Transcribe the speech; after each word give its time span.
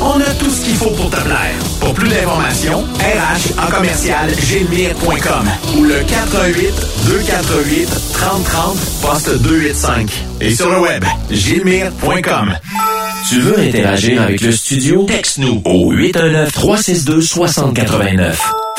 On 0.00 0.20
a 0.20 0.24
tout 0.38 0.50
ce 0.50 0.64
qu'il 0.64 0.76
faut 0.76 0.90
pour 0.90 1.10
te 1.10 1.16
plaire. 1.20 1.54
Pour 1.80 1.92
plus 1.94 2.08
d'informations, 2.08 2.84
RH 3.00 3.58
en 3.60 3.66
commercial 3.70 4.30
gilmire.com 4.38 5.48
ou 5.76 5.82
le 5.84 6.00
418 6.06 6.72
248 7.06 7.88
3030 8.12 8.76
poste 9.02 9.30
285 9.42 10.08
et 10.40 10.54
sur 10.54 10.70
le 10.70 10.78
web 10.80 11.04
gilmire.com. 11.30 12.54
Tu 13.28 13.40
veux 13.40 13.58
interagir 13.58 14.22
avec 14.22 14.40
le 14.40 14.52
studio? 14.52 15.02
Texte-nous 15.04 15.60
au 15.64 15.92
819-362-6089. 15.94 18.34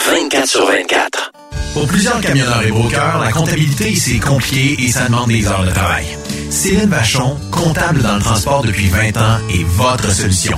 24 0.05 0.47
sur 0.47 0.65
24. 0.67 1.31
Pour 1.73 1.85
plusieurs 1.87 2.21
camionneurs 2.21 2.61
et 2.65 2.71
brokers, 2.71 3.19
la 3.23 3.31
comptabilité, 3.31 3.93
c'est 3.95 4.19
compliqué 4.19 4.77
et 4.85 4.91
ça 4.91 5.05
demande 5.05 5.27
des 5.29 5.45
heures 5.47 5.63
de 5.65 5.71
travail. 5.71 6.05
Céline 6.49 6.89
Vachon, 6.89 7.37
comptable 7.51 8.01
dans 8.01 8.15
le 8.15 8.21
transport 8.21 8.63
depuis 8.63 8.87
20 8.87 9.17
ans, 9.17 9.37
est 9.53 9.63
votre 9.65 10.09
solution. 10.11 10.57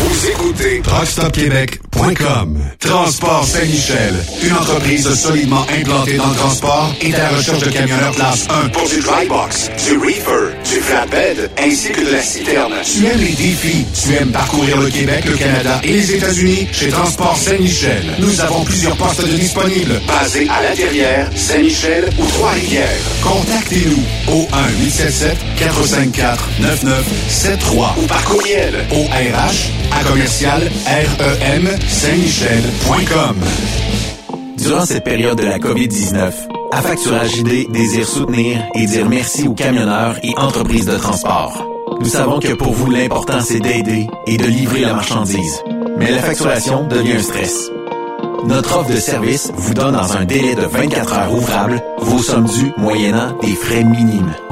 Vous 0.00 0.26
écoutez 0.28 0.80
TruckStopQuébec.com. 0.80 2.58
Transport 2.78 3.44
Saint-Michel, 3.44 4.14
une 4.42 4.54
entreprise 4.54 5.06
solidement 5.14 5.66
implantée 5.78 6.16
dans 6.16 6.30
le 6.30 6.36
transport 6.36 6.94
et 7.02 7.10
la 7.10 7.28
recherche 7.28 7.58
de 7.58 7.68
camionneurs 7.68 8.12
classe 8.12 8.46
1 8.48 8.70
pour 8.70 8.88
du 8.88 8.98
dry 9.00 9.26
box, 9.28 9.68
du 9.86 9.98
reefer, 9.98 10.54
du 10.64 10.80
flatbed, 10.80 11.50
ainsi 11.58 11.90
que 11.90 12.00
de 12.00 12.12
la 12.12 12.22
citerne. 12.22 12.72
Tu 12.82 13.04
aimes 13.04 13.20
les 13.20 13.34
défis, 13.34 13.84
tu 14.02 14.14
aimes 14.14 14.32
parcourir 14.32 14.78
le 14.80 14.88
Québec, 14.88 15.26
le 15.26 15.36
Canada 15.36 15.78
et 15.84 15.92
les 15.92 16.14
États-Unis 16.14 16.66
chez 16.72 16.88
Transport 16.88 17.36
Saint-Michel. 17.36 18.14
Nous 18.18 18.40
avons 18.40 18.64
plusieurs 18.64 18.96
postes 18.96 19.26
disponibles, 19.28 20.00
basés 20.08 20.48
à 20.48 20.62
La 20.62 20.74
Terrière, 20.74 21.28
Saint-Michel 21.36 22.08
ou 22.18 22.24
Trois-Rivières. 22.24 22.88
Contactez-nous 23.22 24.02
au 24.32 24.48
1-877-454-9973 25.60 27.98
ou 27.98 28.06
par 28.06 28.24
courriel 28.24 28.74
au 28.92 29.02
RH 29.04 29.70
à 29.92 30.04
commercial 30.04 30.62
REM 30.86 31.68
Saint-Michel.com. 31.88 33.36
Durant 34.58 34.84
cette 34.84 35.04
période 35.04 35.38
de 35.38 35.44
la 35.44 35.58
COVID-19, 35.58 36.32
Affacturage 36.72 37.36
ID 37.38 37.70
désire 37.72 38.06
soutenir 38.06 38.62
et 38.74 38.86
dire 38.86 39.08
merci 39.08 39.48
aux 39.48 39.54
camionneurs 39.54 40.16
et 40.22 40.32
entreprises 40.36 40.86
de 40.86 40.96
transport. 40.96 41.66
Nous 42.00 42.08
savons 42.08 42.38
que 42.38 42.52
pour 42.54 42.72
vous, 42.72 42.90
l'important, 42.90 43.40
c'est 43.40 43.58
d'aider 43.58 44.06
et 44.26 44.36
de 44.36 44.46
livrer 44.46 44.80
la 44.82 44.94
marchandise. 44.94 45.62
Mais 45.98 46.12
la 46.12 46.22
facturation 46.22 46.86
devient 46.86 47.14
un 47.14 47.22
stress. 47.22 47.70
Notre 48.46 48.78
offre 48.78 48.90
de 48.90 48.96
service 48.96 49.50
vous 49.54 49.74
donne 49.74 49.94
dans 49.94 50.16
un 50.16 50.24
délai 50.24 50.54
de 50.54 50.62
24 50.62 51.12
heures 51.12 51.34
ouvrables 51.34 51.82
vos 51.98 52.22
sommes 52.22 52.46
dues 52.46 52.72
moyennant 52.78 53.36
des 53.42 53.54
frais 53.54 53.84
minimes. 53.84 54.32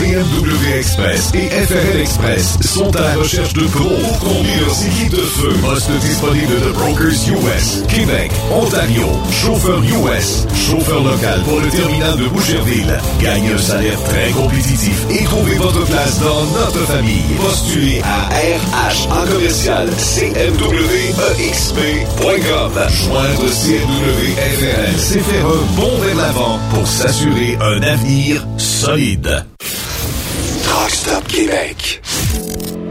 CMW 0.00 0.72
Express 0.78 1.30
et 1.34 1.50
FRL 1.50 2.00
Express 2.00 2.56
sont 2.62 2.88
à 2.96 3.02
la 3.02 3.16
recherche 3.16 3.52
de 3.52 3.64
pros 3.64 3.84
pour 3.84 4.18
conduire 4.20 4.60
leurs 4.60 4.86
équipes 4.86 5.10
de 5.10 5.20
feu. 5.20 5.52
Poste 5.60 5.90
disponible 6.00 6.58
de 6.58 6.70
Brokers 6.72 7.28
US, 7.28 7.82
Québec, 7.86 8.32
Ontario, 8.50 9.06
chauffeur 9.30 9.82
US, 9.82 10.46
chauffeur 10.54 11.04
local 11.04 11.42
pour 11.42 11.60
le 11.60 11.68
terminal 11.68 12.16
de 12.16 12.24
Boucherville. 12.28 12.98
Gagnez 13.20 13.52
un 13.52 13.58
salaire 13.58 14.02
très 14.04 14.30
compétitif 14.30 15.04
et 15.10 15.22
trouvez 15.24 15.56
votre 15.56 15.84
place 15.84 16.18
dans 16.20 16.46
notre 16.46 16.80
famille. 16.86 17.36
Postulez 17.38 18.00
à 18.02 18.30
RH 18.30 19.06
en 19.10 19.26
commercial 19.30 19.86
CMWEXP.com. 19.98 22.72
Joindre 22.88 23.50
CMW 23.50 24.34
FRL, 24.56 24.96
c'est 24.96 25.20
faire 25.20 25.44
un 25.44 25.62
bond 25.76 25.98
vers 26.00 26.16
l'avant 26.16 26.58
pour 26.72 26.88
s'assurer 26.88 27.58
un 27.60 27.82
avenir 27.82 28.46
solide. 28.56 29.44
Truck 30.70 30.90
Stop 30.90 31.26
Québec. 31.26 32.00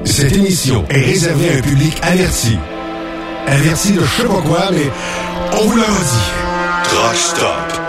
Cette 0.04 0.34
émission 0.34 0.84
est 0.90 1.02
réservée 1.02 1.50
à 1.50 1.58
un 1.60 1.62
public 1.62 1.96
averti. 2.02 2.58
Averti 3.48 3.94
de 3.94 4.02
je 4.02 4.22
sais 4.22 4.28
pas 4.28 4.42
quoi, 4.42 4.70
mais 4.74 4.92
on 5.54 5.66
vous 5.66 5.78
le 5.78 5.84
redit. 5.84 6.30
Truck 6.84 7.16
Stop 7.16 7.89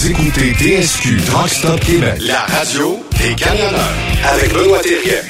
Vous 0.00 0.10
écoutez 0.10 0.54
TSQ 0.54 1.16
Truck 1.26 1.48
Stop 1.48 1.80
Québec. 1.80 2.20
La 2.20 2.42
radio 2.42 3.00
des 3.18 3.34
camionneurs. 3.34 3.94
Avec 4.32 4.54
Benoît 4.54 4.78
Thérien. 4.78 5.22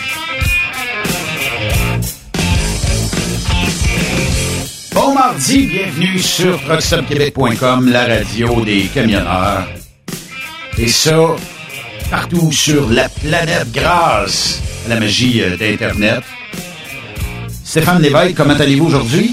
Bon 4.92 5.14
mardi, 5.14 5.66
bienvenue 5.68 6.18
sur 6.18 6.60
truckstopquebec.com, 6.64 7.88
la 7.88 8.04
radio 8.04 8.60
des 8.60 8.82
camionneurs. 8.92 9.66
Et 10.76 10.88
ça, 10.88 11.16
partout 12.10 12.52
sur 12.52 12.90
la 12.90 13.08
planète 13.08 13.72
grâce 13.72 14.60
à 14.84 14.90
la 14.90 15.00
magie 15.00 15.40
euh, 15.40 15.56
d'Internet. 15.56 16.20
Stéphane 17.64 18.02
Lévesque, 18.02 18.34
comment 18.34 18.52
allez-vous 18.52 18.88
aujourd'hui? 18.88 19.32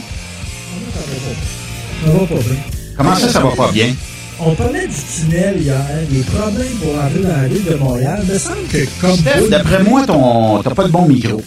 Ça 2.05 2.09
va 2.09 2.19
pas 2.19 2.35
bien. 2.35 2.57
Comment 2.95 3.15
ça, 3.15 3.27
ça 3.27 3.41
va 3.41 3.49
pas 3.49 3.71
bien? 3.73 3.93
On 4.39 4.53
parlait 4.53 4.87
du 4.87 4.93
tunnel 4.93 5.61
hier, 5.61 5.77
des 6.09 6.19
problèmes 6.21 6.67
pour 6.81 6.95
entrer 7.01 7.19
dans 7.21 7.41
la 7.41 7.47
ville 7.47 7.63
de 7.63 7.75
Montréal. 7.75 8.19
Il 8.27 8.33
me 8.33 8.37
semble 8.37 8.67
que 8.69 9.01
comme 9.01 9.15
Steph, 9.17 9.49
D'après 9.49 9.83
moi, 9.83 10.05
ton, 10.05 10.61
t'as 10.61 10.71
pas 10.75 10.83
de 10.83 10.89
bon 10.91 11.05
micro. 11.07 11.41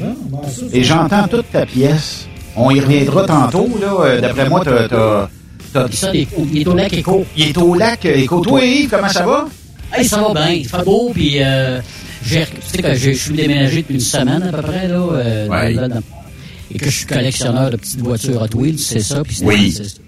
Non, 0.00 0.16
ça, 0.44 0.62
Et 0.72 0.82
j'entends 0.82 1.28
toute 1.28 1.50
ta 1.52 1.64
pièce. 1.66 2.26
On 2.56 2.70
y 2.70 2.80
reviendra 2.80 3.24
tantôt, 3.26 3.68
là. 3.80 3.94
Euh, 4.00 4.20
D'après 4.20 4.48
moi, 4.48 4.62
t'as, 4.64 4.88
t'as, 4.88 5.28
t'as- 5.72 5.92
Ça, 5.92 6.10
il 6.12 6.26
est 6.60 6.66
au 6.66 6.74
lac 6.74 6.92
Éco. 6.92 7.24
il 7.36 7.48
est 7.48 7.58
au 7.58 7.74
lac. 7.74 8.04
Écoute, 8.04 8.44
toi, 8.44 8.64
Yves, 8.64 8.88
comment 8.90 9.08
ça 9.08 9.24
va? 9.24 9.46
Hey, 9.92 10.04
ça 10.06 10.20
va 10.20 10.32
bien, 10.34 10.50
il 10.50 10.66
fait 10.68 10.84
beau, 10.84 11.10
puis 11.12 11.36
euh, 11.42 11.80
j'ai- 12.24 12.44
tu 12.46 12.50
sais 12.76 12.82
que 12.82 12.94
je 12.94 13.10
suis 13.10 13.34
déménagé 13.34 13.78
depuis 13.82 13.94
une 13.94 14.00
semaine 14.00 14.42
à 14.42 14.52
peu 14.52 14.62
près, 14.62 14.86
là, 14.88 14.94
euh, 15.12 15.46
dans- 15.46 15.52
Ouais. 15.52 15.74
dans- 15.74 15.88
dans- 15.88 16.02
et 16.72 16.78
que 16.78 16.84
je 16.86 16.90
suis 16.90 17.06
collectionneur 17.06 17.70
de 17.70 17.76
petites 17.76 18.00
voitures 18.00 18.40
Hot 18.42 18.56
Wheels, 18.56 18.78
c'est 18.78 19.00
ça, 19.00 19.22
puis 19.24 19.34
c'est- 19.36 19.44
Oui. 19.44 19.72
c'est- 19.72 19.82
bon. 19.98 20.04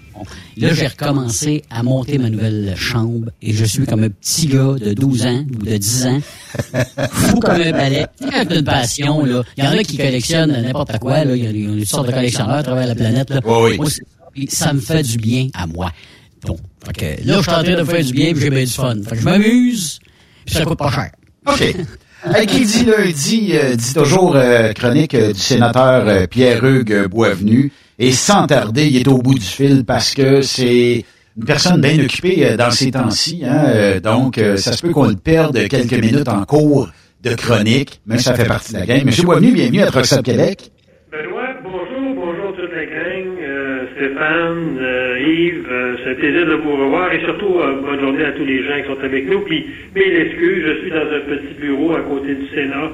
Là, 0.56 0.72
j'ai 0.74 0.86
recommencé 0.86 1.62
à 1.70 1.82
monter 1.82 2.18
ma 2.18 2.30
nouvelle 2.30 2.74
chambre, 2.76 3.30
et 3.40 3.52
je 3.52 3.64
suis 3.64 3.86
comme 3.86 4.02
un 4.04 4.08
petit 4.10 4.46
gars 4.46 4.74
de 4.80 4.92
12 4.94 5.26
ans, 5.26 5.44
ou 5.60 5.64
de 5.64 5.76
10 5.76 6.06
ans, 6.06 6.20
fou 7.10 7.40
comme 7.40 7.60
un 7.60 7.70
balai. 7.72 8.06
T'as 8.20 8.44
une 8.44 8.64
passion, 8.64 9.24
là, 9.24 9.42
il 9.56 9.64
y 9.64 9.66
en 9.66 9.70
a 9.72 9.82
qui 9.82 9.96
collectionnent 9.96 10.52
n'importe 10.62 10.98
quoi, 10.98 11.24
là, 11.24 11.34
il 11.36 11.42
y 11.44 11.46
a 11.46 11.50
une 11.50 11.84
sorte 11.84 12.06
de 12.08 12.12
collectionneurs 12.12 12.56
à 12.56 12.62
travers 12.62 12.86
la 12.86 12.94
planète, 12.94 13.30
là. 13.30 13.40
Oui, 13.44 13.70
oui. 13.72 13.76
Moi, 13.76 13.86
c'est- 13.90 14.02
puis 14.32 14.48
ça 14.50 14.72
me 14.72 14.80
fait 14.80 15.02
du 15.02 15.18
bien 15.18 15.48
à 15.52 15.66
moi. 15.66 15.90
Donc, 16.46 16.58
fait 16.86 16.92
que 17.20 17.28
là, 17.28 17.36
je 17.36 17.42
suis 17.42 17.50
en 17.50 17.62
train 17.62 17.74
de 17.74 17.80
me 17.80 17.84
faire 17.84 18.04
du 18.04 18.12
bien, 18.12 18.32
puis 18.32 18.40
j'ai 18.42 18.50
bien 18.50 18.64
du 18.64 18.70
fun. 18.72 18.94
Fait 19.04 19.14
que 19.16 19.20
je 19.20 19.24
m'amuse, 19.24 20.00
puis 20.46 20.54
ça 20.54 20.64
coûte 20.64 20.78
pas 20.78 20.90
cher. 20.90 21.10
OK. 21.46 21.74
Hey, 22.24 22.46
qui 22.46 22.64
dit 22.64 22.84
lundi, 22.84 23.50
euh, 23.54 23.74
dit 23.74 23.94
toujours 23.94 24.36
euh, 24.36 24.72
chronique 24.74 25.12
euh, 25.14 25.32
du 25.32 25.40
sénateur 25.40 26.06
euh, 26.06 26.28
Pierre-Hugues 26.28 27.08
Boisvenu. 27.08 27.72
Et 27.98 28.12
sans 28.12 28.46
tarder, 28.46 28.86
il 28.86 28.96
est 28.96 29.08
au 29.08 29.18
bout 29.18 29.34
du 29.34 29.44
fil 29.44 29.84
parce 29.84 30.14
que 30.14 30.40
c'est 30.42 31.04
une 31.36 31.44
personne 31.44 31.80
bien 31.80 31.98
occupée 32.02 32.46
euh, 32.46 32.56
dans 32.56 32.70
ces 32.70 32.90
temps-ci. 32.90 33.42
Hein, 33.44 33.64
euh, 33.66 34.00
donc, 34.00 34.38
euh, 34.38 34.56
ça 34.56 34.72
se 34.72 34.82
peut 34.82 34.92
qu'on 34.92 35.08
le 35.08 35.16
perde 35.16 35.68
quelques 35.68 35.92
minutes 35.92 36.28
en 36.28 36.44
cours 36.44 36.90
de 37.22 37.34
chronique, 37.34 38.00
mais 38.06 38.18
ça 38.18 38.34
fait 38.34 38.46
partie 38.46 38.72
de 38.72 38.78
la 38.78 38.86
game. 38.86 39.04
Monsieur 39.04 39.24
Boisvenu, 39.24 39.52
bienvenue 39.52 39.82
à 39.82 39.86
Truck 39.86 40.22
Québec. 40.24 40.70
Benoît, 41.12 41.54
bonjour, 41.62 42.14
bonjour 42.16 42.56
toute 42.56 42.72
la 42.72 42.84
gang, 42.84 43.28
euh, 43.40 43.84
Stéphane, 43.94 44.80
Yves, 45.20 45.66
c'est 46.02 46.10
un 46.10 46.14
plaisir 46.14 46.46
de 46.46 46.54
vous 46.54 46.72
revoir 46.72 47.12
et 47.12 47.20
surtout 47.24 47.54
bonne 47.84 48.00
journée 48.00 48.24
à 48.24 48.32
tous 48.32 48.44
les 48.44 48.64
gens 48.64 48.80
qui 48.82 48.88
sont 48.88 49.04
avec 49.04 49.28
nous. 49.28 49.40
Puis, 49.40 49.66
mille 49.94 50.16
excuses, 50.16 50.64
je 50.66 50.80
suis 50.80 50.90
dans 50.90 50.96
un 50.96 51.20
petit 51.20 51.60
bureau 51.60 51.94
à 51.94 52.00
côté 52.00 52.34
du 52.34 52.48
Sénat 52.48 52.90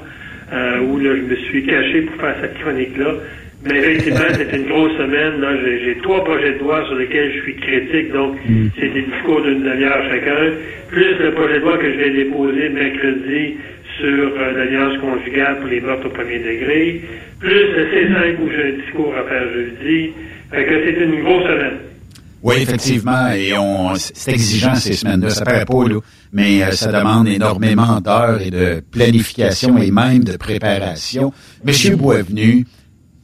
où 0.82 1.00
je 1.00 1.08
me 1.08 1.36
suis 1.36 1.64
caché 1.64 2.02
pour 2.02 2.20
faire 2.20 2.36
cette 2.42 2.58
chronique-là. 2.58 3.14
Mais 3.64 3.78
effectivement, 3.78 4.28
c'est 4.36 4.56
une 4.56 4.68
grosse 4.68 4.96
semaine. 4.96 5.44
J'ai, 5.84 5.98
trois 6.02 6.24
projets 6.24 6.54
de 6.54 6.58
loi 6.60 6.84
sur 6.86 6.94
lesquels 6.94 7.32
je 7.34 7.40
suis 7.42 7.56
critique, 7.56 8.12
donc 8.12 8.36
c'est 8.78 8.88
des 8.88 9.02
discours 9.02 9.42
d'une 9.42 9.62
demi-heure 9.62 10.02
chacun, 10.10 10.54
plus 10.88 11.18
le 11.18 11.32
projet 11.32 11.54
de 11.54 11.64
loi 11.64 11.78
que 11.78 11.90
je 11.90 11.96
vais 11.96 12.10
déposer 12.10 12.68
mercredi 12.68 13.56
sur 13.98 14.06
euh, 14.06 14.52
l'alliance 14.52 14.96
conjugale 15.00 15.58
pour 15.58 15.68
les 15.68 15.80
meurtres 15.80 16.06
au 16.06 16.10
premier 16.10 16.38
degré, 16.38 17.02
plus 17.40 17.50
le 17.50 17.84
C5 17.86 18.36
où 18.40 18.48
j'ai 18.48 18.62
un 18.62 18.76
discours 18.84 19.12
à 19.16 19.28
faire 19.28 19.52
jeudi. 19.52 20.12
Fait 20.50 20.64
que 20.64 20.84
c'est 20.84 21.04
une 21.04 21.22
grosse 21.24 21.42
semaine. 21.42 21.78
Oui, 22.40 22.54
effectivement, 22.60 23.32
et 23.32 23.52
on 23.58 23.94
c'est 23.96 24.30
exigeant 24.30 24.76
ces 24.76 24.92
semaines-là, 24.92 25.30
ça 25.30 25.44
paraît 25.44 25.64
pas, 25.64 25.88
là, 25.88 25.96
mais 26.32 26.62
euh, 26.62 26.70
ça 26.70 26.92
demande 26.92 27.26
énormément 27.26 28.00
d'heures 28.00 28.40
et 28.40 28.50
de 28.50 28.80
planification 28.92 29.76
et 29.78 29.90
même 29.90 30.22
de 30.22 30.36
préparation. 30.36 31.32
Monsieur 31.64 31.96
Boisvenu, 31.96 32.64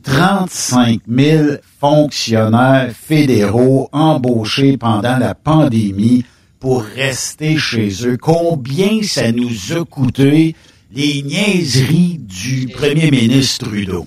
35 0.04 1.00
000 1.08 1.44
fonctionnaires 1.80 2.90
fédéraux 2.92 3.88
embauchés 3.92 4.76
pendant 4.76 5.18
la 5.18 5.34
pandémie 5.34 6.24
pour 6.60 6.84
rester 6.84 7.56
chez 7.56 7.88
eux. 8.06 8.16
Combien 8.20 9.02
ça 9.02 9.32
nous 9.32 9.72
a 9.76 9.84
coûté 9.84 10.54
les 10.94 11.22
niaiseries 11.22 12.18
du 12.20 12.72
premier 12.72 13.10
ministre 13.10 13.66
Trudeau? 13.66 14.06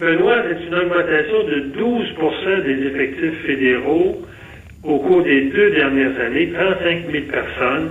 Benoît, 0.00 0.42
c'est 0.48 0.66
une 0.66 0.74
augmentation 0.74 1.44
de 1.44 1.72
12% 1.78 2.64
des 2.64 2.86
effectifs 2.86 3.46
fédéraux 3.46 4.22
au 4.82 4.98
cours 4.98 5.22
des 5.22 5.50
deux 5.50 5.70
dernières 5.70 6.20
années, 6.20 6.52
35 6.52 7.10
000 7.10 7.24
personnes. 7.30 7.90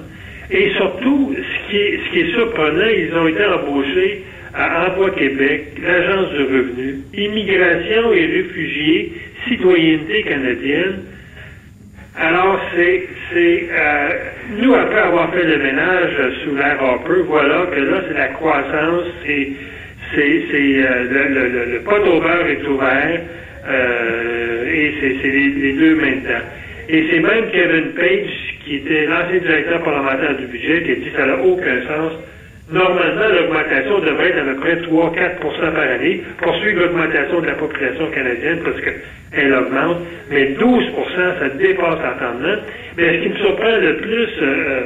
Et 0.52 0.72
surtout, 0.76 1.34
ce 1.36 1.70
qui 1.70 1.78
est, 1.78 2.00
ce 2.06 2.12
qui 2.12 2.20
est 2.20 2.34
surprenant, 2.34 2.88
ils 2.88 3.14
ont 3.16 3.28
été 3.28 3.46
embauchés 3.46 4.24
à 4.56 4.88
Emploi 4.88 5.12
Québec, 5.12 5.68
l'Agence 5.82 6.30
du 6.32 6.44
revenu, 6.44 6.96
Immigration 7.14 8.14
et 8.14 8.26
réfugiés, 8.26 9.14
Citoyenneté 9.48 10.24
canadienne. 10.24 11.00
Alors, 12.16 12.60
c'est, 12.76 13.04
c'est, 13.32 13.68
euh, 13.72 14.10
nous, 14.62 14.74
après 14.74 15.00
avoir 15.00 15.34
fait 15.34 15.44
le 15.44 15.58
ménage 15.58 16.12
sous 16.44 16.56
l'ère 16.56 16.82
Harper, 16.82 17.24
voilà 17.28 17.66
que 17.74 17.80
là, 17.80 18.04
c'est 18.08 18.14
la 18.14 18.28
croissance, 18.28 19.06
c'est, 19.26 19.50
c'est, 20.14 20.42
c'est 20.52 20.86
euh, 20.86 21.04
le, 21.10 21.28
le, 21.34 21.48
le, 21.50 21.72
le 21.74 21.80
pot 21.80 22.00
au 22.06 22.22
est 22.48 22.68
ouvert, 22.68 23.22
euh, 23.68 24.72
et 24.72 24.94
c'est, 25.02 25.16
c'est 25.22 25.30
les, 25.30 25.50
les 25.50 25.74
deux 25.74 25.96
maintenant. 25.96 26.44
Et 26.90 27.04
c'est 27.10 27.20
même 27.20 27.50
Kevin 27.52 27.94
Page, 27.96 28.56
qui 28.64 28.76
était 28.76 29.06
l'ancien 29.08 29.40
directeur 29.40 29.84
parlementaire 29.84 30.38
du 30.38 30.46
budget, 30.46 30.84
qui 30.84 30.92
a 30.92 30.96
dit 30.96 31.10
que 31.10 31.18
ça 31.18 31.26
n'a 31.26 31.38
aucun 31.42 31.82
sens. 31.88 32.14
Normalement, 32.74 33.28
l'augmentation 33.30 34.00
devrait 34.00 34.30
être 34.30 34.40
à 34.40 34.44
peu 34.46 34.56
près 34.56 34.76
3-4% 34.78 35.74
par 35.74 35.78
année, 35.84 36.24
poursuivre 36.42 36.80
l'augmentation 36.82 37.40
de 37.42 37.46
la 37.46 37.54
population 37.54 38.08
canadienne 38.10 38.62
parce 38.66 38.82
qu'elle 38.82 39.54
augmente, 39.54 39.98
mais 40.32 40.54
12% 40.54 41.40
ça 41.40 41.50
dépasse 41.50 42.00
l'entendement. 42.04 42.56
Mais 42.98 43.18
ce 43.18 43.24
qui 43.24 43.30
me 43.30 43.36
surprend 43.36 43.78
le 43.80 43.98
plus, 43.98 44.30
euh, 44.42 44.82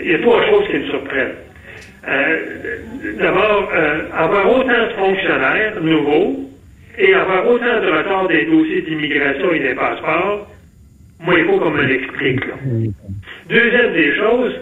il 0.00 0.10
y 0.12 0.14
a 0.14 0.18
trois 0.20 0.46
choses 0.46 0.66
qui 0.68 0.78
me 0.78 0.84
surprennent. 0.84 1.34
euh, 2.06 2.36
d'abord, 3.18 3.68
euh, 3.74 4.02
avoir 4.16 4.46
autant 4.56 4.66
de 4.86 4.92
fonctionnaires 4.96 5.80
nouveaux 5.82 6.36
et 6.98 7.14
avoir 7.14 7.48
autant 7.50 7.80
de 7.80 7.88
retard 7.98 8.28
des 8.28 8.44
dossiers 8.44 8.82
d'immigration 8.82 9.52
et 9.52 9.58
des 9.58 9.74
passeports, 9.74 10.46
moi, 11.20 11.34
il 11.38 11.44
faut 11.46 11.58
qu'on 11.58 11.70
me 11.70 11.82
l'explique. 11.82 12.46
là. 12.46 12.54
Deuxième 13.48 13.92
des 13.94 14.14
choses, 14.16 14.54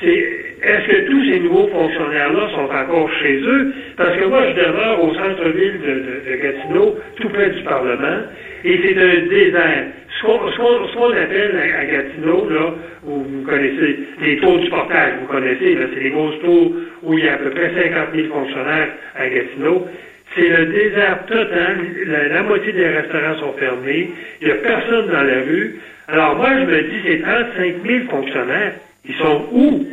c'est 0.00 0.47
est-ce 0.62 0.86
que 0.86 1.06
tous 1.06 1.24
ces 1.24 1.40
nouveaux 1.40 1.68
fonctionnaires-là 1.68 2.48
sont 2.50 2.74
encore 2.74 3.10
chez 3.20 3.36
eux? 3.36 3.72
Parce 3.96 4.16
que 4.16 4.24
moi, 4.24 4.42
je 4.48 4.60
demeure 4.60 5.04
au 5.04 5.14
centre-ville 5.14 5.80
de, 5.80 6.36
Gatineau, 6.36 6.96
tout 7.16 7.28
près 7.28 7.50
du 7.50 7.62
Parlement, 7.62 8.22
et 8.64 8.80
c'est 8.82 8.98
un 8.98 9.28
désert. 9.28 9.84
Ce 10.20 10.96
qu'on 10.96 11.12
appelle 11.12 11.56
à, 11.78 11.84
Gatineau, 11.84 12.48
là, 12.50 12.74
où 13.06 13.22
vous 13.22 13.42
connaissez 13.42 14.00
les 14.20 14.36
tours 14.38 14.58
du 14.58 14.68
portage, 14.68 15.12
vous 15.20 15.26
connaissez, 15.26 15.76
c'est 15.94 16.00
les 16.00 16.10
grosses 16.10 16.38
tours 16.40 16.72
où 17.02 17.16
il 17.16 17.24
y 17.24 17.28
a 17.28 17.34
à 17.34 17.36
peu 17.36 17.50
près 17.50 17.70
50 17.72 18.08
000 18.14 18.26
fonctionnaires 18.28 18.88
à 19.14 19.28
Gatineau. 19.28 19.86
C'est 20.34 20.48
le 20.48 20.66
désert 20.66 21.24
total. 21.26 21.76
La, 22.06 22.28
la 22.28 22.42
moitié 22.42 22.72
des 22.72 22.86
restaurants 22.86 23.38
sont 23.38 23.52
fermés. 23.52 24.10
Il 24.40 24.48
n'y 24.48 24.52
a 24.52 24.56
personne 24.56 25.06
dans 25.06 25.22
la 25.22 25.40
rue. 25.40 25.76
Alors 26.08 26.36
moi, 26.36 26.50
je 26.58 26.64
me 26.64 26.82
dis, 26.82 27.00
ces 27.06 27.20
35 27.20 27.74
000 27.86 27.98
fonctionnaires, 28.10 28.72
ils 29.06 29.14
sont 29.14 29.44
où? 29.52 29.86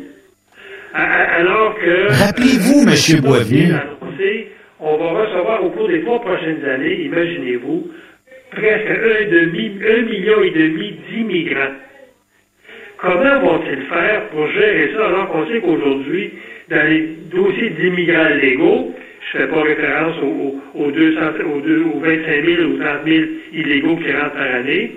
Alors 0.96 1.76
que... 1.76 2.26
Rappelez-vous, 2.26 2.86
Monsieur 2.86 3.20
Boisvenu. 3.20 3.74
annoncé, 3.74 4.48
on 4.80 4.96
va 4.98 5.10
recevoir 5.24 5.64
au 5.66 5.70
cours 5.72 5.88
des 5.90 6.02
trois 6.02 6.22
prochaines 6.22 6.64
années, 6.64 7.02
imaginez-vous, 7.04 7.88
presque 8.52 8.90
un, 8.90 9.30
demi, 9.32 9.72
un 9.86 10.02
million 10.04 10.42
et 10.44 10.52
demi 10.52 10.96
d'immigrants. 11.10 11.76
Comment 12.98 13.40
vont-ils 13.42 13.82
faire 13.88 14.28
pour 14.30 14.48
gérer 14.52 14.92
ça 14.96 15.08
alors 15.08 15.28
qu'on 15.30 15.46
sait 15.48 15.60
qu'aujourd'hui, 15.60 16.32
dans 16.70 16.90
les 16.90 17.02
dossiers 17.30 17.72
d'immigrants 17.72 18.30
légaux, 18.42 18.96
je 19.34 19.38
ne 19.38 19.42
fais 19.44 19.52
pas 19.52 19.62
référence 19.64 20.16
aux, 20.22 20.62
aux, 20.80 20.86
aux 20.86 20.92
200 20.92 21.20
aux, 21.46 21.98
aux 21.98 22.00
25 22.00 22.46
000 22.46 22.62
ou 22.70 22.78
30 22.80 22.90
000 23.06 23.26
illégaux 23.54 23.98
qui 23.98 24.12
rentrent 24.14 24.34
par 24.36 24.56
année, 24.56 24.96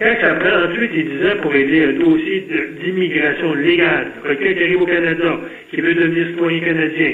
quand 0.00 0.16
ça 0.20 0.34
prend 0.34 0.70
ensuite 0.70 0.92
10 0.92 1.26
ans 1.26 1.36
pour 1.42 1.52
régler 1.52 1.84
un 1.84 1.92
dossier 1.92 2.46
d'immigration 2.82 3.54
légale, 3.54 4.12
quelqu'un 4.26 4.54
qui 4.54 4.62
arrive 4.62 4.82
au 4.82 4.86
Canada, 4.86 5.40
qui 5.70 5.80
veut 5.80 5.94
devenir 5.94 6.26
citoyen 6.28 6.60
canadien, 6.60 7.12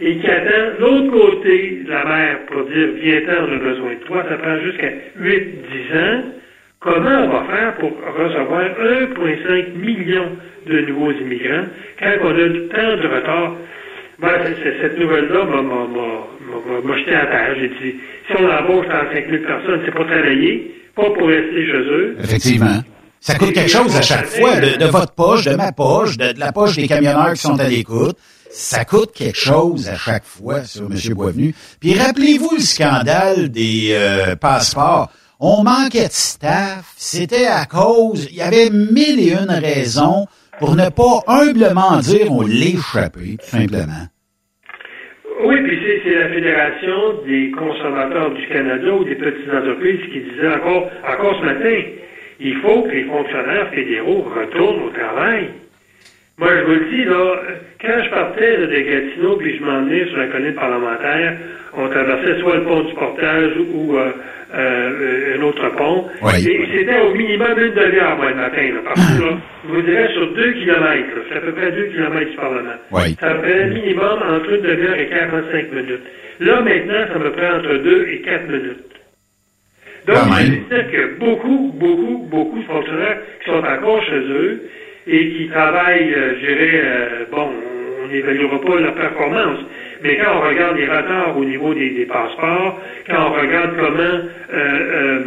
et 0.00 0.16
qui 0.16 0.26
attend 0.26 0.80
l'autre 0.80 1.10
côté 1.10 1.82
de 1.84 1.90
la 1.90 2.04
mer 2.04 2.38
pour 2.46 2.64
dire 2.64 2.88
viens-t'en, 3.02 3.44
on 3.48 3.52
a 3.52 3.58
besoin 3.58 3.90
de 3.90 4.04
toi, 4.06 4.24
ça 4.28 4.36
prend 4.36 4.58
jusqu'à 4.60 4.90
8-10 5.20 5.98
ans. 5.98 6.22
Comment 6.80 7.24
on 7.24 7.28
va 7.28 7.44
faire 7.54 7.74
pour 7.74 7.90
recevoir 7.90 8.64
1,5 8.80 9.76
million 9.76 10.24
de 10.66 10.80
nouveaux 10.80 11.12
immigrants 11.12 11.66
quand 12.00 12.12
on 12.22 12.30
a 12.30 12.48
tant 12.74 12.96
de 12.96 13.14
retard? 13.14 13.56
Ben, 14.22 14.54
cette 14.80 14.98
nouvelle-là 14.98 15.44
m'a- 15.44 16.96
jeté 16.96 17.14
à 17.14 17.26
terre. 17.26 17.54
J'ai 17.58 17.68
dit, 17.68 17.98
si 18.26 18.36
on 18.38 18.48
embauche 18.48 18.86
35 18.86 19.28
000 19.28 19.42
personnes, 19.42 19.80
c'est 19.84 19.90
pour 19.90 20.06
travailler, 20.06 20.74
pas 20.94 21.10
pour 21.10 21.26
rester 21.26 21.66
chez 21.66 21.90
eux. 21.90 22.16
Effectivement. 22.22 22.82
Ça 23.20 23.34
coûte 23.36 23.52
quelque 23.52 23.70
chose 23.70 23.96
à 23.96 24.02
chaque 24.02 24.26
fois, 24.26 24.60
de, 24.60 24.84
votre 24.86 25.12
poche, 25.12 25.44
de 25.44 25.54
ma 25.54 25.72
poche, 25.72 26.16
de, 26.16 26.34
la 26.38 26.52
poche 26.52 26.76
des 26.76 26.88
camionneurs 26.88 27.32
qui 27.34 27.40
sont 27.40 27.58
à 27.58 27.68
l'écoute. 27.68 28.16
Ça 28.50 28.84
coûte 28.84 29.12
quelque 29.12 29.38
chose 29.38 29.88
à 29.88 29.96
chaque 29.96 30.24
fois, 30.24 30.62
ça, 30.64 30.80
M. 30.80 31.14
Boisvenu. 31.14 31.54
Puis 31.80 31.98
rappelez-vous 31.98 32.56
le 32.56 32.62
scandale 32.62 33.48
des 33.48 33.88
euh, 33.92 34.36
passeports. 34.36 35.10
On 35.40 35.64
manquait 35.64 36.08
de 36.08 36.12
staff. 36.12 36.92
C'était 36.96 37.46
à 37.46 37.64
cause, 37.66 38.28
il 38.30 38.36
y 38.36 38.42
avait 38.42 38.70
mille 38.70 39.18
et 39.20 39.32
une 39.32 39.50
raisons 39.50 40.26
pour 40.58 40.76
ne 40.76 40.88
pas 40.90 41.22
humblement 41.26 41.98
dire 41.98 42.30
on 42.30 42.42
l'a 42.42 42.66
échappé, 42.66 43.38
tout 43.42 43.48
simplement. 43.56 44.06
Oui, 45.44 45.56
puis 45.62 45.78
c'est, 46.04 46.14
la 46.14 46.28
Fédération 46.28 47.14
des 47.26 47.50
consommateurs 47.50 48.30
du 48.30 48.46
Canada 48.46 48.92
ou 48.92 49.02
des 49.02 49.16
petites 49.16 49.52
entreprises 49.52 50.00
qui 50.12 50.20
disait 50.20 50.54
encore, 50.54 50.88
encore 51.04 51.40
ce 51.40 51.44
matin, 51.44 51.82
il 52.38 52.54
faut 52.58 52.82
que 52.82 52.90
les 52.90 53.04
fonctionnaires 53.04 53.68
fédéraux 53.70 54.22
retournent 54.22 54.84
au 54.84 54.90
travail. 54.90 55.48
Moi, 56.38 56.48
je 56.58 56.64
vous 56.64 56.72
le 56.72 56.86
dis, 56.90 57.04
là, 57.04 57.36
quand 57.80 58.04
je 58.04 58.10
partais 58.10 58.56
de 58.56 58.66
Gatineau 58.66 59.36
puis 59.36 59.58
je 59.58 59.62
m'en 59.62 59.82
venais 59.82 60.06
sur 60.06 60.16
la 60.16 60.26
colline 60.28 60.54
parlementaire, 60.54 61.36
on 61.74 61.88
traversait 61.88 62.40
soit 62.40 62.56
le 62.56 62.64
pont 62.64 62.80
du 62.80 62.94
portage 62.94 63.52
ou 63.74 63.96
euh, 63.96 64.12
euh, 64.54 65.38
un 65.38 65.42
autre 65.42 65.68
pont. 65.76 66.06
Oui. 66.22 66.46
Et 66.46 66.68
c'était 66.74 67.00
au 67.00 67.14
minimum 67.14 67.58
une 67.58 67.74
demi-heure, 67.74 68.16
moi, 68.16 68.30
le 68.30 68.36
matin, 68.36 68.62
là, 68.62 68.80
partout, 68.84 69.24
là. 69.24 69.38
Je 69.68 69.74
vous 69.74 69.82
dirais 69.82 70.08
sur 70.12 70.32
deux 70.34 70.52
kilomètres. 70.52 71.16
C'est 71.28 71.36
à 71.36 71.40
peu 71.40 71.52
près 71.52 71.70
deux 71.72 71.86
kilomètres 71.86 72.30
du 72.30 72.36
Parlement. 72.36 72.78
Oui. 72.90 73.16
Ça 73.20 73.34
me 73.34 73.38
prenait 73.40 73.66
minimum 73.66 74.18
entre 74.22 74.52
une 74.52 74.62
demi-heure 74.62 74.98
et 74.98 75.08
45 75.08 75.72
minutes. 75.72 76.02
Là, 76.40 76.60
maintenant, 76.60 77.06
ça 77.12 77.18
me 77.18 77.30
prend 77.30 77.58
entre 77.58 77.76
deux 77.76 78.08
et 78.08 78.20
quatre 78.22 78.48
minutes. 78.48 78.92
Donc, 80.06 80.16
je 80.16 80.44
disais 80.46 80.86
que 80.90 81.18
beaucoup, 81.18 81.72
beaucoup, 81.74 82.26
beaucoup 82.28 82.58
de 82.58 82.64
fonctionnaires 82.64 83.18
qui 83.44 83.50
sont 83.50 83.62
encore 83.64 84.02
chez 84.04 84.18
eux 84.18 84.62
et 85.06 85.28
qui 85.30 85.48
travaillent, 85.48 86.14
euh, 86.14 86.34
je 86.40 86.46
dirais, 86.46 86.80
euh, 86.84 87.24
bon, 87.30 87.50
on 88.04 88.08
n'évaluera 88.08 88.60
pas 88.60 88.80
leur 88.80 88.94
performance, 88.94 89.58
mais 90.02 90.16
quand 90.16 90.36
on 90.36 90.48
regarde 90.48 90.76
les 90.76 90.86
retards 90.86 91.36
au 91.36 91.44
niveau 91.44 91.74
des, 91.74 92.06
passeports, 92.06 92.80
quand 93.08 93.30
on 93.30 93.40
regarde 93.40 93.76
comment 93.76 94.20
euh, 94.52 95.20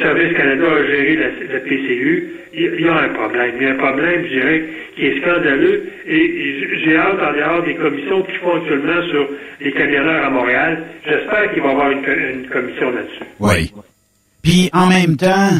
Service 0.00 0.36
Canada 0.36 0.64
a 0.64 0.86
géré 0.86 1.16
la, 1.16 1.54
la 1.54 1.60
PCU, 1.60 2.32
il 2.54 2.80
y 2.80 2.88
a 2.88 2.96
un 2.96 3.08
problème. 3.08 3.54
Il 3.56 3.62
y 3.62 3.66
a 3.66 3.72
un 3.72 3.76
problème, 3.76 4.24
je 4.24 4.28
dirais, 4.28 4.64
qui 4.94 5.06
est 5.06 5.20
scandaleux. 5.20 5.84
Et, 6.06 6.82
j'ai 6.84 6.96
hâte, 6.96 7.18
en 7.20 7.32
dehors 7.32 7.62
des 7.64 7.74
commissions 7.74 8.22
qui 8.22 8.32
font 8.34 8.56
actuellement 8.56 9.02
sur 9.10 9.28
les 9.60 9.72
camionneurs 9.72 10.26
à 10.26 10.30
Montréal, 10.30 10.84
j'espère 11.04 11.52
qu'il 11.52 11.62
va 11.62 11.68
y 11.68 11.72
avoir 11.72 11.90
une 11.90 12.48
commission 12.48 12.90
là-dessus. 12.90 13.24
Oui. 13.40 13.72
Puis 14.42 14.70
en 14.72 14.88
même 14.88 15.16
temps, 15.16 15.50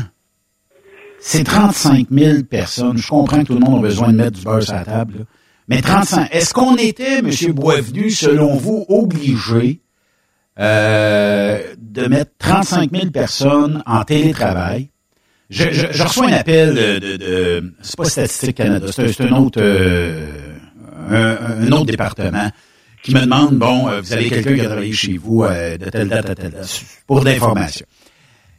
c'est 1.24 1.44
35 1.44 2.08
000 2.10 2.42
personnes. 2.42 2.98
Je 2.98 3.08
comprends 3.08 3.38
que 3.42 3.46
tout 3.46 3.54
le 3.54 3.60
monde 3.60 3.78
a 3.78 3.88
besoin 3.88 4.08
de 4.08 4.16
mettre 4.16 4.38
du 4.38 4.42
beurre 4.44 4.62
sur 4.62 4.74
la 4.74 4.84
table. 4.84 5.24
Mais 5.68 5.80
35, 5.80 6.28
est-ce 6.32 6.52
qu'on 6.52 6.76
était, 6.76 7.20
M. 7.20 7.30
Boisvenu, 7.52 8.10
selon 8.10 8.56
vous, 8.56 8.84
obligé 8.88 9.80
euh, 10.58 11.62
de 11.78 12.06
mettre 12.08 12.32
35 12.38 12.90
000 12.92 13.10
personnes 13.10 13.82
en 13.86 14.02
télétravail? 14.02 14.90
Je, 15.48 16.02
reçois 16.02 16.26
un 16.26 16.32
appel 16.32 16.74
de... 16.74 16.98
de, 16.98 17.16
de- 17.16 17.74
c'est 17.82 17.96
pas 17.96 18.04
Statistique 18.04 18.56
Canada, 18.56 18.86
c'est 18.90 19.20
un, 19.20 19.32
autre 19.32 19.60
euh, 19.62 20.26
un, 21.10 21.70
autre 21.72 21.86
département 21.86 22.50
qui 23.02 23.14
me 23.14 23.20
demande, 23.20 23.58
bon, 23.58 23.88
euh, 23.88 24.00
vous 24.00 24.12
avez 24.12 24.28
quelqu'un 24.28 24.54
qui 24.54 24.60
a 24.60 24.64
travaillé 24.64 24.92
chez 24.92 25.18
vous 25.18 25.44
de 25.44 25.90
telle 25.90 26.08
date 26.08 26.30
à 26.30 26.34
telle 26.34 26.50
date, 26.50 26.84
pour 27.06 27.20
de 27.20 27.26
l'information. 27.26 27.86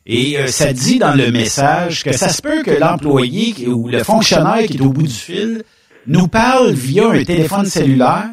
Et 0.06 0.38
euh, 0.38 0.48
ça 0.48 0.74
dit 0.74 1.00
dans 1.00 1.16
le 1.16 1.32
message 1.32 2.04
que 2.04 2.12
ça 2.12 2.30
se 2.30 2.42
peut 2.42 2.62
que 2.62 2.72
l'employé 2.72 3.68
ou 3.68 3.88
le 3.88 4.04
fonctionnaire 4.04 4.66
qui 4.68 4.78
est 4.78 4.82
au 4.82 4.90
bout 4.90 5.04
du 5.04 5.14
fil 5.14 5.64
nous 6.08 6.28
parle 6.28 6.72
via 6.74 7.10
un 7.10 7.24
téléphone 7.24 7.66
cellulaire, 7.66 8.30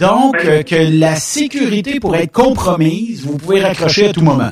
donc 0.00 0.36
euh, 0.44 0.64
que 0.64 0.98
la 0.98 1.14
sécurité 1.14 2.00
pourrait 2.00 2.24
être 2.24 2.32
compromise, 2.32 3.24
vous 3.24 3.38
pouvez 3.38 3.62
raccrocher 3.62 4.08
à 4.08 4.12
tout 4.12 4.22
moment. 4.22 4.50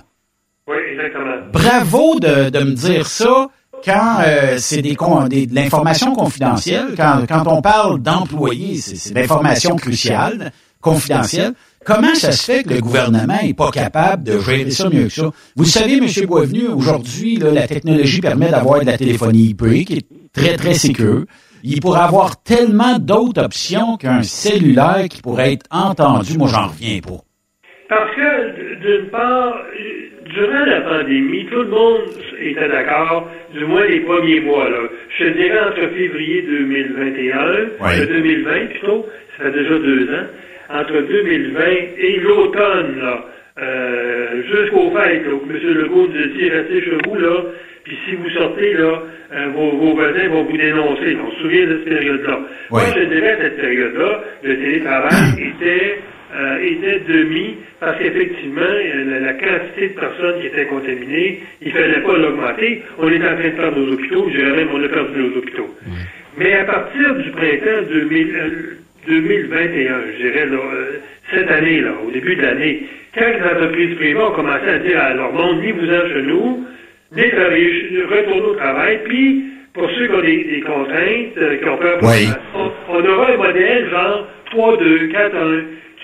Oui, 0.69 0.77
exactement. 0.93 1.35
Bravo 1.53 2.21
de, 2.21 2.51
de 2.51 2.59
me 2.61 2.75
dire 2.75 3.07
ça 3.09 3.49
quand 3.85 4.19
euh, 4.25 4.59
c'est 4.59 4.81
des, 4.83 4.95
de 4.95 5.55
l'information 5.55 6.15
confidentielle, 6.15 6.95
quand, 6.97 7.25
quand 7.29 7.45
on 7.49 7.61
parle 7.61 8.01
d'employés, 8.01 8.77
c'est, 8.77 8.95
c'est 8.95 9.13
de 9.13 9.19
l'information 9.19 9.75
cruciale, 9.75 10.53
confidentielle. 10.83 11.53
Comment 11.85 12.15
ça 12.15 12.31
se 12.33 12.45
fait 12.45 12.63
que 12.63 12.75
le 12.75 12.81
gouvernement 12.81 13.39
est 13.43 13.55
pas 13.57 13.71
capable 13.71 14.25
de 14.25 14.39
gérer 14.39 14.71
ça 14.71 14.89
mieux 14.91 15.05
que 15.05 15.09
ça? 15.13 15.31
Vous 15.57 15.65
savez, 15.65 15.95
M. 15.97 16.07
Boisvenu, 16.27 16.69
aujourd'hui, 16.69 17.37
la 17.37 17.67
technologie 17.67 18.21
permet 18.21 18.51
d'avoir 18.51 18.81
de 18.81 18.87
la 18.87 18.99
téléphonie 18.99 19.49
IP 19.51 19.85
qui 19.87 19.95
est 19.95 20.07
très, 20.33 20.57
très 20.57 20.75
sécure. 20.75 21.25
Il 21.65 21.81
pourrait 21.81 22.01
avoir 22.03 22.43
tellement 22.43 22.99
d'autres 22.99 23.43
options 23.43 23.97
qu'un 23.97 24.23
cellulaire 24.23 25.07
qui 25.09 25.23
pourrait 25.23 25.55
être 25.55 25.67
entendu. 25.71 26.37
Moi, 26.37 26.49
j'en 26.49 26.67
reviens 26.69 27.01
pas. 27.01 27.21
Parce 27.89 28.15
que, 28.17 28.81
d'une 28.83 29.11
part, 29.11 29.55
durant 30.35 30.65
la 30.67 30.81
pandémie, 30.81 31.47
tout 31.51 31.63
le 31.63 31.69
monde 31.71 32.01
était 32.41 32.69
d'accord, 32.69 33.29
du 33.53 33.65
moins 33.67 33.87
les 33.87 34.01
premiers 34.01 34.41
mois. 34.41 34.69
Là. 34.71 34.79
Je 35.19 35.25
dirais 35.25 35.61
entre 35.69 35.95
février 35.95 36.43
2021, 36.43 37.85
Ouais. 37.85 38.01
euh, 38.01 38.07
2020 38.07 38.67
plutôt, 38.71 39.07
ça 39.37 39.45
fait 39.45 39.53
déjà 39.53 39.79
deux 39.79 40.05
ans, 40.15 40.27
entre 40.73 41.01
2020 41.01 41.63
et 41.99 42.21
l'automne, 42.21 42.99
là, 43.01 43.25
euh, 43.61 44.43
jusqu'au 44.51 44.91
fêtes, 44.91 45.27
là, 45.27 45.35
où 45.35 45.43
M. 45.49 45.75
Legault 45.75 46.09
nous 46.09 46.23
a 46.23 46.27
dit, 46.27 46.49
restez 46.49 46.83
chez 46.83 46.99
vous, 47.07 47.15
là, 47.17 47.45
puis 47.85 47.97
si 48.07 48.15
vous 48.15 48.31
sortez, 48.31 48.75
là, 48.75 49.03
euh, 49.33 49.49
vos, 49.55 49.77
vos 49.77 49.95
voisins 49.95 50.29
vont 50.29 50.45
vous 50.45 50.57
dénoncer. 50.57 51.17
On 51.21 51.31
se 51.33 51.43
souvient 51.43 51.67
de 51.67 51.79
cette 51.79 51.89
période-là. 51.89 52.41
Moi, 52.71 52.81
je 52.95 53.05
dirais, 53.05 53.39
cette 53.41 53.57
période-là, 53.61 54.21
le 54.43 54.57
télétravail 54.57 55.33
était 55.39 55.99
euh, 56.35 56.59
était 56.63 57.01
demi 57.01 57.57
parce 57.79 57.99
qu'effectivement, 57.99 58.63
euh, 58.63 59.05
la, 59.05 59.21
la 59.21 59.33
quantité 59.35 59.89
de 59.89 60.01
personnes 60.01 60.41
qui 60.41 60.47
étaient 60.47 60.65
contaminées, 60.65 61.41
il 61.61 61.69
ne 61.69 61.73
fallait 61.73 62.01
pas 62.01 62.17
l'augmenter. 62.17 62.83
On 62.99 63.11
est 63.11 63.19
en 63.19 63.37
train 63.37 63.51
de 63.51 63.55
perdre 63.55 63.79
nos 63.79 63.93
hôpitaux, 63.93 64.31
je 64.31 64.39
dirais 64.39 64.57
même 64.57 64.69
on 64.73 64.83
a 64.83 64.89
perdu 64.89 65.19
nos 65.19 65.37
hôpitaux. 65.37 65.69
Mais 66.39 66.55
à 66.55 66.65
partir 66.65 67.15
du 67.17 67.31
printemps 67.33 67.83
2000, 67.87 68.35
euh, 68.35 68.49
2021, 69.07 69.95
je 70.13 70.23
dirais, 70.25 70.47
là, 70.47 70.57
euh, 70.57 70.99
cette 71.33 71.51
année, 71.51 71.81
là, 71.81 71.93
au 72.07 72.11
début 72.11 72.37
de 72.37 72.43
l'année, 72.43 72.85
quand 73.15 73.27
les 73.27 73.43
entreprises 73.43 73.95
privées 73.97 74.21
ont 74.21 74.31
commencé 74.33 74.69
à 74.69 74.79
dire 74.79 74.99
à 75.01 75.15
leur 75.15 75.33
monde, 75.33 75.61
ni 75.63 75.73
vous 75.73 75.91
en 75.91 76.07
chez 76.13 76.23
nous, 76.23 76.67
ni 77.13 77.31
travailler, 77.31 77.91
retournez 78.11 78.41
au 78.43 78.55
travail, 78.55 79.01
puis 79.05 79.45
pour 79.75 79.89
ceux 79.91 80.07
qui 80.07 80.13
ont 80.15 80.21
des, 80.21 80.45
des 80.45 80.61
contraintes, 80.61 81.37
euh, 81.39 81.57
qui 81.57 81.69
ont 81.69 81.77
peur, 81.79 81.99
Oui. 82.03 82.29
on, 82.55 82.71
on 82.95 83.05
aura 83.05 83.33
un 83.33 83.37
modèle 83.37 83.89
genre 83.91 84.27
3, 84.51 84.77
2, 84.79 85.07
4, 85.09 85.35
1, 85.37 85.61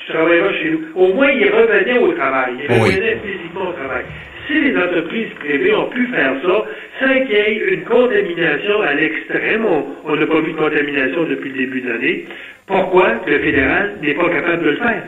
tu 0.07 0.13
travailleras 0.13 0.53
chez 0.55 0.71
nous. 0.71 0.81
Au 0.95 1.13
moins, 1.13 1.31
ils 1.31 1.51
revenaient 1.51 1.99
au 1.99 2.13
travail, 2.13 2.53
ils 2.63 2.71
Oui. 2.73 2.91
revenaient 2.95 3.19
physiquement 3.25 3.69
au 3.69 3.73
travail. 3.73 4.05
Si 4.49 4.55
les 4.55 4.75
entreprises 4.77 5.29
privées 5.41 5.75
ont 5.75 5.91
pu 5.91 6.07
faire 6.09 6.33
ça, 6.43 6.65
sans 7.01 7.15
qu'il 7.27 7.31
y 7.33 7.39
ait 7.39 7.75
une 7.75 7.85
contamination 7.85 8.81
à 8.81 8.95
l'extrême, 8.95 9.65
on- 9.67 10.17
n'a 10.17 10.27
pas 10.27 10.41
vu 10.41 10.53
de 10.53 10.57
contamination 10.57 11.25
depuis 11.29 11.51
le 11.51 11.59
début 11.59 11.81
de 11.83 11.89
l'année, 11.91 12.25
pourquoi 12.67 13.13
le 13.27 13.39
fédéral 13.41 13.99
n'est 14.03 14.15
pas 14.15 14.29
capable 14.31 14.65
de 14.65 14.71
le 14.71 14.77
faire? 14.77 15.03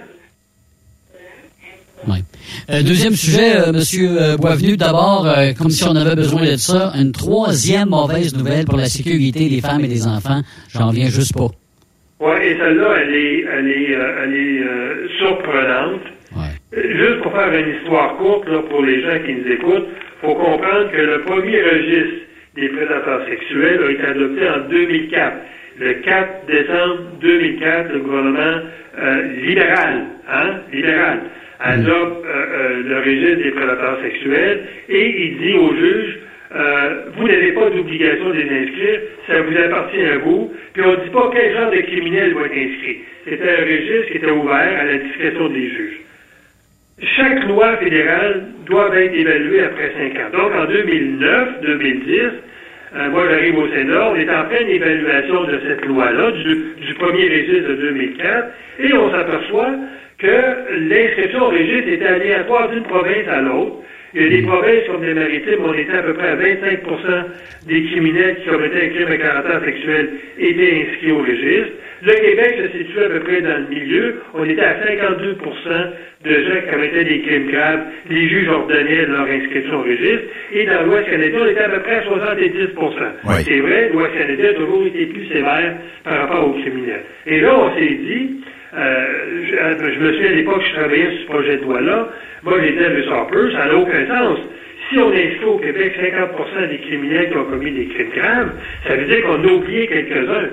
Ouais. 2.06 2.18
Euh, 2.70 2.82
deuxième 2.82 3.14
sujet, 3.14 3.56
euh, 3.56 3.72
Monsieur 3.72 4.08
euh, 4.10 4.36
Boisvenu, 4.36 4.76
d'abord, 4.76 5.26
euh, 5.26 5.52
comme 5.56 5.70
si 5.70 5.84
on 5.84 5.96
avait 5.96 6.16
besoin 6.16 6.42
de 6.44 6.56
ça, 6.56 6.92
une 6.94 7.12
troisième 7.12 7.88
mauvaise 7.90 8.34
nouvelle 8.36 8.64
pour 8.66 8.78
la 8.78 8.86
sécurité 8.86 9.48
des 9.48 9.60
femmes 9.60 9.84
et 9.84 9.88
des 9.88 10.06
enfants. 10.06 10.40
J'en 10.70 10.90
viens 10.90 11.08
juste 11.08 11.34
pas. 11.34 11.48
Oui, 12.20 12.36
et 12.42 12.56
celle-là, 12.58 12.94
elle 13.02 13.14
est, 13.14 13.44
elle 13.52 13.68
est, 13.68 13.94
euh, 13.94 14.22
elle 14.24 14.34
est 14.34 15.18
surprenante. 15.18 16.00
Juste 16.90 17.20
pour 17.22 17.32
faire 17.32 17.54
une 17.54 17.76
histoire 17.76 18.16
courte 18.16 18.48
là, 18.48 18.62
pour 18.68 18.82
les 18.82 19.00
gens 19.00 19.16
qui 19.24 19.32
nous 19.32 19.52
écoutent, 19.52 19.88
faut 20.20 20.34
comprendre 20.34 20.90
que 20.90 21.00
le 21.00 21.20
premier 21.20 21.62
registre 21.62 22.26
des 22.56 22.68
prédateurs 22.68 23.24
sexuels 23.28 23.80
a 23.86 23.90
été 23.92 24.04
adopté 24.06 24.48
en 24.48 24.68
2004. 24.68 25.36
Le 25.78 25.92
4 25.94 26.46
décembre 26.46 26.98
2004, 27.20 27.92
le 27.92 27.98
gouvernement 28.00 28.60
euh, 28.98 29.22
libéral, 29.40 30.04
hein, 30.28 30.50
libéral, 30.72 31.20
adopte 31.60 32.24
euh, 32.26 32.28
euh, 32.28 32.82
le 32.84 32.98
registre 32.98 33.44
des 33.44 33.50
prédateurs 33.52 33.98
sexuels 34.02 34.60
et 34.88 35.26
il 35.26 35.38
dit 35.38 35.54
aux 35.54 35.74
juges 35.76 36.18
vous 37.16 37.28
n'avez 37.28 37.52
pas 37.52 37.70
d'obligation 37.70 38.30
de 38.30 38.34
les 38.34 38.62
inscrire, 38.62 39.00
ça 39.28 39.40
vous 39.40 39.56
appartient 39.56 40.04
à 40.04 40.18
vous. 40.18 40.52
Puis 40.72 40.82
on 40.82 40.90
ne 40.90 40.96
dit 40.96 41.10
pas 41.10 41.30
quel 41.32 41.52
genre 41.54 41.70
de 41.70 41.80
criminel 41.82 42.34
va 42.34 42.46
être 42.46 42.58
inscrit. 42.58 42.98
C'était 43.24 43.48
un 43.48 43.64
registre 43.64 44.10
qui 44.10 44.16
était 44.16 44.30
ouvert 44.32 44.80
à 44.80 44.84
la 44.84 44.96
discrétion 44.96 45.48
des 45.48 45.68
juges. 45.68 46.00
Chaque 47.02 47.48
loi 47.48 47.76
fédérale 47.78 48.42
doit 48.66 48.94
être 48.94 49.14
évaluée 49.14 49.62
après 49.62 49.92
cinq 49.96 50.20
ans. 50.20 50.30
Donc 50.32 50.52
en 50.52 50.66
2009-2010, 50.66 52.30
euh, 52.92 53.10
moi 53.10 53.24
j'arrive 53.30 53.56
au 53.56 53.68
Sénat, 53.68 54.10
on 54.10 54.16
est 54.16 54.28
en 54.28 54.44
pleine 54.44 54.68
évaluation 54.68 55.44
de 55.44 55.60
cette 55.66 55.84
loi-là, 55.86 56.30
du, 56.32 56.94
premier 56.98 57.24
registre 57.24 57.68
de 57.70 57.74
2004, 57.76 58.48
et 58.80 58.92
on 58.92 59.10
s'aperçoit 59.12 59.70
que 60.18 60.88
l'inscription 60.90 61.42
au 61.44 61.50
registre 61.50 61.88
était 61.88 62.06
aléatoire 62.06 62.68
d'une 62.68 62.82
province 62.82 63.28
à 63.28 63.40
l'autre. 63.40 63.76
Il 64.12 64.22
y 64.22 64.26
a 64.26 64.28
des 64.28 64.42
provinces 64.42 64.86
comme 64.88 65.04
les 65.04 65.14
maritimes, 65.14 65.60
on 65.64 65.74
était 65.74 65.96
à 65.96 66.02
peu 66.02 66.14
près 66.14 66.30
à 66.30 66.34
25 66.34 66.80
des 67.66 67.84
criminels 67.84 68.36
qui 68.42 68.48
commettaient 68.48 68.86
un 68.86 68.88
crime 68.88 69.12
à 69.12 69.16
caractère 69.16 69.64
sexuel 69.64 70.10
étaient 70.38 70.86
inscrits 70.88 71.12
au 71.12 71.18
registre. 71.18 71.72
Le 72.02 72.12
Québec 72.12 72.58
se 72.58 72.78
situe 72.78 72.98
à 73.04 73.08
peu 73.08 73.20
près 73.20 73.40
dans 73.42 73.58
le 73.58 73.66
milieu. 73.68 74.22
On 74.34 74.44
était 74.44 74.62
à 74.62 74.74
52% 74.80 75.36
de 76.24 76.30
gens 76.30 76.60
qui 76.60 76.70
commettaient 76.72 77.04
des 77.04 77.20
crimes 77.20 77.50
graves. 77.50 77.80
Les 78.08 78.28
juges 78.28 78.48
ordonnaient 78.48 79.06
leur 79.06 79.26
inscription 79.26 79.78
au 79.78 79.82
registre. 79.82 80.24
Et 80.52 80.66
dans 80.66 80.82
l'Ouest 80.86 81.08
canadien, 81.08 81.38
on 81.42 81.46
était 81.46 81.60
à 81.60 81.68
peu 81.68 81.80
près 81.80 81.96
à 81.96 82.02
70 82.02 82.52
C'est 83.44 83.60
vrai, 83.60 83.90
l'Ouest 83.92 84.12
canadien 84.14 84.50
a 84.50 84.54
toujours 84.54 84.86
été 84.86 85.06
plus 85.06 85.26
sévère 85.26 85.74
par 86.02 86.18
rapport 86.18 86.48
aux 86.48 86.60
criminels. 86.60 87.04
Et 87.26 87.40
là, 87.40 87.54
on 87.54 87.78
s'est 87.78 87.94
dit, 87.94 88.40
euh, 88.76 89.06
je, 89.50 89.56
euh, 89.56 89.92
je 89.94 90.00
me 90.00 90.12
souviens 90.14 90.30
à 90.30 90.34
l'époque, 90.34 90.62
je 90.66 90.74
travaillais 90.74 91.10
sur 91.10 91.20
ce 91.20 91.26
projet 91.26 91.56
de 91.58 91.62
loi-là. 91.62 92.08
Moi, 92.42 92.54
j'étais 92.62 92.84
avec 92.84 93.06
Harper, 93.08 93.52
ça 93.52 93.66
n'a 93.66 93.76
aucun 93.76 93.99
sens. 94.06 94.38
Si 94.88 94.98
on 94.98 95.10
inscrit 95.10 95.44
au 95.44 95.58
Québec 95.58 95.94
50% 96.00 96.68
des 96.68 96.78
criminels 96.78 97.30
qui 97.30 97.36
ont 97.36 97.44
commis 97.44 97.70
des 97.70 97.86
crimes 97.86 98.10
graves, 98.14 98.50
ça 98.86 98.96
veut 98.96 99.04
dire 99.04 99.22
qu'on 99.22 99.44
a 99.44 99.52
oublié 99.52 99.86
quelques-uns. 99.86 100.50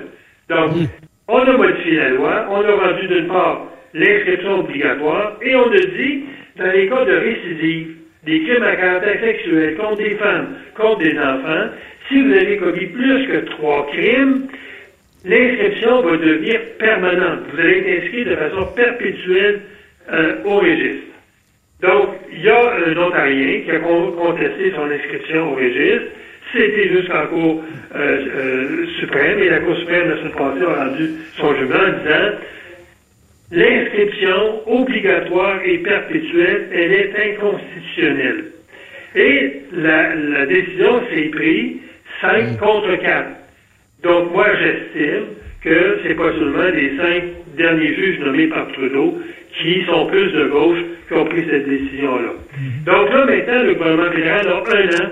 Donc, 0.48 0.88
on 1.28 1.38
a 1.38 1.56
modifié 1.56 1.96
la 1.96 2.10
loi, 2.10 2.46
on 2.50 2.64
a 2.64 2.72
rendu 2.72 3.06
d'une 3.08 3.26
part 3.26 3.66
l'inscription 3.94 4.60
obligatoire 4.60 5.38
et 5.42 5.54
on 5.56 5.70
a 5.70 5.78
dit, 5.78 6.24
dans 6.56 6.70
les 6.70 6.88
cas 6.88 7.04
de 7.04 7.14
récidive, 7.14 7.94
des 8.24 8.42
crimes 8.42 8.62
à 8.62 8.76
caractère 8.76 9.20
sexuel 9.20 9.76
contre 9.76 9.96
des 9.96 10.14
femmes, 10.16 10.56
contre 10.76 10.98
des 10.98 11.18
enfants, 11.18 11.70
si 12.08 12.22
vous 12.22 12.32
avez 12.32 12.56
commis 12.56 12.86
plus 12.86 13.26
que 13.26 13.38
trois 13.50 13.86
crimes, 13.88 14.48
l'inscription 15.24 16.02
va 16.02 16.16
devenir 16.16 16.60
permanente. 16.78 17.40
Vous 17.52 17.60
allez 17.60 17.78
être 17.78 18.04
inscrit 18.04 18.24
de 18.24 18.36
façon 18.36 18.66
perpétuelle 18.74 19.60
euh, 20.10 20.44
au 20.44 20.58
registre. 20.58 21.06
Donc, 21.82 22.08
il 22.32 22.42
y 22.42 22.48
a 22.48 22.72
un 22.72 22.96
Ontarien 22.96 23.60
qui 23.64 23.70
a 23.70 23.78
con- 23.78 24.12
contesté 24.12 24.72
son 24.74 24.90
inscription 24.90 25.52
au 25.52 25.54
registre. 25.54 26.06
C'était 26.52 26.88
jusqu'en 26.88 27.26
Cour 27.26 27.62
euh, 27.94 28.18
euh, 28.36 28.86
suprême 28.98 29.38
et 29.38 29.48
la 29.48 29.60
Cour 29.60 29.76
suprême, 29.76 30.08
la 30.08 30.16
semaine 30.16 30.32
passée, 30.32 30.64
a 30.64 30.84
rendu 30.84 31.10
son 31.36 31.54
jugement 31.54 31.76
en 31.76 31.98
disant 31.98 32.30
l'inscription 33.50 34.60
obligatoire 34.66 35.58
et 35.64 35.78
perpétuelle, 35.78 36.68
elle 36.72 36.92
est 36.92 37.30
inconstitutionnelle. 37.30 38.44
Et 39.14 39.52
la, 39.72 40.14
la 40.14 40.46
décision 40.46 41.00
s'est 41.10 41.28
prise 41.30 41.76
5 42.20 42.58
contre 42.58 42.94
4. 42.96 43.28
Donc, 44.02 44.32
moi, 44.32 44.46
j'estime 44.60 45.24
que 45.62 45.98
c'est 46.02 46.14
pas 46.14 46.30
seulement 46.32 46.68
les 46.74 46.96
cinq 46.96 47.22
derniers 47.56 47.94
juges 47.94 48.18
nommés 48.20 48.46
par 48.48 48.68
Trudeau 48.72 49.18
qui 49.60 49.84
sont 49.86 50.06
plus 50.06 50.30
de 50.32 50.44
gauche 50.44 50.78
qui 51.08 51.14
ont 51.14 51.24
pris 51.24 51.44
cette 51.50 51.68
décision-là. 51.68 52.32
Donc 52.86 53.10
là, 53.12 53.24
maintenant, 53.24 53.62
le 53.62 53.74
gouvernement 53.74 54.10
fédéral 54.12 54.48
a 54.48 54.76
un 54.76 55.04
an 55.04 55.10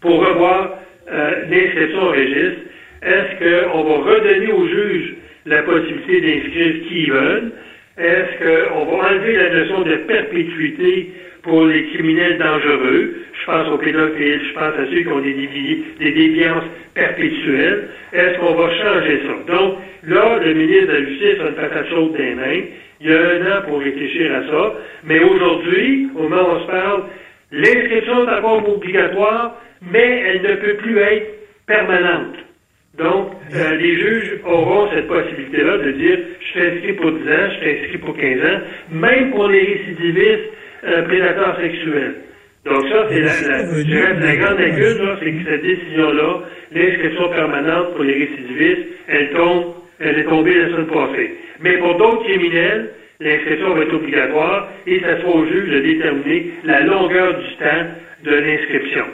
pour 0.00 0.26
revoir 0.26 0.78
euh, 1.12 1.30
l'inscription 1.50 2.02
au 2.02 2.10
registre. 2.10 2.60
Est-ce 3.02 3.38
qu'on 3.70 3.82
va 3.84 3.94
redonner 4.10 4.52
aux 4.52 4.68
juges 4.68 5.14
la 5.46 5.62
possibilité 5.62 6.20
d'inscrire 6.20 6.72
qui 6.88 7.02
ils 7.04 7.12
veulent? 7.12 7.52
Est-ce 7.98 8.38
qu'on 8.44 8.84
va 8.86 9.08
enlever 9.10 9.36
la 9.36 9.50
notion 9.54 9.82
de 9.82 9.94
perpétuité 9.96 11.10
pour 11.42 11.66
les 11.66 11.84
criminels 11.92 12.38
dangereux? 12.38 13.14
Je 13.40 13.46
pense 13.46 13.68
aux 13.68 13.78
pédophiles, 13.78 14.40
je 14.48 14.52
pense 14.54 14.74
à 14.78 14.86
ceux 14.90 15.00
qui 15.00 15.08
ont 15.08 15.20
des, 15.20 15.32
dévi- 15.34 15.82
des 15.98 16.12
déviances 16.12 16.64
perpétuelles. 16.94 17.88
Est-ce 18.12 18.38
qu'on 18.38 18.54
va 18.54 18.68
changer 18.76 19.20
ça? 19.26 19.52
Donc, 19.54 19.78
là, 20.06 20.38
le 20.44 20.54
ministre 20.54 20.86
de 20.88 20.92
la 20.92 21.04
Justice 21.04 21.40
a 21.40 21.48
une 21.48 21.54
patate 21.54 21.88
chaude 21.88 22.16
des 22.16 22.34
mains. 22.34 22.62
Il 23.00 23.10
y 23.10 23.14
a 23.14 23.18
un 23.18 23.58
an 23.58 23.62
pour 23.66 23.80
réfléchir 23.80 24.34
à 24.34 24.46
ça. 24.46 24.72
Mais 25.04 25.20
aujourd'hui, 25.20 26.08
au 26.14 26.22
moment 26.24 26.42
où 26.42 26.56
on 26.56 26.60
se 26.60 26.66
parle, 26.66 27.04
l'inscription 27.50 28.28
est 28.28 28.38
encore 28.38 28.68
obligatoire, 28.68 29.60
mais 29.80 30.22
elle 30.26 30.42
ne 30.42 30.54
peut 30.56 30.74
plus 30.74 30.98
être 30.98 31.26
permanente. 31.66 32.36
Donc, 32.98 33.32
euh, 33.54 33.76
les 33.76 33.94
juges 33.94 34.40
auront 34.44 34.90
cette 34.92 35.06
possibilité-là 35.06 35.78
de 35.78 35.92
dire 35.92 36.18
je 36.40 36.46
suis 36.46 36.60
inscrit 36.60 36.92
pour 36.94 37.12
10 37.12 37.18
ans, 37.20 37.50
je 37.50 37.56
suis 37.60 37.78
inscrit 37.78 37.98
pour 37.98 38.16
15 38.16 38.40
ans, 38.40 38.60
même 38.90 39.30
pour 39.30 39.48
les 39.48 39.60
récidivistes 39.60 40.50
euh, 40.84 41.02
prédateurs 41.02 41.56
sexuels. 41.60 42.14
Donc 42.64 42.86
ça, 42.88 43.06
c'est 43.08 43.20
la, 43.20 44.36
grande 44.36 44.58
lacune, 44.58 45.16
c'est 45.18 45.32
que 45.32 45.50
cette 45.50 45.62
décision-là, 45.62 46.40
l'inscription 46.72 47.28
permanente 47.30 47.94
pour 47.94 48.04
les 48.04 48.26
récidivistes, 48.26 48.88
elle 49.08 49.30
tombe, 49.30 49.74
elle 50.00 50.18
est 50.18 50.24
tombée 50.24 50.54
la 50.54 50.68
semaine 50.68 50.86
passée. 50.86 51.36
Mais 51.60 51.76
pour 51.78 51.96
d'autres 51.96 52.24
criminels, 52.24 52.90
l'inscription 53.20 53.74
va 53.74 53.82
être 53.82 53.94
obligatoire 53.94 54.68
et 54.86 55.00
ça 55.00 55.20
sera 55.20 55.30
au 55.30 55.44
juge 55.46 55.70
de 55.70 55.80
déterminer 55.80 56.52
la 56.64 56.80
longueur 56.80 57.38
du 57.38 57.56
temps 57.56 57.86
de 58.24 58.34
l'inscription. 58.34 59.04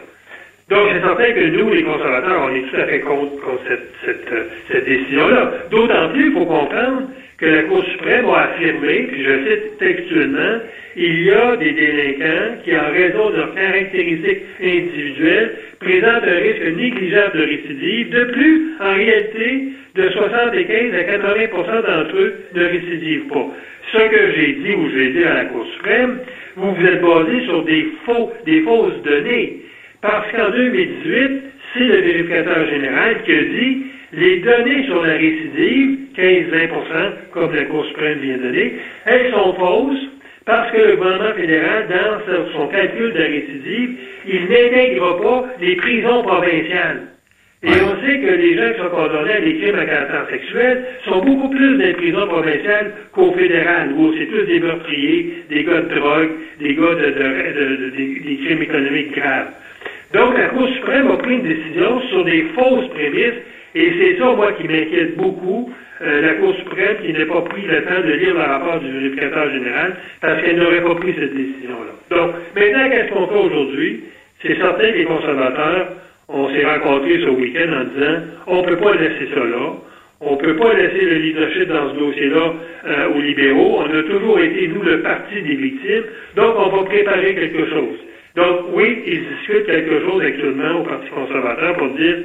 Donc, 0.68 0.88
c'est 0.92 1.00
certain 1.00 1.32
que 1.32 1.46
nous, 1.46 1.72
les 1.72 1.82
conservateurs, 1.84 2.42
on 2.44 2.54
est 2.54 2.62
tout 2.62 2.76
à 2.76 2.86
fait 2.86 3.00
contre, 3.00 3.40
contre 3.40 3.62
cette, 3.68 3.92
cette, 4.04 4.32
euh, 4.32 4.44
cette 4.68 4.84
décision-là. 4.84 5.52
D'autant 5.70 6.08
plus, 6.08 6.26
il 6.26 6.32
faut 6.32 6.44
comprendre 6.44 7.02
que 7.38 7.46
la 7.46 7.62
Cour 7.64 7.84
suprême 7.84 8.26
a 8.28 8.44
affirmé, 8.44 9.08
puis 9.12 9.22
je 9.22 9.32
cite 9.44 9.78
textuellement, 9.78 10.58
il 10.96 11.22
y 11.22 11.30
a 11.30 11.56
des 11.56 11.70
délinquants 11.70 12.62
qui, 12.64 12.76
en 12.76 12.90
raison 12.90 13.30
de 13.30 13.36
leurs 13.36 13.54
caractéristiques 13.54 14.42
individuelles, 14.60 15.52
présentent 15.78 16.24
un 16.24 16.40
risque 16.40 16.76
négligeable 16.76 17.38
de 17.38 17.44
récidive. 17.44 18.10
De 18.10 18.24
plus, 18.24 18.72
en 18.80 18.94
réalité, 18.94 19.68
de 19.94 20.10
75 20.10 20.94
à 20.94 21.02
80% 21.02 21.82
d'entre 21.86 22.16
eux 22.16 22.34
ne 22.54 22.64
récidivent 22.64 23.28
pas. 23.28 23.46
Ce 23.92 23.98
que 23.98 24.32
j'ai 24.34 24.52
dit 24.54 24.74
ou 24.74 24.90
je 24.90 24.96
l'ai 24.96 25.10
dit 25.10 25.24
à 25.24 25.34
la 25.34 25.44
Cour 25.44 25.64
suprême, 25.74 26.18
vous 26.56 26.74
vous 26.74 26.86
êtes 26.86 27.02
basé 27.02 27.44
sur 27.44 27.62
des 27.62 27.86
faux, 28.04 28.32
des 28.44 28.62
fausses 28.62 29.00
données. 29.04 29.60
Parce 30.06 30.30
qu'en 30.32 30.50
2018, 30.50 31.42
c'est 31.74 31.80
le 31.84 31.96
vérificateur 32.00 32.68
général 32.68 33.22
qui 33.24 33.32
a 33.32 33.42
dit 33.42 33.82
les 34.12 34.36
données 34.38 34.84
sur 34.84 35.02
la 35.04 35.14
récidive, 35.14 35.98
15-20% 36.16 36.70
comme 37.32 37.54
la 37.54 37.64
Cour 37.64 37.84
suprême 37.86 38.18
vient 38.20 38.36
de 38.36 38.42
donner, 38.42 38.74
elles 39.04 39.30
sont 39.32 39.52
fausses 39.54 40.06
parce 40.44 40.70
que 40.70 40.78
le 40.80 40.96
gouvernement 40.96 41.34
fédéral, 41.34 41.86
dans 41.88 42.52
son 42.52 42.68
calcul 42.68 43.12
de 43.12 43.18
récidive, 43.18 43.90
il 44.28 44.40
n'intègre 44.42 45.20
pas 45.20 45.44
les 45.60 45.74
prisons 45.76 46.22
provinciales. 46.22 47.00
Et 47.64 47.68
on 47.70 48.06
sait 48.06 48.20
que 48.20 48.32
les 48.32 48.54
gens 48.56 48.72
qui 48.74 48.78
sont 48.80 48.90
condamnés 48.90 49.32
à 49.32 49.40
des 49.40 49.56
crimes 49.56 49.78
à 49.78 49.86
caractère 49.86 50.26
sexuel 50.30 50.84
sont 51.04 51.20
beaucoup 51.24 51.48
plus 51.50 51.76
dans 51.78 51.84
les 51.84 51.94
prisons 51.94 52.26
provinciales 52.28 52.92
qu'au 53.12 53.32
fédéral, 53.32 53.92
où 53.96 54.12
c'est 54.16 54.26
tous 54.26 54.42
des 54.46 54.60
meurtriers, 54.60 55.42
des 55.50 55.64
gars 55.64 55.80
de 55.80 55.94
drogue, 55.96 56.30
des 56.60 56.74
gars 56.74 56.94
de, 56.94 57.06
de- 57.06 57.76
de- 57.76 57.90
des- 57.96 58.20
des 58.20 58.36
crimes 58.44 58.62
économiques 58.62 59.12
graves. 59.16 59.48
Donc, 60.14 60.36
la 60.36 60.48
Cour 60.48 60.68
suprême 60.68 61.10
a 61.10 61.16
pris 61.16 61.34
une 61.34 61.42
décision 61.42 62.00
sur 62.08 62.24
des 62.24 62.42
fausses 62.54 62.88
prémices, 62.90 63.40
et 63.74 63.92
c'est 63.98 64.18
ça, 64.18 64.32
moi, 64.34 64.52
qui 64.52 64.66
m'inquiète 64.68 65.16
beaucoup. 65.16 65.70
euh, 66.02 66.20
la 66.20 66.34
Cour 66.34 66.54
suprême 66.56 66.96
qui 67.04 67.12
n'a 67.12 67.26
pas 67.26 67.40
pris 67.42 67.62
le 67.62 67.82
temps 67.84 68.00
de 68.06 68.12
lire 68.12 68.34
le 68.34 68.40
rapport 68.40 68.80
du 68.80 68.90
vérificateur 68.90 69.50
général 69.50 69.96
parce 70.20 70.42
qu'elle 70.42 70.58
n'aurait 70.58 70.82
pas 70.82 70.94
pris 70.96 71.14
cette 71.18 71.34
décision-là. 71.34 72.16
Donc, 72.16 72.34
maintenant, 72.54 72.90
qu'est-ce 72.90 73.12
qu'on 73.12 73.26
fait 73.26 73.38
aujourd'hui? 73.38 74.00
C'est 74.42 74.56
certain 74.56 74.90
que 74.92 74.96
les 74.96 75.04
conservateurs, 75.04 75.88
on 76.28 76.50
s'est 76.50 76.64
rencontrés 76.64 77.20
ce 77.20 77.28
week-end 77.30 77.72
en 77.72 77.84
disant 77.84 78.18
on 78.46 78.62
ne 78.62 78.66
peut 78.68 78.76
pas 78.76 78.94
laisser 78.94 79.28
ça 79.34 79.40
là. 79.40 79.72
On 80.20 80.32
ne 80.32 80.36
peut 80.38 80.56
pas 80.56 80.72
laisser 80.72 81.04
le 81.04 81.14
leadership 81.16 81.68
dans 81.68 81.90
ce 81.92 81.98
dossier-là 81.98 82.52
euh, 82.86 83.08
aux 83.14 83.20
libéraux. 83.20 83.80
On 83.80 83.98
a 83.98 84.02
toujours 84.02 84.38
été, 84.38 84.68
nous, 84.68 84.82
le 84.82 85.00
parti 85.02 85.42
des 85.42 85.54
victimes. 85.54 86.04
Donc, 86.36 86.54
on 86.56 86.68
va 86.76 86.82
préparer 86.84 87.34
quelque 87.34 87.66
chose. 87.68 87.98
Donc, 88.36 88.66
oui, 88.74 89.02
ils 89.06 89.22
discutent 89.36 89.66
quelque 89.66 90.00
chose 90.00 90.22
actuellement 90.22 90.80
au 90.80 90.84
Parti 90.84 91.08
conservateur 91.08 91.74
pour 91.76 91.88
dire 91.90 92.16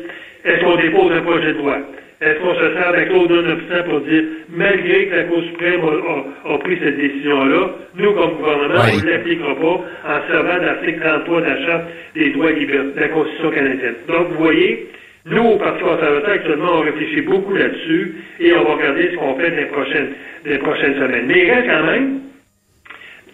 est-ce 0.44 0.62
qu'on 0.64 0.76
dépose 0.76 1.12
un 1.14 1.22
projet 1.22 1.54
de 1.54 1.58
loi? 1.60 1.78
Est-ce 2.22 2.40
qu'on 2.40 2.54
se 2.54 2.74
sert 2.74 2.88
avec 2.90 3.10
l'autre 3.12 3.34
non 3.34 3.84
pour 3.90 4.02
dire, 4.02 4.24
malgré 4.50 5.08
que 5.08 5.16
la 5.16 5.24
Cour 5.24 5.42
suprême 5.44 5.82
a, 5.82 6.50
a- 6.50 6.54
a 6.54 6.58
pris 6.60 6.78
cette 6.84 6.98
décision-là, 6.98 7.70
nous, 7.96 8.12
comme 8.14 8.34
gouvernement, 8.36 8.82
Oui. 8.86 9.00
on 9.02 9.06
ne 9.06 9.12
l'appliquera 9.12 9.56
pas 9.56 9.86
en 10.06 10.28
servant 10.32 10.58
l'article 10.62 11.00
33 11.02 11.42
de 11.42 11.46
la 11.48 11.66
Charte 11.66 11.84
des 12.14 12.30
droits 12.32 12.52
et 12.52 12.60
libertés 12.60 12.94
de 12.96 13.00
la 13.00 13.08
Constitution 13.08 13.50
canadienne. 13.52 13.96
Donc, 14.08 14.28
vous 14.34 14.44
voyez, 14.44 14.88
nous, 15.26 15.44
au 15.44 15.58
Parti 15.58 15.82
conservateur, 15.82 16.30
actuellement, 16.30 16.72
on 16.76 16.82
réfléchit 16.82 17.22
beaucoup 17.22 17.56
là-dessus 17.56 18.16
et 18.40 18.54
on 18.54 18.64
va 18.66 18.74
regarder 18.76 19.10
ce 19.12 19.16
qu'on 19.16 19.36
fait 19.40 19.50
dans 19.52 19.58
les 19.58 19.66
prochaines, 19.66 20.10
dans 20.46 20.52
les 20.52 20.58
prochaines 20.60 20.96
semaines. 20.96 21.26
Mais 21.28 21.40
il 21.46 21.52
reste 21.52 21.68
quand 21.70 21.86
même, 21.86 22.20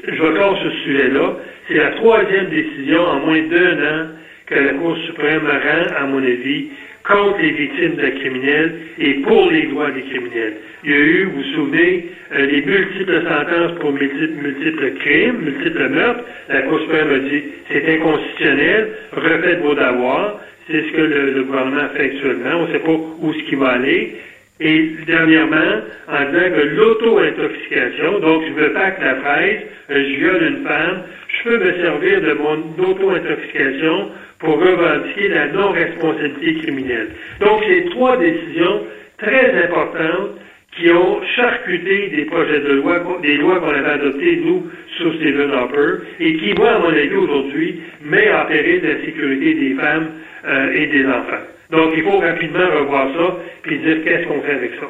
je 0.06 0.12
vais 0.22 0.34
clore 0.34 0.58
ce 0.64 0.70
sujet-là, 0.84 1.34
c'est 1.68 1.76
la 1.76 1.92
troisième 1.92 2.50
décision 2.50 3.02
en 3.02 3.20
moins 3.20 3.42
d'un 3.42 3.74
an 3.74 4.08
que 4.46 4.56
la 4.56 4.74
Cour 4.74 4.98
suprême 5.06 5.46
rend, 5.46 5.96
à 5.98 6.06
mon 6.06 6.24
avis, 6.24 6.70
contre 7.04 7.40
les 7.40 7.52
victimes 7.52 7.96
de 7.96 8.08
criminels 8.20 8.74
et 9.00 9.14
pour 9.16 9.50
les 9.52 9.68
droits 9.68 9.92
des 9.92 10.02
criminels. 10.04 10.54
Il 10.84 10.92
y 10.92 10.94
a 10.94 10.98
eu, 10.98 11.24
vous 11.26 11.42
vous 11.42 11.56
souvenez, 11.56 12.06
euh, 12.34 12.46
les 12.46 12.62
multiples 12.62 13.24
sentences 13.24 13.80
pour 13.80 13.92
multiples, 13.92 14.94
crimes, 15.00 15.38
multiples 15.42 15.90
meurtres. 15.90 16.24
La 16.50 16.62
Cour 16.64 16.80
suprême 16.82 17.12
a 17.12 17.20
dit 17.20 17.44
c'est 17.70 17.96
inconstitutionnel, 17.96 18.90
refaites 19.12 19.62
vos 19.62 19.76
devoirs. 19.76 20.40
C'est 20.70 20.82
ce 20.82 20.92
que 20.92 21.02
le, 21.02 21.32
le 21.32 21.44
gouvernement 21.44 21.88
fait 21.96 22.04
actuellement. 22.04 22.60
On 22.60 22.68
ne 22.68 22.74
sait 22.74 22.80
pas 22.80 22.92
où 22.92 23.34
ce 23.34 23.44
qui 23.50 23.56
va 23.56 23.70
aller. 23.70 24.16
Et 24.60 24.92
dernièrement, 25.06 25.82
en 26.08 26.26
disant 26.32 26.50
que 26.56 26.66
l'auto-intoxication, 26.76 28.20
donc 28.20 28.44
je 28.48 28.54
me 28.54 28.74
pack 28.74 29.00
la 29.02 29.16
fraise, 29.16 29.60
euh, 29.92 30.04
je 30.04 30.18
viole 30.18 30.44
une 30.44 30.64
femme, 30.64 31.04
je 31.30 31.50
peux 31.50 31.58
me 31.60 31.74
servir 31.82 32.22
de 32.22 32.34
mon 32.34 32.90
auto-intoxication 32.90 34.10
pour 34.40 34.60
revendiquer 34.60 35.30
la 35.30 35.48
non-responsabilité 35.48 36.62
criminelle. 36.62 37.10
Donc, 37.40 37.64
c'est 37.68 37.90
trois 37.92 38.18
décisions 38.18 38.82
très 39.18 39.64
importantes 39.64 40.40
qui 40.76 40.92
ont 40.92 41.22
charcuté 41.36 42.10
des 42.10 42.26
projets 42.26 42.60
de 42.60 42.74
loi, 42.74 43.02
des 43.22 43.38
lois 43.38 43.60
qu'on 43.60 43.70
avait 43.70 43.90
adoptées, 43.90 44.42
nous, 44.44 44.68
sur 44.96 45.14
Stephen 45.16 45.52
Harper, 45.52 46.04
et 46.20 46.36
qui, 46.38 46.54
moi, 46.54 46.70
à 46.70 46.80
mon 46.80 46.90
avis, 46.90 47.16
aujourd'hui, 47.16 47.82
met 48.04 48.32
en 48.32 48.46
péril 48.46 48.82
la 48.84 49.06
sécurité 49.06 49.54
des 49.56 49.74
femmes 49.76 50.10
euh, 50.48 50.74
et 50.74 50.88
des 50.88 51.06
enfants. 51.06 51.44
Donc, 51.72 51.94
il 51.96 52.04
faut 52.04 52.20
rapidement 52.20 52.66
revoir 52.80 53.08
ça, 53.14 53.36
puis 53.64 53.80
dire 53.80 54.04
qu'est-ce 54.04 54.28
qu'on 54.28 54.42
fait 54.42 54.54
avec 54.54 54.72
ça. 54.80 54.88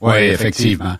Oui, 0.00 0.18
effectivement. 0.18 0.94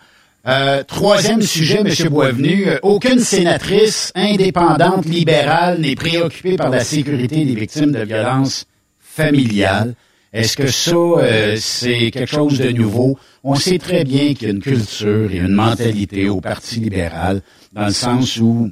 Euh, 0.47 0.85
troisième 0.85 1.43
sujet, 1.43 1.81
M. 1.81 2.09
Boisvenu. 2.09 2.69
Euh, 2.69 2.79
Aucune 2.83 3.19
sénatrice 3.19 4.13
indépendante 4.15 5.05
libérale 5.05 5.81
n'est 5.81 5.97
préoccupée 5.97 6.57
par 6.57 6.71
la 6.71 6.81
sécurité 6.81 7.45
des 7.45 7.55
victimes 7.55 7.93
de 7.93 8.05
violences 8.05 8.67
familiales. 9.01 9.95
Est-ce 10.33 10.57
que 10.57 10.67
ça, 10.67 10.95
euh, 10.95 11.57
c'est 11.57 12.11
quelque 12.11 12.31
chose 12.31 12.59
de 12.59 12.71
nouveau? 12.71 13.19
On 13.43 13.55
sait 13.55 13.79
très 13.79 14.05
bien 14.05 14.35
qu'il 14.35 14.49
y 14.49 14.51
a 14.51 14.55
une 14.55 14.63
culture 14.63 15.33
et 15.33 15.39
une 15.39 15.55
mentalité 15.55 16.29
au 16.29 16.41
Parti 16.41 16.79
libéral, 16.79 17.41
dans 17.73 17.87
le 17.87 17.93
sens 17.93 18.37
où 18.37 18.71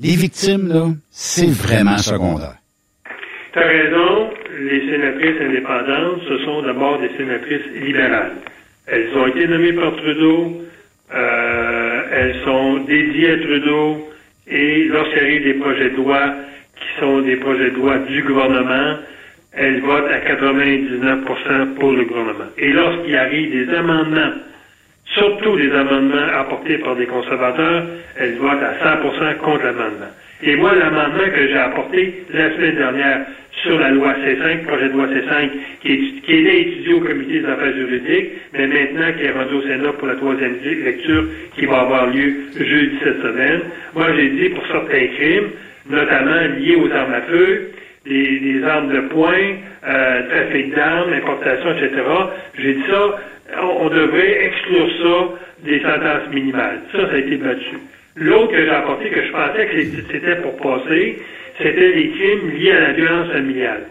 les 0.00 0.16
victimes, 0.16 0.68
là, 0.68 0.88
c'est 1.10 1.50
vraiment 1.50 1.98
secondaire. 1.98 2.56
Tu 3.52 3.58
as 3.60 3.66
raison, 3.66 4.13
les 4.64 4.90
sénatrices 4.90 5.40
indépendantes, 5.40 6.22
ce 6.28 6.38
sont 6.38 6.62
d'abord 6.62 6.98
des 6.98 7.10
sénatrices 7.16 7.66
libérales. 7.74 8.32
Elles 8.86 9.08
ont 9.16 9.26
été 9.26 9.46
nommées 9.46 9.72
par 9.72 9.94
Trudeau, 9.96 10.62
euh, 11.14 12.02
elles 12.12 12.36
sont 12.44 12.78
dédiées 12.84 13.32
à 13.32 13.38
Trudeau, 13.38 14.08
et 14.46 14.84
lorsqu'il 14.84 15.18
arrive 15.18 15.44
des 15.44 15.54
projets 15.54 15.90
de 15.90 15.96
loi 15.96 16.34
qui 16.76 17.00
sont 17.00 17.20
des 17.20 17.36
projets 17.36 17.70
de 17.70 17.76
loi 17.76 17.98
du 17.98 18.22
gouvernement, 18.22 18.96
elles 19.52 19.80
votent 19.80 20.10
à 20.10 20.18
99% 20.18 21.74
pour 21.78 21.92
le 21.92 22.04
gouvernement. 22.04 22.50
Et 22.58 22.72
lorsqu'il 22.72 23.16
arrive 23.16 23.50
des 23.52 23.74
amendements, 23.74 24.32
surtout 25.14 25.56
des 25.56 25.72
amendements 25.72 26.28
apportés 26.40 26.78
par 26.78 26.96
des 26.96 27.06
conservateurs, 27.06 27.84
elles 28.16 28.36
votent 28.36 28.62
à 28.62 28.96
100% 28.96 29.36
contre 29.38 29.64
l'amendement. 29.64 30.10
Et 30.46 30.56
moi, 30.56 30.74
l'amendement 30.74 31.30
que 31.34 31.48
j'ai 31.48 31.56
apporté 31.56 32.22
la 32.32 32.54
semaine 32.54 32.76
dernière 32.76 33.20
sur 33.62 33.78
la 33.78 33.90
loi 33.90 34.12
C5, 34.12 34.64
projet 34.64 34.88
de 34.88 34.92
loi 34.92 35.06
C5, 35.06 35.48
qui, 35.80 35.92
est, 35.92 36.20
qui 36.22 36.32
était 36.34 36.60
étudié 36.60 36.94
au 36.94 37.00
comité 37.00 37.40
des 37.40 37.46
affaires 37.46 37.72
juridiques, 37.72 38.30
mais 38.52 38.66
maintenant 38.66 39.12
qui 39.16 39.24
est 39.24 39.30
rendu 39.30 39.54
au 39.54 39.62
Sénat 39.62 39.92
pour 39.94 40.06
la 40.06 40.16
troisième 40.16 40.56
lecture 40.62 41.24
qui 41.56 41.64
va 41.64 41.80
avoir 41.80 42.08
lieu 42.08 42.34
jeudi 42.58 42.94
cette 43.02 43.22
semaine. 43.22 43.60
Moi, 43.94 44.06
j'ai 44.16 44.28
dit 44.28 44.48
pour 44.50 44.66
certains 44.66 45.06
crimes, 45.16 45.48
notamment 45.88 46.56
liés 46.58 46.76
aux 46.76 46.92
armes 46.92 47.14
à 47.14 47.22
feu, 47.22 47.70
des, 48.04 48.38
des 48.40 48.64
armes 48.64 48.92
de 48.92 49.00
poing, 49.00 49.56
euh, 49.88 50.28
trafic 50.28 50.74
d'armes, 50.74 51.12
importation, 51.14 51.70
etc. 51.70 52.02
J'ai 52.58 52.74
dit 52.74 52.82
ça, 52.86 53.16
on, 53.62 53.86
on 53.86 53.88
devrait 53.88 54.44
exclure 54.44 54.88
ça 55.00 55.28
des 55.64 55.80
sentences 55.80 56.28
minimales. 56.34 56.80
Ça, 56.92 57.06
ça 57.08 57.14
a 57.14 57.18
été 57.18 57.36
battu. 57.36 57.76
L'autre 58.16 58.52
que 58.52 58.64
j'ai 58.64 58.70
apporté, 58.70 59.10
que 59.10 59.24
je 59.24 59.32
pensais 59.32 59.66
que 59.66 60.12
c'était 60.12 60.36
pour 60.36 60.56
passer, 60.56 61.18
c'était 61.58 61.92
les 61.92 62.10
crimes 62.10 62.50
liés 62.50 62.72
à 62.72 62.80
la 62.80 62.92
violence 62.92 63.32
familiale. 63.32 63.82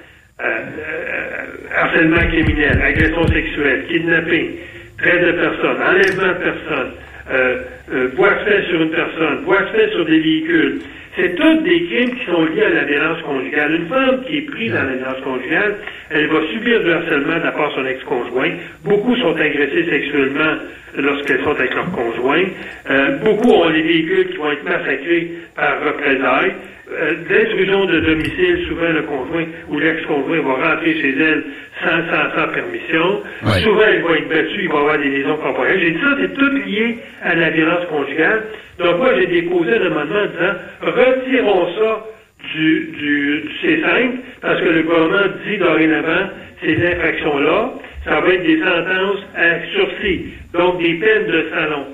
Euh, 0.41 0.45
euh, 0.45 1.45
harcèlement 1.75 2.25
criminel, 2.27 2.81
agression 2.81 3.27
sexuelle, 3.27 3.85
kidnapping, 3.87 4.51
traite 4.97 5.25
de 5.25 5.31
personnes, 5.33 5.77
enlèvement 5.81 6.27
de 6.27 6.43
personnes, 6.43 6.91
euh, 7.31 7.57
euh, 7.91 8.09
fait 8.45 8.63
sur 8.69 8.81
une 8.81 8.91
personne, 8.91 9.45
fait 9.73 9.89
sur 9.91 10.05
des 10.05 10.19
véhicules. 10.19 10.81
C'est 11.15 11.35
tous 11.35 11.57
des 11.61 11.83
crimes 11.83 12.15
qui 12.15 12.25
sont 12.25 12.43
liés 12.45 12.63
à 12.63 12.69
la 12.69 12.83
violence 12.85 13.21
conjugale. 13.21 13.75
Une 13.75 13.87
femme 13.87 14.23
qui 14.25 14.37
est 14.37 14.41
prise 14.41 14.73
dans 14.73 14.81
la 14.81 14.95
violence 14.95 15.21
conjugale, 15.23 15.75
elle 16.09 16.27
va 16.27 16.41
subir 16.51 16.83
du 16.83 16.91
harcèlement 16.91 17.37
de 17.37 17.43
la 17.43 17.51
part 17.51 17.69
de 17.69 17.75
son 17.75 17.85
ex-conjoint. 17.85 18.51
Beaucoup 18.83 19.15
sont 19.17 19.35
agressés 19.35 19.85
sexuellement 19.89 20.55
lorsqu'elles 20.97 21.43
sont 21.43 21.51
avec 21.51 21.73
leur 21.75 21.91
conjoint. 21.91 22.43
Euh, 22.89 23.17
beaucoup 23.17 23.51
ont 23.51 23.69
des 23.69 23.83
véhicules 23.83 24.29
qui 24.29 24.37
vont 24.37 24.51
être 24.51 24.63
massacrés 24.63 25.31
par 25.55 25.85
représailles. 25.85 26.53
Euh, 26.93 27.13
L'intrusion 27.29 27.85
de 27.85 27.99
domicile, 28.01 28.65
souvent 28.67 28.89
le 28.89 29.01
conjoint 29.03 29.45
ou 29.69 29.79
l'ex-conjoint 29.79 30.41
va 30.41 30.69
rentrer 30.75 30.93
chez 31.01 31.15
elle 31.19 31.43
sans, 31.81 32.01
sans, 32.09 32.35
sans 32.39 32.47
permission. 32.53 33.21
Souvent, 33.63 33.81
elle 33.87 34.01
va 34.03 34.17
être 34.17 34.29
battue, 34.29 34.59
il 34.63 34.69
va 34.69 34.75
y 34.75 34.77
avoir 34.79 34.97
des 34.99 35.09
lésions 35.09 35.37
corporelles. 35.37 35.79
J'ai 35.79 35.91
dit 35.91 35.99
ça, 36.01 36.15
c'est 36.21 36.33
tout 36.33 36.49
lié 36.67 36.97
à 37.23 37.35
la 37.35 37.49
violence 37.49 37.85
conjugale. 37.85 38.43
Donc 38.79 38.97
moi, 38.97 39.09
j'ai 39.19 39.25
déposé 39.27 39.71
un 39.73 39.85
amendement 39.87 40.19
en 40.19 40.27
disant, 40.27 40.93
retirons 41.01 41.67
ça 41.77 42.05
du, 42.53 42.91
du, 42.97 43.41
du 43.41 43.49
C5, 43.63 44.09
parce 44.41 44.61
que 44.61 44.69
le 44.69 44.83
gouvernement 44.83 45.33
dit 45.47 45.57
dorénavant, 45.57 46.29
ces 46.63 46.75
infractions-là, 46.87 47.73
ça 48.05 48.19
va 48.21 48.33
être 48.33 48.43
des 48.43 48.59
sentences 48.59 49.25
à 49.35 49.61
sursis, 49.73 50.25
donc 50.53 50.79
des 50.81 50.93
peines 50.95 51.27
de 51.27 51.45
salon. 51.53 51.85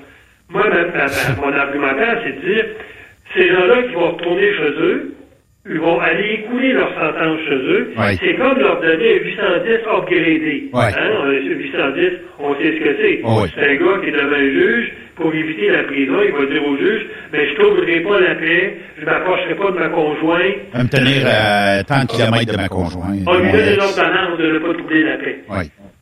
Moi, 0.48 0.64
ma- 0.68 0.84
ma- 0.86 1.46
mon 1.46 1.52
argumentaire, 1.56 2.20
c'est 2.24 2.44
de 2.44 2.52
dire, 2.54 2.64
ces 3.34 3.48
gens-là 3.48 3.82
qui 3.84 3.94
vont 3.94 4.10
retourner 4.12 4.52
chez 4.54 4.70
eux, 4.80 5.14
ils 5.68 5.78
vont 5.78 6.00
aller 6.00 6.40
écouler 6.42 6.72
leur 6.72 6.88
sentence 6.94 7.38
chez 7.48 7.54
eux. 7.54 7.92
Ouais. 7.98 8.16
C'est 8.20 8.34
comme 8.36 8.58
leur 8.58 8.80
donner 8.80 9.20
un 9.20 9.24
810 9.24 9.72
upgradé. 9.86 10.70
Ouais. 10.72 10.80
Hein? 10.96 11.10
On 11.22 11.28
a- 11.28 11.32
810, 11.32 12.10
on 12.38 12.54
sait 12.54 12.72
ce 12.72 12.84
que 12.84 12.96
c'est. 13.00 13.22
Ouais. 13.22 13.48
C'est 13.54 13.68
un 13.70 13.74
gars 13.76 14.00
qui 14.02 14.08
est 14.08 14.12
devant 14.12 14.36
un 14.36 14.50
juge, 14.50 14.92
pour 15.16 15.34
éviter 15.34 15.68
la 15.68 15.82
prison, 15.84 16.16
il 16.24 16.32
va 16.32 16.46
dire 16.50 16.66
au 16.66 16.76
juge, 16.78 17.06
mais 17.30 17.46
je 17.50 17.54
trouverai 17.56 18.00
pas 18.00 18.20
la 18.20 18.34
paix, 18.36 18.76
je 18.98 19.04
m'approcherai 19.04 19.54
pas 19.54 19.70
de 19.70 19.78
ma 19.78 19.88
conjointe. 19.90 20.54
Va 20.72 20.82
me 20.82 20.88
tenir 20.88 21.26
à 21.26 21.84
tant 21.84 22.02
de 22.04 22.06
kilomètres 22.06 22.52
de 22.52 22.56
ma 22.56 22.68
conjointe. 22.68 23.20
On 23.26 23.38
lui 23.38 23.52
donne 23.52 23.74
une 23.74 23.80
ordonnance 23.80 24.38
de 24.38 24.46
ne 24.52 24.58
pas 24.60 24.72
troubler 24.72 25.02
la 25.04 25.18
paix. 25.18 25.36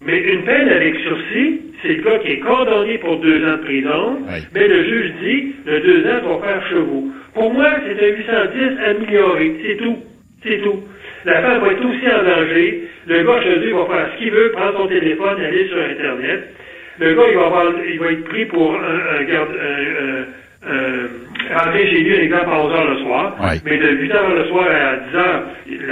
Mais 0.00 0.18
une 0.18 0.42
peine 0.44 0.68
avec 0.68 0.94
sursis, 0.96 1.60
c'est 1.82 1.94
le 1.94 2.02
gars 2.02 2.18
qui 2.18 2.32
est 2.32 2.38
condamné 2.40 2.98
pour 2.98 3.16
deux 3.18 3.44
ans 3.44 3.56
de 3.56 3.64
prison, 3.64 4.18
Oui. 4.28 4.38
mais 4.54 4.68
le 4.68 4.84
juge 4.84 5.12
dit, 5.22 5.54
le 5.66 5.80
deux 5.80 6.06
ans 6.06 6.38
va 6.38 6.46
faire 6.46 6.68
chevaux. 6.70 7.04
Pour 7.34 7.52
moi, 7.52 7.66
c'est 7.86 8.04
un 8.04 8.16
810 8.16 8.78
amélioré, 8.86 9.52
c'est 9.64 9.76
tout. 9.76 9.98
C'est 10.44 10.58
tout. 10.62 10.80
La 11.24 11.42
femme 11.42 11.60
va 11.60 11.72
être 11.72 11.84
aussi 11.84 12.06
en 12.06 12.22
danger. 12.22 12.82
Le 13.08 13.22
gars, 13.24 13.42
chez 13.42 13.56
lui, 13.58 13.72
va 13.72 13.86
faire 13.86 14.08
ce 14.12 14.18
qu'il 14.18 14.30
veut, 14.30 14.50
prendre 14.52 14.78
son 14.78 14.86
téléphone, 14.86 15.40
aller 15.40 15.66
sur 15.66 15.78
Internet. 15.78 16.54
Le 17.00 17.14
gars, 17.14 17.22
il 17.30 17.36
va, 17.36 17.46
avoir, 17.46 17.64
il 17.92 17.98
va 17.98 18.12
être 18.12 18.24
pris 18.24 18.44
pour 18.46 18.74
un, 18.74 19.18
un 19.20 19.24
garde, 19.24 19.48
un- 19.50 20.68
un- 20.70 20.72
un- 20.74 21.58
rentrer 21.58 21.86
chez 21.88 22.00
lui, 22.00 22.14
exemple, 22.14 22.50
à 22.50 22.60
11 22.64 22.72
heures 22.72 22.90
le 22.90 22.98
soir. 22.98 23.36
Mais 23.64 23.78
de 23.78 23.88
8 23.88 24.12
heures 24.12 24.34
le 24.34 24.44
soir 24.44 24.66
à 24.68 24.96
10 24.96 25.16
heures, 25.16 25.42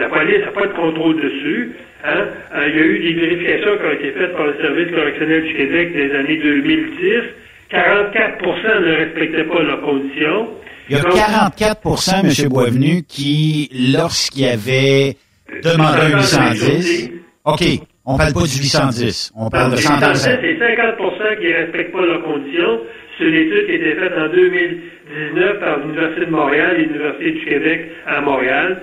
la 0.01 0.09
police 0.09 0.41
n'a 0.45 0.51
pas 0.53 0.67
de 0.67 0.73
contrôle 0.75 1.17
dessus. 1.21 1.71
Hein? 2.07 2.29
Euh, 2.55 2.69
il 2.69 2.77
y 2.77 2.79
a 2.79 2.85
eu 2.85 2.99
des 2.99 3.21
vérifications 3.21 3.77
qui 3.79 3.85
ont 3.85 3.93
été 3.93 4.13
faites 4.13 4.33
par 4.33 4.47
le 4.47 4.55
Service 4.61 4.91
correctionnel 4.95 5.43
du 5.43 5.55
Québec 5.55 5.93
des 5.93 6.15
années 6.15 6.37
2010. 6.39 7.23
44 7.69 8.81
ne 8.81 8.97
respectaient 8.97 9.45
pas 9.45 9.63
leurs 9.63 9.81
conditions. 9.81 10.49
Il 10.89 10.97
y 10.97 11.01
a 11.01 11.03
Donc, 11.03 11.15
44% 11.15 12.43
M. 12.45 12.49
Boisvenu, 12.49 13.03
qui, 13.09 13.69
lorsqu'il 13.93 14.47
avait 14.47 15.17
demandé 15.65 16.01
un 16.01 16.19
810, 16.19 17.11
OK, 17.45 17.61
on 18.05 18.17
parle 18.17 18.33
pas 18.33 18.43
du 18.43 18.59
810, 18.59 19.33
on 19.37 19.51
parle 19.51 19.73
de 19.73 19.77
Les 19.77 19.83
100 19.83 19.99
Français, 19.99 20.39
c'est 20.41 20.59
50 20.59 21.41
qui 21.41 21.47
ne 21.49 21.55
respectent 21.55 21.93
pas 21.93 22.07
leurs 22.07 22.23
conditions. 22.23 22.81
C'est 23.19 23.25
une 23.25 23.35
étude 23.35 23.67
qui 23.67 23.73
a 23.73 23.75
été 23.75 23.95
faite 23.97 24.13
en 24.17 24.29
2019 24.29 25.59
par 25.59 25.79
l'Université 25.79 26.27
de 26.27 26.31
Montréal 26.31 26.77
et 26.77 26.83
l'Université 26.85 27.31
du 27.33 27.45
Québec 27.47 27.91
à 28.07 28.21
Montréal. 28.21 28.83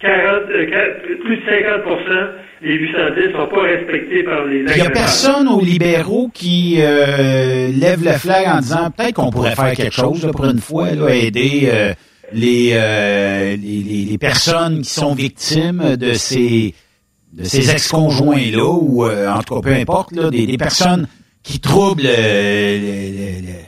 40, 0.00 0.50
euh, 0.50 1.16
plus 1.24 1.36
de 1.36 1.42
50 1.44 1.82
les 2.62 2.74
810 2.74 3.28
ne 3.28 3.32
sont 3.32 3.46
pas 3.48 3.62
respectés 3.62 4.22
par 4.22 4.44
les 4.46 4.58
Il 4.60 4.64
n'y 4.74 4.80
a 4.80 4.90
personne 4.90 5.48
aux 5.48 5.60
libéraux 5.60 6.30
qui 6.32 6.76
euh, 6.80 7.68
lève 7.68 8.04
le 8.04 8.12
flag 8.12 8.46
en 8.48 8.60
disant 8.60 8.90
peut-être 8.90 9.14
qu'on 9.14 9.30
pourrait 9.30 9.54
faire 9.54 9.72
quelque 9.72 9.94
chose 9.94 10.24
là, 10.24 10.32
pour 10.32 10.44
une 10.46 10.58
fois, 10.58 10.90
là, 10.90 11.08
aider 11.14 11.68
euh, 11.72 11.92
les, 12.32 12.72
euh, 12.74 13.56
les, 13.56 14.18
personnes 14.18 14.82
qui 14.82 14.90
sont 14.90 15.14
victimes 15.14 15.96
de 15.96 16.12
ces 16.14 16.74
de 17.32 17.44
ces 17.44 17.70
ex-conjoints-là, 17.70 18.64
ou 18.64 19.04
en 19.06 19.42
tout 19.42 19.54
cas 19.60 19.60
peu 19.70 19.74
importe, 19.74 20.12
là, 20.16 20.30
des, 20.30 20.46
des 20.46 20.58
personnes 20.58 21.06
qui 21.42 21.60
troublent 21.60 22.02
le- 22.02 22.08
le- 22.08 23.46
le- 23.46 23.64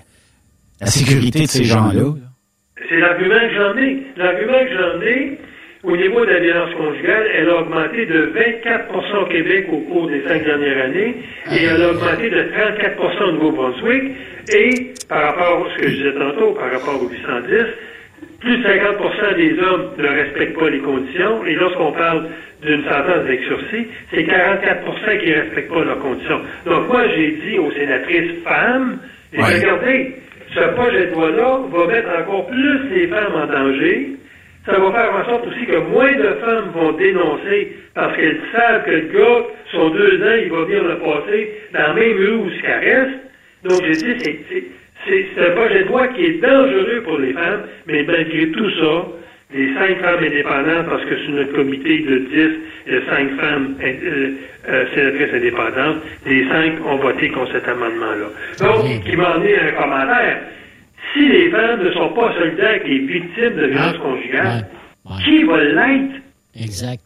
la 0.81 0.87
sécurité 0.89 1.43
de 1.43 1.49
ces 1.49 1.65
gens-là. 1.65 1.95
là. 2.03 2.15
C'est 2.89 2.99
l'argument 2.99 3.35
que 3.37 3.55
j'en 3.55 3.77
ai. 3.79 4.03
L'argument 4.17 4.59
que 4.65 4.75
j'en 4.75 5.01
ai, 5.03 5.39
au 5.85 5.97
niveau 5.97 6.25
de 6.25 6.31
la 6.31 6.39
violence 6.41 6.75
conjugale, 6.75 7.27
elle 7.35 7.49
a 7.49 7.61
augmenté 7.61 8.07
de 8.07 8.33
24% 8.35 9.23
au 9.23 9.27
Québec 9.27 9.67
au 9.73 9.79
cours 9.79 10.07
des 10.09 10.23
cinq 10.29 10.45
dernières 10.45 10.85
années 10.85 11.17
et 11.53 11.65
elle 11.65 11.83
a 11.83 11.91
augmenté 11.91 12.31
de 12.31 12.41
34% 12.43 13.23
au 13.29 13.33
Nouveau-Brunswick. 13.33 14.13
Et 14.55 14.93
par 15.09 15.23
rapport 15.23 15.67
à 15.67 15.71
ce 15.77 15.83
que 15.83 15.89
je 15.89 15.95
disais 15.97 16.13
tantôt, 16.19 16.53
par 16.53 16.71
rapport 16.71 17.03
au 17.03 17.09
810, 17.09 17.65
plus 18.41 18.57
de 18.59 18.63
50% 18.65 19.37
des 19.37 19.59
hommes 19.61 19.91
ne 19.99 20.09
respectent 20.09 20.59
pas 20.59 20.71
les 20.71 20.79
conditions. 20.81 21.45
Et 21.47 21.55
lorsqu'on 21.55 21.93
parle 21.93 22.27
d'une 22.63 22.83
sentence 22.85 23.19
avec 23.25 23.41
sursis, 23.43 23.87
c'est 24.13 24.23
44% 24.23 25.19
qui 25.19 25.31
ne 25.31 25.35
respectent 25.35 25.73
pas 25.73 25.85
leurs 25.85 25.99
conditions. 25.99 26.41
Donc 26.65 26.89
moi, 26.89 27.03
j'ai 27.15 27.33
dit 27.45 27.59
aux 27.59 27.73
sénatrices 27.73 28.43
femmes, 28.45 28.99
et 29.33 29.39
Ouais. 29.39 29.45
regardez, 29.59 30.15
ce 30.55 30.61
projet 30.75 31.07
de 31.07 31.13
loi-là 31.13 31.61
va 31.73 31.87
mettre 31.87 32.09
encore 32.21 32.47
plus 32.47 32.79
les 32.95 33.07
femmes 33.09 33.35
en 33.35 33.47
danger. 33.47 34.09
Ça 34.65 34.79
va 34.79 34.93
faire 34.93 35.15
en 35.15 35.25
sorte 35.25 35.47
aussi 35.49 35.67
que 35.67 35.77
moins 35.77 36.13
de 36.13 36.39
femmes 36.41 36.71
vont 36.75 36.93
dénoncer 36.93 37.77
parce 37.95 38.17
qu'elles 38.17 38.41
savent 38.53 38.85
que 38.85 38.91
le 38.91 39.09
gars, 39.13 39.47
son 39.73 39.91
deux 39.91 40.23
ans, 40.23 40.37
il 40.41 40.51
va 40.51 40.65
venir 40.65 40.85
le 40.85 40.99
passer 40.99 41.51
dans 41.73 41.81
la 41.81 41.93
même 41.95 42.17
rue 42.17 42.37
où 42.37 42.49
il 42.49 42.57
se 42.57 42.63
caresse. 42.63 43.09
Donc, 43.65 43.83
j'ai 43.85 43.97
dit, 43.97 44.15
c'est, 44.23 44.39
c'est, 44.51 44.65
c'est, 45.07 45.27
c'est 45.35 45.47
un 45.49 45.51
projet 45.53 45.83
de 45.83 45.89
loi 45.89 46.09
qui 46.09 46.25
est 46.27 46.41
dangereux 46.41 47.03
pour 47.05 47.19
les 47.19 47.33
femmes, 47.33 47.63
mais 47.87 48.05
malgré 48.05 48.51
tout 48.51 48.71
ça, 48.71 49.07
les 49.55 49.75
cinq 49.75 49.99
femmes 49.99 50.25
indépendantes, 50.25 50.87
parce 50.89 51.05
que 51.05 51.17
sur 51.17 51.31
notre 51.33 51.53
comité 51.53 51.99
de 51.99 52.19
10, 52.19 52.51
il 52.87 52.95
y 52.95 52.97
a 52.97 53.01
cinq 53.15 53.31
femmes 53.41 53.77
euh, 53.83 54.31
euh, 54.69 54.85
sénatrices 54.95 55.35
indépendantes, 55.35 55.97
les 56.27 56.49
cinq 56.49 56.87
ont 56.87 56.97
voté 56.97 57.29
contre 57.31 57.53
cet 57.53 57.69
amendement-là. 57.69 58.31
Donc, 58.61 59.05
qui 59.05 59.17
m'a 59.17 59.31
amené 59.31 59.59
un 59.59 59.73
commentaire. 59.73 60.39
Si 61.15 61.29
les 61.29 61.51
femmes 61.51 61.83
ne 61.83 61.93
sont 61.93 62.13
pas 62.15 62.33
solidaires 62.39 62.71
avec 62.71 62.85
les 62.87 62.99
victimes 63.01 63.57
de 63.57 63.67
violences 63.67 63.99
conjugales, 63.99 64.69
Ouais, 65.05 65.13
ouais. 65.17 65.23
qui 65.25 65.45
va 65.45 65.65
l'être? 65.65 66.23
Exact. 66.55 67.01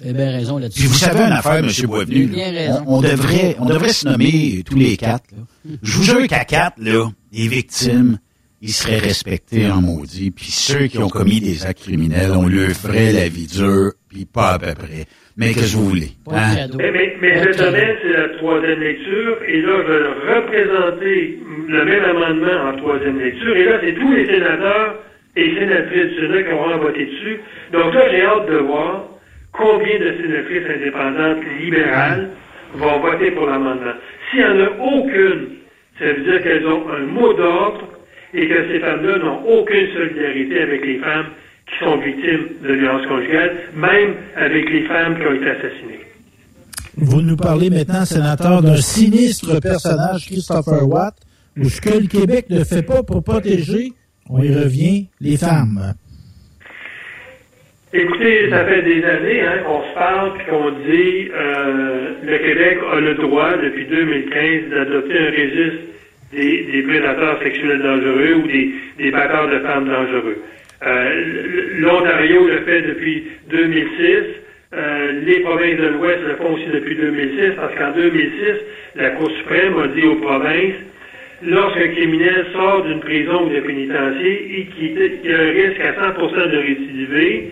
Vous 0.00 0.04
avez 0.08 0.12
bien 0.16 0.30
raison 0.30 0.58
là-dessus. 0.58 0.80
Puis 0.80 0.88
vous 0.88 0.94
savez 0.94 1.20
une 1.24 1.32
affaire, 1.32 1.56
M. 1.56 1.70
Boisvenu, 1.86 2.26
Bien 2.26 2.52
là, 2.52 2.60
raison. 2.60 2.84
on, 2.86 2.98
on 2.98 3.00
devrait, 3.00 3.56
on 3.58 3.64
devrait 3.66 3.92
se 3.92 4.06
nommer 4.08 4.62
tous 4.64 4.76
les 4.76 4.96
quatre. 4.96 5.24
là. 5.32 5.72
Je 5.82 5.92
vous 5.96 6.02
jure 6.04 6.26
qu'à 6.28 6.44
quatre, 6.44 6.76
là, 6.78 7.08
les 7.32 7.48
victimes, 7.48 8.18
ils 8.60 8.72
seraient 8.72 8.98
respectés 8.98 9.68
en 9.70 9.80
maudit. 9.80 10.30
Puis 10.30 10.50
ceux 10.52 10.86
qui 10.86 10.98
ont 10.98 11.08
commis 11.08 11.40
des 11.40 11.66
actes 11.66 11.82
criminels, 11.82 12.30
on 12.32 12.46
leur 12.46 12.70
ferait 12.70 13.12
la 13.12 13.28
vie 13.28 13.46
dure, 13.48 13.92
puis 14.08 14.24
pas 14.24 14.50
à 14.52 14.58
peu 14.60 14.74
près. 14.74 15.06
Mais 15.38 15.46
qu'est-ce 15.54 15.74
que 15.74 15.78
vous 15.78 15.88
voulez? 15.90 16.08
Pas 16.24 16.32
de 16.32 16.72
hein? 16.72 16.76
Mais, 16.78 16.90
mais, 16.90 17.16
mais 17.20 17.32
Pas 17.32 17.38
de 17.46 17.52
cette 17.52 17.56
cadeau. 17.58 17.76
semaine, 17.76 17.96
c'est 18.02 18.12
la 18.12 18.28
troisième 18.38 18.80
lecture, 18.80 19.36
et 19.46 19.60
là, 19.62 19.72
je 19.86 19.92
vais 19.92 20.34
représenter 20.34 21.38
le 21.68 21.84
même 21.84 22.04
amendement 22.04 22.68
en 22.68 22.76
troisième 22.76 23.20
lecture, 23.20 23.56
et 23.56 23.64
là, 23.64 23.78
c'est 23.80 23.92
tous 23.94 24.12
les 24.12 24.26
sénateurs 24.26 24.96
et 25.36 25.54
sénatrices 25.54 26.06
du 26.14 26.20
Sénat 26.26 26.42
qui 26.42 26.52
auront 26.52 26.78
voté 26.78 27.06
dessus. 27.06 27.38
Donc 27.72 27.94
là, 27.94 28.00
j'ai 28.10 28.22
hâte 28.22 28.50
de 28.50 28.56
voir 28.56 29.04
combien 29.52 29.98
de 29.98 30.12
sénatrices 30.20 30.66
indépendantes 30.76 31.44
libérales 31.60 32.30
vont 32.74 32.98
voter 32.98 33.30
pour 33.30 33.46
l'amendement. 33.46 33.92
S'il 34.30 34.40
n'y 34.40 34.44
en 34.44 34.60
a 34.64 34.70
aucune, 34.80 35.48
ça 36.00 36.06
veut 36.06 36.22
dire 36.22 36.42
qu'elles 36.42 36.66
ont 36.66 36.84
un 36.90 37.06
mot 37.06 37.32
d'ordre 37.32 37.88
et 38.34 38.48
que 38.48 38.54
ces 38.72 38.80
femmes-là 38.80 39.18
n'ont 39.18 39.42
aucune 39.46 39.86
solidarité 39.94 40.62
avec 40.62 40.84
les 40.84 40.98
femmes 40.98 41.26
qui 41.68 41.84
sont 41.84 41.96
victimes 41.98 42.48
de 42.62 42.72
violences 42.74 43.06
conjugales, 43.06 43.56
même 43.74 44.14
avec 44.36 44.70
les 44.70 44.82
femmes 44.84 45.16
qui 45.18 45.26
ont 45.26 45.34
été 45.34 45.50
assassinées. 45.50 46.00
Vous 46.96 47.22
nous 47.22 47.36
parlez 47.36 47.70
maintenant, 47.70 48.04
sénateur, 48.04 48.62
d'un 48.62 48.76
sinistre 48.76 49.60
personnage, 49.60 50.26
Christopher 50.26 50.88
Watt, 50.88 51.14
où 51.56 51.68
ce 51.68 51.80
que 51.80 51.90
le 51.90 52.06
Québec 52.06 52.46
ne 52.50 52.64
fait 52.64 52.82
pas 52.82 53.02
pour 53.02 53.22
protéger, 53.22 53.92
on 54.28 54.42
y 54.42 54.54
revient, 54.54 55.06
les 55.20 55.36
femmes. 55.36 55.94
Écoutez, 57.92 58.50
ça 58.50 58.64
fait 58.66 58.82
des 58.82 59.02
années 59.02 59.40
hein, 59.40 59.62
qu'on 59.64 59.82
se 59.82 59.94
parle 59.94 60.32
et 60.40 60.50
qu'on 60.50 60.70
dit 60.70 61.30
euh, 61.32 62.12
le 62.22 62.38
Québec 62.38 62.78
a 62.92 63.00
le 63.00 63.14
droit 63.14 63.56
depuis 63.56 63.86
2015 63.86 64.70
d'adopter 64.70 65.18
un 65.18 65.30
registre 65.30 65.84
des, 66.32 66.64
des 66.70 66.82
prédateurs 66.82 67.42
sexuels 67.42 67.80
dangereux 67.80 68.42
ou 68.44 68.46
des, 68.46 68.74
des 68.98 69.10
batteurs 69.10 69.48
de 69.48 69.60
femmes 69.60 69.88
dangereux. 69.88 70.36
Euh, 70.86 71.78
L'Ontario 71.78 72.46
le 72.46 72.60
fait 72.60 72.82
depuis 72.82 73.24
2006. 73.50 73.98
Euh, 74.74 75.12
les 75.24 75.40
provinces 75.40 75.78
de 75.78 75.86
l'Ouest 75.88 76.20
le 76.28 76.36
font 76.36 76.54
aussi 76.54 76.66
depuis 76.72 76.94
2006 76.94 77.54
parce 77.56 77.74
qu'en 77.74 77.92
2006, 77.92 78.30
la 78.96 79.10
Cour 79.10 79.30
suprême 79.38 79.78
a 79.78 79.88
dit 79.88 80.06
aux 80.06 80.16
provinces 80.16 80.74
lorsqu'un 81.42 81.88
criminel 81.88 82.46
sort 82.52 82.84
d'une 82.84 83.00
prison 83.00 83.46
ou 83.46 83.50
d'un 83.50 83.60
pénitencier 83.62 84.60
et 84.60 84.66
qu'il 84.66 85.32
a 85.32 85.38
un 85.38 85.50
risque 85.50 85.80
à 85.80 85.94
100 85.94 86.46
de 86.48 86.56
récidiver, 86.58 87.50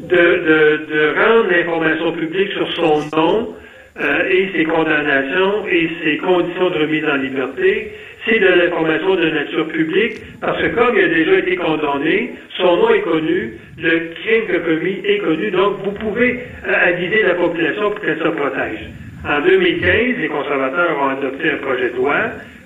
de, 0.00 1.14
rendre 1.14 1.50
l'information 1.50 2.12
publique 2.12 2.50
sur 2.52 2.72
son 2.74 3.16
nom 3.16 3.54
euh, 4.00 4.28
et 4.28 4.48
ses 4.56 4.64
condamnations 4.64 5.66
et 5.68 5.90
ses 6.02 6.16
conditions 6.16 6.70
de 6.70 6.78
remise 6.78 7.04
en 7.04 7.16
liberté. 7.16 7.92
C'est 8.24 8.38
de 8.38 8.46
l'information 8.46 9.16
de 9.16 9.30
nature 9.30 9.66
publique 9.68 10.18
parce 10.40 10.60
que 10.62 10.68
comme 10.68 10.96
il 10.96 11.04
a 11.04 11.08
déjà 11.08 11.38
été 11.38 11.56
condamné, 11.56 12.34
son 12.56 12.76
nom 12.76 12.90
est 12.90 13.00
connu, 13.00 13.54
le 13.78 14.12
crime 14.14 14.44
a 14.54 14.58
commis 14.60 15.00
est 15.04 15.18
connu, 15.18 15.50
donc 15.50 15.78
vous 15.84 15.92
pouvez 15.92 16.38
euh, 16.66 16.88
aviser 16.88 17.22
la 17.22 17.34
population 17.34 17.90
pour 17.90 18.00
qu'elle 18.00 18.18
se 18.18 18.28
protège. 18.28 18.88
En 19.28 19.40
2015, 19.40 20.18
les 20.20 20.28
conservateurs 20.28 20.98
ont 21.00 21.08
adopté 21.08 21.50
un 21.50 21.56
projet 21.56 21.90
de 21.90 21.96
loi 21.96 22.16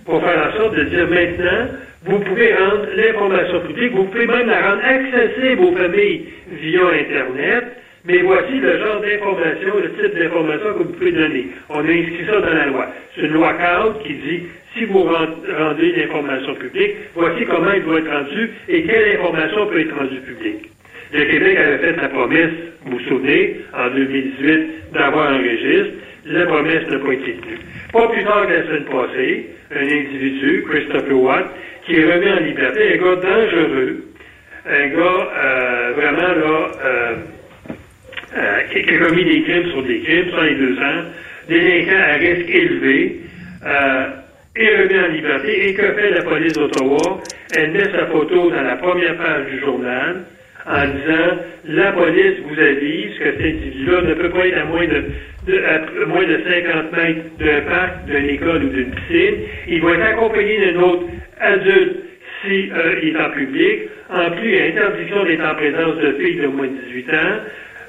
pour 0.05 0.23
faire 0.23 0.47
en 0.47 0.57
sorte 0.59 0.77
de 0.77 0.85
dire 0.85 1.09
maintenant, 1.09 1.69
vous 2.05 2.21
pouvez 2.21 2.55
rendre 2.55 2.87
l'information 2.95 3.61
publique, 3.61 3.93
vous 3.93 4.05
pouvez 4.05 4.27
même 4.27 4.47
la 4.47 4.71
rendre 4.71 4.83
accessible 4.85 5.63
aux 5.63 5.73
familles 5.73 6.27
via 6.53 6.81
Internet, 7.01 7.65
mais 8.07 8.19
voici 8.19 8.61
le 8.61 8.79
genre 8.79 9.01
d'information, 9.01 9.75
le 9.83 9.93
type 9.95 10.19
d'information 10.19 10.73
que 10.75 10.83
vous 10.85 10.93
pouvez 10.93 11.13
donner. 11.13 11.47
On 11.69 11.81
a 11.81 11.91
inscrit 11.91 12.25
ça 12.27 12.41
dans 12.41 12.55
la 12.55 12.67
loi. 12.67 12.87
C'est 13.15 13.23
une 13.23 13.33
loi 13.33 13.53
cadre 13.55 14.01
qui 14.03 14.15
dit, 14.15 14.43
si 14.77 14.85
vous 14.85 15.03
rendez 15.03 15.93
l'information 15.93 16.55
publique, 16.55 16.93
voici 17.15 17.45
comment 17.47 17.73
elle 17.73 17.83
doit 17.83 17.99
être 17.99 18.11
rendue 18.11 18.51
et 18.69 18.83
quelle 18.85 19.17
information 19.17 19.67
peut 19.67 19.81
être 19.81 19.99
rendue 19.99 20.21
publique. 20.21 20.71
Le 21.13 21.25
Québec 21.25 21.57
avait 21.59 21.79
fait 21.79 22.01
la 22.01 22.09
promesse, 22.09 22.51
vous 22.85 22.99
vous 22.99 23.05
souvenez, 23.09 23.57
en 23.75 23.91
2018, 23.91 24.93
d'avoir 24.93 25.31
un 25.31 25.39
registre. 25.39 25.95
La 26.27 26.47
promesse 26.47 26.89
n'a 26.89 26.99
pas 26.99 27.13
été 27.13 27.33
tenue. 27.35 27.59
Pas 27.93 28.09
plus 28.09 28.25
tard 28.25 28.47
que 28.47 28.53
la 28.53 28.63
semaine 28.65 28.85
passée, 28.85 29.47
un 29.75 29.83
individu, 29.83 30.65
Christopher 30.69 31.21
Watt, 31.21 31.47
qui 31.85 31.95
est 31.95 32.13
remis 32.13 32.31
en 32.31 32.41
liberté, 32.41 32.95
un 32.95 32.97
gars 32.97 33.17
dangereux, 33.17 34.05
un 34.69 34.87
gars 34.89 35.29
euh, 35.39 35.93
vraiment 35.95 36.35
là, 36.35 36.71
euh, 36.85 37.15
euh, 38.37 38.61
qui, 38.73 38.79
a 38.95 38.99
commis 38.99 39.25
des 39.25 39.43
crimes 39.43 39.71
sur 39.71 39.83
des 39.83 40.01
crimes, 40.01 40.31
102 40.31 40.79
ans, 40.79 41.03
délinquant 41.49 42.03
à 42.09 42.13
risque 42.15 42.49
élevé, 42.51 43.17
euh, 43.67 44.07
est 44.57 44.77
remis 44.83 44.99
en 44.99 45.09
liberté. 45.13 45.69
Et 45.69 45.75
que 45.75 45.83
fait 45.93 46.11
la 46.11 46.23
police 46.23 46.53
d'Ottawa? 46.55 47.21
Elle 47.57 47.71
met 47.73 47.85
sa 47.93 48.07
photo 48.07 48.51
dans 48.51 48.63
la 48.63 48.77
première 48.77 49.17
page 49.17 49.47
du 49.53 49.61
journal 49.61 50.17
en 50.67 50.85
disant 50.87 51.39
la 51.69 51.93
police 51.93 52.39
vous 52.49 52.59
avise 52.61 53.17
que 53.19 53.25
cet 53.25 53.41
individu-là 53.41 54.03
ne 54.03 54.15
peut 54.15 54.31
pas 54.31 54.47
être 54.49 54.59
à 54.59 54.65
moins 54.65 54.85
de, 54.87 55.05
de- 55.47 55.63
à 55.65 56.07
moins 56.07 56.25
de 56.25 56.41
50 56.49 56.93
mètres 56.93 57.21
d'un 57.39 57.61
parc, 57.71 58.07
d'une 58.07 58.29
école 58.31 58.65
ou 58.65 58.69
d'une 58.71 58.91
piscine. 58.91 59.35
Il 59.69 59.81
va 59.83 59.93
être 59.93 60.03
accompagné 60.07 60.59
d'un 60.73 60.81
autre 60.81 61.05
adulte 61.41 61.97
si 62.45 62.71
euh, 62.75 62.99
il 63.03 63.15
est 63.17 63.21
en 63.21 63.31
public. 63.31 63.83
En 64.11 64.31
plus, 64.33 64.49
il 64.49 64.55
y 64.55 64.59
a 64.59 64.65
interdiction 64.67 65.25
d'être 65.25 65.45
en 65.45 65.55
présence 65.55 65.97
de 65.99 66.13
filles 66.15 66.41
de 66.41 66.47
moins 66.49 66.67
de 66.67 66.73
18 66.89 67.11
ans. 67.11 67.37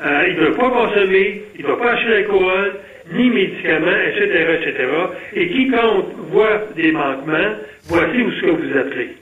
Euh, 0.06 0.28
il 0.28 0.36
ne 0.36 0.46
doit 0.46 0.58
pas 0.58 0.70
consommer, 0.70 1.44
il 1.56 1.62
ne 1.62 1.68
doit 1.68 1.80
pas 1.80 1.92
acheter 1.94 2.10
d'alcool, 2.10 2.74
ni 3.14 3.30
médicaments, 3.30 3.88
etc., 3.88 4.60
etc. 4.62 4.90
Et 5.34 5.50
quiconque 5.50 6.06
voit 6.30 6.62
des 6.76 6.92
manquements, 6.92 7.56
voici 7.88 8.22
où 8.22 8.32
ce 8.32 8.42
que 8.42 8.52
vous 8.52 8.78
appelez. 8.78 9.16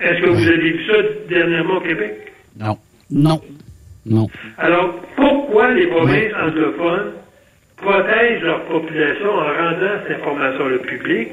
Est-ce 0.00 0.20
que 0.22 0.30
vous 0.30 0.48
avez 0.48 0.70
vu 0.70 0.86
ça 0.86 0.94
dernièrement 1.28 1.76
au 1.76 1.80
Québec? 1.80 2.32
Non. 2.58 2.76
Non. 3.10 3.40
Non. 4.04 4.26
Alors, 4.58 4.94
pourquoi 5.16 5.72
les 5.72 5.86
provinces 5.88 6.32
anglophones 6.40 7.12
protègent 7.76 8.42
leur 8.42 8.62
population 8.64 9.30
en 9.30 9.46
rendant 9.46 10.02
cette 10.06 10.18
information 10.18 10.68
le 10.68 10.78
public? 10.78 11.28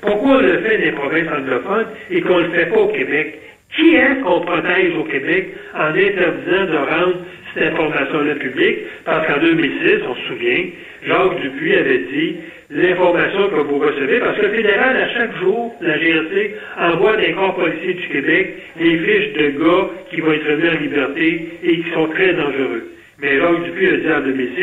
Pourquoi 0.00 0.36
on 0.36 0.40
le 0.40 0.60
fait 0.60 0.78
des 0.78 0.92
provinces 0.92 1.28
anglophones 1.28 1.86
et 2.10 2.20
qu'on 2.20 2.38
ne 2.38 2.44
le 2.44 2.50
fait 2.50 2.66
pas 2.66 2.80
au 2.80 2.88
Québec? 2.88 3.40
Qui 3.74 3.94
est-ce 3.94 4.22
qu'on 4.22 4.40
protège 4.40 4.94
au 4.96 5.04
Québec 5.04 5.54
en 5.74 5.88
interdisant 5.88 6.64
de 6.66 6.76
rendre 6.76 7.16
cette 7.58 7.72
information-là 7.72 8.34
publique? 8.36 8.78
Parce 9.04 9.26
qu'en 9.26 9.40
2006, 9.40 10.00
on 10.08 10.14
se 10.14 10.28
souvient, 10.28 10.64
Jacques 11.06 11.40
Dupuis 11.40 11.74
avait 11.74 11.98
dit 11.98 12.36
l'information 12.70 13.48
que 13.48 13.60
vous 13.62 13.78
recevez, 13.78 14.20
parce 14.20 14.36
que 14.36 14.46
le 14.46 14.52
fédéral, 14.52 14.96
à 14.96 15.08
chaque 15.14 15.36
jour, 15.38 15.74
la 15.80 15.98
GRC 15.98 16.54
envoie 16.78 17.16
des 17.16 17.32
corps 17.32 17.54
policiers 17.54 17.94
du 17.94 18.08
Québec 18.08 18.54
les 18.78 18.98
fiches 18.98 19.32
de 19.32 19.50
gars 19.58 19.88
qui 20.10 20.20
vont 20.20 20.32
être 20.32 20.52
mis 20.52 20.68
en 20.68 20.80
liberté 20.80 21.48
et 21.62 21.76
qui 21.78 21.90
sont 21.94 22.08
très 22.08 22.34
dangereux. 22.34 22.90
Mais 23.20 23.38
Jacques 23.38 23.64
Dupuis 23.64 23.88
a 23.88 23.96
dit 23.96 24.12
en 24.12 24.20
2006, 24.20 24.62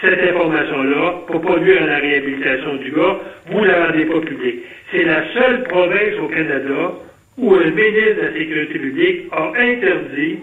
cette 0.00 0.20
information-là, 0.20 1.22
pour 1.26 1.42
à 1.50 1.86
la 1.86 1.98
réhabilitation 1.98 2.74
du 2.76 2.90
gars, 2.90 3.18
vous 3.46 3.64
la 3.64 3.86
rendez 3.86 4.04
pas 4.04 4.20
publique. 4.20 4.56
C'est 4.92 5.04
la 5.04 5.22
seule 5.32 5.62
province 5.64 6.18
au 6.22 6.28
Canada 6.28 6.92
où 7.38 7.54
un 7.54 7.70
ministre 7.70 8.16
de 8.16 8.22
la 8.22 8.32
Sécurité 8.32 8.78
publique 8.78 9.22
a 9.32 9.52
interdit 9.58 10.38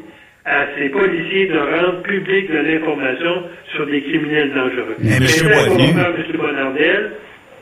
à 0.45 0.65
ses 0.77 0.89
policiers 0.89 1.47
de 1.47 1.57
rendre 1.57 2.01
publique 2.01 2.51
de 2.51 2.57
l'information 2.57 3.43
sur 3.73 3.85
des 3.85 4.01
criminels 4.01 4.51
dangereux. 4.53 4.95
Mais 4.99 5.19
faire 5.21 5.69
M. 5.69 6.37
Bonardel. 6.37 7.11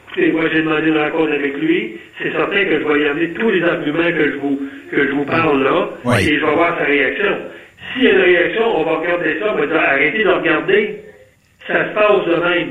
Écoutez, 0.09 0.31
moi, 0.31 0.43
j'ai 0.51 0.61
demandé 0.61 0.87
une 0.87 0.97
rencontre 0.97 1.31
avec 1.33 1.57
lui. 1.57 1.97
C'est 2.21 2.31
certain 2.31 2.65
que 2.65 2.79
je 2.79 2.85
vais 2.85 2.99
y 3.01 3.07
amener 3.07 3.29
tous 3.29 3.49
les 3.49 3.63
arguments 3.63 4.11
que 4.11 4.31
je 4.31 4.37
vous, 4.37 4.59
que 4.91 5.07
je 5.07 5.11
vous 5.11 5.25
parle 5.25 5.63
là. 5.63 5.89
Oui. 6.03 6.15
Et 6.21 6.39
je 6.39 6.45
vais 6.45 6.53
voir 6.53 6.77
sa 6.77 6.83
réaction. 6.83 7.37
S'il 7.93 8.03
y 8.03 8.07
a 8.07 8.11
une 8.11 8.21
réaction, 8.21 8.79
on 8.79 8.83
va 8.83 8.95
regarder 8.97 9.39
ça, 9.39 9.53
on 9.53 9.59
va 9.59 9.67
dire 9.67 9.75
arrêtez 9.79 10.23
de 10.23 10.29
regarder. 10.29 10.95
Ça 11.67 11.87
se 11.87 11.93
passe 11.93 12.25
de 12.25 12.35
même. 12.43 12.69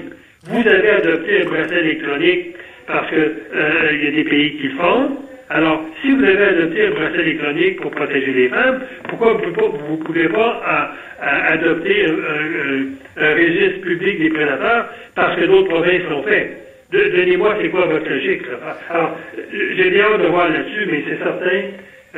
Vous 0.48 0.68
avez 0.68 0.90
adopté 0.90 1.42
un 1.42 1.44
bracelet 1.44 1.80
électronique 1.80 2.56
parce 2.86 3.10
que 3.10 3.16
euh, 3.16 3.92
il 3.92 4.04
y 4.04 4.08
a 4.08 4.10
des 4.10 4.24
pays 4.24 4.56
qui 4.56 4.68
le 4.68 4.74
font. 4.76 5.16
Alors, 5.50 5.84
si 6.02 6.12
vous 6.12 6.24
avez 6.24 6.44
adopté 6.44 6.86
un 6.86 6.90
bracelet 6.92 7.22
électronique 7.22 7.76
pour 7.82 7.90
protéger 7.92 8.32
les 8.32 8.48
femmes, 8.48 8.80
pourquoi 9.08 9.34
vous 9.34 9.46
ne 9.46 9.96
pouvez 10.04 10.28
pas 10.28 10.60
à- 10.64 10.92
à 11.20 11.52
adopter 11.52 12.06
un, 12.06 12.10
un- 12.12 13.34
registre 13.34 13.82
public 13.82 14.20
des 14.20 14.30
prédateurs 14.30 14.86
parce 15.16 15.36
que 15.36 15.44
d'autres 15.46 15.68
provinces 15.68 16.04
l'ont 16.10 16.22
fait? 16.24 16.56
Donnez-moi 16.92 17.56
c'est 17.60 17.70
quoi 17.70 17.86
votre 17.86 18.08
logique. 18.08 18.42
Alors, 18.90 19.16
euh, 19.38 19.42
j'ai 19.76 19.90
bien 19.90 20.04
hâte 20.06 20.22
de 20.22 20.28
voir 20.28 20.50
là-dessus, 20.50 20.86
mais 20.90 21.04
c'est 21.08 21.18
certain 21.18 21.62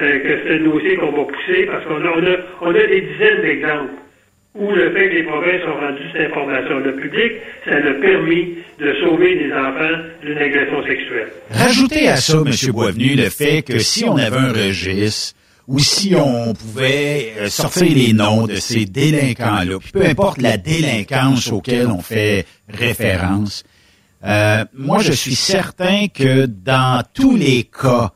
euh, 0.02 0.18
que 0.20 0.38
c'est 0.44 0.54
un 0.56 0.64
dossier 0.64 0.96
qu'on 0.96 1.12
va 1.12 1.24
pousser 1.24 1.66
parce 1.66 1.84
qu'on 1.86 2.04
a, 2.04 2.10
on 2.10 2.26
a, 2.26 2.36
on 2.62 2.70
a 2.74 2.86
des 2.86 3.02
dizaines 3.02 3.42
d'exemples 3.42 3.94
où 4.54 4.70
le 4.70 4.92
fait 4.92 5.08
que 5.08 5.14
les 5.14 5.22
provinces 5.22 5.62
ont 5.66 5.80
rendu 5.80 6.02
cette 6.12 6.30
information-là 6.30 6.92
publique, 6.92 7.32
ça 7.64 7.76
a 7.76 8.00
permis 8.00 8.56
de 8.78 8.94
sauver 9.00 9.38
des 9.38 9.52
enfants 9.52 10.02
d'une 10.22 10.36
agression 10.36 10.82
sexuelle. 10.86 11.32
Rajoutez 11.50 12.08
à 12.08 12.16
ça, 12.16 12.38
M. 12.44 12.72
Boisvenu, 12.72 13.14
le 13.14 13.30
fait 13.30 13.62
que 13.62 13.78
si 13.78 14.04
on 14.04 14.16
avait 14.16 14.36
un 14.36 14.52
registre 14.52 15.34
ou 15.68 15.78
si 15.78 16.14
on 16.14 16.52
pouvait 16.52 17.32
euh, 17.38 17.48
sortir 17.48 17.94
les 17.94 18.12
noms 18.12 18.46
de 18.46 18.56
ces 18.56 18.84
délinquants-là, 18.84 19.78
peu 19.92 20.04
importe 20.04 20.42
la 20.42 20.58
délinquance 20.58 21.50
auquel 21.50 21.86
on 21.86 22.02
fait 22.02 22.44
référence, 22.68 23.64
euh, 24.24 24.64
moi 24.74 24.98
je 24.98 25.12
suis 25.12 25.34
certain 25.34 26.08
que 26.08 26.46
dans 26.46 27.02
tous 27.14 27.36
les 27.36 27.64
cas 27.64 28.12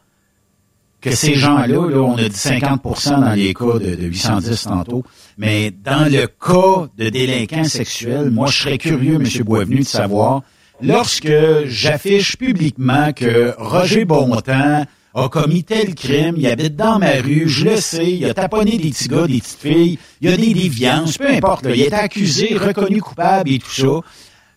que 1.00 1.14
ces 1.14 1.34
gens-là, 1.34 1.66
là, 1.66 2.00
on 2.00 2.16
a 2.16 2.28
dit 2.28 2.36
50% 2.36 3.20
dans 3.20 3.32
les 3.32 3.54
cas 3.54 3.78
de 3.78 4.06
810 4.06 4.64
tantôt, 4.64 5.04
mais 5.38 5.70
dans 5.70 6.10
le 6.10 6.26
cas 6.26 6.88
de 6.96 7.08
délinquants 7.10 7.64
sexuels, 7.64 8.30
moi, 8.30 8.48
je 8.48 8.62
serais 8.62 8.78
curieux, 8.78 9.16
M. 9.16 9.26
Boisvenu, 9.44 9.80
de 9.80 9.84
savoir, 9.84 10.42
lorsque 10.80 11.32
j'affiche 11.66 12.36
publiquement 12.36 13.12
que 13.12 13.54
Roger 13.58 14.04
Bontemps 14.04 14.84
a 15.14 15.28
commis 15.28 15.64
tel 15.64 15.94
crime, 15.94 16.34
il 16.36 16.46
habite 16.46 16.76
dans 16.76 16.98
ma 16.98 17.12
rue, 17.12 17.48
je 17.48 17.64
le 17.64 17.76
sais, 17.76 18.12
il 18.12 18.24
a 18.26 18.34
taponné 18.34 18.76
des 18.78 18.90
petits 18.90 19.08
gars, 19.08 19.26
des 19.26 19.40
petites 19.40 19.60
filles, 19.60 19.98
il 20.20 20.30
y 20.30 20.32
a 20.32 20.36
des 20.36 20.52
déviances, 20.52 21.16
peu 21.16 21.28
importe, 21.28 21.64
là, 21.64 21.74
il 21.74 21.80
est 21.80 21.92
accusé, 21.92 22.56
reconnu 22.56 23.00
coupable 23.00 23.50
et 23.50 23.58
tout 23.58 23.70
ça. 23.70 24.00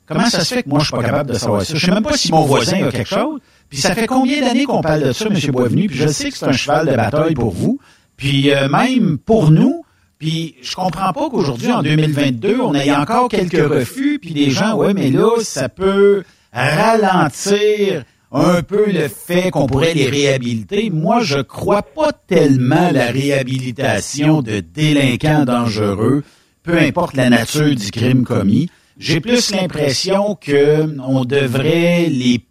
Comment 0.06 0.26
ça 0.30 0.44
se 0.44 0.56
fait 0.56 0.64
que 0.64 0.70
moi, 0.70 0.80
je 0.80 0.86
suis 0.86 0.96
pas 0.96 1.04
capable 1.04 1.32
de 1.32 1.38
savoir 1.38 1.62
ça? 1.62 1.76
Je 1.76 1.86
sais 1.86 1.92
même 1.92 2.04
pas 2.04 2.18
si 2.18 2.32
mon 2.32 2.42
voisin 2.42 2.88
a 2.88 2.92
quelque 2.92 3.08
chose. 3.08 3.40
Puis 3.70 3.78
ça 3.80 3.94
fait 3.94 4.08
combien 4.08 4.42
d'années 4.42 4.66
qu'on 4.66 4.82
parle 4.82 5.04
de 5.04 5.12
ça, 5.12 5.26
M. 5.28 5.38
Boisvenu? 5.52 5.88
Puis 5.88 5.98
je 5.98 6.08
sais 6.08 6.32
que 6.32 6.38
c'est 6.38 6.46
un 6.48 6.52
cheval 6.52 6.88
de 6.88 6.96
bataille 6.96 7.36
pour 7.36 7.52
vous. 7.52 7.80
Puis 8.18 8.52
euh, 8.52 8.68
même 8.68 9.18
pour 9.18 9.52
nous. 9.52 9.84
Puis 10.20 10.56
je 10.62 10.76
comprends 10.76 11.14
pas 11.14 11.30
qu'aujourd'hui, 11.30 11.72
en 11.72 11.82
2022, 11.82 12.60
on 12.60 12.74
ait 12.76 12.92
encore 12.92 13.30
quelques 13.30 13.54
refus. 13.54 14.20
Puis 14.20 14.32
les 14.32 14.52
gens, 14.52 14.76
ouais, 14.76 14.94
mais 14.94 15.10
là, 15.12 15.30
ça 15.42 15.70
peut 15.70 16.24
ralentir 16.52 18.04
un 18.32 18.62
peu 18.62 18.92
le 18.92 19.08
fait 19.08 19.50
qu'on 19.50 19.66
pourrait 19.66 19.94
les 19.94 20.10
réhabiliter. 20.10 20.90
Moi, 20.90 21.22
je 21.24 21.40
crois 21.40 21.84
pas 21.84 22.12
tellement 22.12 22.92
la 22.92 23.08
réhabilitation 23.08 24.42
de 24.42 24.60
délinquants 24.60 25.46
dangereux, 25.46 26.24
peu 26.64 26.78
importe 26.78 27.16
la 27.16 27.30
nature 27.30 27.74
du 27.74 27.90
crime 27.90 28.26
commis. 28.26 28.70
J'ai 28.98 29.22
plus 29.22 29.52
l'impression 29.52 30.36
que 30.36 30.98
on 31.00 31.24
devrait 31.24 32.08
les, 32.10 32.46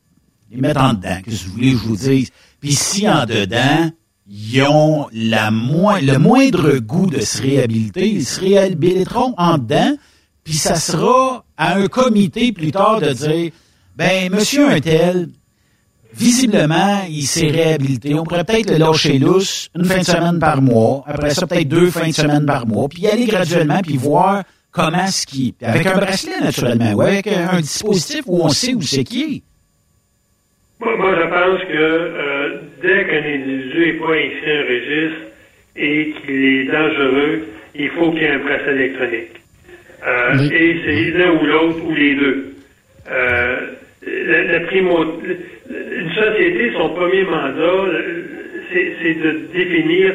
les 0.50 0.60
mettre 0.60 0.80
en 0.80 0.94
dedans, 0.94 1.20
que 1.22 1.30
vous 1.30 1.52
voulez 1.52 1.72
que 1.72 1.78
je 1.78 1.84
vous 1.84 1.96
dise. 1.96 2.30
Puis 2.60 2.72
si 2.72 3.06
en 3.06 3.26
dedans, 3.26 3.90
ils 4.30 4.62
ont 4.62 5.06
la 5.12 5.50
le 5.50 6.18
moindre 6.18 6.78
goût 6.78 7.06
de 7.06 7.20
se 7.20 7.40
réhabiliter, 7.40 8.06
ils 8.08 8.26
se 8.26 8.40
réhabiliteront 8.40 9.34
en 9.38 9.56
dedans, 9.56 9.96
puis 10.44 10.54
ça 10.54 10.74
sera 10.74 11.44
à 11.56 11.76
un 11.76 11.86
comité 11.88 12.52
plus 12.52 12.70
tard 12.70 13.00
de 13.00 13.10
dire, 13.12 13.52
ben, 13.96 14.30
monsieur 14.30 14.68
un 14.68 14.80
tel, 14.80 15.28
visiblement, 16.12 17.02
il 17.08 17.26
s'est 17.26 17.48
réhabilité. 17.48 18.14
On 18.14 18.24
pourrait 18.24 18.44
peut-être 18.44 18.70
le 18.70 18.76
lâcher 18.76 19.18
lousse 19.18 19.70
une 19.74 19.84
fin 19.84 19.98
de 19.98 20.04
semaine 20.04 20.38
par 20.38 20.60
mois, 20.60 21.04
après 21.06 21.30
ça, 21.30 21.46
peut-être 21.46 21.68
deux 21.68 21.90
fins 21.90 22.08
de 22.08 22.14
semaine 22.14 22.44
par 22.44 22.66
mois, 22.66 22.88
puis 22.88 23.06
aller 23.06 23.26
graduellement, 23.26 23.80
puis 23.82 23.96
voir 23.96 24.42
comment 24.70 25.06
ce 25.06 25.26
qui... 25.26 25.54
Avec 25.62 25.86
un 25.86 25.96
bracelet, 25.96 26.40
naturellement, 26.40 26.92
ou 26.92 27.00
avec 27.02 27.26
un, 27.26 27.48
un 27.48 27.60
dispositif 27.60 28.22
où 28.26 28.42
on 28.42 28.50
sait 28.50 28.74
où 28.74 28.82
c'est 28.82 29.04
qui 29.04 29.22
est. 29.22 29.42
Moi, 30.80 30.96
moi, 30.96 31.14
je 31.16 31.28
pense 31.28 31.60
que 31.66 31.74
euh, 31.74 32.67
dès 32.82 33.04
qu'un 33.04 33.24
individu 33.24 33.78
n'est 33.86 33.92
pas 33.94 34.12
inscrit 34.12 34.50
à 34.50 34.58
un 34.60 34.62
registre 34.64 35.20
et 35.76 36.12
qu'il 36.24 36.44
est 36.44 36.64
dangereux, 36.64 37.42
il 37.74 37.88
faut 37.90 38.10
qu'il 38.12 38.22
y 38.22 38.24
ait 38.24 38.30
un 38.30 38.38
bracelet 38.38 38.74
électronique. 38.74 39.30
Euh, 40.06 40.36
Oui. 40.38 40.50
Et 40.54 40.76
c'est 40.84 41.18
l'un 41.18 41.32
ou 41.32 41.44
l'autre 41.46 41.84
ou 41.84 41.94
les 41.94 42.14
deux. 42.14 42.44
Euh, 43.10 43.56
la, 44.06 44.42
la 44.44 44.60
primo- 44.60 45.20
une 45.70 46.10
société, 46.12 46.70
son 46.76 46.90
premier 46.90 47.24
mandat, 47.24 47.84
c'est 48.72 48.92
c'est 49.02 49.14
de 49.14 49.30
définir 49.52 50.14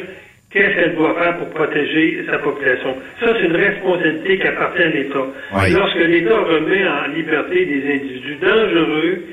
qu'est-ce 0.50 0.74
qu'elle 0.74 0.94
doit 0.94 1.14
faire 1.20 1.36
pour 1.38 1.50
protéger 1.50 2.24
sa 2.30 2.38
population. 2.38 2.94
Ça, 3.20 3.34
c'est 3.38 3.46
une 3.46 3.56
responsabilité 3.56 4.38
qui 4.38 4.46
appartient 4.46 4.82
à 4.82 4.88
l'État. 4.88 5.26
Oui. 5.54 5.72
Lorsque 5.72 5.98
l'État 5.98 6.38
remet 6.38 6.86
en 6.86 7.06
liberté 7.14 7.66
des 7.66 7.92
individus 7.94 8.36
dangereux, 8.40 9.24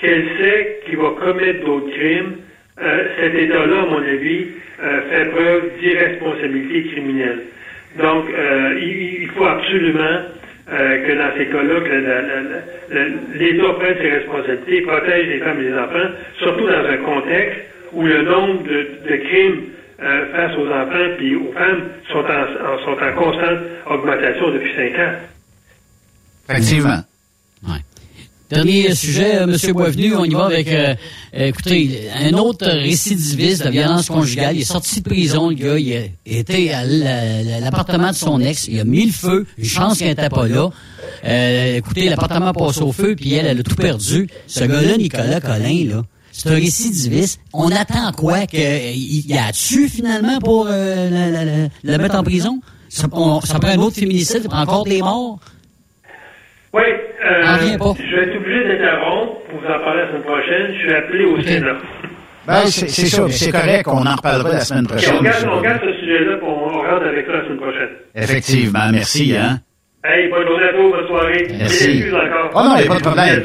qu'elle 0.00 0.24
sait 0.38 0.78
qu'il 0.86 0.96
va 0.98 1.10
commettre 1.18 1.64
d'autres 1.64 1.90
crimes, 1.90 2.36
euh, 2.82 3.04
cet 3.20 3.34
État-là, 3.34 3.82
à 3.82 3.86
mon 3.86 4.02
avis, 4.02 4.46
euh, 4.82 5.00
fait 5.10 5.24
preuve 5.30 5.62
d'irresponsabilité 5.80 6.90
criminelle. 6.90 7.40
Donc, 7.98 8.24
euh, 8.30 8.78
il, 8.80 9.22
il 9.22 9.28
faut 9.30 9.44
absolument 9.44 10.20
euh, 10.70 11.06
que 11.06 11.12
dans 11.12 11.36
ces 11.38 11.46
cas-là, 11.46 11.80
que 11.80 11.88
la- 11.88 12.00
la- 12.00 12.42
la- 12.42 13.00
la- 13.04 13.08
l'État 13.34 13.72
prenne 13.78 13.96
ses 14.02 14.10
responsabilités, 14.10 14.82
protège 14.82 15.26
les 15.28 15.38
femmes 15.38 15.60
et 15.60 15.64
les 15.64 15.74
enfants, 15.74 16.10
surtout 16.38 16.66
dans 16.66 16.84
un 16.84 16.96
contexte 16.98 17.58
où 17.92 18.04
le 18.04 18.22
nombre 18.22 18.62
de, 18.64 18.86
de 19.08 19.16
crimes 19.16 19.62
euh, 20.02 20.26
face 20.32 20.56
aux 20.58 20.68
enfants 20.68 21.08
puis 21.16 21.34
aux 21.36 21.52
femmes 21.52 21.84
sont 22.12 22.18
en, 22.18 22.74
en- 22.74 22.78
sont 22.84 23.02
en 23.02 23.12
constante 23.14 23.58
augmentation 23.90 24.50
depuis 24.50 24.72
cinq 24.76 24.94
ans. 25.00 25.12
Effectivement. 26.50 27.02
Ouais. 27.66 27.80
Dernier 28.50 28.94
sujet, 28.94 29.36
euh, 29.36 29.42
M. 29.46 29.72
Boisvenu, 29.74 30.14
on 30.16 30.24
y 30.24 30.30
va 30.32 30.46
avec, 30.46 30.68
euh, 30.68 30.94
euh, 31.36 31.46
écoutez, 31.48 32.08
un 32.18 32.32
autre 32.32 32.66
récidiviste 32.66 33.62
de 33.64 33.68
violence 33.70 34.06
conjugale. 34.08 34.56
Il 34.56 34.62
est 34.62 34.64
sorti 34.64 35.02
de 35.02 35.08
prison, 35.08 35.50
le 35.50 35.54
gars. 35.54 35.78
Il 35.78 36.10
été 36.24 36.72
à 36.72 36.82
la- 36.84 37.60
l'appartement 37.60 38.08
de 38.10 38.14
son 38.16 38.40
ex. 38.40 38.66
Il 38.68 38.80
a 38.80 38.84
mis 38.84 39.04
le 39.04 39.12
feu. 39.12 39.46
Une 39.58 39.64
chance 39.66 39.98
qu'il 39.98 40.06
n'était 40.06 40.30
pas 40.30 40.48
là. 40.48 40.70
Euh, 41.24 41.76
écoutez, 41.76 42.08
l'appartement 42.08 42.52
passe 42.54 42.80
au 42.80 42.90
feu, 42.92 43.14
puis 43.16 43.34
elle, 43.34 43.44
elle 43.46 43.60
a 43.60 43.62
tout 43.62 43.74
perdu. 43.76 44.28
Ce 44.46 44.64
gars-là, 44.64 44.96
Nicolas 44.96 45.40
Collin, 45.42 45.86
là, 45.90 46.02
c'est 46.32 46.48
un 46.48 46.54
récidiviste. 46.54 47.40
On 47.52 47.70
attend 47.70 48.12
quoi? 48.12 48.46
Que, 48.46 48.56
il, 48.94 49.24
il 49.28 49.36
a 49.36 49.52
tué 49.52 49.88
finalement 49.88 50.38
pour 50.38 50.68
euh, 50.70 51.68
le 51.84 51.98
mettre 51.98 52.14
en 52.14 52.22
prison? 52.22 52.60
Ça, 52.88 53.02
ça 53.44 53.58
prend 53.58 53.68
un 53.68 53.78
autre 53.78 53.96
féminicide, 53.96 54.42
ça 54.44 54.48
prend 54.48 54.62
encore 54.62 54.84
des 54.84 55.02
morts? 55.02 55.38
Oui, 56.72 56.82
euh, 57.30 57.78
pas. 57.78 57.92
je 57.98 58.16
vais 58.16 58.22
être 58.22 58.36
obligé 58.36 58.64
d'interrompre 58.68 59.40
pour 59.48 59.60
vous 59.60 59.66
en 59.66 59.78
parler 59.84 60.02
la 60.02 60.08
semaine 60.08 60.22
prochaine. 60.22 60.66
Je 60.74 60.78
suis 60.78 60.94
appelé 60.94 61.24
au 61.24 61.40
Sénat. 61.42 61.76
Ben, 62.46 62.66
c'est 62.66 62.88
c'est 62.88 63.06
ça, 63.06 63.28
c'est 63.28 63.52
correct, 63.52 63.86
on 63.88 64.06
en 64.06 64.16
reparlera 64.16 64.52
la 64.52 64.60
semaine 64.60 64.86
prochaine. 64.86 65.16
on, 65.18 65.22
garde, 65.22 65.46
on 65.52 65.60
garde 65.60 65.80
ce 65.84 66.00
sujet-là 66.00 66.38
pour 66.38 66.48
on 66.48 66.78
rentre 66.78 67.06
avec 67.06 67.26
ça 67.26 67.32
la 67.32 67.44
semaine 67.44 67.58
prochaine. 67.58 67.88
Effectivement, 68.14 68.88
merci, 68.90 69.36
hein. 69.36 69.60
Hey, 70.04 70.30
bonne 70.30 70.46
journée 70.46 70.64
à 70.64 70.72
tous, 70.72 70.90
bonne 70.90 71.06
soirée. 71.08 71.48
Merci. 71.58 72.04
Encore. 72.10 72.50
Oh 72.54 72.66
non, 72.66 72.76
il 72.78 72.82
y 72.82 72.84
a 72.84 72.88
pas 72.88 72.96
de 72.96 73.02
problème. 73.02 73.42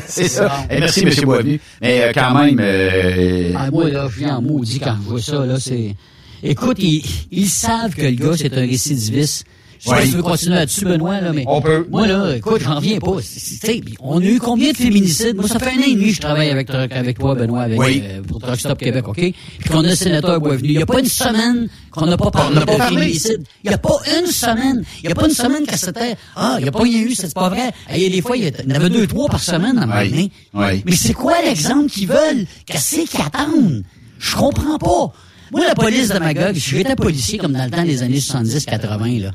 C'est 0.06 0.28
ça. 0.28 0.50
Eh, 0.70 0.80
merci, 0.80 1.04
monsieur 1.04 1.26
Boisvenu. 1.26 1.60
Mais 1.80 2.02
euh, 2.02 2.12
quand 2.12 2.34
même, 2.42 2.58
euh, 2.58 3.52
Ah, 3.56 3.70
moi, 3.70 3.88
là, 3.90 4.08
je 4.10 4.18
viens 4.18 4.36
en 4.38 4.42
maudit 4.42 4.80
quand 4.80 4.96
je 4.96 5.08
vois 5.08 5.20
ça, 5.20 5.44
là, 5.46 5.60
c'est... 5.60 5.94
Écoute, 6.42 6.78
ils, 6.80 7.04
ils 7.30 7.46
savent 7.46 7.94
que 7.94 8.02
le 8.02 8.12
gars, 8.12 8.36
c'est 8.36 8.52
un 8.54 8.62
récidiviste. 8.62 9.46
Je 9.84 9.88
sais 9.88 9.90
pas 9.90 9.96
Ouais. 9.98 10.04
si 10.04 10.10
tu 10.12 10.16
veux 10.16 10.22
continuer 10.22 10.54
là-dessus, 10.54 10.84
Benoît, 10.84 11.20
là, 11.20 11.32
mais... 11.32 11.42
On 11.48 11.60
peut. 11.60 11.84
Moi, 11.90 12.06
là, 12.06 12.36
écoute, 12.36 12.60
j'en 12.62 12.76
reviens 12.76 13.00
pas. 13.00 13.16
Tu 13.64 13.82
on 13.98 14.20
a 14.20 14.24
eu 14.24 14.38
combien 14.38 14.70
de 14.70 14.76
féminicides? 14.76 15.34
Moi, 15.34 15.48
ça 15.48 15.58
fait 15.58 15.70
un 15.72 15.80
an 15.80 15.84
et 15.88 15.94
demi 15.94 16.10
que 16.10 16.14
je 16.14 16.20
travaille 16.20 16.50
avec, 16.50 16.70
avec 16.70 17.18
toi, 17.18 17.34
Benoît, 17.34 17.62
avec, 17.62 17.80
Oui. 17.80 18.00
euh, 18.04 18.22
pour 18.22 18.38
Truck 18.40 18.60
Stop 18.60 18.78
Québec, 18.78 19.08
OK? 19.08 19.16
Puis 19.16 19.34
qu'on 19.68 19.80
a 19.84 19.88
le 19.88 19.94
sénateur 19.96 20.40
Boisvenu. 20.40 20.68
Il 20.68 20.76
n'y 20.76 20.82
a 20.82 20.86
pas 20.86 21.00
une 21.00 21.06
semaine 21.06 21.68
qu'on 21.90 22.06
n'a 22.06 22.16
pas 22.16 22.30
parlé 22.30 22.60
de 22.60 22.70
féminicide. 22.70 23.42
Il 23.64 23.70
n'y 23.70 23.74
a 23.74 23.78
pas 23.78 23.98
une 24.20 24.26
semaine. 24.30 24.84
Il 25.02 25.06
n'y 25.06 25.12
a 25.12 25.16
pas 25.16 25.26
une 25.26 25.34
semaine 25.34 25.66
que 25.66 25.76
c'était... 25.76 26.14
Ah, 26.36 26.54
il 26.58 26.62
n'y 26.62 26.68
a 26.68 26.72
pas 26.72 26.82
rien 26.82 27.00
eu, 27.00 27.14
c'est 27.16 27.34
pas 27.34 27.48
vrai. 27.48 27.72
Et 27.92 28.08
des 28.08 28.22
fois, 28.22 28.36
il 28.36 28.44
y 28.44 28.52
en 28.72 28.74
avait 28.76 28.88
deux, 28.88 29.08
trois 29.08 29.28
par 29.28 29.40
semaine 29.40 29.78
à 29.78 29.82
un 29.82 30.02
Oui. 30.04 30.30
Oui. 30.54 30.82
Mais 30.86 30.94
c'est 30.94 31.12
quoi 31.14 31.34
l'exemple 31.44 31.90
qu'ils 31.90 32.06
veulent? 32.06 32.46
Qu'est-ce 32.66 33.00
qu'ils 33.00 33.20
attendent? 33.20 33.82
Je 34.20 34.36
comprends 34.36 34.78
pas. 34.78 35.12
Moi, 35.50 35.66
la 35.66 35.74
police 35.74 36.08
de 36.08 36.18
Magog, 36.20 36.54
j'étais 36.54 36.94
policier 36.94 37.36
comme 37.38 37.52
dans 37.52 37.64
le 37.64 37.70
temps 37.70 37.82
des 37.84 38.02
années 38.02 38.20
70-80, 38.20 39.22
là. 39.22 39.32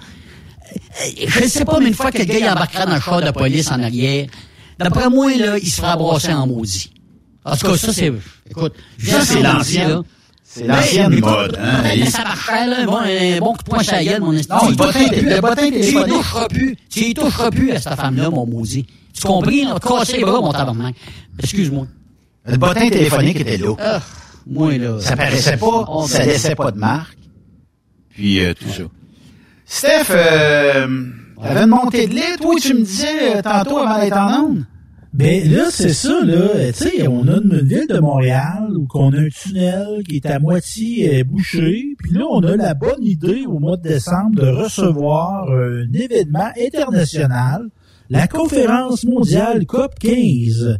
Je 1.27 1.43
ne 1.43 1.47
sais 1.47 1.65
pas, 1.65 1.79
mais 1.79 1.87
une 1.87 1.93
fois 1.93 2.11
que 2.11 2.17
le 2.19 2.25
gars 2.25 2.39
il 2.39 2.49
embarquera 2.49 2.85
dans 2.85 2.95
le 2.95 3.01
char 3.01 3.21
de 3.21 3.31
police 3.31 3.69
en 3.71 3.81
arrière, 3.81 4.27
d'après 4.79 5.09
moi, 5.09 5.35
là, 5.35 5.57
il 5.57 5.69
se 5.69 5.81
fera 5.81 5.95
brasser 5.95 6.33
en 6.33 6.47
maudit. 6.47 6.91
En 7.45 7.55
tout 7.55 7.67
cas, 7.67 7.77
ça, 7.77 7.93
c'est... 7.93 8.11
Écoute, 8.49 8.73
Ça, 9.03 9.21
c'est 9.23 9.41
l'ancienne. 9.41 10.01
C'est 10.43 10.65
l'ancienne 10.65 11.09
Mais, 11.09 11.19
mode, 11.21 11.57
hein. 11.61 12.05
ça 12.09 12.23
marchait, 12.23 12.67
là. 12.67 12.85
Bon, 12.85 12.97
un 12.97 13.37
bon 13.39 13.53
coup 13.53 13.63
de 13.63 13.69
poing 13.69 13.83
sur 13.83 13.93
la 14.01 14.19
mon 14.19 14.33
esti. 14.33 14.51
Non, 14.51 14.69
le 14.69 14.75
bottin- 14.75 15.11
le 15.11 15.41
bottin 15.41 15.69
Tu 15.69 15.77
y 15.79 15.93
toucheras 15.93 16.47
plus. 16.47 16.77
Tu 16.89 16.99
y 17.01 17.13
toucheras 17.13 17.51
plus 17.51 17.71
à 17.71 17.79
cette 17.81 17.95
femme-là, 17.95 18.29
mon 18.29 18.45
maudit. 18.47 18.85
Tu 19.13 19.21
compris, 19.27 19.65
là? 19.65 19.77
Casser 19.79 20.17
les 20.17 20.23
bras, 20.23 20.39
mon 20.41 20.51
tabarnak. 20.51 20.95
Excuse-moi. 21.39 21.87
Le 22.45 22.57
bottin 22.57 22.89
téléphonique 22.89 23.39
était 23.41 23.57
là. 23.57 23.73
Ah, 23.79 24.01
moi, 24.47 24.77
là. 24.77 24.99
Ça 25.01 25.15
paraissait 25.15 25.57
pas, 25.57 25.85
ça 26.07 26.25
laissait 26.25 26.55
pas 26.55 26.71
de 26.71 26.79
marque. 26.79 27.17
Puis 28.09 28.39
euh, 28.39 28.53
tout 28.53 28.69
ça. 28.69 28.83
Steph, 29.69 30.11
euh, 30.11 30.87
t'avais 31.43 31.63
une 31.63 31.67
montée 31.67 32.07
de 32.07 32.15
lait, 32.15 32.37
toi, 32.39 32.55
tu 32.59 32.73
me 32.73 32.83
disais 32.83 33.35
euh, 33.35 33.41
tantôt 33.41 33.79
avant 33.79 33.99
d'être 33.99 34.17
en 34.17 34.45
onde? 34.45 34.65
Ben 35.13 35.51
là, 35.51 35.65
c'est 35.69 35.93
ça, 35.93 36.21
là. 36.23 36.71
Tu 36.71 36.73
sais, 36.73 37.07
on 37.07 37.27
a 37.27 37.35
une 37.37 37.67
ville 37.67 37.87
de 37.87 37.99
Montréal 37.99 38.69
où 38.77 38.87
on 38.93 39.11
a 39.11 39.17
un 39.17 39.27
tunnel 39.27 40.03
qui 40.07 40.17
est 40.17 40.25
à 40.25 40.39
moitié 40.39 41.19
euh, 41.19 41.23
bouché. 41.25 41.95
Puis 41.99 42.13
là, 42.13 42.23
on 42.29 42.41
a 42.43 42.55
la 42.55 42.75
bonne 42.75 43.03
idée 43.03 43.43
au 43.45 43.59
mois 43.59 43.75
de 43.75 43.81
décembre 43.81 44.35
de 44.35 44.47
recevoir 44.47 45.51
un 45.51 45.91
événement 45.93 46.49
international, 46.65 47.67
la 48.09 48.27
conférence 48.27 49.03
mondiale 49.03 49.65
COP 49.65 49.95
15. 49.99 50.79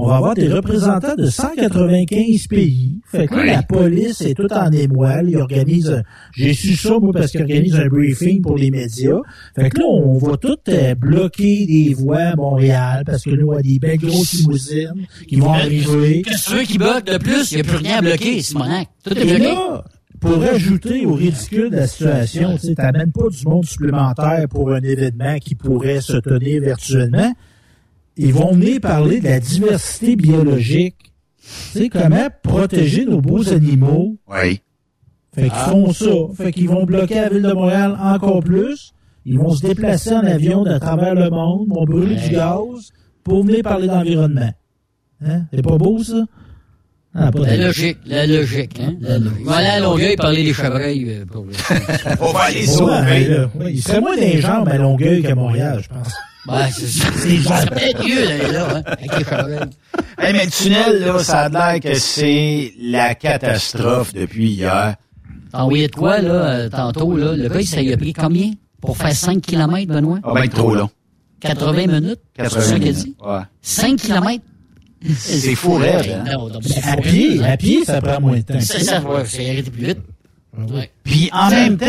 On 0.00 0.06
va 0.06 0.16
avoir 0.16 0.34
des 0.34 0.46
représentants 0.46 1.16
de 1.16 1.26
195 1.26 2.46
pays. 2.46 3.00
Fait 3.10 3.26
que 3.26 3.34
là, 3.34 3.44
la 3.44 3.62
police 3.62 4.20
est 4.20 4.34
toute 4.34 4.52
en 4.52 4.70
émoile. 4.70 5.28
Ils 5.28 5.36
organisent, 5.38 6.02
j'ai 6.36 6.54
su 6.54 6.76
ça, 6.76 6.98
moi, 7.00 7.10
parce 7.12 7.32
qu'ils 7.32 7.42
organisent 7.42 7.80
un 7.80 7.88
briefing 7.88 8.40
pour 8.40 8.56
les 8.56 8.70
médias. 8.70 9.18
Fait 9.56 9.70
que 9.70 9.80
là, 9.80 9.86
on 9.86 10.16
va 10.18 10.36
tout 10.36 10.56
euh, 10.68 10.94
bloquer 10.94 11.66
des 11.66 11.94
voies 11.94 12.18
à 12.18 12.36
Montréal, 12.36 13.02
parce 13.04 13.24
que 13.24 13.30
là, 13.30 13.42
on 13.44 13.56
a 13.56 13.62
des 13.62 13.80
belles 13.80 13.98
grosses 13.98 14.34
limousines 14.34 15.06
qui 15.26 15.36
vont 15.36 15.52
arriver. 15.52 16.22
Qu'est-ce 16.22 16.44
que 16.44 16.50
tu 16.50 16.56
veux 16.58 16.64
qui 16.64 16.78
bloque 16.78 17.04
de 17.04 17.18
plus? 17.18 17.50
Il 17.50 17.56
n'y 17.56 17.60
a 17.62 17.64
plus 17.64 17.76
rien 17.78 17.98
à 17.98 18.00
bloquer, 18.00 18.40
Simonac. 18.40 18.88
Tout 19.02 19.18
est 19.18 19.24
bloqué. 19.24 19.42
là, 19.42 19.84
pour 20.20 20.42
ajouter 20.42 21.06
au 21.06 21.14
ridicule 21.14 21.70
de 21.70 21.76
la 21.76 21.86
situation, 21.88 22.56
tu 22.56 22.68
sais, 22.68 22.74
t'amènes 22.74 23.12
pas 23.12 23.28
du 23.30 23.44
monde 23.46 23.64
supplémentaire 23.64 24.46
pour 24.48 24.72
un 24.72 24.80
événement 24.80 25.38
qui 25.38 25.56
pourrait 25.56 26.00
se 26.00 26.16
tenir 26.18 26.62
virtuellement. 26.62 27.32
Ils 28.18 28.34
vont 28.34 28.52
venir 28.52 28.80
parler 28.80 29.20
de 29.20 29.28
la 29.28 29.40
diversité 29.40 30.16
biologique. 30.16 30.96
Tu 31.72 31.78
sais, 31.78 31.88
comment 31.88 32.28
protéger 32.42 33.04
nos 33.04 33.20
beaux 33.20 33.48
animaux? 33.52 34.16
Oui. 34.28 34.60
Fait 35.34 35.42
qu'ils 35.42 35.50
font 35.52 35.92
ça. 35.92 36.10
Fait 36.36 36.52
qu'ils 36.52 36.68
vont 36.68 36.84
bloquer 36.84 37.14
la 37.16 37.28
ville 37.28 37.42
de 37.42 37.52
Montréal 37.52 37.96
encore 38.00 38.40
plus. 38.42 38.92
Ils 39.24 39.38
vont 39.38 39.50
se 39.50 39.66
déplacer 39.66 40.12
en 40.14 40.24
avion 40.24 40.64
de 40.64 40.76
travers 40.78 41.14
le 41.14 41.30
monde, 41.30 41.68
vont 41.68 41.84
brûler 41.84 42.16
du 42.16 42.30
gaz 42.30 42.90
pour 43.24 43.44
venir 43.44 43.62
parler 43.62 43.86
d'environnement. 43.86 44.52
Hein? 45.24 45.42
C'est 45.52 45.62
pas 45.62 45.76
beau, 45.76 46.02
ça? 46.02 46.24
Ah, 47.14 47.30
pas 47.32 47.40
La 47.40 47.56
logique, 47.56 47.98
la 48.06 48.26
logique, 48.26 48.80
hein? 48.80 48.94
La 49.00 49.18
logique. 49.18 49.38
Ils 49.40 49.46
vont 49.46 49.52
aller 49.52 49.66
à 49.66 49.80
Longueuil 49.80 50.16
parler 50.16 50.44
des 50.44 50.52
chevreuils. 50.52 51.04
euh, 51.08 51.24
pour 51.26 51.44
On 52.20 52.32
va 52.32 52.40
aller 52.44 52.60
Ouais, 52.60 52.66
sauver. 52.66 53.28
là, 53.28 53.50
ouais, 53.58 53.72
il 53.74 53.82
serait 53.82 54.00
moins 54.00 54.16
à 54.66 54.76
Longueuil 54.78 55.22
qu'à 55.22 55.34
Montréal, 55.34 55.80
je 55.82 55.88
pense. 55.88 56.14
Ouais, 56.48 56.70
c'est 56.72 56.86
ça. 56.86 57.06
C'est 57.16 57.70
peut-être 57.70 58.04
mieux 58.06 58.26
d'aller 58.26 58.52
là, 58.52 58.68
hein, 58.76 58.82
avec 58.86 59.18
les 59.18 59.24
chevreuils. 59.24 59.58
Hey, 60.18 60.32
mais 60.32 60.44
le 60.46 60.50
tunnel, 60.50 61.00
là, 61.00 61.18
ça 61.22 61.40
a 61.42 61.48
l'air 61.48 61.80
que 61.80 61.94
c'est 61.98 62.72
la 62.80 63.14
catastrophe 63.14 64.12
depuis 64.14 64.50
hier. 64.50 64.96
T'as 65.52 65.58
envoyé 65.60 65.88
de 65.88 65.94
quoi, 65.94 66.20
là, 66.20 66.30
euh, 66.30 66.68
tantôt, 66.68 67.16
là? 67.16 67.34
Le 67.36 67.48
gars, 67.48 67.62
ça 67.62 67.80
y 67.82 67.92
a 67.92 67.96
pris 67.96 68.12
combien? 68.12 68.50
Pour 68.80 68.96
faire 68.96 69.14
5 69.14 69.40
km, 69.42 69.86
Benoît? 69.92 70.18
Ah 70.22 70.32
ben 70.34 70.48
trop 70.48 70.74
long. 70.74 70.90
80 71.40 71.86
minutes? 71.86 72.20
C'est 72.38 72.48
ça 72.60 72.78
qu'il 72.78 72.92
dit? 72.92 73.16
Ouais. 73.24 73.40
5 73.62 73.96
km? 73.96 74.42
C'est 75.16 75.54
fou 75.54 75.76
hein? 75.76 76.02
Non, 76.26 76.48
non, 76.48 76.60
c'est 76.64 76.78
À 76.84 76.96
fou 76.96 77.02
pied, 77.02 77.40
raide, 77.40 77.42
à 77.52 77.56
pied, 77.56 77.84
ça 77.84 78.00
prend 78.00 78.20
moins 78.20 78.36
de 78.38 78.42
temps. 78.42 78.60
C'est 78.60 78.82
ça, 78.82 79.00
ouais, 79.00 79.22
c'est 79.24 79.48
arrêté 79.48 79.70
plus 79.70 79.84
vite. 79.86 79.98
Ouais. 80.56 80.90
Puis 81.04 81.30
en 81.32 81.50
même 81.50 81.76
temps, 81.76 81.86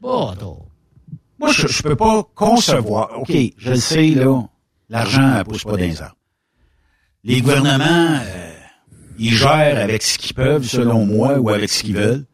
Bon, 0.00 0.28
attends. 0.28 0.64
Moi, 1.38 1.52
je, 1.52 1.66
je 1.66 1.82
peux 1.82 1.96
pas 1.96 2.22
concevoir. 2.34 3.20
OK, 3.20 3.32
je 3.56 3.70
le 3.70 3.76
sais, 3.76 4.08
là, 4.10 4.42
l'argent 4.88 5.38
ne 5.38 5.42
pousse 5.42 5.64
pas 5.64 5.72
dans 5.72 5.76
les 5.76 6.00
arbres. 6.02 6.16
Les 7.24 7.40
gouvernements, 7.40 8.20
euh, 8.22 8.52
ils 9.18 9.34
gèrent 9.34 9.78
avec 9.78 10.02
ce 10.02 10.16
qu'ils 10.18 10.34
peuvent, 10.34 10.64
selon 10.64 11.04
moi, 11.04 11.38
ou 11.38 11.50
avec 11.50 11.70
ce 11.70 11.82
qu'ils 11.82 11.96
veulent. 11.96 12.24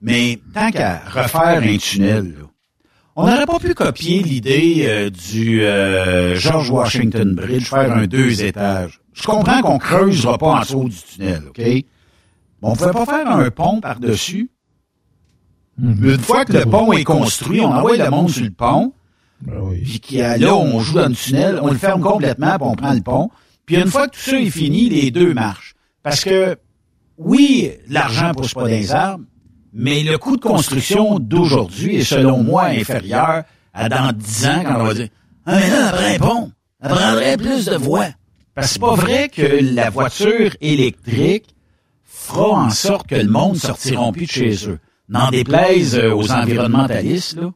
Mais 0.00 0.38
tant 0.54 0.70
qu'à 0.70 1.02
refaire 1.10 1.60
un 1.62 1.76
tunnel, 1.76 2.34
là, 2.38 2.46
on 3.16 3.26
n'aurait 3.26 3.46
pas 3.46 3.58
pu 3.58 3.74
copier 3.74 4.22
l'idée 4.22 4.84
euh, 4.86 5.10
du 5.10 5.62
euh, 5.62 6.36
George 6.36 6.70
Washington 6.70 7.34
Bridge, 7.34 7.68
faire 7.68 7.92
un 7.92 8.06
deux 8.06 8.44
étages. 8.44 9.00
Je 9.12 9.24
comprends 9.24 9.60
qu'on 9.60 9.78
creusera 9.78 10.38
pas 10.38 10.46
en 10.46 10.60
dessous 10.60 10.88
du 10.88 10.96
tunnel, 10.96 11.42
OK? 11.48 11.58
Mais 11.58 11.84
on 12.62 12.76
pouvait 12.76 12.92
pas 12.92 13.06
faire 13.06 13.28
un 13.28 13.50
pont 13.50 13.80
par-dessus. 13.80 14.50
Une 15.80 16.18
fois 16.18 16.44
que 16.44 16.52
le 16.52 16.64
pont 16.64 16.92
est 16.92 17.04
construit, 17.04 17.60
on 17.60 17.72
envoie 17.72 17.96
le 17.96 18.10
monde 18.10 18.30
sur 18.30 18.44
le 18.44 18.50
pont, 18.50 18.92
Ben 19.42 19.54
oui. 19.62 19.80
puis 19.84 20.00
qu'il 20.00 20.18
y 20.18 20.22
a- 20.22 20.36
là, 20.36 20.56
on 20.56 20.80
joue 20.80 20.94
dans 20.94 21.08
le 21.08 21.14
tunnel, 21.14 21.60
on 21.62 21.68
le 21.68 21.76
ferme 21.78 22.00
complètement, 22.00 22.56
puis 22.58 22.68
on 22.68 22.74
prend 22.74 22.92
le 22.92 23.00
pont. 23.00 23.30
Puis 23.66 23.76
une 23.76 23.86
fois 23.86 24.08
que 24.08 24.14
tout 24.16 24.30
ça 24.30 24.38
est 24.40 24.50
fini, 24.50 24.88
les 24.88 25.10
deux 25.10 25.34
marchent. 25.34 25.74
Parce 26.02 26.24
que, 26.24 26.56
oui, 27.16 27.70
l'argent 27.88 28.32
pousse 28.34 28.54
pas 28.54 28.66
les 28.66 28.92
arbres, 28.92 29.24
mais 29.72 30.02
le 30.02 30.18
coût 30.18 30.36
de 30.36 30.40
construction 30.42 31.18
d'aujourd'hui 31.18 31.96
est, 31.96 32.04
selon 32.04 32.42
moi, 32.42 32.64
inférieur 32.64 33.44
à 33.74 33.88
dans 33.88 34.12
10 34.12 34.46
ans, 34.46 34.62
quand 34.64 34.80
on 34.80 34.84
va 34.84 34.94
dire, 34.94 35.08
ah, 35.46 35.56
mais 35.60 35.70
là, 35.70 35.88
après 35.88 36.14
un 36.16 36.18
pont, 36.18 36.52
ça 36.82 36.88
prendrait 36.88 37.36
plus 37.36 37.66
de 37.66 37.76
voies. 37.76 38.06
Parce 38.54 38.66
que 38.68 38.72
c'est 38.72 38.80
pas 38.80 38.94
vrai 38.96 39.28
que 39.28 39.42
la 39.74 39.90
voiture 39.90 40.56
électrique 40.60 41.44
fera 42.04 42.48
en 42.64 42.70
sorte 42.70 43.06
que 43.06 43.14
le 43.14 43.28
monde 43.28 43.56
sortiront 43.56 44.10
plus 44.12 44.26
de 44.26 44.30
chez 44.32 44.68
eux. 44.68 44.78
N'en 45.08 45.30
déplaise 45.30 45.98
aux 45.98 46.30
environnementalistes, 46.32 47.36
là. 47.36 47.50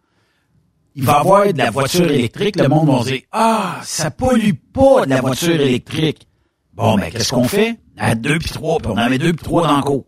Il 0.94 1.04
va 1.04 1.12
y 1.12 1.16
avoir 1.16 1.52
de 1.52 1.58
la 1.58 1.70
voiture 1.70 2.10
électrique, 2.10 2.56
le 2.56 2.68
monde 2.68 2.88
va 2.90 3.04
dire 3.04 3.20
Ah, 3.32 3.80
ça 3.82 4.10
pollue 4.10 4.52
pas 4.74 5.04
de 5.06 5.10
la 5.10 5.20
voiture 5.22 5.54
électrique. 5.60 6.26
Bon, 6.74 6.96
ben, 6.96 7.10
qu'est-ce 7.10 7.32
qu'on 7.32 7.44
fait? 7.44 7.78
À 7.98 8.14
deux 8.14 8.38
puis 8.38 8.50
trois, 8.50 8.78
puis 8.78 8.90
on 8.94 8.98
en 8.98 9.08
met 9.10 9.18
deux 9.18 9.32
puis 9.32 9.44
trois 9.44 9.66
dans 9.66 9.76
le 9.76 9.82
cours. 9.82 10.06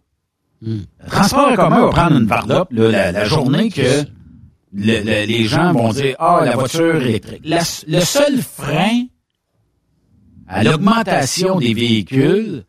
Le 0.62 0.80
transport 1.10 1.48
en 1.52 1.54
commun 1.56 1.80
va 1.82 1.88
prendre 1.90 2.16
une 2.16 2.26
varlope 2.26 2.72
là, 2.72 2.90
la, 2.90 3.12
la 3.12 3.24
journée 3.26 3.70
que 3.70 3.82
le- 4.72 5.02
le- 5.02 5.26
les 5.26 5.44
gens 5.44 5.72
vont 5.72 5.90
dire 5.92 6.16
Ah, 6.18 6.40
la 6.44 6.54
voiture 6.56 6.96
électrique. 6.96 7.42
La- 7.44 7.60
le 7.86 8.00
seul 8.00 8.40
frein 8.42 9.04
à 10.48 10.64
l'augmentation 10.64 11.58
des 11.58 11.74
véhicules, 11.74 12.64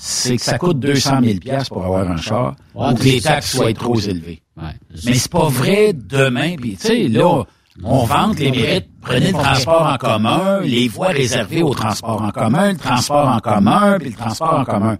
c'est 0.00 0.36
que 0.36 0.42
ça 0.42 0.58
coûte 0.58 0.78
200 0.78 1.20
000 1.22 1.38
pièces 1.38 1.68
pour 1.68 1.84
avoir 1.84 2.08
un 2.08 2.16
char, 2.16 2.54
Ouais, 2.74 2.92
ou 2.92 2.94
que 2.94 3.02
les 3.02 3.20
taxes 3.20 3.56
soient 3.56 3.72
trop 3.72 3.98
élevées. 3.98 4.40
Ouais, 4.56 4.70
Mais 5.04 5.14
c'est 5.14 5.30
pas 5.30 5.48
vrai 5.48 5.92
demain. 5.92 6.54
Puis 6.56 6.76
tu 6.76 6.86
sais, 6.86 7.08
là, 7.08 7.44
on 7.82 8.04
vante 8.04 8.38
les 8.38 8.52
mérites. 8.52 8.88
Prenez 9.00 9.28
le 9.28 9.32
transport 9.32 9.86
en 9.86 9.96
commun, 9.96 10.60
les 10.60 10.86
voies 10.86 11.08
réservées 11.08 11.62
au 11.62 11.74
transport 11.74 12.22
en 12.22 12.30
commun, 12.30 12.72
le 12.72 12.78
transport 12.78 13.28
en 13.28 13.40
commun, 13.40 13.98
puis 13.98 14.10
le 14.10 14.16
transport 14.16 14.60
en 14.60 14.64
commun. 14.64 14.98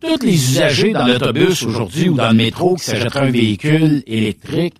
Tous 0.00 0.24
les 0.24 0.34
usagers 0.34 0.92
dans 0.92 1.06
l'autobus 1.06 1.64
aujourd'hui 1.64 2.08
ou 2.08 2.14
dans 2.14 2.28
le 2.28 2.36
métro 2.36 2.76
qui 2.76 2.84
s'achèteraient 2.84 3.26
un 3.26 3.30
véhicule 3.32 4.04
électrique, 4.06 4.76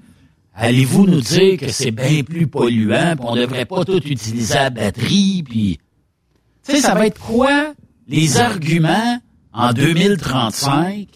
allez-vous 0.55 1.07
nous 1.07 1.21
dire 1.21 1.59
que 1.59 1.69
c'est 1.69 1.91
bien 1.91 2.23
plus 2.23 2.47
polluant, 2.47 3.17
puis 3.17 3.27
on 3.29 3.35
devrait 3.35 3.65
pas 3.65 3.85
tout 3.85 4.01
utiliser 4.07 4.55
la 4.55 4.71
batterie, 4.71 5.43
puis... 5.43 5.81
Tu 6.65 6.75
sais, 6.75 6.81
ça 6.83 6.95
va 6.95 7.07
être 7.07 7.19
quoi 7.19 7.73
les 8.09 8.39
arguments 8.39 9.21
en 9.53 9.73
2035 9.73 11.07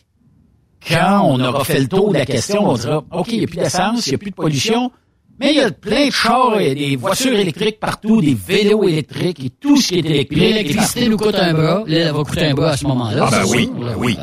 quand 0.88 1.22
on 1.24 1.40
aura 1.40 1.64
fait 1.64 1.80
le 1.80 1.88
tour 1.88 2.12
de 2.12 2.18
la 2.18 2.26
question, 2.26 2.68
on 2.68 2.74
dira, 2.74 3.04
OK, 3.12 3.28
il 3.28 3.38
n'y 3.38 3.44
a 3.44 3.46
plus 3.46 3.58
d'essence, 3.58 4.06
il 4.06 4.10
n'y 4.10 4.14
a 4.16 4.18
plus 4.18 4.30
de 4.30 4.34
pollution, 4.34 4.90
mais 5.38 5.52
il 5.52 5.56
y 5.56 5.60
a 5.60 5.70
plein 5.70 6.06
de 6.08 6.12
chars 6.12 6.60
et 6.60 6.74
des 6.74 6.96
voitures 6.96 7.34
électriques 7.34 7.78
partout, 7.78 8.20
des 8.20 8.34
vélos 8.34 8.88
électriques 8.88 9.44
et 9.44 9.50
tout 9.50 9.76
ce 9.76 9.88
qui 9.88 9.94
est 9.96 10.04
électrique. 10.04 10.40
L'électricité 10.40 11.08
nous 11.08 11.16
coûte 11.16 11.36
un 11.36 11.54
bras. 11.54 11.84
Là, 11.86 11.98
elle 11.98 12.12
va 12.12 12.24
coûter 12.24 12.46
un 12.46 12.54
bras 12.54 12.70
à 12.70 12.76
ce 12.76 12.86
moment-là. 12.86 13.28
Ah, 13.28 13.30
ben 13.30 13.44
oui, 13.48 13.70
oui. 13.96 14.18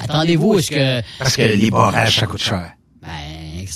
Attendez-vous, 0.00 0.58
est-ce 0.58 0.70
que... 0.70 1.02
Parce 1.18 1.36
que 1.36 1.42
les 1.42 1.70
barrages, 1.70 2.20
ça 2.20 2.26
coûte 2.26 2.42
cher. 2.42 2.72
Ben, 3.02 3.08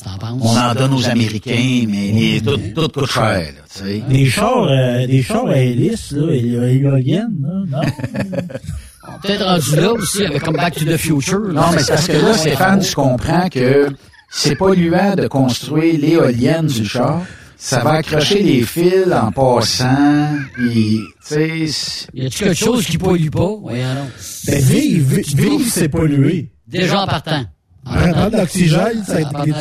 qu'est-ce 0.03 0.17
que 0.17 0.21
t'en 0.21 0.39
penses? 0.39 0.43
On 0.43 0.59
en 0.59 0.75
donne 0.75 0.95
aux 0.95 1.09
Américains, 1.09 1.85
mais 1.89 2.11
les, 2.13 2.41
tout, 2.41 2.59
tout 2.75 2.89
coûte 2.89 3.11
cher, 3.11 3.23
là, 3.25 3.63
tu 3.73 3.79
sais. 3.85 4.03
Des 4.09 4.27
chars, 4.27 4.67
euh, 4.69 5.07
des 5.07 5.23
chars 5.23 5.47
à 5.47 5.57
hélice, 5.59 6.13
là, 6.13 6.33
et- 6.33 6.77
éoliennes, 6.81 7.37
là, 7.43 7.81
non? 7.83 7.89
Peut-être 9.23 9.45
rendu 9.45 9.77
là 9.77 9.93
aussi, 9.95 10.25
avec 10.27 10.43
comme 10.43 10.57
Back 10.57 10.75
to 10.75 10.85
the 10.85 10.97
Future. 10.99 11.39
là. 11.39 11.53
Non, 11.63 11.67
mais 11.73 11.79
c'est 11.83 11.93
parce 11.93 12.07
que 12.07 12.13
là, 12.13 12.35
Stéphane, 12.35 12.81
tu 12.81 12.95
comprends 12.95 13.49
que 13.49 13.89
c'est 14.31 14.55
polluant 14.55 15.15
de 15.17 15.27
construire 15.27 15.99
l'éolienne 15.99 16.67
du 16.67 16.85
char. 16.85 17.23
Ça 17.57 17.81
va 17.81 17.93
accrocher 17.95 18.41
les 18.43 18.63
fils 18.63 19.07
en 19.13 19.33
passant, 19.33 20.29
puis, 20.55 21.01
tu 21.27 21.69
sais... 21.69 22.07
Y 22.15 22.27
a-tu 22.27 22.45
quelque 22.45 22.55
chose 22.55 22.87
qui 22.87 22.99
pollue 22.99 23.31
pas? 23.31 23.51
Oui, 23.63 23.81
alors. 23.83 24.07
Ben, 24.47 24.63
vivre, 24.63 25.17
vi- 25.17 25.35
vivre, 25.35 25.65
c'est 25.69 25.89
polluer. 25.89 26.53
Déjà 26.69 27.01
en 27.03 27.07
partant. 27.07 27.45
De 27.89 28.37
l'oxygène, 28.37 29.03
ça, 29.05 29.19
En 29.35 29.45
tu, 29.45 29.53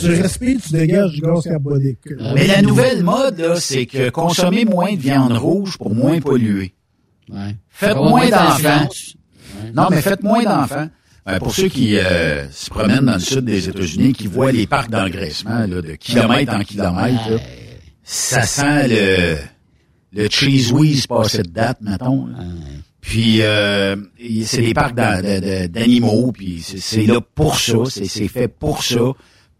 tu 0.00 0.06
respires, 0.22 0.60
tu 0.64 0.72
dégages 0.72 1.12
du 1.12 1.20
gaz 1.20 1.42
carbonique. 1.44 1.98
Mais 2.34 2.46
la 2.46 2.62
nouvelle 2.62 3.02
mode, 3.02 3.38
là, 3.38 3.56
c'est 3.60 3.86
que 3.86 4.10
consommer 4.10 4.64
moins 4.64 4.92
de 4.94 5.00
viande 5.00 5.32
rouge 5.32 5.76
pour 5.76 5.94
moins 5.94 6.20
polluer. 6.20 6.74
Ouais. 7.30 7.56
Faites 7.68 7.96
moins 7.96 8.28
d'enfants. 8.28 8.88
Non, 9.74 9.88
mais 9.90 10.00
faites 10.02 10.22
moins 10.22 10.42
d'enfants. 10.42 10.88
Euh, 11.26 11.38
pour 11.38 11.54
ceux 11.54 11.68
qui 11.68 11.96
euh, 11.96 12.50
se 12.50 12.68
promènent 12.68 13.06
dans 13.06 13.14
le 13.14 13.18
sud 13.20 13.46
des 13.46 13.68
États-Unis, 13.68 14.12
qui 14.12 14.26
voient 14.26 14.52
les 14.52 14.66
parcs 14.66 14.90
d'engraissement 14.90 15.60
là, 15.60 15.80
de 15.80 15.94
kilomètre 15.94 16.54
en 16.54 16.60
kilomètre, 16.60 17.30
là, 17.30 17.36
ça 18.02 18.42
sent 18.42 18.88
le, 18.88 19.36
le 20.12 20.28
cheese 20.28 20.70
whiz 20.70 21.06
passé 21.06 21.38
de 21.38 21.48
date, 21.48 21.78
mettons. 21.80 22.26
là. 22.26 22.38
Puis 23.06 23.42
euh, 23.42 23.96
c'est 24.46 24.62
des 24.62 24.72
parcs 24.74 24.94
d'a- 24.94 25.20
de- 25.20 25.40
de- 25.40 25.66
d'animaux, 25.66 26.32
puis 26.32 26.62
c'est- 26.64 26.80
là 27.06 27.20
pour 27.20 27.58
ça, 27.58 27.72
c'est 28.06 28.28
fait 28.28 28.48
pour 28.48 28.82
ça. 28.82 29.00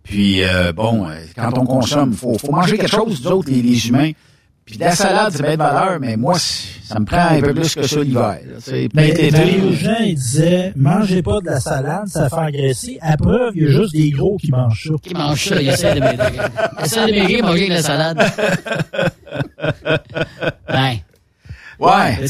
Puis 0.03 0.43
euh, 0.43 0.73
bon, 0.73 1.07
euh, 1.07 1.15
quand 1.37 1.59
on 1.59 1.65
consomme, 1.67 2.13
faut, 2.15 2.39
faut 2.39 2.51
manger 2.53 2.79
quelque 2.79 2.91
chose, 2.91 3.21
nous 3.23 3.31
autres, 3.31 3.51
les, 3.51 3.61
les 3.63 3.89
humains. 3.89 4.13
Puis 4.65 4.77
de 4.77 4.81
la 4.81 4.93
salade, 4.97 5.33
c'est 5.37 5.43
bien 5.43 5.53
de 5.53 5.57
valeur, 5.59 6.01
mais 6.01 6.17
moi, 6.17 6.39
ça 6.39 6.99
me 6.99 7.05
prend 7.05 7.19
un 7.19 7.41
peu 7.43 7.53
plus 7.53 7.75
que 7.75 7.87
ça 7.87 8.01
l'hiver. 8.03 8.39
Mais 8.95 9.13
les 9.45 9.77
gens, 9.77 9.97
ils 10.01 10.15
disaient, 10.15 10.73
mangez 10.75 11.23
pas 11.23 11.41
de 11.43 11.47
la 11.47 11.61
salade, 11.61 12.07
ça 12.07 12.31
fait 12.31 12.35
engraisser. 12.37 12.99
À 13.03 13.19
preuve, 13.19 13.53
il 13.57 13.63
y 13.65 13.67
a 13.67 13.71
juste 13.71 13.93
des 13.93 14.11
gros 14.11 14.39
qui 14.39 14.51
mangent 14.51 14.85
ça. 14.89 14.95
Qui 15.03 15.13
mange 15.13 15.45
ça, 15.49 15.61
il 15.61 15.69
essaie 15.69 15.95
de 15.95 16.01
maigrir. 16.01 16.49
Il 16.81 16.85
essaie 16.87 17.07
de 17.07 17.13
maigrir, 17.13 17.45
manger 17.45 17.69
de 17.69 17.75
la 17.75 17.83
salade. 17.83 18.19
Ouais. 20.69 21.03
Ouais. 21.79 22.27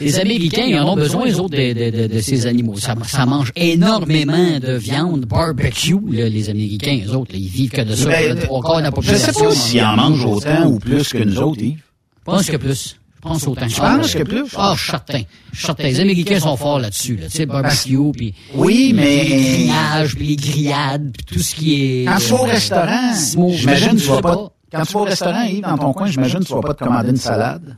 Les 0.00 0.18
Américains, 0.18 0.64
ils 0.66 0.78
en 0.78 0.88
ont 0.92 0.96
besoin, 0.96 1.28
eux 1.28 1.38
autres, 1.40 1.56
de, 1.56 1.72
de, 1.72 1.90
de, 2.08 2.14
de 2.14 2.20
ces 2.20 2.46
animaux. 2.46 2.76
Ça, 2.76 2.94
ça 3.06 3.26
mange 3.26 3.52
énormément 3.56 4.58
de 4.58 4.72
viande 4.72 5.26
barbecue, 5.26 5.96
là, 6.10 6.28
les 6.28 6.48
Américains, 6.50 6.98
eux 7.06 7.14
autres. 7.14 7.32
là, 7.32 7.38
ils 7.38 7.48
vivent 7.48 7.70
que 7.70 7.82
de 7.82 7.94
ça. 7.94 8.08
Ben, 8.08 8.34
Le 8.34 8.40
trois 8.40 8.60
quarts 8.62 8.78
de 8.78 8.82
la 8.82 8.88
Je 8.88 8.94
population. 8.94 9.32
sais 9.32 9.44
pas 9.44 9.50
s'ils 9.54 9.82
en 9.82 9.96
mangent 9.96 10.24
autant 10.24 10.66
ou 10.66 10.78
plus 10.78 11.08
que 11.12 11.18
nous 11.18 11.38
autres, 11.40 11.62
Yves. 11.62 11.76
Je 12.18 12.24
pense 12.24 12.46
que 12.50 12.56
plus. 12.56 12.96
Je 13.16 13.28
pense 13.28 13.46
autant. 13.46 13.68
Je 13.68 13.76
penses 13.76 14.14
que 14.14 14.22
plus? 14.22 14.44
Ah, 14.56 14.72
je 14.74 14.80
suis 14.82 14.90
certain. 14.92 15.20
Je 15.52 15.56
suis 15.58 15.66
certain. 15.66 15.84
Les 15.84 16.00
Américains 16.00 16.40
sont 16.40 16.56
forts 16.56 16.78
là-dessus, 16.78 17.16
là. 17.16 17.26
Tu 17.26 17.36
sais, 17.36 17.44
barbecue, 17.46 17.98
puis... 18.16 18.34
Oui, 18.54 18.92
mais- 18.94 19.24
Les 19.24 19.28
grignages, 19.42 20.14
puis 20.16 20.26
les 20.28 20.36
grillades, 20.36 21.12
puis 21.12 21.24
tout 21.26 21.42
ce 21.42 21.54
qui 21.54 21.74
est... 21.74 22.04
Quand 22.06 22.16
tu 22.18 22.28
vas 22.32 22.40
au 22.40 22.44
restaurant, 22.44 23.14
Smoke, 23.14 23.52
j'imagine 23.54 23.98
je 23.98 24.04
tu 24.04 24.10
vas 24.10 24.22
pas. 24.22 24.52
Quand 24.72 24.84
tu 24.86 24.92
vas 24.94 25.00
au 25.00 25.04
restaurant, 25.04 25.42
Yves, 25.42 25.60
dans 25.62 25.76
ton 25.76 25.92
coin, 25.92 26.06
j'imagine 26.06 26.40
tu 26.40 26.52
vas 26.54 26.60
pas 26.62 26.72
te 26.74 26.82
commander 26.84 27.10
une 27.10 27.16
salade. 27.16 27.76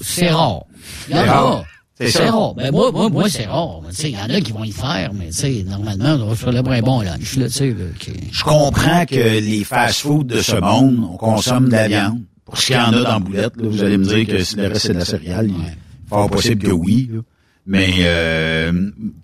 C'est 0.00 0.30
rare. 0.30 0.64
Il 1.08 1.14
y 1.16 1.18
en 1.18 1.22
C'est 1.22 1.28
a. 1.28 1.32
rare. 1.40 1.64
C'est 2.00 2.28
rare. 2.28 2.54
Ben, 2.54 2.72
moi, 2.72 2.90
moi, 2.92 3.08
moi, 3.08 3.28
c'est 3.28 3.46
rare. 3.46 3.80
Tu 3.90 3.94
sais, 3.94 4.10
il 4.10 4.18
y 4.18 4.20
en 4.20 4.28
a 4.34 4.40
qui 4.40 4.52
vont 4.52 4.64
y 4.64 4.72
faire, 4.72 5.12
mais 5.14 5.26
tu 5.28 5.32
sais, 5.34 5.64
normalement, 5.66 6.14
on 6.24 6.28
va 6.28 6.34
faire 6.34 6.52
le 6.52 6.62
brin 6.62 6.80
bon 6.80 7.00
lunch, 7.02 7.36
là, 7.36 7.46
Je 7.48 8.42
comprends 8.44 9.06
que 9.06 9.14
les 9.14 9.62
fast-foods 9.64 10.24
de 10.24 10.40
ce 10.40 10.56
monde, 10.56 11.08
on 11.12 11.16
consomme 11.16 11.66
de 11.66 11.72
la 11.72 11.88
viande. 11.88 12.20
Pour 12.44 12.58
ce 12.58 12.66
qu'il 12.66 12.74
y 12.74 12.78
en 12.78 12.88
a 12.92 13.02
dans 13.02 13.02
la 13.04 13.18
boulette, 13.20 13.56
là, 13.56 13.68
vous 13.68 13.82
allez 13.82 13.96
me 13.96 14.04
dire 14.04 14.26
que 14.26 14.42
si 14.44 14.56
le 14.56 14.66
reste 14.66 14.86
c'est 14.86 14.92
de 14.92 14.98
la 14.98 15.04
céréale, 15.04 15.48
il 15.48 15.54
est 15.64 15.76
fort 16.08 16.28
possible 16.28 16.62
que 16.62 16.72
oui. 16.72 17.08
là. 17.12 17.20
Mais 17.66 17.90
euh, 18.00 18.72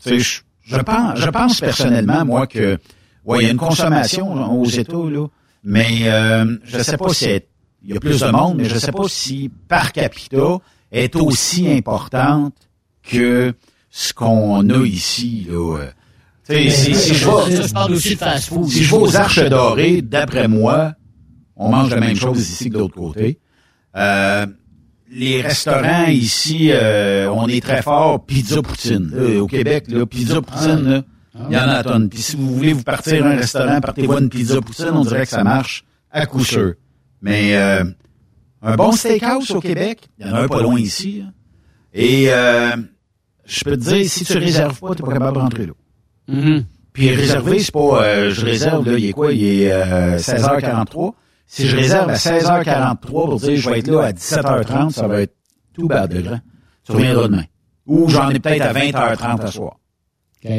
tu 0.03 0.09
sais, 0.09 0.18
je, 0.21 0.41
je 0.64 0.81
pense, 0.81 1.18
je 1.18 1.29
pense 1.29 1.61
personnellement, 1.61 2.25
moi, 2.25 2.47
que 2.47 2.79
ouais, 3.27 3.41
il 3.41 3.45
y 3.45 3.49
a 3.49 3.51
une 3.51 3.59
consommation 3.59 4.59
aux 4.59 4.64
États, 4.64 4.93
là, 4.95 5.27
mais 5.64 5.87
euh, 6.05 6.57
je 6.64 6.79
sais 6.79 6.97
pas 6.97 7.12
si 7.12 7.25
elle- 7.27 7.43
il 7.85 7.95
y 7.95 7.97
a 7.97 8.01
plus 8.01 8.20
de 8.20 8.26
monde, 8.31 8.57
mais 8.59 8.64
je 8.64 8.78
sais 8.78 8.93
pas 8.93 9.09
si 9.09 9.51
par 9.68 9.93
capita 9.93 10.59
est 10.93 11.16
aussi 11.16 11.68
importante 11.70 12.55
que 13.03 13.55
ce 13.91 14.12
qu'on 14.12 14.68
a 14.70 14.87
ici. 14.87 15.47
Là. 15.49 15.78
euh. 15.78 15.91
Sais, 16.43 16.68
si, 16.70 16.95
si 16.95 17.14
je 17.14 17.26
vais- 17.28 17.62
je 17.68 17.72
parle 17.72 17.93
aussi 17.93 18.14
de 18.14 18.18
fast-food. 18.18 18.68
si 18.68 18.83
je 18.85 18.91
vais 18.91 19.01
aux 19.03 19.16
Arches 19.16 19.49
Dorées, 19.49 20.03
d'après 20.03 20.49
moi, 20.49 20.95
on 21.57 21.70
mange 21.70 21.91
la 21.91 22.01
même 22.01 22.16
chose 22.16 22.39
ici 22.41 22.68
que 22.68 22.74
de 22.74 22.78
l'autre 22.78 22.95
côté. 22.97 23.39
Euh, 23.97 24.47
les 25.12 25.41
restaurants 25.43 26.07
ici, 26.07 26.70
euh, 26.72 27.31
on 27.33 27.49
est 27.49 27.61
très 27.62 27.83
fort 27.83 28.24
pizza 28.24 28.62
poutine. 28.62 29.11
Là, 29.14 29.43
au 29.43 29.47
Québec, 29.47 29.85
là, 29.89 30.07
pizza 30.07 30.41
poutine, 30.41 30.83
là, 30.89 31.03
il 31.49 31.55
y 31.55 31.57
en 31.57 31.61
a 31.68 31.72
à 31.78 31.83
tonnes. 31.85 32.09
Puis 32.09 32.20
si 32.22 32.37
vous 32.37 32.55
voulez 32.55 32.72
vous 32.72 32.83
partir 32.83 33.24
à 33.26 33.31
un 33.31 33.37
restaurant, 33.37 33.81
partez-vous 33.81 34.18
une 34.18 34.28
pizza 34.28 34.61
poutine, 34.61 34.87
on 34.93 35.05
dirait 35.05 35.24
que 35.24 35.31
ça 35.31 35.45
marche 35.45 35.85
à 36.11 36.26
coup 36.26 36.45
sûr. 36.45 36.74
Mais 37.23 37.57
euh, 37.57 37.85
un 38.62 38.77
bon 38.77 38.93
steakhouse 38.93 39.51
au 39.51 39.61
Québec, 39.61 40.09
il 40.18 40.27
y 40.27 40.31
en 40.31 40.35
a 40.35 40.41
un 40.43 40.49
pas 40.49 40.62
loin 40.62 40.79
ici. 40.81 41.23
hein. 41.27 41.33
Et 41.93 42.27
euh, 42.33 42.77
je 43.45 43.64
peux 43.64 43.77
te 43.77 43.83
dire, 43.83 44.09
si 44.09 44.25
tu 44.25 44.39
réserves 44.39 44.79
pas, 44.81 44.95
t'es 44.95 45.03
pas 45.03 45.12
capable 45.12 45.37
de 45.37 45.43
rentrer 45.43 45.66
là. 45.66 45.73
Mhm. 46.29 46.64
Puis 46.93 47.11
réservé, 47.14 47.59
c'est 47.61 47.73
pas 47.73 48.05
euh, 48.05 48.31
je 48.31 48.45
réserve, 48.45 48.87
là, 48.91 48.99
il 48.99 49.07
est 49.07 49.12
quoi? 49.12 49.33
Il 49.33 49.45
est 49.45 49.73
euh, 49.73 50.16
16h43. 50.18 51.12
Si 51.47 51.66
je 51.66 51.77
réserve 51.77 52.11
à 52.11 52.14
16h43 52.14 52.97
pour 53.01 53.37
dire 53.41 53.57
je 53.57 53.71
vais 53.71 53.79
être 53.81 53.89
là 53.89 54.03
à 54.07 54.12
17h30, 54.12 54.91
ça 54.91 55.07
va 55.09 55.23
être 55.23 55.35
tout 55.75 55.87
bas 55.89 56.07
de 56.07 56.21
grand. 56.21 56.41
Tu 56.85 56.93
reviendras 56.93 57.29
demain. 57.29 57.45
Ou 57.87 58.09
j'en 58.09 58.31
ai 58.31 58.39
peut-être 58.39 58.62
à 58.62 58.73
20h30 58.73 59.41
à 59.43 59.47
soir. 59.51 59.77
OK. 60.45 60.51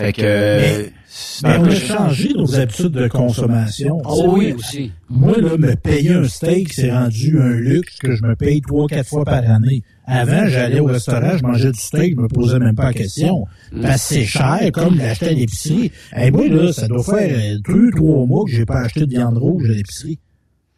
Fait 0.00 0.12
que 0.12 0.20
euh, 0.24 0.84
Mais 1.44 1.56
on 1.58 1.64
a 1.64 1.74
changé 1.74 2.30
nos 2.34 2.54
habitudes 2.54 2.88
de 2.92 3.08
consommation. 3.08 4.00
Oh 4.04 4.24
oui, 4.36 4.52
aussi. 4.52 4.92
Moi, 5.08 5.36
là, 5.40 5.56
me 5.58 5.74
payer 5.76 6.12
un 6.14 6.24
steak, 6.28 6.72
c'est 6.72 6.90
rendu 6.92 7.38
un 7.40 7.50
luxe 7.50 7.98
que 7.98 8.14
je 8.14 8.22
me 8.22 8.34
paye 8.36 8.60
trois, 8.60 8.86
quatre 8.86 9.08
fois 9.08 9.24
par 9.24 9.48
année. 9.50 9.82
Avant, 10.06 10.46
j'allais 10.48 10.80
au 10.80 10.86
restaurant, 10.86 11.36
je 11.36 11.42
mangeais 11.42 11.70
du 11.72 11.78
steak, 11.78 12.14
je 12.16 12.20
me 12.22 12.28
posais 12.28 12.58
même 12.58 12.74
pas 12.74 12.86
la 12.86 12.92
question. 12.94 13.44
Parce 13.82 14.08
que 14.08 14.14
c'est 14.14 14.24
cher, 14.24 14.58
comme 14.72 14.96
l'acheter 14.98 15.28
à 15.28 15.32
l'épicerie. 15.32 15.92
Et 16.16 16.30
moi, 16.30 16.48
là, 16.48 16.72
ça 16.72 16.88
doit 16.88 17.02
faire 17.04 17.30
euh, 17.38 17.58
deux, 17.68 17.90
trois 17.94 18.26
mois 18.26 18.44
que 18.44 18.50
j'ai 18.52 18.64
pas 18.66 18.80
acheté 18.80 19.00
de 19.06 19.10
viande 19.10 19.38
rouge 19.38 19.68
à 19.70 19.72
l'épicerie. 19.74 20.18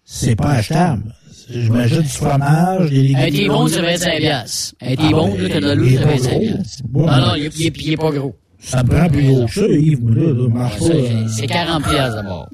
C'est 0.04 0.34
pas 0.36 0.50
achetable. 0.50 1.14
J'imagine 1.50 2.00
du 2.02 2.08
fromage, 2.08 2.90
des 2.90 3.02
légumes. 3.02 3.16
Un 3.18 3.30
T-bone, 3.30 3.68
c'est 3.68 3.80
25 3.82 4.18
piastres. 4.18 4.74
Un 4.80 4.94
T-bone, 4.96 5.36
là, 5.38 5.48
t'as 5.48 5.60
de 5.60 5.72
l'eau, 5.74 5.86
c'est 5.88 5.96
pas 6.02 6.10
25 6.10 6.30
gros. 6.30 6.40
piastres. 6.40 6.82
Non, 6.92 7.06
non, 7.06 7.34
il 7.36 7.44
est- 7.46 7.76
il 7.86 7.92
est 7.92 7.96
pas 7.96 8.10
gros. 8.10 8.34
Ça 8.64 8.82
me 8.84 8.88
prend 8.88 9.08
plus 9.08 9.26
gros 9.26 9.46
que 9.46 9.52
ça, 9.52 9.66
Yves, 9.66 10.04
moi, 10.04 10.14
là, 10.14 10.70
euh, 10.82 11.28
C'est 11.28 11.48
40 11.48 11.82
piastres 11.82 12.14
d'abord. 12.22 12.48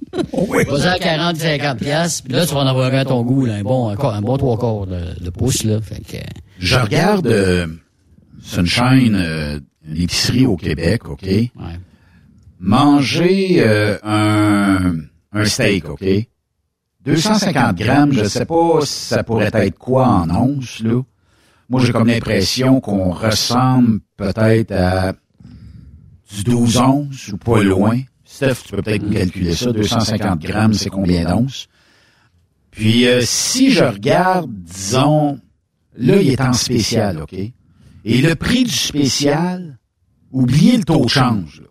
oui. 0.48 0.64
Vas-y 0.66 0.86
à 0.86 0.98
40, 0.98 1.36
50 1.36 1.78
piastres, 1.78 2.24
puis 2.24 2.32
là, 2.32 2.46
tu 2.46 2.54
vas 2.54 2.60
en 2.60 2.66
avoir 2.66 2.92
un 2.92 2.96
à 2.98 3.04
ton 3.04 3.22
goût, 3.22 3.44
là, 3.44 3.56
un 3.56 3.62
bon, 3.62 3.90
encore, 3.90 4.14
un 4.14 4.22
bon 4.22 4.38
trois 4.38 4.56
quarts 4.58 4.86
de, 4.86 5.22
de 5.22 5.30
pouce, 5.30 5.64
là. 5.64 5.80
Fait 5.82 6.00
que, 6.00 6.16
Je 6.58 6.76
regarde 6.76 7.26
euh, 7.26 7.66
Sunshine, 8.42 9.14
euh, 9.16 9.60
une 9.86 10.00
épicerie 10.02 10.46
au 10.46 10.56
Québec, 10.56 11.08
OK? 11.10 11.22
ouais. 11.24 11.50
Manger 12.60 13.56
euh, 13.60 13.98
un, 14.02 14.94
un 15.32 15.44
steak, 15.44 15.88
OK? 15.90 16.04
250 17.04 17.76
grammes, 17.76 18.12
je 18.12 18.24
sais 18.24 18.44
pas 18.46 18.80
si 18.82 18.92
ça 19.08 19.22
pourrait 19.22 19.50
être 19.52 19.78
quoi 19.78 20.06
en 20.08 20.28
once, 20.30 20.80
là. 20.80 21.00
moi, 21.68 21.80
j'ai 21.84 21.92
comme 21.92 22.08
l'impression 22.08 22.80
qu'on 22.80 23.10
ressemble 23.10 24.00
peut-être 24.16 24.72
à 24.72 25.12
du 26.32 26.42
12-11 26.42 27.32
ou 27.32 27.36
pas 27.38 27.62
loin. 27.62 28.00
Steph, 28.24 28.54
tu 28.64 28.76
peux 28.76 28.82
peut-être 28.82 29.10
calculer 29.10 29.54
ça. 29.54 29.72
250 29.72 30.40
grammes, 30.40 30.74
c'est 30.74 30.90
combien 30.90 31.24
d'onces? 31.24 31.68
Puis, 32.70 33.06
euh, 33.08 33.22
si 33.24 33.70
je 33.70 33.82
regarde, 33.84 34.50
disons, 34.52 35.40
là, 35.96 36.20
il 36.20 36.28
est 36.30 36.40
en 36.40 36.52
spécial, 36.52 37.22
OK? 37.22 37.32
Et 37.32 38.20
le 38.22 38.34
prix 38.34 38.64
du 38.64 38.70
spécial, 38.70 39.78
oubliez 40.30 40.76
le 40.76 40.84
taux 40.84 41.04
de 41.04 41.10
change, 41.10 41.60
là. 41.62 41.68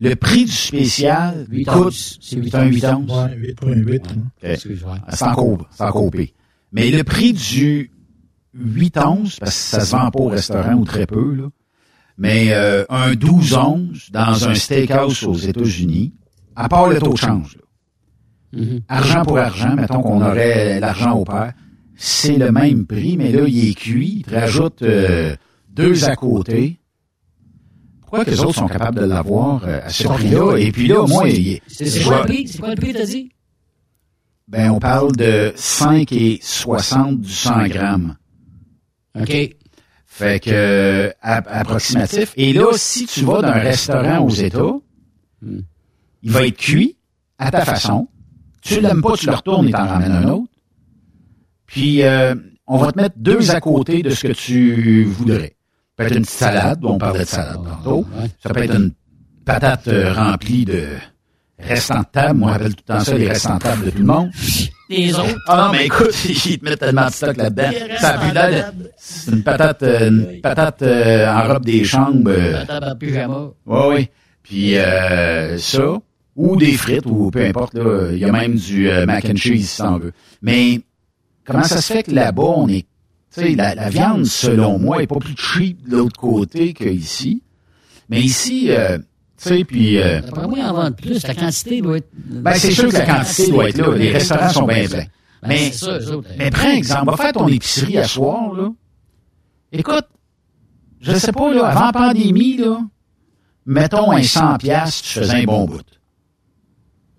Le 0.00 0.16
prix 0.16 0.44
du 0.44 0.52
spécial 0.52 1.46
8 1.48 1.64
coûte... 1.64 1.86
onces. 1.86 2.18
C'est 2.20 2.36
8 2.36 2.50
C'est 2.50 2.56
un 2.56 2.64
8 2.66 2.84
onces? 2.84 3.10
Ouais, 3.10 3.36
8.8. 3.54 4.00
hein. 4.10 4.22
OK. 4.26 4.32
Excuse-moi. 4.42 4.98
C'est 5.08 5.24
en 5.24 5.34
courbe, 5.34 5.62
c'est 5.70 5.84
en 5.84 5.92
copé. 5.92 6.34
Mais 6.72 6.90
le 6.90 7.04
prix 7.04 7.32
du 7.32 7.90
8 8.54 8.98
onces, 8.98 9.38
parce 9.38 9.50
que 9.52 9.56
ça 9.56 9.80
se 9.80 9.92
vend 9.92 10.10
pas 10.10 10.20
au 10.20 10.26
restaurant 10.28 10.74
ou 10.74 10.84
très 10.84 11.06
peu, 11.06 11.34
là, 11.34 11.48
mais 12.16 12.52
euh, 12.52 12.84
un 12.88 13.14
12 13.14 13.54
onces 13.54 14.10
dans 14.12 14.48
un 14.48 14.54
steakhouse 14.54 15.24
aux 15.24 15.34
États-Unis, 15.34 16.12
à 16.56 16.68
part 16.68 16.88
le 16.88 16.98
taux 16.98 17.12
de 17.12 17.18
change, 17.18 17.56
là, 17.56 17.62
Mhm. 18.60 18.80
argent 18.88 19.22
pour 19.24 19.38
argent, 19.38 19.74
mettons 19.74 20.00
qu'on 20.00 20.22
aurait 20.24 20.78
l'argent 20.78 21.12
au 21.18 21.24
pair, 21.24 21.52
c'est 21.96 22.36
le 22.38 22.52
même 22.52 22.86
prix, 22.86 23.16
mais 23.16 23.32
là, 23.32 23.44
il 23.48 23.68
est 23.70 23.74
cuit, 23.74 24.18
il 24.18 24.22
te 24.22 24.34
rajoute 24.34 24.82
euh, 24.82 25.34
deux 25.70 26.04
à 26.04 26.14
côté. 26.14 26.78
Pourquoi 28.00 28.24
que 28.24 28.30
les 28.30 28.40
autres 28.40 28.54
sont 28.54 28.68
capables 28.68 29.00
de 29.00 29.06
l'avoir 29.06 29.64
euh, 29.64 29.80
à 29.82 29.88
ce 29.88 30.06
prix-là? 30.06 30.56
Et 30.58 30.70
puis 30.70 30.86
là, 30.86 31.04
moi, 31.06 31.28
il- 31.28 31.60
C'est 31.66 32.02
quoi 32.04 32.20
le 32.20 32.26
prix? 32.26 32.46
C'est 32.46 32.58
quoi 32.58 32.68
le 32.70 32.76
prix, 32.76 32.92
t'as 32.92 33.06
dit? 33.06 33.30
ben, 34.46 34.70
on 34.70 34.78
parle 34.78 35.16
de 35.16 35.52
5 35.56 36.12
et 36.12 36.38
60 36.42 37.20
du 37.22 37.30
100 37.32 37.66
grammes. 37.66 38.16
OK. 39.20 39.56
Fait 40.16 40.38
que 40.38 40.50
euh, 40.52 41.10
ap- 41.22 41.48
approximatif. 41.50 42.32
Et 42.36 42.52
là, 42.52 42.66
si 42.74 43.06
tu 43.06 43.24
vas 43.24 43.42
dans 43.42 43.48
un 43.48 43.52
restaurant 43.52 44.20
aux 44.20 44.30
États, 44.30 44.60
Hmm. 45.42 45.60
il 46.22 46.30
va 46.30 46.46
être 46.46 46.56
cuit 46.56 46.96
à 47.38 47.50
ta 47.50 47.64
façon. 47.64 48.08
Tu 48.62 48.80
l'aimes 48.80 49.02
pas, 49.02 49.14
tu 49.16 49.26
le 49.26 49.34
retournes 49.34 49.68
et 49.68 49.72
t'en 49.72 49.86
ramènes 49.86 50.12
un 50.12 50.28
autre. 50.28 50.50
Puis 51.66 52.02
euh, 52.02 52.34
on 52.66 52.78
va 52.78 52.92
te 52.92 52.98
mettre 52.98 53.16
deux 53.18 53.50
à 53.50 53.60
côté 53.60 54.02
de 54.02 54.10
ce 54.10 54.26
que 54.28 54.32
tu 54.32 55.04
voudrais. 55.04 55.56
Ça 55.98 56.04
peut 56.04 56.04
être 56.04 56.16
une 56.16 56.22
petite 56.22 56.36
salade, 56.38 56.78
on 56.84 56.96
parlait 56.98 57.20
de 57.20 57.24
salade 57.24 57.58
tantôt. 57.64 58.06
Ça 58.42 58.50
peut 58.50 58.62
être 58.62 58.74
une 58.76 58.92
patate 59.44 59.88
euh, 59.88 60.12
remplie 60.14 60.64
de 60.64 60.86
restants 61.58 62.00
de 62.00 62.06
table. 62.10 62.38
Moi, 62.38 62.50
on 62.50 62.54
appelle 62.54 62.74
tout 62.74 62.84
le 62.88 62.94
temps 62.94 63.00
ça 63.00 63.18
les 63.18 63.28
restants 63.28 63.56
de 63.56 63.62
table 63.62 63.84
de 63.86 63.90
tout 63.90 63.98
le 63.98 64.04
monde. 64.04 64.30
Les 64.90 65.14
autres? 65.14 65.36
Ah 65.48 65.64
non, 65.66 65.72
mais 65.72 65.86
écoute, 65.86 66.14
ils 66.46 66.58
te 66.58 66.64
mettent 66.64 66.80
tellement 66.80 67.06
de 67.06 67.12
stock 67.12 67.36
là-dedans. 67.36 67.70
Ça 67.98 68.14
a 68.14 68.18
plus 68.18 68.32
l'air 68.34 68.72
de- 68.72 68.90
C'est 68.98 69.30
une 69.30 69.42
patate, 69.42 69.82
euh, 69.82 70.08
une 70.10 70.40
patate 70.42 70.82
euh, 70.82 71.26
en 71.32 71.48
robe 71.48 71.64
des 71.64 71.84
chambres. 71.84 72.30
euh, 72.30 72.52
La 72.52 72.66
table 72.66 72.86
en 72.90 72.96
pyjama. 72.96 73.38
oui, 73.66 73.78
oui. 73.88 74.08
Puis 74.42 74.76
euh, 74.76 75.56
ça, 75.58 75.96
ou 76.36 76.56
des 76.56 76.72
frites, 76.72 77.06
ou 77.06 77.30
peu 77.30 77.44
importe, 77.46 77.74
là, 77.74 78.10
il 78.12 78.18
y 78.18 78.24
a 78.24 78.32
même 78.32 78.56
du 78.56 78.88
mac 79.06 79.24
and 79.24 79.36
cheese 79.36 79.62
si 79.68 79.78
t'en 79.78 79.98
veux. 79.98 80.12
Mais 80.42 80.80
comment 81.46 81.62
ça 81.62 81.80
se 81.80 81.92
fait 81.92 82.02
que 82.02 82.10
là-bas, 82.12 82.42
on 82.42 82.68
est. 82.68 82.86
Tu 83.34 83.40
sais, 83.40 83.54
la, 83.56 83.74
la 83.74 83.88
viande, 83.88 84.26
selon 84.26 84.78
moi, 84.78 85.02
est 85.02 85.06
pas 85.06 85.16
plus 85.18 85.34
cheap 85.36 85.88
de 85.88 85.96
l'autre 85.96 86.20
côté 86.20 86.72
qu'ici. 86.74 87.42
Mais 88.10 88.20
ici, 88.20 88.66
euh, 88.68 88.98
sais, 89.36 89.64
puis. 89.64 89.98
euh, 89.98 90.20
moi, 90.48 90.58
en 90.68 90.72
vendent 90.74 90.96
plus. 90.96 91.22
La 91.26 91.34
quantité 91.34 91.80
doit 91.82 91.98
être... 91.98 92.08
ben, 92.14 92.54
c'est 92.54 92.70
sûr 92.72 92.88
que 92.88 92.92
la 92.94 93.06
quantité 93.06 93.50
doit 93.50 93.68
être 93.68 93.78
là. 93.78 93.96
Les 93.96 94.12
restaurants 94.12 94.48
sont 94.50 94.66
bien 94.66 94.86
pleins. 94.86 94.98
Ben, 95.42 95.48
Mais, 95.48 95.72
ça, 95.72 95.96
autres. 95.96 96.28
mais 96.38 96.50
prends 96.50 96.70
exemple, 96.70 97.10
va 97.10 97.16
faire 97.16 97.32
ton 97.32 97.48
épicerie 97.48 97.98
à 97.98 98.04
soir, 98.08 98.52
là. 98.54 98.68
Écoute, 99.72 100.06
je 101.00 101.12
sais 101.16 101.32
pas, 101.32 101.52
là, 101.52 101.66
avant 101.66 101.86
la 101.86 101.92
pandémie, 101.92 102.56
là, 102.56 102.78
mettons 103.66 104.10
un 104.12 104.22
100 104.22 104.56
piastres, 104.58 105.02
tu 105.06 105.18
faisais 105.18 105.42
un 105.42 105.44
bon 105.44 105.64
bout. 105.66 105.80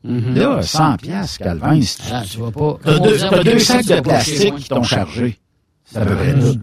Mhm. 0.03 0.35
Là, 0.35 0.61
100 0.61 0.97
piastres, 0.97 1.39
Calvin, 1.39 1.81
c'est- 1.81 2.01
Ah, 2.11 2.23
tu 2.29 2.39
vas 2.39 2.51
pas... 2.51 2.77
t'as 2.83 2.99
deux, 2.99 3.43
deux 3.43 3.59
sacs 3.59 3.85
de 3.85 3.99
plastique 4.01 4.55
qui 4.55 4.69
t'ont 4.69 4.83
chargé. 4.83 5.37
C'est 5.83 5.97
à 5.97 6.05
peu 6.05 6.15
près 6.15 6.33
Mhm. 6.33 6.41
tout. 6.53 6.59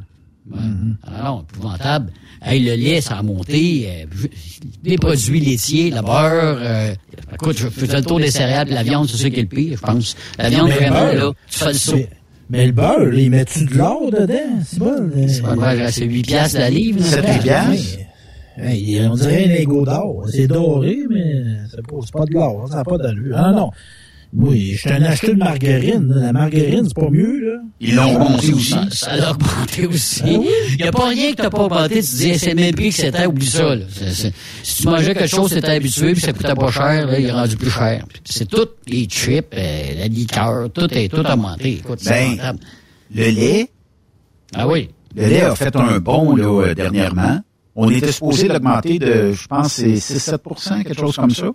Ouais. 0.51 0.59
Ah 1.05 1.23
non, 1.25 1.43
épouvantable. 1.43 2.13
Hey, 2.45 2.61
le 2.61 2.75
lait, 2.75 3.01
ça 3.01 3.17
a 3.19 3.23
monté. 3.23 3.89
euh, 3.89 4.27
les 4.85 4.97
produits 4.99 5.41
laitiers, 5.41 5.91
le 5.91 6.01
beurre. 6.03 6.59
euh, 6.61 6.93
écoute, 7.35 7.57
je 7.59 7.69
faisais 7.69 7.97
le 7.99 8.03
tour 8.05 8.19
des 8.19 8.31
céréales 8.31 8.69
et 8.71 8.75
la 8.75 8.83
viande, 8.83 9.09
c'est 9.09 9.17
ça 9.17 9.31
qui 9.31 9.39
est 9.39 9.43
le 9.43 9.49
pire, 9.49 9.77
je 9.81 9.83
pense. 9.87 10.17
La 10.39 10.49
viande, 10.51 10.69
Mais 10.69 10.75
vraiment, 10.89 11.01
beurre, 11.13 11.15
là, 11.15 11.33
tu 11.49 11.59
fais 11.59 11.67
le 11.69 11.73
saut. 11.75 11.99
Mais, 12.51 12.67
le 12.67 12.73
beurre, 12.73 13.15
il 13.15 13.31
met-tu 13.31 13.65
de 13.65 13.75
l'or 13.77 14.11
dedans? 14.11 14.35
C'est 14.67 14.79
bon. 14.79 15.11
C'est 15.29 15.43
pas 15.43 15.55
vrai, 15.55 15.93
c'est 15.93 16.05
8 16.05 16.23
piastres 16.27 16.59
la 16.59 16.69
livre. 16.71 16.99
là. 17.01 17.07
Sept, 17.07 17.27
huit 17.27 17.41
piastres? 17.43 17.97
Ouais, 18.59 18.77
hey, 18.77 19.01
on 19.11 19.15
dirait 19.15 19.45
un 19.45 19.49
lingot 19.59 19.85
d'or. 19.87 20.25
C'est 20.31 20.47
doré, 20.49 20.99
mais 21.09 21.43
c'est 21.71 21.87
pas, 21.87 21.97
c'est 22.05 22.13
pas 22.13 22.25
de 22.27 22.35
l'or. 22.35 22.67
Ça 22.69 22.77
n'a 22.77 22.85
pas 22.85 22.99
d'allure. 22.99 23.35
Ah 23.39 23.53
non. 23.53 23.71
Oui, 24.35 24.73
je 24.73 24.79
suis 24.79 24.91
un 24.91 25.03
acheteur 25.03 25.35
de 25.35 25.39
margarine. 25.39 26.09
là. 26.09 26.21
La 26.23 26.33
margarine, 26.33 26.85
c'est 26.87 26.95
pas 26.95 27.11
mieux, 27.11 27.39
là. 27.41 27.61
Ils 27.81 27.95
l'ont 27.95 28.19
monté 28.19 28.53
aussi. 28.55 28.75
Ça, 28.91 29.15
l'a 29.17 29.33
augmenté 29.33 29.87
aussi. 29.87 30.23
Ah 30.25 30.29
oui? 30.39 30.49
Il 30.71 30.77
n'y 30.77 30.89
a 30.89 30.93
pas 30.93 31.09
rien 31.09 31.33
que 31.33 31.37
t'as 31.37 31.51
pas 31.51 31.65
augmenté. 31.65 31.97
Tu 31.97 32.09
te 32.09 32.17
dis, 32.17 32.39
c'est 32.39 32.51
le 32.51 32.55
même 32.57 32.75
prix 32.75 32.89
que 32.89 32.95
c'était, 32.95 33.27
oublie 33.27 33.47
ça. 33.47 33.75
Là. 33.75 33.85
Si 34.63 34.77
tu 34.83 34.89
mangeais 34.89 35.15
quelque 35.15 35.29
chose, 35.29 35.51
t'étais 35.53 35.69
habitué, 35.73 36.13
puis 36.13 36.23
ça 36.23 36.33
coûtait 36.33 36.55
pas 36.55 36.71
cher, 36.71 37.07
là, 37.09 37.19
il 37.19 37.27
est 37.27 37.31
rendu 37.33 37.57
plus 37.57 37.71
cher. 37.71 38.07
C'est 38.25 38.49
tout, 38.49 38.67
les 38.87 39.05
chips, 39.05 39.45
euh, 39.53 39.83
la 39.99 40.09
liqueur, 40.09 40.71
tout 40.73 40.89
est 40.95 41.09
tout 41.09 41.21
augmenté. 41.21 41.73
Écoute, 41.75 41.99
c'est 42.01 42.11
Ben, 42.11 42.31
rentable. 42.31 42.61
Le 43.15 43.29
lait, 43.29 43.71
Ah 44.55 44.67
oui. 44.67 44.89
le 45.15 45.27
lait 45.27 45.43
a 45.43 45.55
fait 45.55 45.77
un 45.77 45.99
bond, 45.99 46.35
là, 46.37 46.45
euh, 46.69 46.75
dernièrement. 46.75 47.41
On 47.77 47.91
était 47.91 48.13
supposé 48.13 48.49
l'augmenter 48.49 48.99
de, 48.99 49.33
je 49.33 49.47
pense, 49.47 49.75
c'est 49.75 49.95
6-7% 49.97 50.85
quelque 50.85 50.99
chose 50.99 51.17
comme 51.17 51.31
ça. 51.31 51.51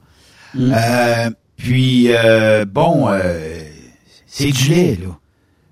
Euh, 0.60 1.30
puis, 1.58 2.08
euh, 2.10 2.66
bon, 2.66 3.08
euh, 3.10 3.60
c'est 4.26 4.52
du 4.52 4.70
lait, 4.70 4.98
là. 5.02 5.18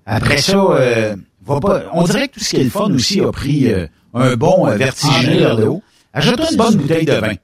Après 0.04 0.38
ça, 0.38 0.56
euh, 0.56 1.16
va 1.44 1.60
pas, 1.60 1.82
on 1.92 2.04
dirait 2.04 2.28
que 2.28 2.34
tout 2.34 2.40
ce 2.40 2.50
qui 2.50 2.56
est 2.56 2.64
le 2.64 2.70
fun 2.70 2.92
aussi 2.92 3.20
a 3.20 3.30
pris 3.32 3.72
euh, 3.72 3.86
un 4.14 4.36
bon 4.36 4.66
euh, 4.68 4.76
vertigineux 4.76 5.38
vers 5.38 5.56
le 5.56 5.68
haut. 5.68 5.82
Ajoute 6.12 6.40
une 6.50 6.56
bonne 6.56 6.76
bouteille 6.76 7.04
de 7.04 7.12
vin. 7.12 7.34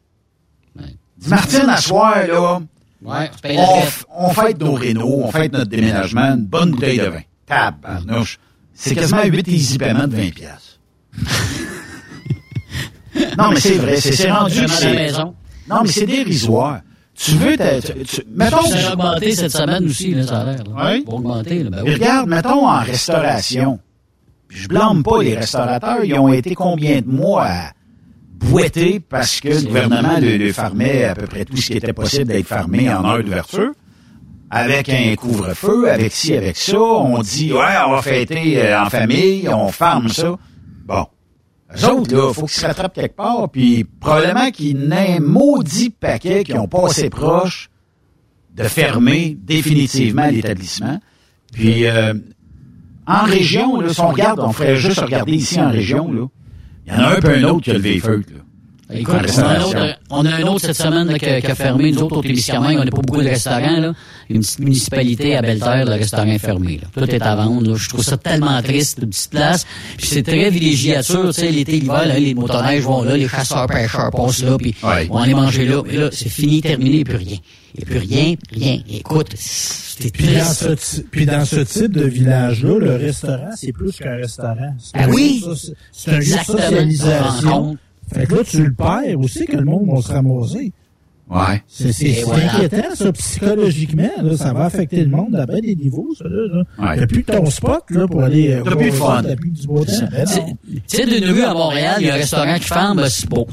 Ouais. 0.79 0.97
Dis, 1.19 1.29
Martine, 1.29 1.69
à 1.69 1.77
soir, 1.79 2.27
là, 2.27 2.61
Ouais, 3.05 3.29
on, 3.57 3.83
on 4.17 4.31
fête 4.31 4.61
nos 4.61 4.75
rénaux, 4.75 5.23
on 5.25 5.33
fête 5.33 5.53
notre 5.53 5.71
déménagement, 5.71 6.35
une 6.35 6.45
bonne 6.47 6.71
bouteille 6.71 6.99
de 6.99 7.07
vin. 7.07 7.23
Tabarnouche. 7.47 8.39
C'est 8.75 8.95
quasiment 8.95 9.25
8 9.25 9.49
easy 9.49 9.77
paiements 9.77 10.07
de 10.07 10.15
20 10.15 10.31
piastres. 10.33 10.79
non, 13.37 13.51
mais 13.51 13.61
c'est 13.61 13.75
vrai, 13.75 13.97
c'est 13.97 14.31
rendu 14.31 14.61
à 14.61 14.67
la 14.85 14.93
maison. 14.95 15.35
Non, 15.69 15.83
mais 15.83 15.91
c'est 15.91 16.07
dérisoire. 16.07 16.81
Tu 17.25 17.33
veux... 17.33 17.57
tu- 17.57 18.05
tu- 18.05 18.23
mettons... 18.35 18.63
Ça 18.63 18.89
a 18.91 18.93
augmenté 18.95 19.35
cette 19.35 19.53
semaine 19.53 19.85
aussi, 19.87 20.15
l'air. 20.15 20.25
là. 20.33 20.55
Oui. 20.93 21.05
Augmenter, 21.07 21.63
là. 21.63 21.71
Ben 21.71 21.83
oui. 21.85 21.95
regarde, 21.95 22.29
mettons 22.29 22.67
en 22.69 22.81
restauration. 22.81 23.79
Je 24.49 24.67
blâme 24.69 25.03
pas 25.03 25.23
les 25.23 25.35
restaurateurs. 25.37 26.05
Ils 26.05 26.15
ont 26.19 26.33
été 26.33 26.55
combien 26.55 27.01
de 27.01 27.09
mois 27.09 27.45
à 27.47 27.71
boiter 28.39 29.01
parce 29.01 29.41
que 29.41 29.49
le 29.49 29.63
gouvernement 29.63 30.19
le, 30.21 30.37
le 30.37 30.53
fermait 30.53 31.05
à 31.05 31.15
peu 31.15 31.27
près 31.27 31.45
tout 31.45 31.57
ce 31.57 31.69
qui 31.69 31.75
était 31.75 31.93
possible 31.93 32.25
d'être 32.27 32.47
fermé 32.47 32.93
en 32.93 33.05
heure 33.05 33.23
d'ouverture. 33.23 33.71
Avec 34.51 34.89
un 34.91 35.15
couvre-feu, 35.15 35.91
avec 35.91 36.13
ci, 36.13 36.35
avec 36.35 36.57
ça. 36.57 36.79
On 36.79 37.21
dit, 37.23 37.53
ouais, 37.53 37.61
on 37.87 37.93
va 37.93 38.03
fêter 38.03 38.61
euh, 38.63 38.83
en 38.83 38.91
famille, 38.91 39.49
on 39.49 39.69
ferme 39.69 40.09
ça. 40.09 40.37
Bon. 40.85 41.07
Eux 41.77 41.89
autres, 41.89 42.15
là, 42.15 42.33
faut 42.33 42.43
qu'ils 42.47 42.61
se 42.61 42.67
rattrapent 42.67 42.95
quelque 42.95 43.17
part, 43.17 43.49
puis 43.51 43.85
probablement 43.85 44.51
qu'il 44.51 44.89
y 44.89 44.93
a 44.93 45.17
un 45.17 45.21
maudit 45.21 45.91
paquet 45.91 46.45
qui 46.45 46.55
ont 46.55 46.69
passé 46.69 47.09
proche 47.11 47.71
de 48.55 48.65
fermer 48.65 49.37
définitivement 49.41 50.27
l'établissement. 50.29 51.01
Puis, 51.53 51.87
euh, 51.87 52.15
en 53.07 53.25
région, 53.25 53.81
là, 53.81 53.93
si 53.93 54.01
on 54.01 54.09
regarde, 54.09 54.41
on 54.41 54.53
ferait 54.53 54.77
juste 54.77 55.01
regarder 55.01 55.33
ici 55.33 55.61
en 55.61 55.71
région, 55.71 56.13
là, 56.13 56.27
il 56.87 56.93
y 56.93 56.97
en 56.97 57.01
a 57.01 57.17
un 57.17 57.21
peu 57.21 57.35
un 57.35 57.45
autre 57.45 57.63
qui 57.63 57.71
a 57.71 57.75
levé 57.75 57.99
feux, 58.01 58.23
là. 58.29 58.41
Écoute, 58.91 59.15
on 59.39 59.43
a, 59.43 59.61
autre, 59.65 59.99
on 60.11 60.27
a 60.27 60.31
un 60.35 60.43
autre 60.43 60.61
cette 60.67 60.77
semaine 60.77 61.09
là, 61.09 61.19
qui, 61.19 61.25
a, 61.27 61.41
qui 61.41 61.47
a 61.47 61.55
fermé. 61.55 61.93
Nous 61.93 62.03
autres, 62.03 62.19
au 62.19 62.23
Témiscamingue, 62.23 62.79
on 62.79 62.85
n'a 62.85 62.91
pas 62.91 63.01
beaucoup 63.01 63.23
de 63.23 63.29
restaurants. 63.29 63.81
Là. 63.81 63.93
Une 64.29 64.41
petite 64.41 64.59
municipalité 64.59 65.37
à 65.37 65.41
Belle-Terre, 65.43 65.87
le 65.87 65.93
restaurant 65.93 66.27
est 66.27 66.39
fermé. 66.39 66.81
Là. 66.83 66.89
Tout 66.95 67.11
est 67.11 67.23
à 67.23 67.35
vendre. 67.37 67.71
Là. 67.71 67.77
Je 67.77 67.89
trouve 67.89 68.03
ça 68.05 68.17
tellement 68.19 68.61
triste, 68.63 68.99
une 69.03 69.09
petite 69.09 69.31
place. 69.31 69.67
Puis 69.97 70.07
c'est 70.09 70.23
très 70.23 70.51
villégiature. 70.51 71.33
Tu 71.33 71.41
sais, 71.41 71.51
l'été, 71.51 71.81
l'hiver, 71.81 72.07
là, 72.07 72.19
les 72.19 72.35
motoneiges 72.35 72.83
vont 72.83 73.03
là, 73.03 73.17
les 73.17 73.29
chasseurs-pêcheurs 73.29 74.11
passent 74.11 74.43
là, 74.43 74.59
puis 74.59 74.75
Ouais. 74.83 75.07
on 75.11 75.17
va 75.17 75.23
aller 75.23 75.35
manger 75.35 75.65
là. 75.67 75.83
Mais 75.87 75.97
là, 75.97 76.09
c'est 76.13 76.29
fini, 76.29 76.61
terminé, 76.61 76.91
il 76.91 76.95
n'y 76.97 77.01
a 77.03 77.05
plus 77.05 77.17
rien. 77.17 77.39
Il 77.75 77.79
n'y 77.79 77.85
a 77.85 77.87
plus 77.87 77.99
rien, 78.07 78.35
rien. 78.53 78.79
Écoute, 78.91 79.29
c'est 79.37 80.13
Puis 80.13 80.27
puis 81.11 81.27
dans 81.27 81.45
ce 81.47 81.61
type 81.61 81.93
de 81.93 82.05
village-là, 82.05 82.79
le 82.79 82.97
restaurant, 82.97 83.51
c'est 83.57 83.73
plus 83.73 83.97
qu'un 83.97 84.17
restaurant. 84.17 84.75
Ah 84.93 85.07
oui? 85.09 85.43
C'est 85.93 86.11
un 86.11 86.19
lieu 86.19 86.25
de 86.37 86.45
socialisation. 86.45 87.79
Fait 88.13 88.27
que 88.27 88.35
là, 88.35 88.43
tu 88.45 88.63
le 88.65 88.73
perds 88.73 89.19
aussi 89.19 89.45
que 89.47 89.57
le 89.57 89.65
monde 89.65 89.89
va 89.95 90.01
se 90.03 90.13
ramasser. 90.13 90.73
Ouais. 91.31 91.63
C'est 91.67 91.93
c'est- 91.93 92.13
c'est 92.13 92.23
voilà. 92.25 92.55
inquiétant, 92.57 92.95
ça, 92.95 93.13
psychologiquement. 93.13 94.11
Là, 94.23 94.37
ça 94.37 94.53
va 94.53 94.65
affecter 94.67 95.03
le 95.03 95.09
monde 95.11 95.35
à 95.37 95.47
bien 95.47 95.61
des 95.61 95.75
niveaux, 95.77 96.09
ça. 96.19 96.25
Là, 96.29 96.47
là. 96.53 96.91
Ouais. 96.91 96.99
T'as 96.99 97.07
plus 97.07 97.25
ton 97.25 97.47
spot 97.47 97.85
là, 97.91 98.07
pour 98.07 98.23
aller... 98.23 98.51
euh, 98.53 98.63
T'as 98.65 98.77
plus 98.77 98.91
de 98.91 98.95
fun. 98.97 99.23
ça, 99.23 99.29
T'as 99.29 99.37
plus 99.37 99.51
du 99.51 99.67
beau 99.67 99.83
temps. 99.85 99.93
Ben 100.11 100.27
Tu 100.27 100.81
sais, 100.89 101.07
d'une 101.07 101.31
rue 101.31 101.43
à 101.43 101.55
Montréal, 101.55 101.97
il 102.01 102.07
y 102.07 102.11
a 102.11 102.15
un 102.15 102.17
restaurant 102.19 102.55
qui 102.59 102.65
ferme, 102.69 102.99
ben, 102.99 103.09
c'est 103.09 103.29
bon. 103.31 103.47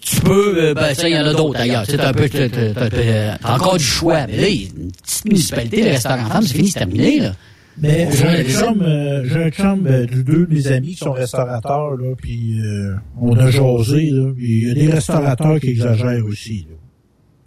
Tu 0.00 0.20
peux, 0.22 0.54
euh, 0.56 0.74
ben, 0.74 0.94
ça, 0.94 1.06
il 1.08 1.14
y 1.14 1.18
en 1.18 1.26
a 1.26 1.34
d'autres. 1.34 1.60
Tu 1.62 1.68
sais, 1.90 1.96
t'as 1.98 2.08
un 2.08 2.12
peu, 2.12 2.28
t'as, 2.30 2.48
t'as- 2.48 2.72
t'as- 2.74 2.88
t'as- 2.90 3.38
t'as 3.42 3.54
encore 3.54 3.76
du 3.76 3.84
choix. 3.84 4.26
Mais 4.26 4.36
là, 4.38 4.48
une 4.48 4.90
petite 4.92 5.24
municipalité, 5.26 5.82
le 5.82 5.90
restaurant 5.90 6.24
femme, 6.26 6.42
c'est 6.44 6.54
fini, 6.54 6.68
c'est 6.68 6.78
terminé, 6.78 7.20
là. 7.20 7.32
Mais 7.80 8.08
j'ai 8.12 8.24
un 8.26 8.44
chum, 8.44 8.82
euh, 8.82 9.24
j'ai 9.24 9.44
un 9.44 9.50
chum 9.50 9.86
euh, 9.86 10.06
de 10.06 10.22
deux 10.22 10.46
de 10.46 10.54
mes 10.54 10.66
amis 10.68 10.88
qui 10.90 10.96
sont 10.96 11.12
restaurateurs, 11.12 11.96
là, 11.96 12.14
puis 12.16 12.60
euh, 12.60 12.94
on 13.20 13.36
a 13.38 13.50
jasé, 13.50 14.10
là, 14.10 14.32
puis 14.36 14.62
il 14.62 14.68
y 14.68 14.70
a 14.70 14.74
des 14.74 14.90
restaurateurs 14.90 15.60
qui 15.60 15.68
exagèrent 15.70 16.24
aussi, 16.26 16.66
là. 16.68 16.74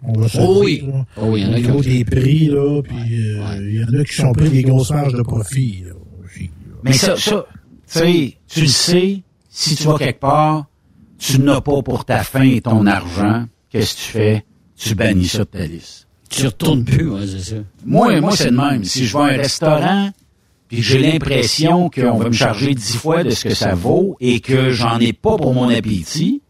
On 0.04 0.18
va 0.18 0.26
se 0.28 0.38
Oh 0.40 0.54
le 0.54 0.60
oui. 0.64 0.78
dire, 0.80 0.88
là. 0.88 1.04
Oh 1.16 1.26
oui, 1.30 1.42
il 1.42 1.46
y 1.46 1.46
en 1.46 1.50
Au 1.50 1.52
a 1.52 1.56
qui 1.56 1.62
niveau 1.66 1.78
ont- 1.78 1.80
des 1.82 2.04
prix, 2.04 2.46
là, 2.46 2.82
puis 2.82 2.96
euh, 2.96 3.68
il 3.70 3.80
y 3.80 3.84
en 3.84 4.00
a 4.00 4.04
qui 4.04 4.14
sont 4.14 4.32
pris 4.32 4.48
des 4.50 4.62
grosses 4.62 4.90
marges 4.90 5.12
de 5.14 5.22
profit, 5.22 5.84
là, 5.86 5.92
aussi. 6.24 6.44
là. 6.44 6.74
Mais 6.82 6.92
ça, 6.94 7.16
ça, 7.16 7.46
tu 7.90 7.98
sais, 7.98 8.36
tu 8.48 8.60
le 8.62 8.66
sais, 8.66 9.22
si 9.50 9.76
tu 9.76 9.84
vas 9.84 9.98
quelque 9.98 10.20
part, 10.20 10.66
tu 11.18 11.38
n'as 11.40 11.60
pas 11.60 11.82
pour 11.82 12.04
ta 12.04 12.24
faim 12.24 12.42
et 12.42 12.60
ton 12.62 12.86
argent, 12.86 13.44
qu'est-ce 13.70 13.94
que 13.94 14.00
tu 14.00 14.08
fais? 14.08 14.44
Tu 14.76 14.94
bannis 14.96 15.28
ça 15.28 15.38
de 15.40 15.44
ta 15.44 15.64
liste. 15.66 16.08
Tu 16.28 16.46
retournes 16.46 16.82
plus, 16.84 17.08
ouais, 17.10 17.26
c'est 17.26 17.50
ça. 17.54 17.56
Moi, 17.84 18.18
moi, 18.20 18.34
c'est 18.34 18.50
le 18.50 18.56
même. 18.56 18.82
Si 18.84 19.04
je 19.06 19.12
vais 19.16 19.22
à 19.22 19.26
un 19.26 19.36
restaurant, 19.36 20.10
puis 20.72 20.80
j'ai 20.80 20.98
l'impression 20.98 21.90
qu'on 21.90 22.16
va 22.16 22.28
me 22.28 22.32
charger 22.32 22.74
dix 22.74 22.96
fois 22.96 23.22
de 23.22 23.28
ce 23.28 23.44
que 23.44 23.54
ça 23.54 23.74
vaut 23.74 24.16
et 24.20 24.40
que 24.40 24.70
j'en 24.70 24.98
ai 25.00 25.12
pas 25.12 25.36
pour 25.36 25.52
mon 25.52 25.68
appétit, 25.68 26.40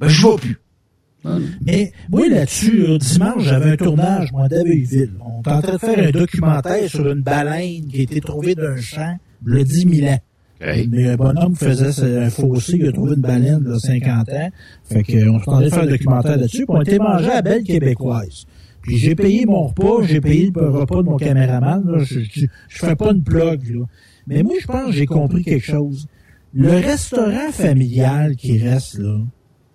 ben, 0.00 0.08
je 0.08 0.26
vais 0.26 0.36
plus. 0.36 0.58
Mais 1.64 1.92
moi, 2.10 2.28
là-dessus, 2.28 2.84
là, 2.84 2.98
dimanche, 2.98 3.44
j'avais 3.44 3.70
un 3.70 3.76
tournage, 3.76 4.32
moi, 4.32 4.48
d'Abbeville. 4.48 5.12
On 5.24 5.38
était 5.38 5.50
en 5.50 5.62
train 5.62 5.72
de 5.74 5.78
faire 5.78 6.08
un 6.08 6.10
documentaire 6.10 6.90
sur 6.90 7.08
une 7.08 7.22
baleine 7.22 7.86
qui 7.86 8.00
a 8.00 8.02
été 8.02 8.20
trouvée 8.20 8.56
d'un 8.56 8.76
champ 8.78 9.16
le 9.44 9.62
10 9.62 10.00
000 10.00 10.12
ans. 10.12 10.18
Mais 10.88 11.10
un 11.10 11.16
bonhomme 11.16 11.54
faisait 11.54 12.18
un 12.18 12.30
fossé, 12.30 12.78
il 12.80 12.88
a 12.88 12.92
trouvé 12.92 13.14
une 13.14 13.20
baleine 13.20 13.62
de 13.62 13.78
50 13.78 14.28
ans. 14.28 14.50
Fait 14.82 15.04
que, 15.04 15.28
on 15.28 15.38
s'est 15.38 15.48
en 15.48 15.52
train 15.52 15.62
de 15.62 15.68
faire 15.68 15.82
un 15.82 15.86
documentaire 15.86 16.36
là-dessus, 16.36 16.66
puis 16.66 16.76
on 16.76 16.80
était 16.80 16.98
mangé 16.98 17.30
à 17.30 17.42
Belle 17.42 17.62
Québécoise. 17.62 18.44
Puis 18.82 18.98
j'ai 18.98 19.14
payé 19.14 19.46
mon 19.46 19.68
repas, 19.68 20.02
j'ai 20.02 20.20
payé 20.20 20.52
le 20.54 20.68
repas 20.68 21.02
de 21.02 21.08
mon 21.08 21.16
caméraman. 21.16 21.84
Là. 21.86 22.04
Je, 22.04 22.20
je, 22.20 22.46
je 22.68 22.78
fais 22.78 22.96
pas 22.96 23.12
une 23.12 23.22
plug, 23.22 23.74
là. 23.74 23.84
Mais 24.26 24.42
moi, 24.42 24.54
je 24.60 24.66
pense 24.66 24.86
que 24.86 24.92
j'ai 24.92 25.06
compris 25.06 25.42
quelque 25.42 25.64
chose. 25.64 26.06
Le 26.54 26.70
restaurant 26.70 27.50
familial 27.50 28.36
qui 28.36 28.58
reste 28.58 28.98
là, 28.98 29.18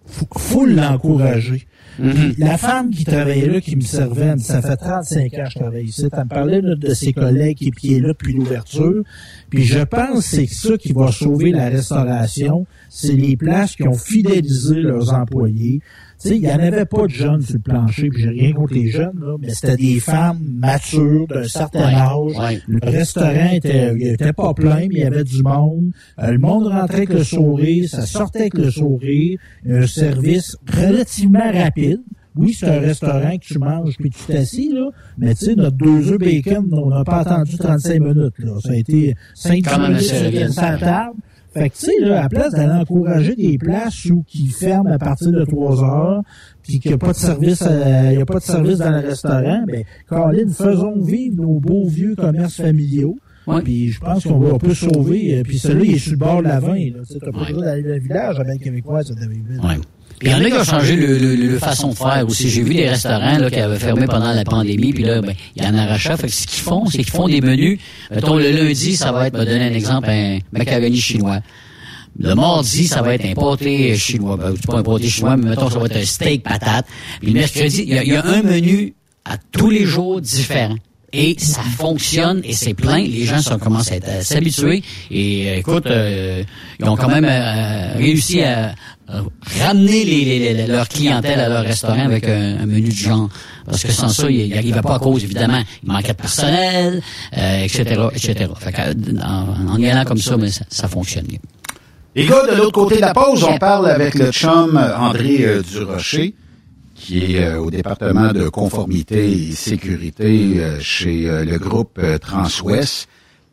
faut, 0.05 0.28
faut 0.38 0.66
l'encourager. 0.66 1.68
Puis 1.97 2.36
La 2.38 2.58
femme 2.58 2.91
qui 2.91 3.03
travaillait 3.03 3.47
là, 3.47 3.60
qui 3.60 3.76
me 3.76 3.82
servait, 3.82 4.26
elle 4.26 4.32
me 4.34 4.38
dit, 4.38 4.43
ça 4.43 4.62
fait 4.62 4.78
35 4.78 5.34
ans 5.34 5.43
que 5.43 5.49
je 5.49 5.60
travaille 5.60 5.86
ici. 5.86 6.08
Elle 6.12 6.24
me 6.24 6.30
parlait 6.30 6.62
là, 6.62 6.76
de 6.76 6.93
ses 6.93 7.12
collègues 7.12 7.58
qui 7.58 7.70
étaient 7.70 7.99
là 7.99 8.10
depuis 8.10 8.34
l'ouverture. 8.34 9.03
Puis 9.49 9.64
je 9.64 9.80
pense 9.80 10.30
que 10.30 10.36
c'est 10.36 10.47
ça 10.47 10.78
qui 10.78 10.93
va 10.93 11.12
sauver 11.12 11.51
la 11.51 11.70
restauration. 11.70 12.68
C'est 12.89 13.14
les 13.14 13.36
places 13.36 13.76
qui 13.76 13.88
ont 13.88 13.97
fidélisé 13.97 14.76
leurs 14.76 15.14
employés. 15.14 15.82
Sais, 16.20 16.36
il 16.36 16.41
n'y 16.41 16.51
en 16.51 16.57
avait 16.59 16.86
pas 16.86 17.03
de 17.03 17.11
jeunes 17.11 17.41
sur 17.41 17.53
le 17.55 17.59
plancher, 17.59 18.09
puis 18.09 18.24
j'ai 18.24 18.30
rien 18.30 18.51
contre 18.53 18.74
les 18.74 18.89
jeunes, 18.89 19.20
là, 19.22 19.36
mais 19.39 19.49
c'était 19.53 19.76
des 19.78 19.99
femmes 19.99 20.39
matures 20.55 21.28
d'un 21.28 21.43
certain 21.43 21.93
âge. 21.93 22.32
ouais. 22.39 22.59
Le 22.68 22.80
restaurant 22.84 23.49
était, 23.53 23.93
il 23.95 24.07
était 24.07 24.34
pas 24.34 24.53
plein, 24.55 24.78
mais 24.80 24.88
il 24.91 24.97
y 24.99 25.03
avait 25.03 25.24
du 25.24 25.43
monde. 25.43 25.91
Euh, 26.20 26.32
le 26.32 26.39
monde 26.39 26.65
rentrait 26.68 26.97
avec 26.97 27.09
le 27.13 27.24
sourire, 27.24 27.88
ça 27.88 28.01
sortait 28.07 28.39
avec 28.41 28.57
le 28.57 28.72
sourire. 28.72 29.38
Un 29.70 29.86
service 29.86 30.57
relativement 30.76 31.51
rapide. 31.51 32.01
Oui, 32.36 32.53
c'est 32.53 32.68
un 32.68 32.80
restaurant 32.80 33.36
que 33.38 33.45
tu 33.45 33.57
manges 33.57 33.95
puis 33.97 34.11
tu 34.11 34.24
t'assis, 34.32 34.72
là. 34.72 34.89
Mais 35.18 35.34
tu 35.34 35.45
sais, 35.45 35.55
notre 35.55 35.78
deux 35.78 36.11
œufs 36.11 36.20
bacon, 36.20 36.68
on 36.72 36.89
n'a 36.89 37.03
pas 37.03 37.18
attendu 37.22 37.57
35 37.57 37.99
minutes, 37.99 38.34
là. 38.39 38.51
Ça 38.63 38.72
a 38.72 38.76
été 38.76 39.15
5 39.34 39.63
Quand 39.65 39.80
même 39.80 39.91
minutes 39.93 40.03
sur 40.03 40.24
rapide. 40.24 40.49
sur 40.49 40.61
la 40.61 40.78
table. 40.78 41.15
Fait 41.58 41.70
que, 41.70 41.76
tu 41.78 41.86
sais, 41.86 41.91
là, 42.01 42.20
à 42.20 42.24
la 42.24 42.30
place 42.30 42.51
d'aller 42.53 42.74
encourager 42.82 43.36
des 43.36 43.58
places 43.58 44.05
où 44.05 44.24
qui 44.28 44.47
ferment 44.47 44.91
à 44.91 44.97
partir 44.97 45.32
de 45.32 45.43
3 45.45 45.84
heures, 45.84 46.22
puis 46.64 46.80
qu'il 46.80 46.91
n'y 46.91 46.95
a 46.95 46.97
pas 46.97 47.12
de 47.12 47.18
service, 47.18 47.62
euh, 47.68 48.10
il 48.14 48.20
y 48.20 48.22
a 48.22 48.26
pas 48.26 48.39
de 48.39 48.43
service 48.43 48.78
dans 48.80 48.89
le 48.91 49.08
restaurant, 49.08 49.64
ben, 49.68 49.84
Colin, 50.08 50.47
faisons 50.49 51.01
vivre 51.01 51.36
nos 51.41 51.60
beaux 51.60 51.86
vieux 51.88 52.16
commerces 52.16 52.55
familiaux. 52.62 53.18
Ouais. 53.47 53.62
Puis 53.62 53.91
je 53.91 53.99
pense 54.01 54.24
qu'on 54.26 54.39
va 54.39 54.58
peut 54.58 54.74
sauver. 54.74 55.38
euh, 55.39 55.43
Puis 55.43 55.58
celui-là, 55.58 55.86
il 55.86 55.95
est 55.95 55.99
sur 55.99 56.12
le 56.12 56.18
bord 56.18 56.39
de 56.43 56.47
la 56.49 56.60
20. 56.60 56.68
Là. 56.74 56.99
Tu 57.10 57.18
t'as 57.20 57.32
pas 57.32 57.45
besoin 57.45 57.62
d'aller 57.64 57.84
dans 57.84 57.89
le 57.93 57.99
village 57.99 58.39
avec 58.41 58.62
Québécois, 58.62 59.03
ça 59.03 59.14
devait. 59.14 59.38
Puis 60.20 60.30
il 60.30 60.32
y 60.32 60.34
en 60.34 60.43
a 60.43 60.49
qui 60.49 60.57
ont 60.57 60.63
changé 60.63 60.95
le, 60.95 61.18
le, 61.18 61.36
le 61.36 61.59
façon 61.59 61.89
de 61.89 61.95
faire 61.95 62.26
aussi. 62.28 62.49
J'ai 62.49 62.63
vu 62.63 62.74
des 62.74 62.89
restaurants 62.89 63.38
là, 63.38 63.51
qui 63.51 63.59
avaient 63.59 63.78
fermé 63.78 64.07
pendant 64.07 64.34
la 64.34 64.43
pandémie, 64.43 64.91
puis 64.91 65.03
là, 65.03 65.22
ben, 65.22 65.34
il 65.55 65.63
y 65.63 65.68
en 65.68 65.78
arrachaient. 65.78 66.18
Fait 66.18 66.28
que 66.28 66.34
ce 66.34 66.47
qu'ils 66.47 66.63
font, 66.63 66.86
c'est 66.88 67.03
qu'ils 67.03 67.11
font 67.11 67.28
des 67.28 67.41
menus. 67.41 67.80
Mettons, 68.09 68.38
le 68.38 68.49
lundi, 68.49 68.95
ça 68.95 69.11
va 69.11 69.28
être, 69.28 69.38
me 69.38 69.45
donner 69.45 69.65
un 69.65 69.74
exemple, 69.74 70.09
un 70.09 70.39
macaroni 70.51 70.99
chinois. 70.99 71.39
Le 72.20 72.34
mardi, 72.34 72.88
ça 72.88 73.03
va 73.03 73.13
être 73.13 73.26
un 73.26 73.34
pâté 73.34 73.95
chinois. 73.95 74.38
Ben, 74.38 74.55
pas 74.65 74.80
un 74.80 74.84
pâté 74.84 75.07
chinois, 75.07 75.38
mais 75.38 75.51
mettons, 75.51 75.70
ça 75.70 75.78
va 75.78 75.86
être 75.86 75.97
un 75.97 76.05
steak 76.05 76.41
patate. 76.41 76.88
Puis 77.20 77.32
le 77.32 77.39
mercredi, 77.39 77.84
il 77.84 77.93
y 77.93 77.97
a, 77.97 78.03
il 78.03 78.11
y 78.11 78.15
a 78.15 78.26
un 78.26 78.41
menu 78.41 78.95
à 79.24 79.38
tous 79.51 79.70
les 79.70 79.86
jours 79.86 80.20
différent. 80.20 80.76
Et 81.13 81.36
ça 81.39 81.61
fonctionne 81.61 82.41
et 82.43 82.53
c'est 82.53 82.74
plein. 82.74 82.99
Les 82.99 83.24
gens 83.24 83.39
sont, 83.39 83.57
commencent 83.57 83.91
à 83.91 84.22
s'habituer. 84.22 84.84
Et 85.09 85.49
euh, 85.49 85.57
écoute, 85.57 85.86
euh, 85.86 86.43
ils 86.80 86.86
ont 86.86 86.97
quand 86.97 87.07
même 87.07 87.26
euh, 87.26 87.93
réussi 87.97 88.41
à 88.41 88.76
ramener 89.62 90.03
les, 90.05 90.26
les- 90.26 90.53
les- 90.53 90.68
leur 90.68 90.88
clientèle 90.89 91.39
à 91.39 91.49
leur 91.49 91.64
restaurant 91.64 92.05
avec 92.05 92.28
un, 92.28 92.58
un 92.62 92.66
menu 92.66 92.89
du 92.89 92.95
genre. 92.95 93.30
Parce 93.66 93.84
que 93.84 93.91
sans 93.91 94.10
ça, 94.10 94.30
ils 94.30 94.49
n'arrivaient 94.53 94.82
pas 94.82 94.95
à 94.95 94.99
cause, 94.99 95.24
évidemment. 95.24 95.62
Il 95.84 95.89
manquait 95.91 96.14
de 96.14 96.18
personnel, 96.18 97.01
euh, 97.38 97.64
etc., 97.64 97.84
etc. 98.14 98.49
Fait 98.60 98.72
que, 98.72 98.82
euh, 98.82 98.93
en, 99.24 99.74
en 99.74 99.78
y 99.78 99.89
allant 99.89 100.05
comme 100.05 100.18
ça, 100.18 100.38
mais 100.38 100.49
ça, 100.51 100.66
ça 100.70 100.88
fonctionne 100.88 101.26
mieux. 101.32 101.39
Les 102.16 102.26
gars, 102.26 102.47
de 102.51 102.55
l'autre 102.58 102.72
côté 102.72 102.95
de 102.95 103.01
la 103.01 103.14
pause, 103.14 103.43
on 103.43 103.58
parle 103.58 103.89
avec 103.89 104.16
le 104.16 104.32
chum 104.32 104.76
euh, 104.78 104.97
André 104.97 105.38
euh, 105.45 105.62
Durocher, 105.62 106.34
qui 106.95 107.36
est 107.36 107.43
euh, 107.45 107.60
au 107.60 107.70
département 107.70 108.34
de 108.34 108.49
conformité 108.49 109.32
et 109.32 109.51
sécurité 109.51 110.53
euh, 110.58 110.80
chez 110.80 111.30
euh, 111.30 111.45
le 111.45 111.60
groupe 111.60 111.99
euh, 111.99 112.18
Transouest. 112.18 113.08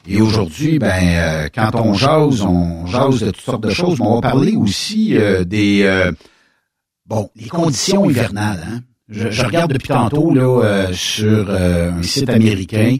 Et 0.07 0.21
aujourd'hui, 0.21 0.79
ben, 0.79 1.01
euh, 1.03 1.49
quand 1.55 1.71
on 1.75 1.95
jase, 1.95 2.43
on 2.43 2.87
jase 2.87 3.21
de 3.21 3.31
toutes 3.31 3.41
sortes 3.41 3.63
de 3.63 3.71
choses, 3.71 3.99
mais 3.99 4.07
on 4.07 4.17
va 4.17 4.21
parler 4.21 4.55
aussi 4.55 5.17
euh, 5.17 5.45
des 5.45 5.83
euh, 5.85 6.13
bon, 7.07 7.31
les 7.37 7.49
conditions 7.49 8.09
hivernales. 8.09 8.63
Hein? 8.69 8.81
Je, 9.09 9.31
je 9.31 9.45
regarde 9.45 9.73
depuis 9.73 9.89
tantôt 9.89 10.35
là 10.35 10.63
euh, 10.63 10.93
sur 10.93 11.47
euh, 11.49 11.93
un 11.93 12.03
site 12.03 12.29
américain, 12.29 12.97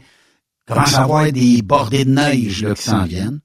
commence 0.67 0.95
à 0.95 1.03
avoir 1.03 1.31
des 1.31 1.61
bordées 1.61 2.05
de 2.05 2.11
neige 2.11 2.63
là, 2.63 2.73
qui 2.73 2.83
s'en 2.83 3.05
viennent. 3.05 3.39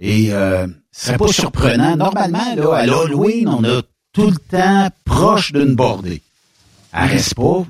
Et 0.00 0.32
euh, 0.32 0.66
ce 0.92 1.12
pas 1.12 1.28
surprenant. 1.28 1.96
Normalement, 1.96 2.54
là, 2.56 2.74
à 2.74 2.86
l'Halloween, 2.86 3.48
on 3.48 3.64
a 3.64 3.82
tout 4.12 4.30
le 4.30 4.36
temps 4.36 4.88
proche 5.04 5.52
d'une 5.52 5.74
bordée. 5.74 6.22
Elle 6.92 7.10
reste 7.10 7.34
pas, 7.34 7.64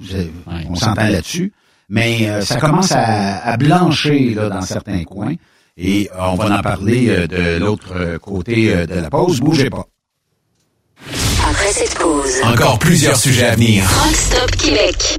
on 0.69 0.75
s'entend 0.75 1.09
là-dessus, 1.09 1.53
mais 1.89 2.29
euh, 2.29 2.41
ça 2.43 2.57
commence 2.57 2.93
à, 2.93 3.39
à 3.45 3.57
blanchir 3.57 4.37
là, 4.43 4.49
dans 4.49 4.63
certains 4.63 5.05
coins. 5.05 5.35
Et 5.77 6.09
euh, 6.13 6.19
on 6.21 6.35
va 6.37 6.59
en 6.59 6.63
parler 6.63 7.09
euh, 7.09 7.27
de 7.27 7.59
l'autre 7.59 7.93
euh, 7.97 8.19
côté 8.19 8.73
euh, 8.73 8.87
de 8.87 8.95
la 8.95 9.11
pause. 9.11 9.41
Bougez 9.41 9.71
pas. 9.71 9.87
Après 11.49 11.73
cette 11.73 11.95
pause, 11.99 12.31
Encore 12.45 12.79
plusieurs 12.79 13.17
sujets 13.17 13.47
à 13.47 13.55
venir. 13.55 13.85
Rockstop 14.03 14.51
Québec. 14.53 15.19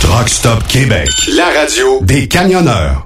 Truck 0.00 0.28
Stop 0.28 0.66
Québec. 0.68 1.08
La 1.36 1.46
radio 1.46 2.00
des 2.02 2.28
camionneurs. 2.28 3.05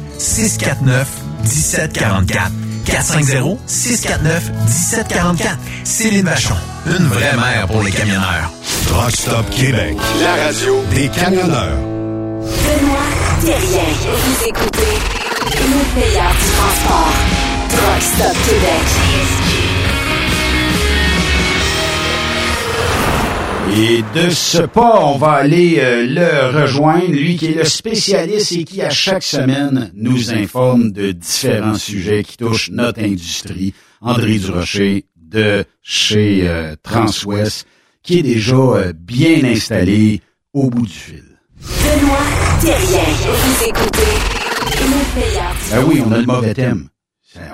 649 0.21 1.07
1744. 1.43 2.51
450-649-1744. 2.85 5.57
Céline 5.83 6.25
Vachon, 6.25 6.55
une 6.87 7.05
vraie 7.07 7.35
mère 7.35 7.67
pour 7.67 7.83
les 7.83 7.91
camionneurs. 7.91 8.51
Truck 8.87 9.11
Stop 9.11 9.47
Québec. 9.51 9.95
La 10.21 10.35
radio 10.45 10.83
des 10.93 11.07
camionneurs. 11.09 11.77
Benoît 11.77 13.11
Thérien. 13.41 13.91
Vous 14.25 14.43
écoutez 14.47 14.97
le 15.53 15.59
meilleur 15.99 16.31
du 16.31 16.47
transport. 16.57 17.13
Truck 17.69 18.01
Stop 18.01 18.35
Québec. 18.45 18.87
Et 23.73 24.03
de 24.13 24.29
ce 24.29 24.63
pas, 24.63 24.99
on 25.05 25.17
va 25.17 25.31
aller 25.31 25.77
euh, 25.79 26.05
le 26.05 26.61
rejoindre, 26.61 27.07
lui 27.07 27.37
qui 27.37 27.47
est 27.47 27.55
le 27.55 27.63
spécialiste 27.63 28.51
et 28.51 28.63
qui 28.65 28.81
à 28.81 28.89
chaque 28.89 29.23
semaine 29.23 29.91
nous 29.93 30.33
informe 30.33 30.91
de 30.91 31.11
différents 31.11 31.75
sujets 31.75 32.23
qui 32.23 32.35
touchent 32.37 32.69
notre 32.71 33.01
industrie. 33.01 33.73
André 34.01 34.39
Durocher 34.39 35.05
de 35.15 35.63
chez 35.81 36.41
euh, 36.47 36.75
Transwest, 36.83 37.65
qui 38.03 38.19
est 38.19 38.23
déjà 38.23 38.55
euh, 38.55 38.93
bien 38.93 39.43
installé 39.45 40.21
au 40.53 40.69
bout 40.69 40.85
du 40.85 40.93
fil. 40.93 41.23
Benoît 41.61 42.17
Thérien. 42.59 43.03
Vous 43.23 43.63
écoutez 43.63 44.41
le 44.81 45.73
Ah 45.73 45.81
oui, 45.85 46.01
on 46.05 46.11
a 46.11 46.17
le 46.17 46.25
mauvais 46.25 46.53
thème. 46.53 46.89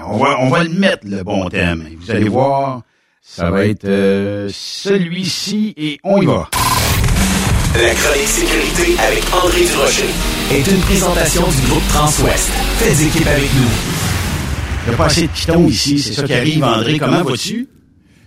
On 0.08 0.18
va, 0.18 0.40
on 0.40 0.50
va 0.50 0.64
le 0.64 0.70
mettre, 0.72 1.06
le 1.06 1.24
bon 1.24 1.48
thème. 1.50 1.88
Vous 2.00 2.10
allez 2.10 2.30
voir, 2.30 2.82
ça 3.30 3.52
va 3.52 3.66
être 3.66 3.86
euh, 3.86 4.50
celui-ci 4.52 5.74
et 5.78 6.00
on 6.04 6.22
y 6.22 6.26
va. 6.26 6.50
La 7.76 7.94
chronique 7.94 8.28
sécurité 8.28 9.00
avec 9.00 9.24
André 9.34 9.66
Durocher 9.66 10.10
est 10.52 10.68
une 10.68 10.80
présentation 10.80 11.44
du 11.44 11.68
groupe 11.70 11.88
Transwest. 11.90 12.50
Faites 12.80 13.08
équipe 13.08 13.28
avec 13.28 13.54
nous. 13.54 13.70
Il 14.86 14.90
n'y 14.90 14.96
a 14.96 14.98
pas 14.98 15.06
assez 15.06 15.24
de 15.24 15.28
pitons 15.28 15.68
ici, 15.68 16.00
c'est 16.00 16.14
ça 16.14 16.24
qui 16.24 16.34
arrive, 16.34 16.64
André. 16.64 16.98
Comment 16.98 17.24
vas-tu? 17.24 17.68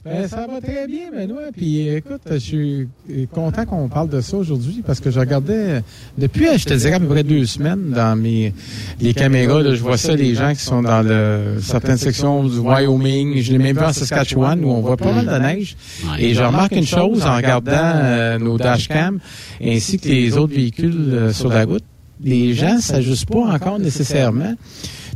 Ben, 0.02 0.26
ça 0.26 0.46
va 0.46 0.62
très 0.62 0.86
bien, 0.86 1.10
Benoît. 1.12 1.52
Puis 1.54 1.88
écoute, 1.88 2.22
je 2.30 2.36
suis 2.38 2.88
content 3.34 3.66
qu'on 3.66 3.88
parle 3.88 4.08
de 4.08 4.22
ça 4.22 4.38
aujourd'hui 4.38 4.82
parce 4.86 4.98
que 4.98 5.10
je 5.10 5.20
regardais 5.20 5.82
depuis, 6.16 6.46
je 6.56 6.64
te 6.64 6.72
dirais 6.72 6.94
à 6.94 7.00
peu 7.00 7.06
près 7.06 7.22
deux 7.22 7.44
semaines 7.44 7.90
dans 7.90 8.16
mes 8.16 8.54
les 8.98 9.12
caméras, 9.12 9.62
là, 9.62 9.74
je 9.74 9.82
vois 9.82 9.98
ça, 9.98 10.16
les 10.16 10.34
gens 10.34 10.54
qui 10.54 10.62
sont 10.62 10.80
dans 10.80 11.02
le, 11.02 11.58
certaines 11.60 11.98
sections 11.98 12.44
du 12.44 12.58
Wyoming. 12.58 13.42
Je 13.42 13.52
l'ai 13.52 13.58
même 13.58 13.76
vu 13.76 13.84
en 13.84 13.92
Saskatchewan 13.92 14.64
où 14.64 14.70
on 14.70 14.80
voit 14.80 14.96
pas 14.96 15.12
mal 15.12 15.26
de 15.26 15.38
neige. 15.38 15.76
Et 16.18 16.32
je 16.32 16.42
remarque 16.42 16.72
une 16.72 16.86
chose 16.86 17.26
en 17.26 17.36
regardant 17.36 17.72
euh, 17.74 18.38
nos 18.38 18.56
dashcams 18.56 19.18
ainsi 19.62 19.98
que 19.98 20.08
les 20.08 20.38
autres 20.38 20.54
véhicules 20.54 21.12
euh, 21.12 21.32
sur 21.32 21.50
la 21.50 21.66
route. 21.66 21.84
Les 22.22 22.54
gens 22.54 22.80
s'ajustent 22.80 23.28
pas 23.28 23.40
encore 23.40 23.78
nécessairement. 23.78 24.54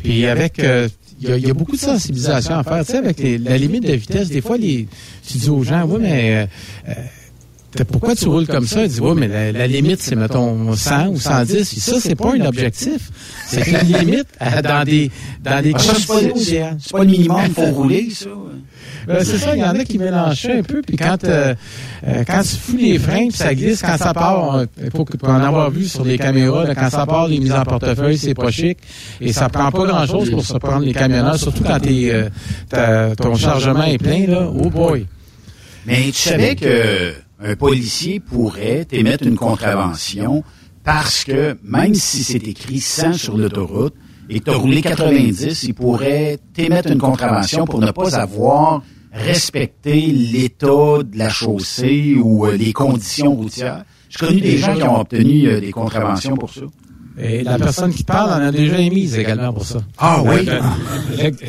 Puis 0.03 0.27
avec, 0.27 0.59
euh, 0.59 0.89
il 1.21 1.29
y, 1.29 1.33
a, 1.33 1.37
il 1.37 1.47
y 1.47 1.51
a 1.51 1.55
beaucoup 1.55 1.73
de 1.77 1.81
sensibilisation 1.81 2.55
à 2.57 2.63
faire. 2.65 2.85
Tu 2.85 2.93
sais, 2.93 2.99
avec 2.99 3.19
les- 3.21 3.39
la 3.39 3.57
limite 3.57 3.85
de 3.87 3.93
vitesse, 3.95 4.29
des 4.29 4.41
fois, 4.41 4.57
les, 4.59 4.89
tu 5.27 5.39
dis 5.39 5.49
aux 5.51 5.63
gens, 5.63 5.85
oui, 5.89 5.99
mais 6.01 6.49
euh, 6.89 6.93
euh, 7.81 7.85
pourquoi 7.89 8.15
tu 8.15 8.29
roules 8.29 8.47
comme 8.47 8.67
ça? 8.67 8.83
Ils 8.83 8.89
disent, 8.89 9.01
oui, 9.01 9.13
mais 9.17 9.29
la, 9.29 9.53
la 9.53 9.67
limite, 9.67 10.01
c'est, 10.01 10.17
mettons, 10.17 10.75
100 10.75 11.09
ou 11.09 11.19
110. 11.19 11.69
Puis 11.71 11.81
ça, 11.81 12.01
c'est 12.01 12.15
pas 12.15 12.33
un 12.35 12.41
objectif. 12.47 13.11
C'est 13.47 13.67
une 13.67 13.99
limite 13.99 14.27
à- 14.41 14.63
dans 14.63 14.85
des, 14.85 15.11
dans 15.43 15.63
des 15.63 15.73
Ah, 15.75 15.79
pas, 16.07 16.19
c'est 16.81 16.93
pas 16.93 16.99
le 17.01 17.11
minimum, 17.11 17.41
il 17.47 17.55
faut 17.55 17.63
rouler, 17.73 18.09
ça. 18.11 18.27
Ben, 19.07 19.25
c'est 19.25 19.39
ça, 19.39 19.55
il 19.55 19.61
y 19.61 19.65
en 19.65 19.75
a 19.79 19.85
qui 19.85 19.99
mélangent 19.99 20.47
un 20.47 20.63
peu. 20.63 20.83
Puis 20.83 20.97
quand, 20.97 21.23
euh, 21.25 21.55
euh, 22.07 22.25
quand 22.27 22.43
tu 22.43 22.57
fous 22.57 22.77
les 22.77 22.99
freins, 22.99 23.29
puis 23.29 23.37
ça 23.37 23.55
glisse, 23.55 23.83
quand 23.83 23.97
ça 23.97 24.15
part, 24.15 24.43
on- 24.57 24.67
pour 25.19 25.29
en 25.29 25.41
avoir 25.43 25.71
vu 25.71 25.85
sur 25.87 26.05
les 26.05 26.19
caméras, 26.19 26.65
là, 26.65 26.75
quand 26.75 26.91
ça 26.91 27.07
part, 27.07 27.29
les 27.29 27.39
mises 27.39 27.53
en 27.53 27.65
portefeuille, 27.65 28.19
c'est 28.19 28.35
pas 28.35 28.51
chic. 28.51 28.79
Et 29.21 29.33
ça 29.33 29.49
prend 29.49 29.71
pas 29.71 29.87
grand-chose 29.87 30.31
pour 30.31 30.45
se 30.45 30.55
prendre 30.59 30.85
les 30.85 30.93
camionneurs, 30.95 31.37
surtout 31.39 31.65
quand 31.65 31.81
t'es, 31.81 32.11
euh, 32.75 33.15
ton 33.17 33.35
chargement 33.37 33.85
est 33.85 33.99
plein. 33.99 34.27
Là. 34.27 34.51
Oh 34.55 34.71
boy! 34.71 35.07
Mais 35.87 36.05
tu 36.07 36.13
savais 36.13 36.55
que 36.57 37.13
un 37.45 37.57
policier 37.57 38.21
pourrait 38.21 38.85
t'émettre 38.87 39.27
une 39.27 39.37
contravention 39.37 40.43
parce 40.83 41.25
que 41.25 41.57
même 41.63 41.95
si 41.95 42.23
c'est 42.25 42.47
écrit 42.49 42.81
100 42.81 43.15
sur 43.15 43.37
l'autoroute 43.37 43.95
et 44.29 44.41
que 44.41 44.45
tu 44.45 44.51
as 44.51 44.57
roulé 44.57 44.83
90, 44.83 45.65
il 45.65 45.75
pourrait 45.75 46.39
t'émettre 46.53 46.91
une 46.91 46.99
contravention 46.99 47.65
pour 47.65 47.81
ne 47.81 47.91
pas 47.91 48.17
avoir 48.17 48.83
respecté 49.13 50.01
l'état 50.07 51.03
de 51.03 51.17
la 51.17 51.29
chaussée 51.29 52.17
ou 52.21 52.47
euh, 52.47 52.57
les 52.57 52.73
conditions 52.73 53.35
routières. 53.35 53.85
J'ai 54.09 54.27
connu 54.27 54.41
des 54.41 54.59
gens 54.59 54.75
qui 54.75 54.83
ont 54.83 55.01
obtenu 55.01 55.47
euh, 55.47 55.61
des 55.61 55.71
contraventions 55.71 56.37
pour 56.37 56.51
ça. 56.51 56.63
Et 57.17 57.45
la 57.45 57.59
personne 57.59 57.93
qui 57.95 58.03
te 58.03 58.11
parle 58.13 58.31
en 58.43 58.45
a 58.47 58.51
déjà 58.51 58.79
émise 58.79 59.17
également 59.17 59.53
pour 59.53 59.65
ça. 59.65 59.79
Ah 59.99 60.21
oui? 60.25 60.49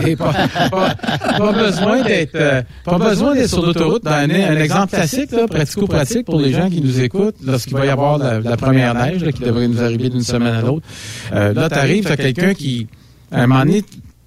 Et 0.06 0.16
pas, 0.16 0.32
pas- 0.70 0.96
pas 1.40 1.52
besoin 1.54 2.04
d'être 2.04 2.36
euh, 2.36 2.62
pas 2.84 3.00
besoin 3.00 3.34
d'être 3.34 3.50
sur 3.50 3.66
l'autoroute. 3.66 4.06
Un, 4.06 4.30
un 4.30 4.58
exemple 4.58 4.96
classique, 4.96 5.32
pratico-pratique 5.48 6.26
pour 6.26 6.40
les 6.40 6.52
gens 6.54 6.70
qui 6.70 6.82
nous 6.82 7.02
écoutent, 7.02 7.36
lorsqu'il 7.44 7.74
va 7.74 7.86
y 7.86 7.90
avoir 7.90 8.20
la, 8.20 8.40
la 8.42 8.58
première 8.58 8.94
neige 8.94 9.24
là, 9.24 9.32
qui 9.32 9.42
devrait 9.42 9.68
nous 9.68 9.82
arriver 9.82 10.10
d'une 10.10 10.22
semaine 10.22 10.54
à 10.54 10.62
l'autre. 10.62 10.86
Euh, 11.34 11.54
là, 11.54 11.68
tu 11.70 11.76
arrives, 11.76 12.08
tu 12.10 12.16
quelqu'un 12.18 12.54
qui, 12.54 12.88
à 13.32 13.42
un 13.42 13.48
moment 13.48 13.66
donné, 13.66 13.84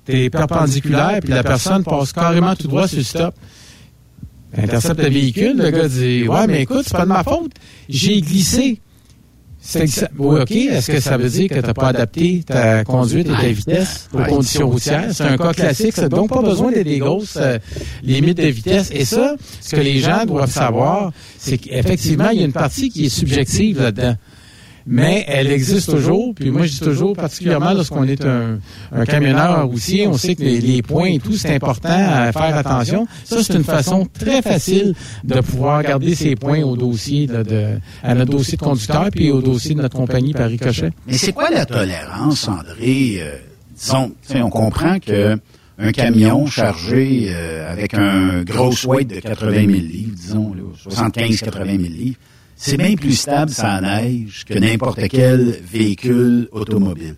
t'es 0.07 0.31
perpendiculaire, 0.31 1.19
puis 1.21 1.31
la 1.31 1.45
personne 1.45 1.85
passe 1.85 2.13
carrément 2.13 2.57
tout 2.57 2.67
droit 2.67 2.89
sur 2.89 2.99
le 2.99 3.05
stop. 3.05 3.35
Intercepte 4.57 5.03
le 5.03 5.11
véhicule, 5.11 5.57
le 5.59 5.71
gars 5.71 5.89
dit 5.89 6.27
Ouais, 6.27 6.47
mais 6.49 6.63
écoute, 6.63 6.83
c'est 6.85 6.97
pas 6.97 7.05
de 7.05 7.09
ma 7.11 7.23
faute. 7.23 7.53
J'ai 7.89 8.21
glissé. 8.23 8.81
Oui, 10.19 10.41
OK. 10.41 10.51
Est-ce 10.51 10.91
que 10.91 11.01
ça 11.01 11.17
veut 11.17 11.29
dire 11.29 11.49
que 11.49 11.55
tu 11.61 11.67
n'as 11.67 11.75
pas 11.75 11.89
adapté 11.89 12.43
ta 12.47 12.85
conduite 12.85 13.29
et 13.29 13.31
ta 13.43 13.49
vitesse 13.49 14.09
aux 14.13 14.19
conditions 14.23 14.71
routières? 14.71 15.09
C'est 15.13 15.25
un 15.25 15.37
cas 15.37 15.53
classique. 15.53 15.95
Ça 15.95 16.09
donc 16.09 16.31
pas 16.31 16.43
besoin 16.43 16.73
d'être 16.73 16.87
des 16.87 16.99
grosses 16.99 17.37
euh, 17.41 17.59
limites 18.03 18.39
de 18.39 18.47
vitesse. 18.47 18.91
Et 18.93 19.05
ça, 19.05 19.37
ce 19.61 19.77
que 19.77 19.81
les 19.81 19.99
gens 19.99 20.25
doivent 20.27 20.51
savoir, 20.51 21.13
c'est 21.39 21.59
qu'effectivement, 21.59 22.31
il 22.31 22.41
y 22.41 22.43
a 22.43 22.47
une 22.47 22.53
partie 22.53 22.89
qui 22.89 23.07
est 23.07 23.11
subjective 23.11 23.81
là-dedans. 23.83 24.15
Mais 24.91 25.25
elle 25.29 25.53
existe 25.53 25.91
toujours. 25.91 26.35
Puis 26.35 26.51
moi, 26.51 26.65
je 26.65 26.71
dis 26.73 26.81
toujours, 26.81 27.15
particulièrement 27.15 27.75
lorsqu'on 27.75 28.05
est 28.05 28.25
un, 28.25 28.59
un 28.91 29.05
camionneur 29.05 29.67
routier, 29.67 30.07
on 30.07 30.17
sait 30.17 30.35
que 30.35 30.43
les, 30.43 30.61
les 30.61 30.81
points 30.81 31.09
et 31.09 31.19
tout, 31.19 31.35
c'est 31.35 31.55
important 31.55 31.89
à 31.91 32.33
faire 32.33 32.57
attention. 32.57 33.07
Ça, 33.25 33.43
c'est 33.43 33.55
une 33.55 33.65
façon 33.65 34.07
très 34.07 34.41
facile 34.41 34.95
de 35.25 35.41
pouvoir 35.41 35.83
garder 35.83 36.15
ces 36.15 36.37
points 36.37 36.63
au 36.63 36.75
dossier 36.75 37.27
là, 37.27 37.45
de, 37.45 37.79
à 38.03 38.15
notre 38.15 38.33
dossier 38.33 38.57
de 38.57 38.63
conducteur 38.63 39.09
puis 39.13 39.31
au 39.31 39.43
dossier 39.43 39.75
de 39.75 39.83
notre 39.83 39.97
compagnie 39.97 40.33
par 40.33 40.49
ricochet. 40.49 40.91
Mais 41.07 41.19
c'est 41.19 41.33
quoi 41.33 41.51
la 41.51 41.67
tolérance, 41.67 42.49
André? 42.49 43.19
Euh, 43.21 43.37
disons, 43.77 44.13
on 44.37 44.51
comprend 44.51 44.99
que 44.99 45.39
un 45.79 45.93
camion 45.93 46.47
chargé 46.47 47.29
euh, 47.29 47.71
avec 47.71 47.95
un 47.95 48.43
gros 48.43 48.73
weight 48.87 49.09
de 49.09 49.21
80 49.21 49.53
000 49.53 49.67
livres, 49.69 50.15
disons, 50.17 50.55
75-80 50.89 51.67
000 51.67 51.77
livres, 51.79 52.17
c'est 52.59 52.77
bien 52.77 52.95
plus 52.97 53.15
stable 53.19 53.51
sans 53.53 53.81
neige 53.81 54.45
que 54.47 54.59
n'importe 54.59 55.09
quel 55.09 55.59
véhicule 55.63 56.49
automobile. 56.53 57.15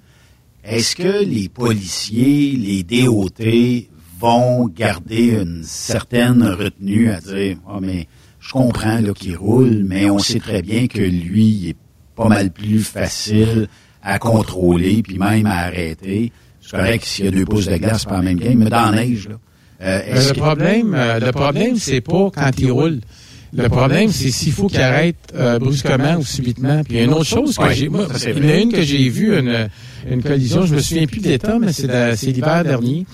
Est-ce 0.63 0.95
que 0.95 1.25
les 1.25 1.49
policiers, 1.49 2.53
les 2.57 2.83
DOT 2.83 3.89
vont 4.21 4.67
garder 4.69 5.41
une 5.41 5.63
certaine 5.65 6.43
retenue 6.43 7.11
à 7.11 7.21
dire, 7.21 7.57
ah, 7.67 7.79
mais 7.81 8.07
je 8.39 8.53
comprends 8.53 9.03
qu'il 9.15 9.37
roule, 9.37 9.83
mais 9.85 10.11
on 10.11 10.19
sait 10.19 10.39
très 10.39 10.61
bien 10.61 10.87
que 10.87 11.01
lui, 11.01 11.47
il 11.47 11.69
est 11.71 11.77
pas 12.15 12.29
mal 12.29 12.51
plus 12.51 12.81
facile 12.85 13.69
à 14.03 14.19
contrôler, 14.19 15.03
puis 15.03 15.19
même 15.19 15.47
à 15.47 15.61
arrêter. 15.61 16.33
C'est 16.61 16.77
correct 16.77 17.05
s'il 17.05 17.25
y 17.25 17.29
a 17.29 17.31
deux 17.31 17.47
pouces 17.47 17.67
de 17.67 17.77
glace 17.79 18.05
par 18.05 18.19
la 18.19 18.23
même 18.23 18.39
game, 18.39 18.59
mais 18.59 18.69
dans 18.71 18.91
la 18.91 19.03
neige, 19.05 19.29
là. 19.29 19.37
euh, 19.83 20.01
Euh, 20.09 20.29
le 20.29 20.35
problème, 20.35 20.95
euh, 20.95 21.19
le 21.19 21.33
problème, 21.33 21.77
c'est 21.77 22.03
pas 22.03 22.31
quand 22.35 22.51
il 22.59 22.71
roule. 22.71 23.01
Le 23.53 23.69
problème, 23.69 24.11
c'est 24.13 24.31
s'il 24.31 24.53
faut 24.53 24.69
qu'il 24.69 24.81
arrête 24.81 25.17
euh, 25.35 25.59
brusquement 25.59 26.17
ou 26.19 26.25
subitement. 26.25 26.83
Puis 26.85 26.95
il 26.95 26.97
y 26.99 27.01
a 27.01 27.05
une 27.05 27.13
autre 27.13 27.25
chose 27.25 27.57
que 27.57 27.63
Ouais, 27.65 27.75
j'ai, 27.75 27.89
moi, 27.89 28.07
ça, 28.15 28.31
il 28.31 28.45
y 28.45 28.47
en 28.47 28.51
a 28.51 28.57
une 28.57 28.73
que 28.73 28.83
j'ai 28.83 29.09
vue, 29.09 29.37
une, 29.37 29.69
une 30.09 30.23
collision, 30.23 30.67
je 30.67 30.75
me 30.77 30.81
souviens 30.81 31.07
plus 31.07 31.21
de 31.21 31.29
l'état, 31.29 31.59
mais 31.59 31.73
c'est, 31.73 31.89
la- 31.89 32.15
c'est 32.17 32.31
l'hiver 32.31 32.63
dernier. 32.65 33.07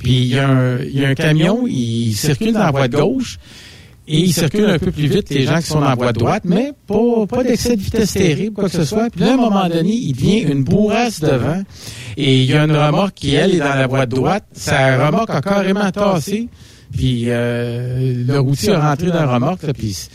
Puis 0.00 0.12
il 0.12 0.26
y, 0.28 0.38
a 0.38 0.48
un, 0.48 0.78
il 0.78 0.98
y 0.98 1.04
a 1.04 1.08
un 1.08 1.14
camion, 1.14 1.66
il 1.68 2.14
circule 2.14 2.52
dans 2.52 2.60
la 2.60 2.70
voie 2.70 2.88
de 2.88 2.96
gauche. 2.96 3.38
Et 4.08 4.18
il 4.18 4.32
circule 4.32 4.64
un 4.64 4.80
peu 4.80 4.90
plus 4.90 5.06
vite 5.06 5.28
que 5.28 5.34
les 5.34 5.44
gens 5.44 5.58
qui 5.58 5.66
sont 5.68 5.78
dans 5.80 5.88
la 5.88 5.94
voie 5.94 6.12
de 6.12 6.18
droite, 6.18 6.42
mais 6.44 6.72
pas, 6.88 7.24
pas 7.28 7.44
d'excès 7.44 7.76
de 7.76 7.80
vitesse 7.82 8.12
terrible, 8.14 8.52
quoi 8.54 8.64
que 8.64 8.74
ce 8.74 8.84
soit. 8.84 9.08
Puis 9.10 9.20
là, 9.20 9.30
à 9.30 9.34
un 9.34 9.36
moment 9.36 9.68
donné, 9.68 9.92
il 9.94 10.12
devient 10.12 10.40
une 10.40 10.64
bourrasse 10.64 11.20
devant. 11.20 11.62
Et 12.16 12.38
il 12.42 12.50
y 12.50 12.54
a 12.54 12.64
une 12.64 12.72
remorque 12.76 13.14
qui, 13.14 13.34
elle, 13.34 13.54
est 13.54 13.58
dans 13.58 13.74
la 13.76 13.86
voie 13.86 14.06
de 14.06 14.16
droite. 14.16 14.44
Sa 14.52 15.06
remorque 15.06 15.30
a 15.30 15.40
carrément 15.40 15.88
tassé. 15.92 16.48
Puis 16.96 17.24
euh, 17.28 18.24
le 18.26 18.38
routier 18.38 18.72
a 18.72 18.80
rentré 18.90 19.06
dans 19.08 19.14
la 19.24 19.34
remorque, 19.34 19.62
là, 19.62 19.72
puis 19.72 19.92
c- 19.94 20.08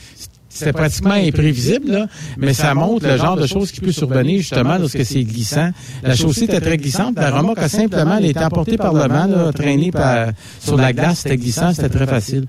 c'était 0.49 0.73
pratiquement 0.73 1.11
imprévisible, 1.13 1.91
là, 1.91 2.07
mais 2.37 2.53
ça 2.53 2.73
montre 2.73 3.05
le 3.07 3.17
genre 3.17 3.35
de 3.35 3.45
choses 3.45 3.71
qui 3.71 3.79
peut 3.79 3.91
survenir 3.91 4.37
justement 4.39 4.77
lorsque 4.77 5.05
c'est 5.05 5.23
glissant. 5.23 5.69
La 6.03 6.15
chaussée 6.15 6.45
était 6.45 6.61
très 6.61 6.77
glissante, 6.77 7.15
la 7.15 7.29
remorque 7.31 7.59
a 7.59 7.69
simplement 7.69 8.17
été 8.17 8.39
emportée 8.39 8.77
par 8.77 8.93
le 8.93 9.01
vent, 9.01 9.27
là, 9.27 9.51
traînée 9.53 9.91
par, 9.91 10.29
sur 10.59 10.77
la 10.77 10.93
glace, 10.93 11.19
c'était 11.23 11.37
glissant, 11.37 11.73
c'était 11.73 11.89
très 11.89 12.07
facile. 12.07 12.45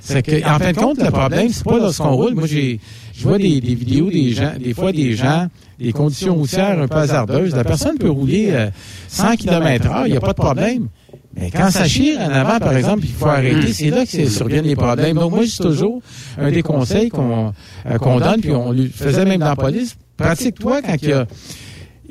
C'est 0.00 0.22
que, 0.22 0.44
en 0.44 0.58
fin 0.58 0.72
de 0.72 0.76
compte, 0.76 0.98
le 1.02 1.10
problème, 1.12 1.48
c'est 1.52 1.62
pas 1.64 1.78
lorsqu'on 1.78 2.10
roule. 2.16 2.34
Moi, 2.34 2.46
j'ai, 2.48 2.80
je 3.14 3.22
vois 3.22 3.38
des, 3.38 3.60
des 3.60 3.74
vidéos 3.76 4.10
des 4.10 4.30
gens, 4.32 4.52
des 4.58 4.74
fois 4.74 4.90
des 4.90 5.14
gens, 5.14 5.46
des 5.78 5.92
conditions 5.92 6.34
routières 6.34 6.80
un 6.80 6.88
peu 6.88 6.96
hasardeuses. 6.96 7.54
La 7.54 7.62
personne 7.62 7.96
peut 7.98 8.10
rouler 8.10 8.48
euh, 8.50 8.70
100 9.06 9.36
km 9.36 9.86
heure, 9.86 10.06
il 10.06 10.10
n'y 10.10 10.16
a 10.16 10.20
pas 10.20 10.28
de 10.28 10.32
problème. 10.32 10.88
Mais 11.34 11.50
quand 11.50 11.70
ça 11.70 11.88
chire 11.88 12.20
en 12.20 12.28
avant, 12.30 12.58
par 12.58 12.76
exemple, 12.76 13.00
il 13.04 13.10
faut 13.12 13.26
arrêter, 13.26 13.72
c'est 13.72 13.90
là 13.90 14.04
que 14.04 14.10
c'est- 14.10 14.28
surviennent 14.28 14.66
les 14.66 14.76
problèmes. 14.76 15.16
Donc, 15.16 15.30
moi, 15.32 15.44
c'est 15.46 15.62
toujours 15.62 16.02
un 16.38 16.50
des 16.50 16.62
conseils 16.62 17.08
qu'on 17.08 17.52
euh, 17.86 17.98
qu'on 17.98 18.20
donne, 18.20 18.40
puis 18.40 18.50
on 18.52 18.72
lui 18.72 18.88
faisait 18.88 19.24
même 19.24 19.40
dans 19.40 19.46
la 19.48 19.56
police. 19.56 19.96
Pratique-toi 20.16 20.82
quand 20.82 20.94
il 21.00 21.08
y 21.08 21.12
a, 21.12 21.26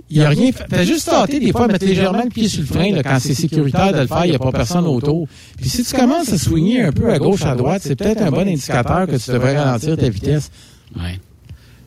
il 0.09 0.17
y 0.17 0.23
a 0.23 0.29
rien. 0.29 0.49
Fais 0.51 0.85
juste 0.85 1.07
tâter 1.07 1.39
des 1.39 1.51
fois, 1.51 1.67
mettre 1.67 1.85
légèrement 1.85 2.23
le 2.23 2.29
pied 2.29 2.47
sur 2.47 2.61
le 2.61 2.67
frein 2.67 2.91
là, 2.93 3.03
quand 3.03 3.19
c'est 3.19 3.35
sécuritaire 3.35 3.93
de 3.93 3.99
le 3.99 4.07
faire, 4.07 4.25
il 4.25 4.31
n'y 4.31 4.35
a 4.35 4.39
pas 4.39 4.51
personne 4.51 4.85
autour. 4.87 5.27
Puis 5.57 5.69
si 5.69 5.83
tu 5.83 5.95
commences 5.95 6.33
à 6.33 6.37
soigner 6.39 6.81
un 6.81 6.91
peu 6.91 7.11
à 7.13 7.19
gauche, 7.19 7.43
à 7.43 7.55
droite, 7.55 7.81
c'est 7.85 7.95
peut-être 7.95 8.21
un 8.23 8.31
bon 8.31 8.47
indicateur 8.47 9.05
que 9.07 9.15
tu 9.17 9.31
devrais 9.31 9.55
ralentir 9.57 9.95
ta 9.97 10.09
vitesse. 10.09 10.49
Ouais. 10.95 11.19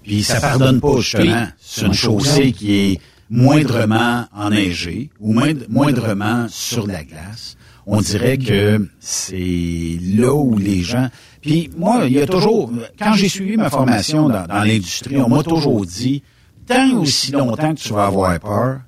Puis 0.05 0.22
ça 0.22 0.41
pardonne 0.41 0.80
pas, 0.80 0.97
justement. 1.01 1.47
C'est 1.61 1.87
une 1.87 1.93
chaussée 1.95 2.53
qui 2.53 2.74
est 2.74 3.01
moindrement 3.35 4.26
enneigée 4.32 5.11
ou 5.20 5.32
moindre- 5.32 5.66
moindrement 5.68 6.47
sur 6.49 6.87
la 6.87 7.03
glace. 7.03 7.57
On 7.87 8.01
dirait 8.01 8.39
que 8.39 8.89
c'est 9.01 9.99
là 10.16 10.32
où 10.32 10.57
les 10.57 10.80
gens... 10.82 11.09
Puis 11.43 11.68
moi, 11.76 12.05
il 12.07 12.12
y 12.14 12.20
a 12.20 12.26
toujours... 12.26 12.70
Quand 12.99 13.12
j'ai 13.14 13.28
suivi 13.28 13.57
ma 13.57 13.68
formation 13.68 14.28
dans, 14.28 14.47
dans 14.47 14.62
l'industrie, 14.62 15.18
on 15.18 15.28
m'a 15.28 15.43
toujours 15.43 15.85
dit, 15.85 16.22
tant 16.66 16.99
aussi 17.01 17.32
longtemps 17.32 17.74
que 17.74 17.80
tu 17.80 17.93
vas 17.93 18.07
avoir 18.07 18.39
peur, 18.41 18.80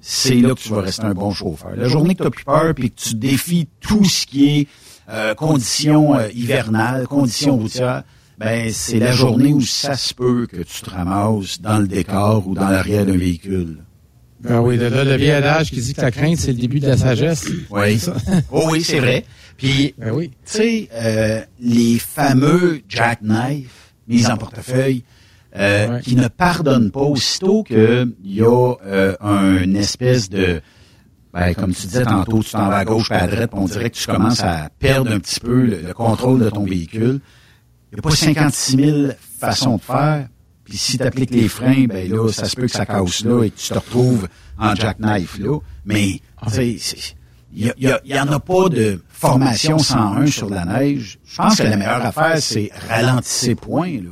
c'est 0.00 0.36
là 0.36 0.54
que 0.54 0.60
tu 0.60 0.70
vas 0.70 0.80
rester 0.80 1.04
un 1.04 1.12
bon 1.12 1.32
chauffeur. 1.32 1.72
La 1.76 1.88
journée 1.88 2.14
que 2.14 2.22
tu 2.22 2.24
n'as 2.24 2.30
plus 2.30 2.44
peur 2.44 2.74
puis 2.74 2.90
que 2.90 3.00
tu 3.00 3.14
défies 3.16 3.68
tout 3.80 4.04
ce 4.04 4.24
qui 4.24 4.48
est 4.48 4.68
euh, 5.10 5.34
conditions 5.34 6.14
euh, 6.14 6.28
hivernales, 6.32 7.06
conditions 7.08 7.56
routières, 7.58 8.04
ben 8.38 8.70
c'est 8.72 8.98
la 8.98 9.12
journée 9.12 9.52
où 9.52 9.60
ça 9.60 9.96
se 9.96 10.14
peut 10.14 10.46
que 10.46 10.58
tu 10.62 10.82
te 10.82 10.90
ramasses 10.90 11.60
dans 11.60 11.78
le 11.78 11.88
décor 11.88 12.46
ou 12.46 12.54
dans 12.54 12.68
l'arrière 12.68 13.04
d'un 13.04 13.16
véhicule. 13.16 13.78
Ben 14.40 14.60
oui, 14.60 14.76
là, 14.76 14.88
le 15.02 15.16
vieil 15.16 15.32
adage 15.32 15.70
qui 15.70 15.80
dit 15.80 15.94
que 15.94 16.00
la 16.00 16.12
crainte, 16.12 16.36
c'est 16.36 16.52
le 16.52 16.58
début 16.58 16.78
de 16.78 16.86
la 16.86 16.96
sagesse. 16.96 17.48
Oui. 17.70 18.00
oh 18.52 18.68
oui, 18.70 18.82
c'est 18.82 19.00
vrai. 19.00 19.24
Puis, 19.56 19.94
Ben 19.98 20.12
oui. 20.12 20.28
tu 20.28 20.36
sais, 20.44 20.88
euh, 20.94 21.40
les 21.58 21.98
fameux 21.98 22.80
jackknife 22.88 23.92
mis 24.06 24.26
en 24.28 24.36
portefeuille, 24.36 25.02
euh, 25.56 25.88
Ouais. 25.96 26.00
qui 26.02 26.14
ne 26.14 26.28
pardonnent 26.28 26.92
pas 26.92 27.00
aussitôt 27.00 27.64
qu'il 27.64 28.12
y 28.24 28.42
a 28.42 28.74
euh, 28.86 29.16
un 29.20 29.74
espèce 29.74 30.30
de... 30.30 30.60
Ben, 31.34 31.52
comme 31.54 31.74
tu 31.74 31.88
disais 31.88 32.04
tantôt, 32.04 32.40
tu 32.42 32.50
t'en 32.52 32.68
vas 32.68 32.76
à 32.78 32.84
gauche 32.84 33.10
et 33.10 33.14
à 33.14 33.26
droite, 33.26 33.50
on 33.52 33.64
dirait 33.64 33.90
que 33.90 33.96
tu 33.96 34.06
commences 34.06 34.40
à 34.44 34.68
perdre 34.78 35.10
un 35.12 35.18
petit 35.18 35.40
peu 35.40 35.62
le, 35.62 35.80
le 35.88 35.92
contrôle 35.94 36.38
de 36.38 36.50
ton 36.50 36.64
véhicule. 36.64 37.20
Il 37.90 37.94
n'y 37.94 37.98
a 38.00 38.02
pas 38.02 38.10
56 38.10 38.76
000 38.76 39.08
façons 39.38 39.76
de 39.76 39.82
faire. 39.82 40.28
Puis 40.64 40.76
si 40.76 40.98
tu 40.98 41.04
appliques 41.04 41.30
les 41.30 41.48
freins, 41.48 41.86
ben 41.88 42.10
là, 42.10 42.30
ça 42.30 42.44
se 42.44 42.54
peut 42.56 42.66
que 42.66 42.72
ça 42.72 42.84
casse 42.84 43.24
là 43.24 43.42
et 43.44 43.50
que 43.50 43.58
tu 43.58 43.68
te 43.68 43.74
retrouves 43.74 44.28
en 44.58 44.74
jackknife 44.74 45.38
là. 45.38 45.58
Mais, 45.86 46.20
il 47.50 47.72
n'y 47.78 48.18
en 48.20 48.30
a 48.30 48.40
pas 48.40 48.68
de 48.68 49.00
formation 49.08 49.78
101 49.78 50.26
sur 50.26 50.50
la 50.50 50.64
neige. 50.66 51.18
Je 51.24 51.36
pense 51.36 51.56
que 51.56 51.62
la 51.62 51.76
meilleure 51.76 52.04
affaire, 52.04 52.38
c'est 52.42 52.70
ralentisser 52.88 53.54
point, 53.54 53.92
là. 54.02 54.10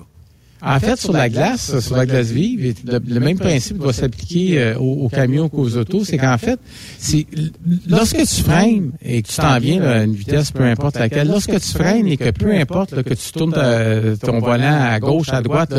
En 0.67 0.81
fait, 0.81 0.97
sur 0.97 1.13
la 1.13 1.29
glace, 1.29 1.79
sur 1.79 1.97
la 1.97 2.07
glace 2.07 2.27
vive, 2.27 2.75
le, 2.85 3.21
même 3.21 3.39
principe 3.39 3.79
doit 3.79 3.93
s'appliquer 3.93 4.59
euh, 4.59 4.79
aux, 4.79 5.09
camions 5.09 5.49
qu'aux 5.49 5.77
autos. 5.77 6.05
C'est 6.05 6.19
qu'en 6.19 6.39
fait, 6.39 6.59
c'est 6.99 7.25
lorsque 7.89 8.17
tu 8.17 8.43
freines 8.43 8.91
et 9.01 9.23
que 9.23 9.29
tu 9.29 9.37
t'en 9.37 9.61
viens 9.61 9.81
à 9.83 10.03
une 10.03 10.15
vitesse, 10.15 10.51
peu 10.51 10.65
importe 10.65 10.99
laquelle, 10.99 11.29
lorsque 11.29 11.61
tu 11.61 11.69
freines 11.69 12.09
et 12.09 12.17
que 12.17 12.31
peu 12.31 12.53
importe 12.53 13.01
que 13.05 13.15
tu 13.15 13.33
tournes 13.33 13.55
ton 14.21 14.41
volant 14.41 14.81
à 14.83 14.99
gauche, 14.99 15.29
à 15.29 15.41
droite, 15.41 15.73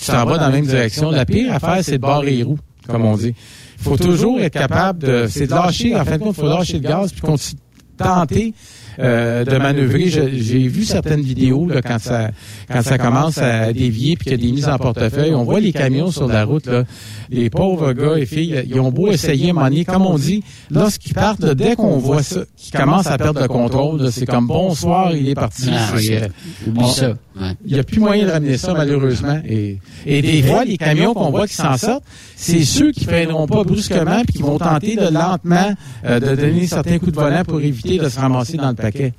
tu 0.00 0.06
t'en 0.06 0.24
vas 0.24 0.38
dans 0.38 0.46
la 0.46 0.52
même 0.52 0.66
direction, 0.66 1.10
la 1.10 1.26
pire 1.26 1.52
affaire, 1.52 1.80
c'est 1.82 1.92
de 1.92 1.98
barrer 1.98 2.36
les 2.36 2.42
roues, 2.44 2.58
comme 2.86 3.04
on 3.04 3.16
dit. 3.16 3.34
Il 3.80 3.84
faut 3.84 3.96
toujours 3.96 4.40
être 4.40 4.52
capable 4.52 5.00
de... 5.00 5.26
C'est 5.28 5.46
de 5.46 5.50
lâcher, 5.50 5.96
en 5.96 6.04
fait, 6.04 6.20
il 6.24 6.32
faut 6.32 6.48
lâcher 6.48 6.74
le 6.74 6.88
gaz 6.88 7.12
puis 7.12 7.22
continuer 7.22 7.62
tenter 7.98 8.54
euh, 8.98 9.44
de 9.44 9.56
manœuvrer. 9.56 10.08
J'ai 10.08 10.68
vu 10.68 10.84
certaines 10.84 11.22
vidéos 11.22 11.66
là, 11.68 11.82
quand 11.82 11.98
ça 11.98 12.30
quand 12.70 12.82
ça 12.82 12.98
commence 12.98 13.38
à 13.38 13.72
dévier 13.72 14.16
puis 14.16 14.30
qu'il 14.30 14.32
y 14.32 14.34
a 14.34 14.46
des 14.46 14.52
mises 14.52 14.68
en 14.68 14.78
portefeuille. 14.78 15.34
On 15.34 15.44
voit 15.44 15.60
les 15.60 15.72
camions 15.72 16.10
sur 16.10 16.28
la 16.28 16.44
route, 16.44 16.66
là, 16.66 16.84
les 17.30 17.50
pauvres 17.50 17.92
gars 17.92 18.16
et 18.16 18.26
filles, 18.26 18.64
ils 18.68 18.80
ont 18.80 18.90
beau 18.90 19.08
essayer 19.08 19.52
manier, 19.52 19.84
comme 19.84 20.06
on 20.06 20.18
dit, 20.18 20.42
lorsqu'ils 20.70 21.14
partent, 21.14 21.44
dès 21.44 21.76
qu'on 21.76 21.98
voit 21.98 22.22
ça, 22.22 22.40
qu'ils 22.56 22.78
commencent 22.78 23.06
à 23.06 23.18
perdre 23.18 23.40
le 23.40 23.48
contrôle, 23.48 24.10
c'est 24.12 24.26
comme 24.26 24.46
bonsoir, 24.46 25.14
il 25.14 25.28
est 25.28 25.34
parti. 25.34 25.70
Ah, 25.72 25.96
ça. 26.88 27.14
Il 27.64 27.74
n'y 27.74 27.78
a 27.78 27.84
plus 27.84 28.00
moyen 28.00 28.26
de 28.26 28.32
ramener 28.32 28.56
ça, 28.56 28.74
malheureusement. 28.74 29.40
Et, 29.46 29.78
et 30.06 30.22
des 30.22 30.42
fois, 30.42 30.64
les 30.64 30.76
camions 30.76 31.14
qu'on 31.14 31.30
voit 31.30 31.46
qui 31.46 31.54
s'en 31.54 31.76
sortent, 31.76 32.04
c'est 32.36 32.64
ceux 32.64 32.92
qui 32.92 33.04
freineront 33.04 33.46
pas 33.46 33.64
brusquement 33.64 34.22
puis 34.24 34.34
qui 34.38 34.42
vont 34.42 34.58
tenter 34.58 34.96
de 34.96 35.08
lentement 35.08 35.74
euh, 36.04 36.20
de 36.20 36.34
donner 36.34 36.66
certains 36.66 36.98
coups 36.98 37.12
de 37.12 37.16
volant 37.16 37.44
pour 37.44 37.60
éviter 37.60 37.98
de 37.98 38.08
se 38.08 38.18
ramasser 38.18 38.56
dans 38.56 38.68
le 38.70 38.74
paquet. 38.90 39.12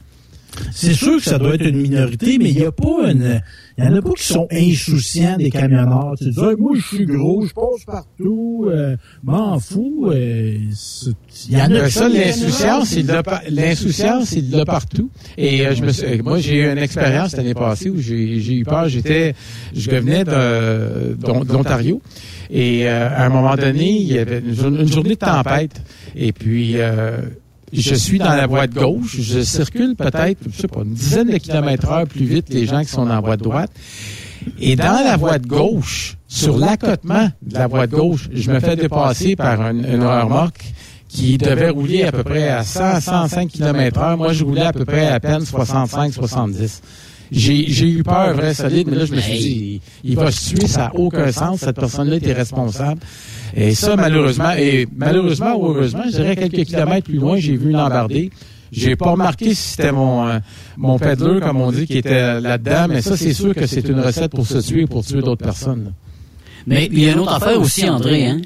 C'est 0.72 0.94
sûr 0.94 1.18
que 1.18 1.24
ça 1.24 1.38
doit 1.38 1.56
être 1.56 1.66
une 1.66 1.82
minorité, 1.82 2.38
mais 2.38 2.50
il 2.50 2.58
n'y 2.58 2.66
a 2.66 2.72
pas 2.72 3.12
une. 3.12 3.42
Il 3.78 3.86
y 3.86 3.88
en 3.88 3.96
a 3.96 4.02
pas 4.02 4.12
qui 4.12 4.26
sont 4.26 4.48
insouciants 4.52 5.38
des 5.38 5.50
camionneurs. 5.50 6.16
Tu 6.18 6.32
dis, 6.32 6.40
moi, 6.58 6.74
je 6.76 6.82
suis 6.82 7.06
gros, 7.06 7.46
je 7.46 7.54
passe 7.54 7.86
partout, 7.86 8.68
euh, 8.70 8.98
m'en 9.24 9.58
fous. 9.58 10.10
Euh, 10.12 10.58
il 11.48 11.58
y 11.58 11.62
en 11.62 11.72
a 11.72 11.90
ça, 11.90 12.10
l'insouciance, 12.10 12.92
il 12.94 13.08
l'insouciance, 13.52 14.34
il 14.34 14.52
l'a 14.52 14.66
partout. 14.66 15.10
Et 15.38 15.66
euh, 15.66 15.76
je 15.76 15.84
me 15.84 16.22
moi, 16.24 16.40
j'ai 16.40 16.58
eu 16.58 16.70
une 16.70 16.78
expérience 16.78 17.38
l'année 17.38 17.54
passée 17.54 17.90
où 17.90 18.00
j'ai 18.00 18.54
eu 18.54 18.66
peur. 18.66 18.90
J'étais, 18.90 19.34
je 19.74 19.90
revenais 19.90 20.26
de, 20.26 21.54
l'Ontario. 21.54 22.02
Et 22.52 22.88
à 22.88 23.24
un 23.24 23.30
moment 23.30 23.56
donné, 23.56 23.92
il 23.92 24.12
y 24.12 24.18
avait 24.18 24.40
une, 24.40 24.88
journée 24.92 25.12
de 25.12 25.16
tempête. 25.16 25.82
Et 26.18 26.34
puis, 26.34 26.76
je 27.74 27.96
suis 27.96 28.20
dans 28.20 28.36
la 28.36 28.48
voie 28.48 28.68
de 28.68 28.74
gauche, 28.74 29.18
je 29.20 29.42
circule 29.42 29.96
peut-être, 29.96 30.40
je 30.52 30.62
sais 30.62 30.68
pas, 30.68 30.82
une 30.82 30.94
dizaine 30.94 31.30
de 31.30 31.38
kilomètres 31.38 31.90
heure 31.90 32.08
plus 32.08 32.26
vite 32.26 32.50
que 32.50 32.54
les 32.54 32.66
gens 32.66 32.82
qui 32.82 32.90
sont 32.90 33.06
dans 33.06 33.16
la 33.16 33.22
voie 33.22 33.38
de 33.38 33.44
droite. 33.44 33.72
Et 34.60 34.76
dans 34.76 35.04
la 35.04 35.18
voie 35.18 35.38
de 35.38 35.48
gauche, 35.48 36.18
sur 36.28 36.58
l'accotement 36.58 37.30
de 37.42 37.54
la 37.56 37.68
voie 37.68 37.88
de 37.88 37.96
gauche, 37.96 38.30
je 38.32 38.52
me 38.52 38.60
fais 38.60 38.76
dépasser 38.76 39.36
par 39.36 39.62
une, 39.62 39.86
une 39.86 40.04
remorque 40.04 40.64
qui 41.10 41.38
devait 41.38 41.70
rouler 41.70 42.04
à 42.04 42.12
peu 42.12 42.24
près 42.24 42.48
à 42.48 42.64
100, 42.64 43.02
105 43.02 43.50
km 43.50 44.00
heure. 44.00 44.18
Moi, 44.18 44.32
je 44.32 44.46
roulais 44.46 44.62
à 44.62 44.72
peu 44.72 44.86
près 44.86 45.08
à 45.08 45.20
peine 45.20 45.44
65, 45.44 46.14
70. 46.14 46.82
J'ai 47.32 47.88
eu 47.88 48.04
peur, 48.04 48.34
vrai 48.34 48.54
solide, 48.54 48.88
mais 48.90 48.98
là, 48.98 49.06
je 49.06 49.14
me 49.14 49.22
suis 49.22 49.38
dit, 49.38 49.82
il, 50.04 50.16
va 50.16 50.32
se 50.32 50.56
tuer, 50.56 50.68
ça 50.68 50.80
n'a 50.86 50.96
aucun 50.96 51.32
sens, 51.32 51.60
cette 51.60 51.76
personne-là 51.76 52.16
était 52.16 52.34
responsable. 52.34 53.02
Et 53.56 53.74
ça, 53.76 53.96
malheureusement, 53.96 54.52
et 54.52 54.88
malheureusement 54.96 55.56
ou 55.56 55.68
heureusement, 55.68 56.04
je 56.06 56.18
dirais 56.18 56.36
quelques 56.36 56.66
kilomètres 56.66 57.06
plus 57.06 57.18
loin, 57.18 57.38
j'ai 57.38 57.56
vu 57.56 57.70
une 57.70 57.78
embardée. 57.78 58.32
J'ai 58.72 58.96
pas 58.96 59.12
remarqué 59.12 59.56
si 59.56 59.72
c'était 59.72 59.92
mon 59.92 60.28
euh, 60.28 60.38
mon 60.78 61.00
peddler, 61.00 61.40
comme 61.40 61.60
on 61.60 61.72
dit, 61.72 61.88
qui 61.88 61.98
était 61.98 62.40
là-dedans, 62.40 62.86
mais 62.90 63.02
ça, 63.02 63.18
c'est 63.18 63.34
sûr 63.34 63.56
que 63.56 63.66
c'est 63.66 63.88
une 63.88 64.00
recette 64.00 64.32
pour 64.32 64.46
se 64.46 64.60
tuer, 64.60 64.86
pour 64.86 65.04
tuer 65.04 65.22
d'autres 65.22 65.44
personnes. 65.44 65.94
Mais 66.70 66.88
il 66.92 67.00
y 67.00 67.10
a 67.10 67.14
une 67.14 67.20
autre 67.20 67.34
affaire 67.34 67.60
aussi, 67.60 67.90
André. 67.90 68.28
Hein? 68.28 68.42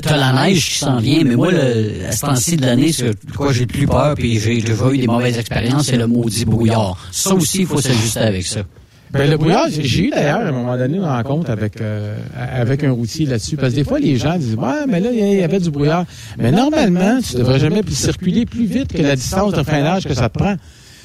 T'as 0.00 0.16
la 0.16 0.32
neige 0.32 0.70
qui 0.70 0.78
s'en 0.78 0.96
vient, 0.96 1.22
mais 1.24 1.36
moi, 1.36 1.50
le, 1.52 2.06
à 2.08 2.12
ce 2.12 2.22
temps-ci 2.22 2.56
de 2.56 2.64
l'année, 2.64 2.90
ce 2.90 3.04
quoi 3.36 3.52
j'ai 3.52 3.60
le 3.60 3.66
plus 3.66 3.86
peur, 3.86 4.14
puis 4.14 4.40
j'ai 4.40 4.62
déjà 4.62 4.90
eu 4.90 4.96
des 4.96 5.06
mauvaises 5.06 5.38
expériences, 5.38 5.86
c'est 5.86 5.98
le 5.98 6.06
maudit 6.06 6.46
brouillard. 6.46 6.96
Ça 7.12 7.34
aussi, 7.34 7.60
il 7.60 7.66
faut 7.66 7.80
s'ajuster 7.80 8.20
avec 8.20 8.46
ça. 8.46 8.62
Ben, 9.10 9.30
le 9.30 9.36
brouillard, 9.36 9.66
j'ai 9.68 10.06
eu 10.06 10.10
d'ailleurs 10.10 10.40
à 10.40 10.48
un 10.48 10.52
moment 10.52 10.76
donné 10.76 10.96
une 10.96 11.04
rencontre 11.04 11.50
avec 11.50 11.80
euh, 11.80 12.16
avec 12.34 12.82
un 12.82 12.90
routier 12.92 13.26
là-dessus. 13.26 13.56
Parce 13.56 13.72
que 13.72 13.76
des 13.76 13.84
fois, 13.84 14.00
les 14.00 14.16
gens 14.16 14.36
disent 14.36 14.56
Ouais, 14.56 14.86
mais 14.88 14.98
là, 14.98 15.10
il 15.12 15.38
y 15.38 15.42
avait 15.42 15.60
du 15.60 15.70
brouillard. 15.70 16.06
Mais 16.38 16.50
normalement, 16.50 17.20
tu 17.20 17.36
devrais 17.36 17.60
jamais 17.60 17.82
circuler 17.88 18.46
plus 18.46 18.66
vite 18.66 18.92
que 18.92 19.02
la 19.02 19.16
distance 19.16 19.52
de 19.52 19.62
freinage 19.62 20.04
que 20.04 20.14
ça 20.14 20.28
te 20.28 20.38
prend. 20.38 20.56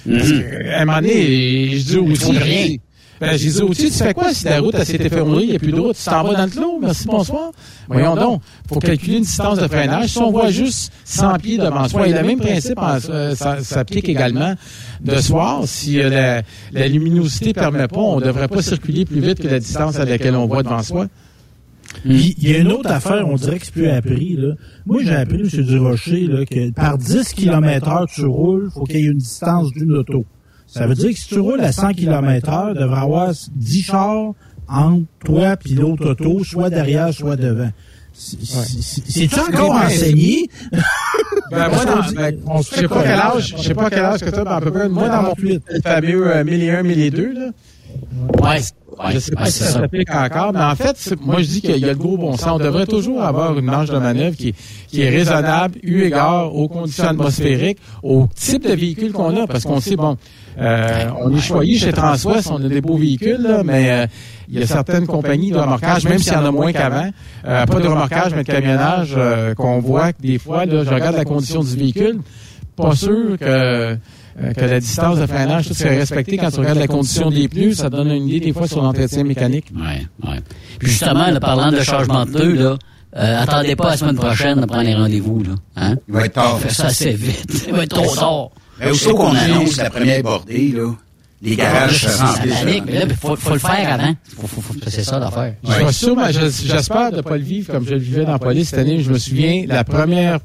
Parce 0.10 0.30
mm-hmm. 0.30 0.76
un 0.78 0.86
moment 0.86 0.98
donné, 0.98 1.78
je 1.78 1.84
dis 1.86 1.98
au 1.98 2.06
routier. 2.06 2.80
Ben, 3.22 3.38
j'ai 3.38 3.52
dit, 3.52 3.62
au-dessus, 3.62 3.92
tu 3.92 4.04
fais 4.04 4.16
quoi? 4.16 4.34
Si 4.34 4.46
la 4.46 4.60
route 4.60 4.76
s'est 4.84 4.96
effondrée, 4.96 5.44
il 5.44 5.50
n'y 5.52 5.56
a 5.56 5.60
plus 5.60 5.72
de 5.72 5.80
route? 5.80 5.96
Tu 5.96 6.04
t'en 6.06 6.24
vas 6.24 6.34
dans 6.34 6.46
le 6.46 6.50
clos? 6.50 6.80
Merci, 6.82 7.06
bonsoir. 7.06 7.52
Voyons 7.88 8.16
donc. 8.16 8.42
faut 8.68 8.80
calculer 8.80 9.18
une 9.18 9.24
distance 9.24 9.60
de 9.60 9.68
freinage. 9.68 10.10
Si 10.10 10.18
on 10.18 10.32
voit 10.32 10.50
juste 10.50 10.92
100 11.06 11.38
pieds 11.38 11.58
devant 11.60 11.88
soi, 11.88 12.08
et 12.08 12.14
le 12.14 12.24
même 12.24 12.40
principe 12.40 12.80
euh, 12.82 13.36
s'applique 13.36 14.10
également 14.10 14.56
de 15.02 15.16
soir. 15.18 15.62
Si 15.66 16.02
euh, 16.02 16.42
la, 16.72 16.88
luminosité 16.88 17.50
ne 17.50 17.54
permet 17.54 17.88
pas, 17.88 18.00
on 18.00 18.20
ne 18.20 18.26
devrait 18.26 18.48
pas 18.48 18.64
circuler 18.64 19.06
plus 19.06 19.20
vite 19.20 19.40
que 19.40 19.48
la 19.48 19.60
distance 19.60 19.98
à 19.98 20.06
laquelle 20.06 20.36
on 20.36 20.48
voit 20.48 20.64
devant 20.64 20.82
soi. 20.82 21.06
Il 22.06 22.42
y 22.42 22.56
a 22.56 22.58
une 22.58 22.72
autre 22.72 22.90
affaire, 22.90 23.28
on 23.28 23.36
dirait 23.36 23.60
que 23.60 23.66
c'est 23.66 23.74
plus 23.74 23.90
appris. 23.90 24.36
Là. 24.36 24.56
Moi, 24.88 25.02
j'ai 25.04 25.16
appris, 25.16 25.42
M. 25.42 25.64
Durocher, 25.64 26.26
là, 26.26 26.46
que 26.46 26.72
par 26.72 26.98
10 26.98 27.34
km 27.34 27.88
heure 27.88 28.08
tu 28.08 28.26
roules, 28.26 28.70
faut 28.74 28.86
qu'il 28.86 29.02
y 29.02 29.04
ait 29.04 29.12
une 29.12 29.18
distance 29.18 29.72
d'une 29.74 29.92
auto. 29.92 30.26
Ça 30.72 30.88
veut 30.88 30.96
dire 30.96 31.10
que 31.10 31.18
si 31.18 31.28
tu 31.28 31.40
roules 31.40 31.60
à 31.60 31.74
100 31.74 31.94
km 31.94 32.50
heure, 32.50 32.72
il 32.74 32.80
devrait 32.80 33.02
avoir 33.02 33.32
10 33.56 33.84
chars 33.84 34.32
entre 34.70 35.04
toi 35.26 35.56
et 35.70 35.74
l'autre 35.74 36.12
auto, 36.12 36.46
soit 36.46 36.70
derrière, 36.70 37.14
soit 37.14 37.36
devant. 37.36 37.70
C'est-tu 38.14 39.38
encore 39.38 39.72
enseigné? 39.72 40.50
ben, 41.52 41.70
moi, 41.74 41.86
dans, 41.86 42.14
ben, 42.14 42.38
je 42.62 42.76
sais 42.76 42.88
pas 42.88 43.04
quel 43.04 43.20
âge, 43.20 43.56
je 43.58 43.64
sais 43.64 43.74
pas 43.74 43.90
quel 43.90 44.06
âge 44.06 44.22
que 44.22 44.30
tu 44.30 44.40
as, 44.40 44.44
ben, 44.46 44.52
à 44.52 44.62
peu 44.62 44.72
près, 44.72 44.88
moi, 44.88 45.10
dans 45.10 45.24
mon 45.24 45.34
fameux 45.84 46.36
euh, 46.36 46.44
1001, 46.44 46.84
1002, 46.84 47.34
là. 47.34 47.50
Ouais. 48.42 48.62
je 49.12 49.20
sais 49.20 49.32
pas 49.32 49.46
si 49.48 49.60
ça 49.60 49.66
s'applique 49.72 50.14
encore, 50.14 50.54
mais 50.54 50.64
en 50.64 50.76
fait, 50.76 51.14
moi 51.22 51.42
je 51.42 51.48
dis 51.48 51.62
qu'il 51.62 51.78
y 51.78 51.86
a 51.86 51.88
le 51.90 51.96
gros 51.96 52.18
bon 52.18 52.38
sens. 52.38 52.52
On 52.54 52.64
devrait 52.64 52.86
toujours 52.86 53.22
avoir 53.22 53.58
une 53.58 53.66
marge 53.66 53.90
de 53.90 53.98
manœuvre 53.98 54.38
qui, 54.38 54.54
qui 54.88 55.02
est 55.02 55.10
raisonnable, 55.10 55.78
eu 55.84 56.04
égard 56.04 56.56
aux 56.56 56.70
conditions 56.70 57.06
atmosphériques, 57.06 57.80
au 58.04 58.28
type 58.34 58.64
de 58.64 58.74
véhicule 58.74 59.12
qu'on 59.12 59.36
a, 59.42 59.48
parce 59.48 59.66
qu'on 59.66 59.82
sait, 59.82 59.96
bon, 59.96 60.18
euh, 60.60 61.10
on 61.20 61.36
est 61.36 61.41
choyé 61.41 61.78
chez 61.78 61.93
Transwest, 61.93 62.49
on 62.52 62.64
a 62.64 62.68
des 62.68 62.82
beaux 62.82 62.97
véhicules, 62.97 63.41
là, 63.41 63.64
mais 63.64 63.91
euh, 63.91 64.08
il 64.49 64.60
y 64.60 64.64
a 64.64 64.68
certaines 64.68 65.08
compagnies 65.08 65.52
de 65.52 65.58
remorquage, 65.58 66.06
même 66.06 66.20
s'il 66.20 66.34
y 66.34 66.36
en 66.36 66.45
a 66.45 66.52
moins 66.52 66.72
qu'avant, 66.72 67.10
euh, 67.45 67.66
pas 67.66 67.80
de 67.80 67.88
remorquage, 67.88 68.34
mais 68.36 68.43
de 68.43 68.52
camionnage, 68.52 69.16
qu'on 69.56 69.80
voit 69.80 70.14
que 70.14 70.22
des 70.22 70.38
fois, 70.38 70.66
là, 70.66 70.84
je 70.84 70.89
regarde 70.89 71.16
la 71.16 71.26
condition 71.26 71.64
du 71.64 71.76
véhicule, 71.76 72.20
pas 72.76 72.95
sûr 72.95 73.38
que 73.39 73.97
que 74.56 74.62
la 74.62 74.80
distance 74.80 75.20
de 75.20 75.26
freinage, 75.28 75.68
tout 75.68 75.74
serait 75.74 75.97
respecté 75.97 76.38
quand 76.38 76.49
tu 76.49 76.62
regardes 76.62 76.80
la 76.80 76.88
condition 76.88 77.30
des 77.30 77.49
pneus, 77.49 77.74
ça 77.74 77.89
donne 77.89 78.10
une 78.10 78.30
idée 78.30 78.39
des 78.39 78.54
fois 78.54 78.66
sur 78.66 78.82
l'entretien 78.82 79.24
mécanique. 79.24 79.66
Oui, 79.76 80.08
oui. 80.24 80.36
Puis 80.80 80.89
justement, 80.89 81.26
parlant 81.39 81.70
de 81.70 81.82
changement 81.82 82.26
de 82.26 82.32
pneus, 82.32 82.56
là, 82.56 82.78
attendez 83.14 83.76
pas 83.76 83.89
la 83.89 83.97
semaine 83.97 84.16
prochaine 84.16 84.62
de 84.62 84.66
prendre 84.66 84.84
les 84.84 84.95
rendez-vous. 84.95 85.43
Là, 85.43 85.56
hein? 85.76 85.95
Il 86.08 86.14
va 86.14 86.26
être 86.26 86.34
tard. 86.34 86.60
Fait 86.60 86.70
ça 86.70 86.88
assez 86.88 87.12
vite. 87.12 87.66
Il 87.68 87.74
va 87.74 87.84
être 87.84 87.93
trop 87.93 88.16
tard. 88.16 88.49
Mais 88.82 88.92
aussitôt 88.92 89.16
qu'on 89.16 89.36
annonce 89.36 89.78
la 89.78 89.90
première 89.90 90.24
bordée, 90.24 90.74
là, 90.76 90.92
les 91.42 91.56
garages 91.56 92.06
se 92.06 92.22
remplissent. 92.22 92.66
Il 92.68 93.16
faut, 93.16 93.36
faut, 93.36 93.54
le 93.54 93.60
faire 93.60 93.94
avant. 93.94 94.14
c'est 94.88 95.04
ça 95.04 95.20
l'affaire. 95.20 95.55
J'espère 95.64 97.12
ne 97.12 97.22
pas 97.22 97.38
le 97.38 97.43
vivre 97.43 97.72
comme 97.72 97.86
je 97.86 97.93
le 97.93 98.00
vivais 98.00 98.26
dans 98.26 98.34
la 98.34 98.39
police 98.39 98.70
cette 98.70 98.80
année. 98.80 99.01
Je 99.01 99.12
me 99.12 99.18
souviens, 99.18 99.66
la 99.68 99.84
première 99.84 100.39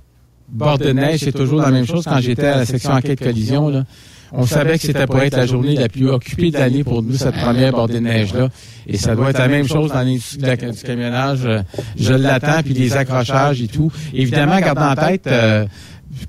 bord 0.49 0.79
de 0.79 0.91
neige, 0.93 1.21
c'est 1.21 1.33
toujours 1.33 1.61
la 1.61 1.71
même 1.71 1.87
chose 1.87 2.05
quand 2.05 2.21
j'étais 2.21 2.47
à 2.47 2.57
la 2.59 2.67
section 2.67 2.93
enquête 2.93 3.21
collision. 3.21 3.69
Là. 3.69 3.85
On 4.33 4.47
savait 4.47 4.79
que 4.79 4.87
c'était 4.87 5.07
pour 5.07 5.21
être 5.21 5.37
la 5.37 5.47
journée 5.47 5.77
la 5.77 5.89
plus 5.89 6.09
occupée 6.09 6.51
de 6.51 6.59
l'année 6.59 6.83
pour 6.83 7.03
nous, 7.03 7.15
cette 7.15 7.37
première 7.37 7.73
bordée 7.73 7.95
de 7.95 8.01
neige-là. 8.01 8.49
Et 8.87 8.97
ça 8.97 9.15
doit 9.15 9.31
être 9.31 9.39
la 9.39 9.49
même 9.49 9.69
chose 9.69 9.91
dans 9.91 10.01
l'industrie 10.03 10.57
du 10.57 10.83
camionnage. 10.83 11.49
Je 11.99 12.13
l'attends, 12.13 12.63
puis 12.65 12.75
les 12.75 12.97
accrochages 12.97 13.61
et 13.61 13.69
tout. 13.69 13.93
Évidemment, 14.15 14.59
gardant 14.61 14.91
en 14.91 14.95
tête... 14.95 15.27
Euh, 15.27 15.67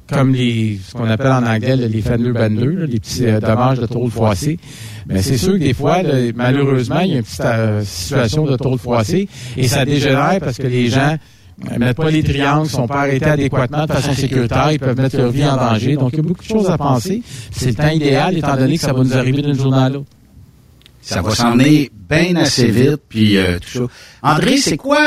comme 0.10 0.34
les, 0.34 0.80
ce 0.86 0.94
qu'on 0.94 1.10
appelle 1.10 1.32
en 1.32 1.46
anglais 1.46 1.76
les 1.76 2.02
fender 2.02 2.32
benders, 2.32 2.88
les 2.88 3.00
petits 3.00 3.26
euh, 3.26 3.40
dommages 3.40 3.80
de 3.80 3.86
tôle 3.86 4.10
froissée. 4.10 4.58
Mais 5.08 5.22
c'est 5.22 5.38
sûr 5.38 5.54
que 5.54 5.58
des 5.60 5.74
fois, 5.74 6.00
malheureusement, 6.36 7.00
il 7.00 7.12
y 7.12 7.14
a 7.14 7.18
une 7.18 7.24
petite 7.24 7.42
euh, 7.42 7.84
situation 7.84 8.46
de 8.46 8.58
tôle 8.58 8.78
froissée 8.78 9.28
et 9.56 9.68
ça 9.68 9.86
dégénère 9.86 10.38
parce 10.40 10.58
que 10.58 10.68
les 10.68 10.88
gens 10.90 11.18
ne 11.72 11.78
mettent 11.78 11.98
pas 11.98 12.12
les 12.12 12.24
triangles, 12.24 12.70
sont 12.70 12.88
pas 12.88 13.02
arrêtés 13.02 13.26
adéquatement 13.26 13.86
de 13.86 13.92
façon 13.92 14.14
sécuritaire, 14.14 14.72
ils 14.72 14.80
peuvent 14.80 14.98
mettre 14.98 15.18
leur 15.18 15.32
vie 15.32 15.46
en 15.46 15.56
danger. 15.56 15.96
Donc, 15.96 16.12
il 16.14 16.18
y 16.18 16.20
a 16.20 16.24
beaucoup 16.24 16.44
de 16.44 16.48
choses 16.48 16.70
à 16.70 16.78
penser. 16.78 17.24
C'est 17.52 17.70
le 17.70 17.76
temps 17.76 17.90
idéal, 17.90 18.38
étant 18.38 18.56
donné 18.56 18.76
que 18.76 18.82
ça 18.82 18.94
va 18.94 19.04
nous 19.04 19.18
arriver 19.18 19.42
d'une 19.42 19.56
journée 19.58 19.78
à 19.78 19.90
l'autre. 19.90 20.06
Ça 21.02 21.22
va 21.22 21.34
s'en 21.34 21.56
bien 21.56 22.36
assez 22.36 22.68
vite, 22.70 23.02
puis 23.08 23.38
euh, 23.38 23.60
tout 23.60 23.88
ça. 23.88 24.34
André, 24.34 24.58
c'est 24.58 24.78
quoi 24.78 25.00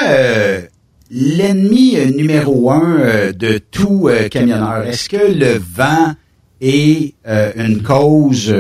l'ennemi 1.11 1.97
euh, 1.97 2.07
numéro 2.11 2.71
un 2.71 3.01
euh, 3.01 3.33
de 3.33 3.59
tout 3.59 4.09
euh, 4.09 4.29
camionneur, 4.29 4.87
est-ce 4.87 5.09
que 5.09 5.17
le 5.17 5.59
vent 5.59 6.15
est 6.61 7.15
une 7.57 7.83
cause 7.83 8.55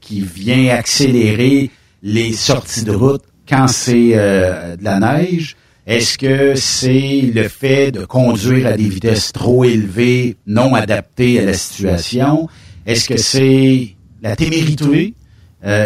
qui 0.00 0.22
vient 0.22 0.74
accélérer 0.74 1.70
les 2.02 2.32
sorties 2.32 2.82
de 2.82 2.90
route 2.90 3.22
quand 3.48 3.68
c'est 3.68 4.10
de 4.10 4.82
la 4.82 4.98
neige? 4.98 5.54
Est-ce 5.86 6.18
que 6.18 6.56
c'est 6.56 7.30
le 7.32 7.46
fait 7.46 7.92
de 7.92 8.04
conduire 8.04 8.66
à 8.66 8.72
des 8.72 8.88
vitesses 8.88 9.30
trop 9.30 9.62
élevées, 9.62 10.34
non 10.48 10.74
adaptées 10.74 11.38
à 11.38 11.44
la 11.44 11.52
situation? 11.52 12.48
Est-ce 12.86 13.08
que 13.08 13.18
c'est 13.18 13.90
la 14.20 14.34
témérité? 14.34 15.14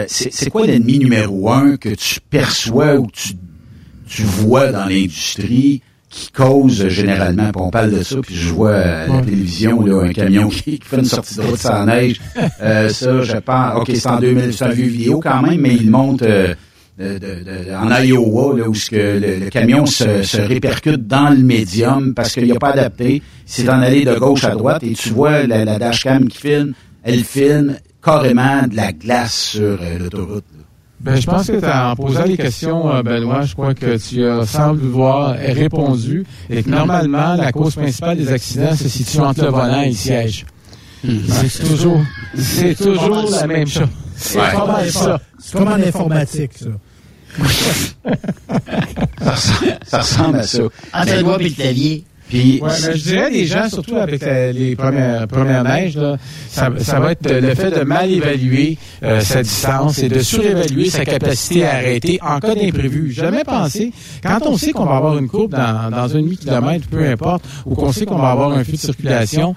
C'est 0.06 0.48
quoi 0.48 0.66
l'ennemi 0.66 0.98
numéro 0.98 1.50
un 1.50 1.76
que 1.76 1.90
tu 1.90 2.18
perçois 2.30 2.94
ou 2.94 3.08
tu 4.06 4.22
vois 4.22 4.72
dans 4.72 4.86
l'industrie? 4.86 5.82
Qui 6.18 6.32
cause 6.32 6.88
généralement, 6.88 7.50
puis 7.52 7.62
on 7.62 7.70
parle 7.70 7.90
de 7.92 8.02
ça, 8.02 8.16
puis 8.22 8.34
je 8.34 8.48
vois 8.52 8.74
à 8.74 9.06
la 9.06 9.14
Ouais. 9.14 9.22
télévision 9.22 9.80
là, 9.86 10.02
un 10.04 10.12
camion 10.12 10.48
qui, 10.48 10.80
fait 10.82 10.96
une 10.98 11.04
sortie 11.04 11.36
de 11.36 11.42
route 11.42 11.58
sans 11.58 11.84
neige. 11.86 12.20
Euh, 12.60 12.88
ça, 12.88 13.20
je 13.22 13.36
pense, 13.36 13.76
ok, 13.82 13.90
c'est 13.94 14.06
en 14.08 14.18
2000, 14.18 14.52
c'est 14.52 14.64
un 14.64 14.68
vieux 14.70 14.86
vidéo 14.88 15.20
quand 15.20 15.42
même, 15.42 15.60
mais 15.60 15.74
il 15.74 15.90
monte 15.90 16.22
euh, 16.22 16.54
de- 16.98 17.14
de- 17.18 17.18
de- 17.18 17.74
en 17.74 17.88
Iowa, 18.02 18.58
là, 18.58 18.68
où 18.68 18.74
ce 18.74 18.90
que 18.90 18.96
le, 18.96 19.44
le 19.44 19.50
camion 19.50 19.86
se, 19.86 20.22
se 20.22 20.40
répercute 20.40 21.06
dans 21.06 21.28
le 21.30 21.36
médium 21.38 22.14
parce 22.14 22.32
qu'il 22.34 22.48
n'a 22.48 22.56
pas 22.58 22.70
adapté. 22.70 23.22
C'est 23.46 23.68
en 23.68 23.80
aller 23.80 24.04
de 24.04 24.14
gauche 24.14 24.44
à 24.44 24.50
droite 24.56 24.82
et 24.82 24.92
tu 24.94 25.10
vois 25.10 25.46
la, 25.46 25.64
la 25.64 25.78
dashcam 25.78 26.26
qui 26.28 26.38
filme, 26.38 26.72
elle 27.04 27.22
filme 27.22 27.76
carrément 28.02 28.66
de 28.66 28.74
la 28.76 28.92
glace 28.92 29.34
sur 29.52 29.78
euh, 29.80 29.98
l'autoroute. 30.00 30.44
Ben, 31.00 31.14
je 31.20 31.26
pense 31.26 31.46
que 31.46 31.52
t'as- 31.60 31.90
en 31.92 31.96
posant 31.96 32.24
les 32.24 32.36
questions, 32.36 32.92
euh, 32.92 33.02
Benoît, 33.02 33.42
je 33.42 33.52
crois 33.54 33.72
que 33.74 33.96
tu 33.98 34.24
as, 34.24 34.44
semble 34.46 34.80
voir 34.80 35.36
répondu 35.36 36.24
et 36.50 36.62
que 36.64 36.68
normalement, 36.70 37.34
la 37.34 37.52
cause 37.52 37.76
principale 37.76 38.18
des 38.18 38.32
accidents 38.32 38.74
se 38.74 38.88
situe 38.88 39.20
entre 39.20 39.44
le 39.44 39.50
volant 39.50 39.80
et 39.82 39.88
le 39.90 39.94
siège. 39.94 40.44
C'est 41.04 41.64
toujours, 41.64 42.00
c'est 42.36 42.74
toujours 42.74 43.30
la 43.30 43.46
même 43.46 43.68
chose. 43.68 43.86
C'est 44.16 44.38
Ouais. 44.40 44.52
mal 44.66 44.90
ça. 44.90 45.20
C'est 45.38 45.56
comme 45.56 45.68
en 45.68 45.74
informatique, 45.74 46.50
ça. 46.58 46.66
Ça 49.20 49.30
ressemble, 49.30 49.78
ça 49.86 49.98
ressemble 49.98 50.38
à 50.38 50.42
ça. 50.42 50.62
Entre 50.92 51.14
le 51.16 51.22
doigt 51.22 51.36
et 51.40 51.44
le 51.44 51.50
clavier. 51.50 52.04
Puis, 52.28 52.60
Ouais, 52.62 52.68
je 52.94 53.02
dirais 53.02 53.30
les 53.30 53.46
gens, 53.46 53.68
surtout 53.68 53.96
avec 53.96 54.20
la- 54.22 54.52
les 54.52 54.76
premières, 54.76 55.26
premières 55.26 55.64
neiges, 55.64 55.96
là, 55.96 56.16
ça, 56.50 56.68
ça 56.78 57.00
va 57.00 57.12
être 57.12 57.30
le 57.30 57.54
fait 57.54 57.70
de 57.70 57.84
mal 57.84 58.10
évaluer 58.10 58.76
euh, 59.02 59.20
sa 59.20 59.42
distance 59.42 59.98
et 59.98 60.08
de 60.08 60.18
surévaluer 60.20 60.90
sa 60.90 61.04
capacité 61.04 61.64
à 61.64 61.76
arrêter 61.76 62.18
en 62.22 62.38
cas 62.40 62.54
d'imprévu. 62.54 63.10
Jamais 63.12 63.44
pensé, 63.44 63.92
quand 64.22 64.40
on 64.46 64.56
sait 64.56 64.72
qu'on 64.72 64.84
va 64.84 64.96
avoir 64.96 65.16
une 65.18 65.28
courbe 65.28 65.52
dans, 65.52 65.90
dans 65.90 66.14
un 66.16 66.20
demi-kilomètre, 66.20 66.86
peu 66.88 67.04
importe, 67.08 67.44
ou 67.64 67.74
qu'on 67.74 67.92
sait 67.92 68.04
qu'on 68.04 68.18
va 68.18 68.30
avoir 68.30 68.52
un 68.52 68.64
feu 68.64 68.72
de 68.72 68.76
circulation, 68.78 69.54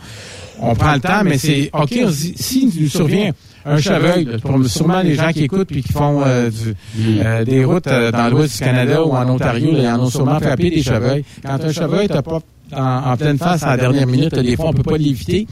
on 0.59 0.75
prend 0.75 0.93
le 0.93 0.99
temps, 1.01 1.23
mais 1.25 1.37
c'est 1.37 1.69
OK, 1.73 1.91
on 2.05 2.09
s'il 2.11 2.69
nous 2.79 2.87
survient 2.87 3.31
un 3.65 3.77
chevreuil, 3.77 4.25
là, 4.25 4.37
pour 4.39 4.65
sûrement 4.65 5.01
les 5.01 5.13
gens 5.15 5.31
qui 5.31 5.43
écoutent 5.43 5.67
puis 5.67 5.83
qui 5.83 5.91
font 5.93 6.23
euh, 6.25 6.49
du- 6.49 6.75
euh, 7.23 7.43
des 7.45 7.63
routes 7.63 7.85
euh, 7.87 8.11
dans 8.11 8.27
l'ouest 8.29 8.57
du 8.57 8.63
Canada 8.63 9.03
ou 9.05 9.11
en 9.11 9.29
Ontario, 9.29 9.71
là, 9.73 9.79
ils 9.83 9.87
en 9.87 9.99
ont 9.99 10.09
sûrement 10.09 10.39
frappé 10.39 10.69
des 10.71 10.81
chevreuils. 10.81 11.23
Quand 11.45 11.63
un 11.63 11.71
chevreuil 11.71 12.07
t'as 12.07 12.21
pas 12.23 12.39
en, 12.73 13.11
en 13.11 13.17
pleine 13.17 13.37
face 13.37 13.63
à 13.63 13.71
la 13.75 13.77
dernière 13.77 14.07
minute, 14.07 14.35
des 14.35 14.55
fois 14.55 14.67
on 14.69 14.73
peut 14.73 14.83
pas 14.83 14.97
l'éviter, 14.97 15.47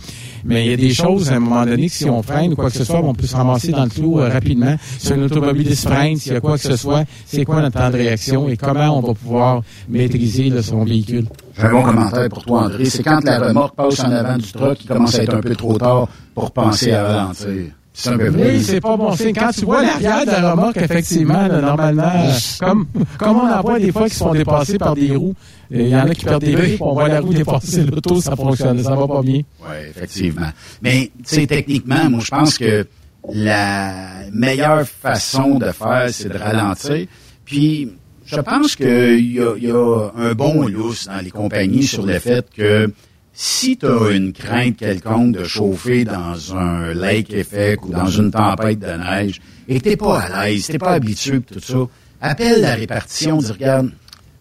mais 0.45 0.65
il 0.65 0.71
y 0.71 0.73
a 0.73 0.77
des 0.77 0.93
choses 0.93 1.31
à 1.31 1.35
un 1.35 1.39
moment 1.39 1.65
donné 1.65 1.87
que 1.87 1.93
si 1.93 2.09
on 2.09 2.21
freine 2.21 2.53
ou 2.53 2.55
quoi 2.55 2.69
que 2.69 2.77
ce 2.77 2.83
soit, 2.83 2.99
on 3.03 3.13
peut 3.13 3.27
se 3.27 3.35
ramasser 3.35 3.71
dans 3.71 3.83
le 3.83 3.89
clou 3.89 4.19
euh, 4.19 4.29
rapidement. 4.29 4.75
Si 4.97 5.13
un 5.13 5.21
automobiliste 5.21 5.87
freine, 5.87 6.17
s'il 6.17 6.33
y 6.33 6.35
a 6.35 6.41
quoi 6.41 6.57
que 6.57 6.63
ce 6.63 6.75
soit, 6.75 7.03
c'est 7.25 7.45
quoi 7.45 7.61
notre 7.61 7.77
temps 7.77 7.89
de 7.89 7.97
réaction 7.97 8.47
et 8.49 8.57
comment 8.57 8.97
on 8.97 9.01
va 9.01 9.13
pouvoir 9.13 9.61
maîtriser 9.87 10.49
là, 10.49 10.61
son 10.61 10.83
véhicule? 10.83 11.25
J'ai 11.57 11.65
un 11.65 11.71
bon 11.71 11.83
commentaire 11.83 12.29
pour 12.29 12.45
toi, 12.45 12.65
André. 12.65 12.85
C'est 12.85 13.03
quand 13.03 13.23
la 13.23 13.39
remorque 13.39 13.75
passe 13.75 13.99
en 13.99 14.11
avant 14.11 14.37
du 14.37 14.51
truck 14.51 14.77
qui 14.77 14.87
commence 14.87 15.15
à 15.15 15.23
être 15.23 15.35
un 15.35 15.41
peu 15.41 15.55
trop 15.55 15.77
tard 15.77 16.07
pour 16.33 16.51
penser 16.51 16.91
à 16.93 17.03
ralentir. 17.03 17.49
C'est 17.99 18.09
un 18.11 18.17
peu 18.17 18.29
vrai. 18.29 18.51
Oui, 18.51 18.63
c'est 18.63 18.79
pas 18.79 18.95
bon 18.95 19.13
signe. 19.13 19.33
Quand 19.33 19.51
tu 19.51 19.65
vois 19.65 19.83
l'arrière 19.83 20.25
de 20.25 20.31
la 20.31 20.51
remorque, 20.51 20.77
effectivement, 20.77 21.47
là, 21.47 21.59
normalement, 21.59 22.03
euh, 22.03 22.31
comme, 22.59 22.87
comme 23.17 23.37
on 23.37 23.51
en 23.51 23.61
voit 23.61 23.77
des 23.77 23.91
fois 23.91 24.07
qui 24.07 24.15
se 24.15 24.23
font 24.23 24.33
dépasser 24.33 24.77
par 24.77 24.95
des 24.95 25.13
roues, 25.13 25.35
il 25.69 25.89
y 25.89 25.95
en 25.95 26.07
a 26.07 26.15
qui 26.15 26.23
perdent 26.23 26.43
des 26.43 26.53
grippes, 26.53 26.81
on 26.81 26.93
voit 26.93 27.09
la 27.09 27.19
roue 27.19 27.33
dépasser 27.33 27.83
l'auto, 27.91 28.21
ça 28.21 28.37
fonctionne, 28.37 28.81
ça 28.81 28.95
va 28.95 29.05
pas 29.05 29.21
bien. 29.21 29.41
Oui, 29.61 29.75
effectivement. 29.89 30.49
Mais, 30.81 31.11
tu 31.27 31.35
sais, 31.35 31.47
techniquement, 31.47 32.09
moi, 32.09 32.21
je 32.23 32.29
pense 32.29 32.57
que 32.57 32.87
la 33.33 34.21
meilleure 34.31 34.87
façon 34.87 35.55
de 35.55 35.71
faire, 35.71 36.07
c'est 36.09 36.29
de 36.29 36.37
ralentir. 36.37 37.05
Puis, 37.43 37.91
je 38.25 38.39
pense 38.39 38.75
qu'il 38.77 39.19
y 39.19 39.33
y 39.33 39.71
a 39.71 40.11
un 40.15 40.33
bon 40.33 40.67
lousse 40.67 41.07
dans 41.07 41.19
les 41.21 41.31
compagnies 41.31 41.83
sur 41.83 42.05
le 42.05 42.17
fait 42.19 42.45
que 42.55 42.93
si 43.41 43.77
tu 43.77 43.85
as 43.85 44.11
une 44.11 44.33
crainte 44.33 44.75
quelconque 44.75 45.37
de 45.37 45.45
chauffer 45.45 46.03
dans 46.03 46.57
un 46.57 46.93
lake 46.93 47.31
effect 47.31 47.85
ou 47.85 47.89
dans 47.93 48.09
une 48.09 48.31
tempête 48.31 48.79
de 48.79 48.87
neige 48.87 49.39
et 49.69 49.79
t'es 49.79 49.95
pas 49.95 50.19
à 50.19 50.45
l'aise, 50.45 50.67
t'es 50.67 50.77
pas 50.77 50.91
habitué 50.91 51.39
tout 51.39 51.57
ça, 51.61 51.87
appelle 52.19 52.59
la 52.59 52.75
répartition, 52.75 53.37
dis 53.37 53.49
regarde, 53.49 53.91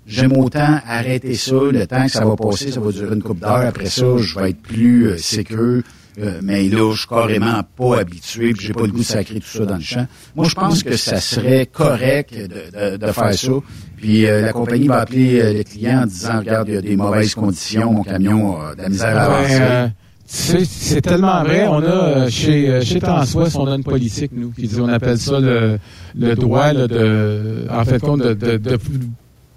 j'aime 0.05 0.37
autant 0.37 0.81
arrêter 0.85 1.37
ça, 1.37 1.55
le 1.71 1.87
temps 1.87 2.07
que 2.07 2.11
ça 2.11 2.25
va 2.25 2.35
passer, 2.35 2.73
ça 2.73 2.81
va 2.81 2.91
durer 2.91 3.15
une 3.15 3.23
couple 3.23 3.43
d'heures, 3.43 3.69
après 3.69 3.87
ça, 3.87 4.17
je 4.17 4.37
vais 4.37 4.51
être 4.51 4.63
plus 4.63 5.11
euh, 5.11 5.17
sécure, 5.17 5.85
euh, 6.21 6.41
mais 6.43 6.65
là, 6.69 6.93
je 6.93 6.99
suis 6.99 7.09
carrément 7.09 7.63
pas 7.77 8.01
habitué, 8.01 8.53
puis 8.53 8.67
j'ai 8.67 8.73
pas 8.73 8.83
le 8.83 8.89
goût 8.93 8.99
de 8.99 9.05
sacrer 9.05 9.41
tout 9.41 9.47
ça 9.49 9.65
dans 9.65 9.77
le 9.77 9.81
champ. 9.83 10.07
Moi, 10.35 10.47
je 10.49 10.55
pense 10.55 10.83
que 10.83 10.97
ça 10.97 11.21
serait 11.21 11.67
correct 11.67 12.35
de, 12.35 12.93
de- 12.93 12.97
de 12.97 13.13
faire 13.13 13.35
ça. 13.35 13.53
Puis 13.97 14.27
euh, 14.27 14.43
la 14.43 14.53
compagnie 14.53 14.87
va 14.89 15.01
appeler 15.01 15.41
euh, 15.41 15.53
le 15.55 15.63
client 15.65 16.03
en 16.03 16.07
disant, 16.07 16.39
regarde, 16.39 16.69
il 16.69 16.75
y 16.75 16.79
a 16.79 16.81
des 16.83 16.97
mauvaises 16.97 17.35
conditions, 17.35 17.93
mon 17.93 18.03
camion 18.03 18.61
a 18.61 18.75
de 18.75 18.83
la 18.83 18.89
misère 18.89 19.17
à 19.17 19.21
avancer. 19.23 19.59
Euh, 19.61 19.87
tu 20.31 20.35
sais, 20.35 20.65
c'est 20.67 21.01
tellement 21.01 21.43
vrai. 21.43 21.67
On 21.69 21.79
a 21.83 21.85
euh, 21.87 22.29
chez 22.29 22.81
chez 22.83 23.01
Transwest, 23.01 23.57
on 23.57 23.67
a 23.67 23.75
une 23.75 23.83
politique 23.85 24.31
nous 24.35 24.51
qui 24.51 24.69
dit, 24.69 24.79
on 24.81 24.89
appelle 24.89 25.19
ça 25.19 25.41
le 25.41 25.79
le 26.15 26.35
droit 26.35 26.73
là, 26.75 26.87
de, 26.87 27.65
en 27.71 27.85
fait, 27.85 27.99
compte 28.01 28.21
de, 28.23 28.35
de, 28.35 28.57
de 28.59 28.79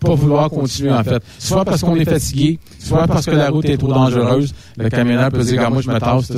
pas 0.01 0.15
vouloir 0.15 0.49
continuer 0.49 0.91
en 0.91 1.03
fait. 1.03 1.21
Soit 1.39 1.63
parce 1.63 1.81
qu'on 1.81 1.95
est 1.95 2.09
fatigué, 2.09 2.59
soit 2.79 3.07
parce 3.07 3.25
que 3.25 3.31
la 3.31 3.49
route 3.49 3.65
est 3.65 3.77
trop 3.77 3.93
dangereuse. 3.93 4.53
Le 4.77 4.89
camionneur 4.89 5.29
peut 5.29 5.43
dire, 5.43 5.69
moi 5.71 5.81
je 5.81 5.89
me 5.89 5.99
tasse, 5.99 6.31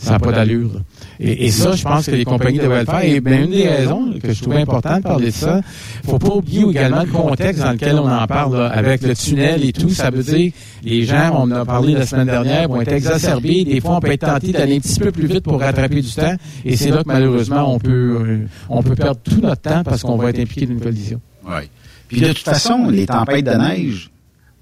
ça 0.00 0.12
n'a 0.12 0.18
pas 0.18 0.32
d'allure. 0.32 0.70
Et, 1.18 1.50
ça, 1.50 1.72
je 1.76 1.82
pense 1.82 2.06
que 2.06 2.12
les 2.12 2.24
compagnies 2.24 2.58
devraient 2.58 2.80
le 2.80 2.86
faire. 2.86 3.04
Et 3.04 3.20
bien, 3.20 3.44
une 3.44 3.50
des 3.50 3.68
raisons 3.68 4.14
que 4.22 4.32
je 4.32 4.40
trouvais 4.40 4.62
important 4.62 4.96
de 4.96 5.02
parler 5.02 5.26
de 5.26 5.30
ça, 5.32 5.60
faut 6.06 6.18
pas 6.18 6.34
oublier 6.34 6.64
également 6.66 7.02
le 7.02 7.10
contexte 7.10 7.62
dans 7.62 7.72
lequel 7.72 7.98
on 7.98 8.10
en 8.10 8.26
parle, 8.26 8.56
là, 8.56 8.68
avec 8.68 9.02
le 9.02 9.14
tunnel 9.14 9.62
et 9.62 9.72
tout. 9.72 9.90
Ça 9.90 10.08
veut 10.08 10.22
dire, 10.22 10.52
les 10.82 11.04
gens, 11.04 11.32
on 11.34 11.42
en 11.42 11.50
a 11.50 11.64
parlé 11.66 11.92
la 11.92 12.06
semaine 12.06 12.28
dernière, 12.28 12.68
vont 12.68 12.80
être 12.80 12.92
exacerbés. 12.92 13.64
Des 13.64 13.80
fois, 13.80 13.96
on 13.96 14.00
peut 14.00 14.12
être 14.12 14.26
tenté 14.26 14.52
d'aller 14.52 14.76
un 14.76 14.80
petit 14.80 14.98
peu 14.98 15.12
plus 15.12 15.26
vite 15.26 15.44
pour 15.44 15.60
rattraper 15.60 16.00
du 16.00 16.10
temps. 16.10 16.34
Et 16.64 16.76
c'est 16.76 16.90
là 16.90 17.02
que 17.02 17.08
malheureusement, 17.08 17.70
on 17.70 17.78
peut, 17.78 17.90
euh, 17.90 18.46
on 18.70 18.82
peut 18.82 18.94
perdre 18.94 19.20
tout 19.22 19.40
notre 19.42 19.60
temps 19.60 19.82
parce 19.84 20.02
qu'on 20.02 20.16
va 20.16 20.30
être 20.30 20.38
impliqué 20.38 20.64
dans 20.64 20.72
une 20.72 20.80
collision. 20.80 21.20
Oui. 21.46 21.68
Puis 22.10 22.20
de 22.20 22.28
toute 22.28 22.38
façon, 22.38 22.88
les 22.88 23.06
tempêtes 23.06 23.44
de 23.44 23.52
neige, 23.52 24.10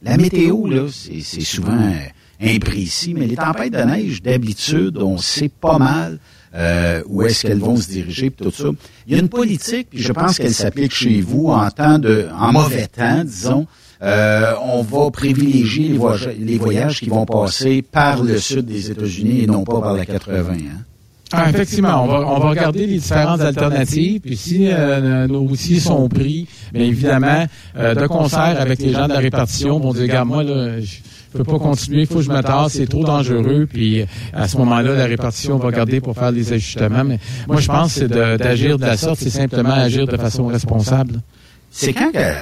la 0.03 0.19
météo, 0.19 0.67
là, 0.67 0.87
c'est 0.91 1.41
souvent 1.41 1.93
imprécis, 2.41 3.15
mais 3.15 3.27
les 3.27 3.37
tempêtes 3.37 3.73
de 3.73 3.83
neige, 3.83 4.23
d'habitude, 4.23 4.99
on 4.99 5.17
sait 5.17 5.49
pas 5.49 5.79
mal 5.79 6.19
euh, 6.55 7.03
où 7.07 7.23
est-ce 7.23 7.47
qu'elles 7.47 7.59
vont 7.59 7.77
se 7.77 7.89
diriger, 7.89 8.29
puis 8.29 8.45
tout 8.45 8.55
ça. 8.55 8.69
Il 9.07 9.15
y 9.15 9.17
a 9.17 9.19
une 9.19 9.31
politique, 9.31 9.89
puis 9.91 10.01
je 10.01 10.13
pense 10.13 10.37
qu'elle 10.37 10.53
s'applique 10.53 10.95
chez 10.95 11.23
vous 11.23 11.49
en 11.49 11.71
temps 11.71 11.99
de, 11.99 12.29
en 12.39 12.53
mauvais 12.53 12.87
temps, 12.87 13.25
disons. 13.25 13.67
Euh, 14.03 14.53
on 14.63 14.83
va 14.83 15.11
privilégier 15.11 15.89
les, 15.89 15.99
voyages, 15.99 16.31
les 16.39 16.59
voyages 16.59 17.01
qui 17.01 17.09
vont 17.09 17.25
passer 17.25 17.83
par 17.83 18.23
le 18.23 18.39
sud 18.39 18.67
des 18.67 18.91
États-Unis 18.91 19.43
et 19.43 19.47
non 19.47 19.65
pas 19.65 19.81
par 19.81 19.95
la 19.95 20.05
80. 20.05 20.53
Hein? 20.53 20.85
Ah, 21.33 21.51
effectivement, 21.51 22.05
on 22.05 22.07
va, 22.07 22.21
on 22.27 22.39
va 22.39 22.49
regarder 22.51 22.87
les 22.87 22.99
différentes 22.99 23.41
alternatives. 23.43 24.21
Puis 24.21 24.37
si 24.37 24.69
euh, 24.71 25.27
nos 25.27 25.41
outils 25.41 25.81
sont 25.81 26.09
pris, 26.09 26.49
bien 26.73 26.85
évidemment, 26.85 27.45
euh, 27.77 27.95
de 27.95 28.07
concert 28.07 28.57
avec 28.59 28.79
les 28.81 28.93
gens 28.93 29.09
de 29.09 29.13
la 29.13 29.19
répartition, 29.19 29.79
vont 29.79 29.93
dire, 29.93 30.03
regarde, 30.03 30.29
moi, 30.29 30.43
là, 30.43 30.81
je 30.81 30.99
peux 31.33 31.45
pas 31.45 31.59
continuer, 31.59 32.01
il 32.03 32.07
faut 32.07 32.17
que 32.17 32.23
je 32.23 32.31
me 32.31 32.41
tasse, 32.41 32.73
c'est 32.73 32.87
trop 32.89 33.05
dangereux. 33.05 33.67
Puis 33.71 34.05
à 34.33 34.49
ce 34.49 34.57
moment-là, 34.57 34.95
la 34.95 35.05
répartition 35.05 35.59
va 35.59 35.67
regarder 35.67 36.01
pour 36.01 36.15
faire 36.15 36.33
des 36.33 36.53
ajustements. 36.53 37.05
Mais 37.05 37.19
moi, 37.47 37.61
je 37.61 37.67
pense 37.67 37.95
que 37.95 38.01
c'est 38.01 38.09
de- 38.09 38.37
d'agir 38.39 38.79
de, 38.79 38.87
la 38.87 38.97
sorte, 38.97 39.19
c'est 39.21 39.29
simplement 39.31 39.71
agir 39.75 40.07
de 40.07 40.17
façon 40.17 40.47
responsable. 40.47 41.21
c'est 41.71 41.93
quand 41.93 42.11
que, 42.11 42.17
euh, 42.19 42.33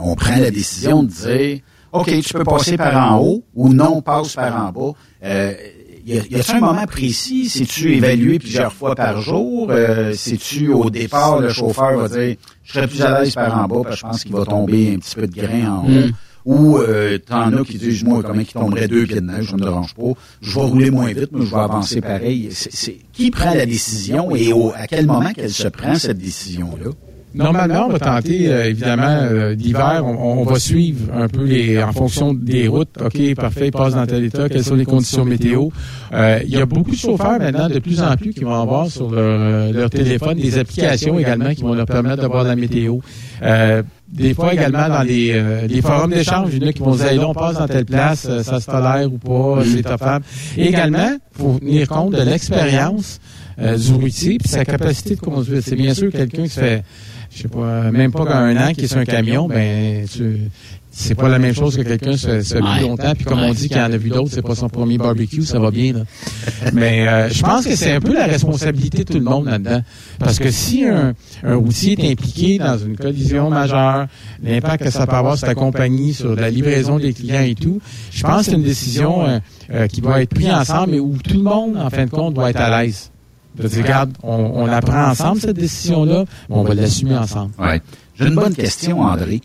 on 0.00 0.14
prend 0.14 0.36
la 0.36 0.50
décision 0.52 1.02
de 1.02 1.08
dire 1.08 1.58
OK, 1.92 2.08
tu 2.22 2.32
peux 2.32 2.44
passer 2.44 2.76
par 2.76 3.12
en 3.12 3.18
haut 3.18 3.42
ou 3.56 3.72
non, 3.72 4.00
passe 4.00 4.34
par 4.34 4.54
en 4.68 4.70
bas. 4.70 4.92
Euh, 5.24 5.52
y 6.14 6.18
a- 6.18 6.22
y 6.30 6.34
a-t-il 6.40 6.56
un 6.56 6.60
moment 6.60 6.86
précis? 6.86 7.48
C'est-tu 7.48 7.94
évalué 7.94 8.38
plusieurs 8.38 8.72
fois 8.72 8.94
par 8.94 9.20
jour? 9.20 9.68
Euh, 9.70 10.12
C'est-tu 10.14 10.68
au 10.68 10.90
départ, 10.90 11.40
le 11.40 11.48
chauffeur 11.50 11.96
va 11.98 12.08
dire 12.08 12.36
je 12.64 12.72
serais 12.72 12.86
plus 12.88 13.02
à 13.02 13.20
l'aise 13.22 13.34
par 13.34 13.56
en 13.64 13.66
bas 13.66 13.80
parce 13.84 13.96
que 13.96 13.96
je 13.96 14.02
pense 14.06 14.22
qu'il 14.24 14.32
va 14.32 14.44
tomber 14.44 14.94
un 14.94 14.98
petit 14.98 15.14
peu 15.16 15.26
de 15.26 15.34
grain 15.34 15.70
en 15.72 15.84
haut. 15.84 15.88
Mm. 15.88 16.10
Ou 16.46 16.78
euh, 16.78 17.18
t'en 17.18 17.52
as 17.52 17.64
qui 17.64 17.76
disent 17.76 18.02
moi 18.02 18.22
comment 18.22 18.42
qui 18.42 18.54
tomberait 18.54 18.88
deux 18.88 19.04
pieds 19.06 19.16
de 19.20 19.26
neige, 19.26 19.50
ça 19.50 19.56
me 19.56 19.60
dérange 19.62 19.94
pas. 19.94 20.02
Je 20.40 20.54
vais 20.54 20.60
rouler 20.64 20.90
moins 20.90 21.12
vite, 21.12 21.28
mais 21.32 21.44
je 21.44 21.50
vais 21.50 21.60
avancer 21.60 22.00
pareil. 22.00 22.48
C'est, 22.52 22.72
c'est- 22.72 22.96
qui 23.12 23.30
prend 23.30 23.52
la 23.52 23.66
décision 23.66 24.34
et 24.34 24.52
au- 24.52 24.72
à 24.74 24.86
quel 24.86 25.06
moment 25.06 25.32
qu'elle 25.34 25.50
se 25.50 25.68
prend 25.68 25.94
cette 25.96 26.16
décision-là? 26.18 26.90
Normalement, 27.32 27.86
on 27.86 27.92
va 27.92 27.98
tenter, 28.00 28.48
euh, 28.50 28.64
évidemment, 28.70 29.04
euh, 29.06 29.54
l'hiver, 29.54 30.02
on, 30.04 30.40
on 30.40 30.44
va 30.44 30.58
suivre 30.58 31.12
un 31.14 31.28
peu 31.28 31.44
les, 31.44 31.80
en 31.80 31.92
fonction 31.92 32.34
des 32.34 32.66
routes. 32.66 32.90
OK, 33.00 33.34
parfait, 33.36 33.70
passe 33.70 33.94
dans 33.94 34.06
tel 34.06 34.24
état, 34.24 34.48
quelles 34.48 34.64
sont 34.64 34.74
les 34.74 34.84
conditions 34.84 35.24
météo? 35.24 35.68
Euh, 36.12 36.40
il 36.44 36.50
y 36.50 36.56
a 36.56 36.66
beaucoup 36.66 36.90
de 36.90 36.96
chauffeurs 36.96 37.38
maintenant, 37.38 37.68
de 37.68 37.78
plus 37.78 38.02
en 38.02 38.16
plus, 38.16 38.32
qui 38.32 38.42
vont 38.42 38.60
avoir 38.60 38.88
sur 38.88 39.10
leur, 39.10 39.20
euh, 39.40 39.72
leur 39.72 39.90
téléphone 39.90 40.38
des 40.38 40.58
applications 40.58 41.18
également 41.18 41.54
qui 41.54 41.62
vont 41.62 41.74
leur 41.74 41.86
permettre 41.86 42.22
de 42.22 42.26
voir 42.26 42.42
la 42.42 42.56
météo. 42.56 42.98
Euh, 43.42 43.82
des 44.08 44.34
fois 44.34 44.52
également 44.52 44.88
dans 44.88 45.02
les, 45.02 45.30
euh, 45.32 45.68
les 45.68 45.82
forums 45.82 46.10
d'échange, 46.10 46.50
il 46.52 46.62
y 46.62 46.66
en 46.66 46.68
a 46.70 46.72
qui 46.72 46.82
vont 46.82 46.96
dire, 46.96 47.14
là, 47.14 47.28
on 47.28 47.34
passe 47.34 47.58
dans 47.58 47.68
telle 47.68 47.84
place, 47.84 48.26
euh, 48.28 48.42
ça 48.42 48.58
se 48.58 48.66
tolère 48.66 49.06
ou 49.12 49.18
pas, 49.18 49.62
c'est 49.64 49.82
tofable. 49.82 50.24
Et 50.56 50.66
également, 50.66 51.12
il 51.14 51.40
faut 51.40 51.58
tenir 51.60 51.86
compte 51.86 52.14
de 52.14 52.22
l'expérience 52.22 53.20
euh, 53.60 53.76
du 53.76 53.92
routier 53.92 54.38
puis 54.38 54.48
sa 54.48 54.64
capacité 54.64 55.14
de 55.14 55.20
conduire. 55.20 55.62
C'est 55.62 55.76
bien 55.76 55.94
sûr 55.94 56.10
quelqu'un 56.10 56.42
qui 56.42 56.48
se 56.48 56.60
fait, 56.60 56.82
je 57.32 57.42
sais 57.42 57.48
pas, 57.48 57.90
même 57.90 58.12
pas 58.12 58.26
qu'un 58.26 58.56
an 58.56 58.72
qui 58.72 58.82
est 58.84 58.88
sur 58.88 58.98
un 58.98 59.04
camion, 59.04 59.46
ben, 59.48 60.04
tu, 60.12 60.40
c'est 60.92 61.14
pas 61.14 61.28
la 61.28 61.38
même 61.38 61.54
chose 61.54 61.76
que 61.76 61.82
quelqu'un 61.82 62.16
se, 62.16 62.42
se 62.42 62.56
Ouais. 62.56 62.80
longtemps. 62.82 63.14
Puis 63.14 63.24
comme 63.24 63.38
on 63.40 63.52
dit, 63.52 63.68
qu'il 63.68 63.78
en 63.78 63.84
a 63.92 63.96
vu 63.96 64.10
d'autres, 64.10 64.32
c'est 64.32 64.42
pas 64.42 64.56
son 64.56 64.68
premier 64.68 64.98
barbecue, 64.98 65.42
ça 65.42 65.60
va 65.60 65.70
bien. 65.70 65.92
Là. 65.92 66.00
Mais 66.72 67.06
euh, 67.08 67.28
je 67.30 67.42
pense 67.42 67.64
que 67.64 67.76
c'est 67.76 67.92
un 67.92 68.00
peu 68.00 68.12
la 68.12 68.26
responsabilité 68.26 69.04
de 69.04 69.12
tout 69.12 69.18
le 69.18 69.24
monde 69.24 69.46
là-dedans. 69.46 69.82
Parce 70.18 70.38
que 70.40 70.50
si 70.50 70.84
un, 70.84 71.14
un 71.44 71.54
routier 71.54 71.92
est 71.98 72.10
impliqué 72.10 72.58
dans 72.58 72.76
une 72.76 72.96
collision 72.96 73.48
majeure, 73.48 74.06
l'impact 74.42 74.84
que 74.84 74.90
ça 74.90 75.06
peut 75.06 75.14
avoir 75.16 75.38
sur 75.38 75.46
ta 75.46 75.54
compagnie, 75.54 76.12
sur 76.12 76.34
la 76.34 76.50
livraison 76.50 76.98
des 76.98 77.12
clients 77.14 77.42
et 77.42 77.54
tout, 77.54 77.80
je 78.10 78.22
pense 78.24 78.38
que 78.46 78.50
c'est 78.50 78.56
une 78.56 78.64
décision 78.64 79.24
euh, 79.24 79.38
euh, 79.72 79.86
qui 79.86 80.00
va 80.00 80.20
être 80.20 80.34
prise 80.34 80.50
ensemble 80.50 80.94
et 80.96 81.00
où 81.00 81.16
tout 81.22 81.34
le 81.34 81.44
monde, 81.44 81.76
en 81.78 81.88
fin 81.90 82.04
de 82.04 82.10
compte, 82.10 82.34
doit 82.34 82.50
être 82.50 82.60
à 82.60 82.82
l'aise. 82.82 83.12
De 83.60 83.68
dire, 83.68 83.82
regarde, 83.84 84.12
on, 84.22 84.34
on 84.34 84.66
la 84.66 84.80
prend 84.80 85.08
ensemble, 85.10 85.40
cette 85.40 85.56
décision-là, 85.56 86.24
mais 86.48 86.56
on 86.56 86.62
va 86.62 86.74
l'assumer 86.74 87.16
ensemble. 87.16 87.52
Ouais. 87.58 87.80
J'ai 88.14 88.26
une 88.26 88.34
bonne 88.34 88.54
question, 88.54 89.00
André. 89.00 89.40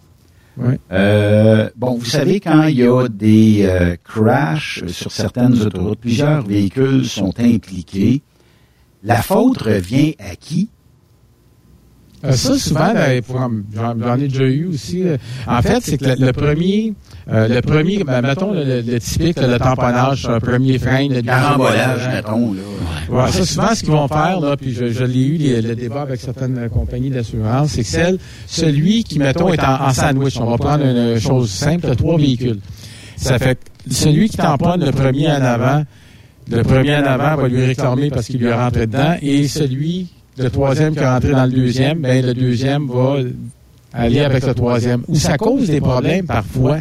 Oui. 0.57 0.75
Euh, 0.91 1.69
bon, 1.75 1.95
vous 1.95 2.05
savez, 2.05 2.39
quand 2.39 2.63
il 2.67 2.77
y 2.77 2.87
a 2.87 3.07
des 3.09 3.65
euh, 3.65 3.95
crashs 4.03 4.85
sur 4.87 5.11
certaines 5.11 5.61
autoroutes, 5.61 5.99
plusieurs 5.99 6.43
véhicules 6.43 7.05
sont 7.05 7.33
impliqués. 7.39 8.21
La 9.03 9.21
faute 9.21 9.61
revient 9.61 10.15
à 10.19 10.35
qui? 10.35 10.69
Euh, 12.27 12.31
ça, 12.31 12.57
souvent, 12.57 12.93
pour- 13.25 13.49
j'en 13.75 14.15
ai 14.17 14.27
déjà 14.27 14.43
eu 14.43 14.67
aussi. 14.67 15.03
là. 15.03 15.17
En 15.47 15.61
fait, 15.61 15.79
c'est 15.81 15.97
que 15.97 16.05
le, 16.05 16.15
le 16.27 16.31
premier, 16.33 16.93
euh, 17.31 17.47
le 17.47 17.61
premier, 17.61 18.03
ben, 18.03 18.21
mettons 18.21 18.51
le, 18.53 18.63
le- 18.63 18.81
le 18.81 18.99
typique, 18.99 19.39
le 19.39 19.57
tamponnage, 19.57 20.25
un 20.27 20.39
premier 20.39 20.77
frein, 20.79 21.07
le 21.09 21.21
Carambolage, 21.21 22.07
mettons. 22.13 22.53
Là. 22.53 22.59
Ouais, 23.09 23.31
ça, 23.31 23.45
souvent, 23.45 23.75
ce 23.75 23.81
qu'ils 23.81 23.91
vont 23.91 24.07
faire, 24.07 24.39
là, 24.39 24.57
puis 24.57 24.73
je, 24.73 24.87
je 24.91 25.03
l'ai 25.03 25.25
eu, 25.25 25.61
le 25.61 25.75
débat 25.75 26.01
avec 26.01 26.19
certaines 26.19 26.57
euh, 26.57 26.69
compagnies 26.69 27.09
d'assurance, 27.11 27.71
c'est 27.71 27.81
que 27.83 27.87
celle, 27.87 28.17
celui 28.47 29.03
qui, 29.03 29.19
mettons, 29.19 29.53
est 29.53 29.63
en, 29.63 29.89
sandwich, 29.93 30.37
on 30.39 30.45
va 30.49 30.57
prendre 30.57 30.83
une 30.85 31.19
chose 31.19 31.49
simple, 31.51 31.95
trois 31.95 32.17
véhicules. 32.17 32.59
Ça 33.17 33.37
fait 33.39 33.59
celui 33.89 34.29
qui 34.29 34.37
tamponne 34.37 34.83
le 34.83 34.91
premier 34.91 35.27
en 35.29 35.41
avant, 35.41 35.83
le 36.51 36.63
premier 36.63 36.95
en 36.97 37.03
avant 37.03 37.35
va 37.41 37.47
lui 37.47 37.65
réclamer 37.65 38.09
parce 38.09 38.25
qu'il 38.27 38.39
lui 38.39 38.47
est 38.47 38.53
rentré 38.53 38.87
dedans, 38.87 39.15
et 39.21 39.47
celui, 39.47 40.07
le 40.37 40.49
troisième 40.49 40.93
qui 40.93 40.99
est 40.99 41.07
rentré 41.07 41.31
dans 41.31 41.45
le 41.45 41.51
deuxième, 41.51 41.99
ben, 41.99 42.25
le 42.25 42.33
deuxième 42.33 42.87
va 42.87 43.17
aller 43.93 44.19
avec 44.19 44.45
le 44.45 44.53
troisième. 44.53 45.03
Ou 45.07 45.15
ça 45.15 45.37
cause 45.37 45.67
des 45.67 45.81
problèmes 45.81 46.25
parfois. 46.25 46.79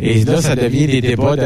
Et 0.00 0.24
là, 0.24 0.40
ça 0.40 0.56
devient 0.56 0.86
des 0.86 1.00
débats 1.00 1.36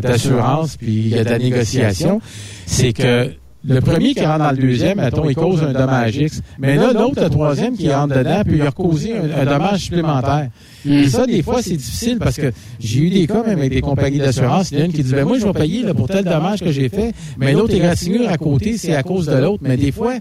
d'assurance, 0.00 0.76
puis 0.76 0.92
il 0.92 1.08
y 1.08 1.18
a 1.18 1.24
de 1.24 1.30
la 1.30 1.38
négociation. 1.38 2.20
C'est 2.66 2.92
que 2.92 3.30
le 3.64 3.80
premier 3.80 4.12
qui 4.12 4.24
rentre 4.24 4.40
dans 4.40 4.50
le 4.50 4.56
deuxième, 4.56 4.98
mettons, 4.98 5.28
il 5.28 5.36
cause 5.36 5.62
un 5.62 5.72
dommage 5.72 6.16
X. 6.16 6.42
Mais 6.58 6.76
là, 6.76 6.92
l'autre, 6.92 7.22
le 7.22 7.30
troisième 7.30 7.76
qui 7.76 7.92
rentre 7.92 8.16
dedans, 8.18 8.42
puis 8.44 8.56
il 8.56 8.62
a 8.62 8.72
causé 8.72 9.14
un, 9.16 9.44
dommage 9.44 9.80
supplémentaire. 9.84 10.48
Et 10.88 11.08
ça, 11.08 11.26
des 11.26 11.42
fois, 11.42 11.62
c'est 11.62 11.76
difficile 11.76 12.18
parce 12.18 12.36
que 12.36 12.50
j'ai 12.80 13.00
eu 13.02 13.10
des 13.10 13.26
cas 13.28 13.44
même 13.44 13.58
avec 13.58 13.72
des 13.72 13.80
compagnies 13.80 14.18
d'assurance. 14.18 14.72
Il 14.72 14.78
y 14.78 14.80
en 14.80 14.82
a 14.82 14.86
une 14.86 14.92
qui 14.92 15.04
dit, 15.04 15.12
ben 15.12 15.24
moi, 15.24 15.38
je 15.38 15.46
vais 15.46 15.52
payer 15.52 15.82
là, 15.84 15.94
pour 15.94 16.08
tel 16.08 16.24
dommage 16.24 16.60
que 16.60 16.72
j'ai 16.72 16.88
fait, 16.88 17.12
mais 17.38 17.52
l'autre 17.52 17.74
égratignure 17.74 18.28
à 18.28 18.36
côté, 18.36 18.76
c'est 18.76 18.96
à 18.96 19.04
cause 19.04 19.26
de 19.26 19.36
l'autre. 19.36 19.62
Mais 19.62 19.76
des 19.76 19.92
fois, 19.92 20.14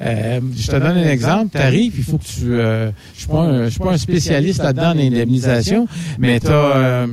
euh, 0.00 0.40
je 0.56 0.66
te 0.66 0.72
donne 0.76 0.96
un 0.96 1.08
exemple. 1.08 1.50
Tu 1.52 1.58
arrives, 1.58 1.94
il 1.96 2.04
faut 2.04 2.18
que 2.18 2.24
tu... 2.24 2.52
euh, 2.54 2.90
je 3.14 3.20
suis 3.20 3.28
pas 3.28 3.40
un- 3.40 3.64
je 3.64 3.70
suis 3.70 3.80
pas 3.80 3.92
un 3.92 3.98
spécialiste 3.98 4.62
là-dedans 4.62 4.90
en 4.94 4.98
indemnisation, 4.98 5.86
mais 6.18 6.40
tu 6.40 6.48
as 6.48 7.06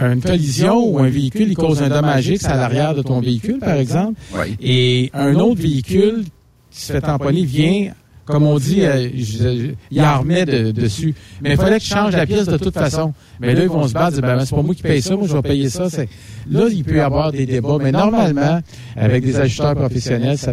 une 0.00 0.22
collision 0.22 0.86
ou 0.86 0.98
un 1.00 1.08
véhicule, 1.08 1.48
il 1.50 1.54
cause 1.56 1.82
un 1.82 1.88
dommage 1.90 2.28
X 2.28 2.44
à 2.46 2.56
l'arrière 2.56 2.94
de 2.94 3.02
ton 3.02 3.20
véhicule, 3.20 3.58
par 3.58 3.74
exemple, 3.76 4.18
Oui. 4.34 4.56
et 4.60 5.10
un 5.12 5.34
autre 5.34 5.60
véhicule 5.60 6.24
qui 6.70 6.80
se 6.80 6.92
fait 6.92 7.00
tamponner 7.02 7.44
vient... 7.44 7.92
Comme 8.24 8.44
on 8.44 8.56
dit, 8.56 8.82
euh, 8.82 9.08
je- 9.16 9.72
il 9.90 10.00
en 10.00 10.20
remet 10.20 10.44
de- 10.46 10.70
dessus. 10.70 11.12
Mais 11.42 11.50
il 11.50 11.56
fallait 11.56 11.78
que 11.78 11.84
je 11.84 11.88
change 11.90 12.14
la 12.14 12.24
pièce 12.24 12.46
de 12.46 12.56
toute 12.56 12.72
façon. 12.72 13.12
Mais 13.40 13.52
là, 13.52 13.64
ils 13.64 13.68
vont 13.68 13.86
se 13.88 13.92
battre, 13.92 14.12
dire, 14.12 14.22
ben, 14.22 14.44
c'est 14.44 14.54
pas 14.54 14.62
moi 14.62 14.74
qui 14.76 14.82
paye 14.82 15.02
ça, 15.02 15.16
moi 15.16 15.26
je 15.26 15.32
vais 15.34 15.42
payer 15.42 15.68
ça. 15.68 15.90
C'est- 15.90 16.08
Là, 16.48 16.68
il 16.70 16.84
peut 16.84 16.94
y 16.96 17.00
avoir 17.00 17.32
des 17.32 17.46
débats. 17.46 17.78
Mais 17.82 17.90
normalement, 17.90 18.60
avec 18.96 19.24
des 19.24 19.36
ajusteurs 19.40 19.74
professionnels, 19.74 20.38
ça- 20.38 20.52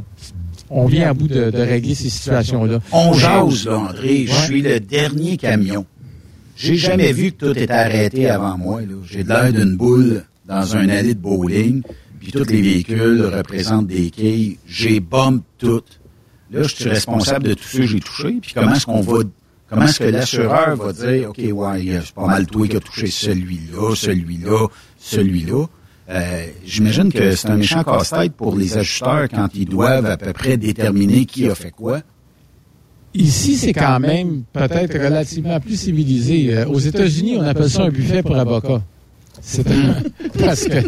on 0.69 0.85
vient 0.85 1.09
à 1.09 1.13
bout 1.13 1.27
de, 1.27 1.49
de 1.49 1.59
régler 1.59 1.95
ces 1.95 2.09
situations-là. 2.09 2.79
On 2.91 3.13
jase, 3.13 3.65
là, 3.65 3.77
André. 3.77 4.25
Je 4.27 4.33
suis 4.33 4.61
le 4.61 4.79
dernier 4.79 5.37
camion. 5.37 5.85
J'ai 6.55 6.75
jamais 6.75 7.13
vu 7.13 7.31
que 7.31 7.45
tout 7.45 7.57
était 7.57 7.71
arrêté 7.71 8.29
avant 8.29 8.57
moi. 8.57 8.81
J'ai 9.03 9.23
de 9.23 9.29
l'air 9.29 9.53
d'une 9.53 9.77
boule 9.77 10.25
dans 10.45 10.75
un 10.75 10.89
allée 10.89 11.13
de 11.13 11.19
bowling, 11.19 11.81
puis 12.19 12.31
tous 12.31 12.43
les 12.45 12.61
véhicules 12.61 13.23
représentent 13.33 13.87
des 13.87 14.09
quilles. 14.09 14.57
J'ai 14.67 14.99
bombe 14.99 15.41
tout. 15.57 15.83
Là, 16.51 16.63
je 16.63 16.75
suis 16.75 16.89
responsable 16.89 17.47
de 17.47 17.53
tout 17.53 17.63
ce 17.63 17.77
que 17.77 17.85
j'ai 17.85 17.99
touché. 17.99 18.39
Puis 18.41 18.53
comment 18.53 18.73
est-ce 18.73 18.85
qu'on 18.85 19.01
va... 19.01 19.19
Comment 19.69 19.85
est-ce 19.85 19.99
que 19.99 20.05
l'assureur 20.05 20.75
va 20.75 20.91
dire, 20.91 21.29
OK, 21.29 21.37
ouais, 21.37 22.01
c'est 22.03 22.15
pas 22.15 22.25
mal 22.25 22.47
toi 22.47 22.67
qui 22.67 22.75
a 22.75 22.79
touché 22.79 23.05
celui-là, 23.05 23.93
celui-là, 23.95 24.67
celui-là. 24.97 25.65
Euh, 26.09 26.45
J'imagine 26.65 27.11
que 27.11 27.35
c'est 27.35 27.49
un 27.49 27.55
méchant 27.55 27.83
casse-tête 27.83 28.33
pour 28.33 28.55
les 28.57 28.77
ajusteurs 28.77 29.27
quand 29.29 29.47
ils 29.53 29.65
doivent 29.67 30.05
à 30.07 30.17
peu 30.17 30.33
près 30.33 30.57
déterminer 30.57 31.25
qui 31.25 31.47
a 31.47 31.55
fait 31.55 31.71
quoi. 31.71 32.01
Ici, 33.13 33.55
c'est 33.57 33.73
quand 33.73 33.99
même 33.99 34.43
peut-être 34.53 34.93
relativement 34.97 35.59
plus 35.59 35.79
civilisé. 35.79 36.53
Euh, 36.55 36.65
aux 36.67 36.77
États-Unis, 36.79 37.37
on 37.37 37.43
appelle 37.43 37.69
ça 37.69 37.83
un 37.83 37.89
buffet 37.89 38.21
pour 38.23 38.35
avocats. 38.37 38.81
C'est 39.41 39.67
un- 39.69 39.95
parce 40.39 40.65
que 40.65 40.87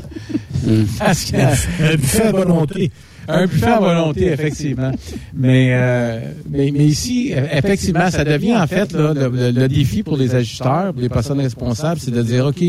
parce 1.00 1.26
que 1.26 1.36
Un 1.38 1.96
buffet 1.96 2.22
à 2.24 2.32
volonté. 2.32 2.92
un 3.28 3.46
buffet 3.48 3.66
à 3.66 3.80
volonté, 3.80 4.26
effectivement. 4.32 4.92
Mais, 5.34 5.70
euh, 5.72 6.20
mais, 6.50 6.72
mais 6.72 6.86
ici, 6.86 7.32
effectivement, 7.34 8.10
ça 8.12 8.24
devient 8.24 8.56
en 8.58 8.68
fait 8.68 8.92
là, 8.94 9.14
le, 9.14 9.30
le- 9.30 9.52
le 9.52 9.68
défi 9.68 10.04
pour 10.04 10.18
les 10.18 10.36
ajusteurs, 10.36 10.94
pour 10.94 11.02
les 11.02 11.10
personnes 11.10 11.40
responsables, 11.42 12.00
c'est 12.00 12.12
de 12.12 12.22
dire, 12.22 12.46
OK, 12.46 12.62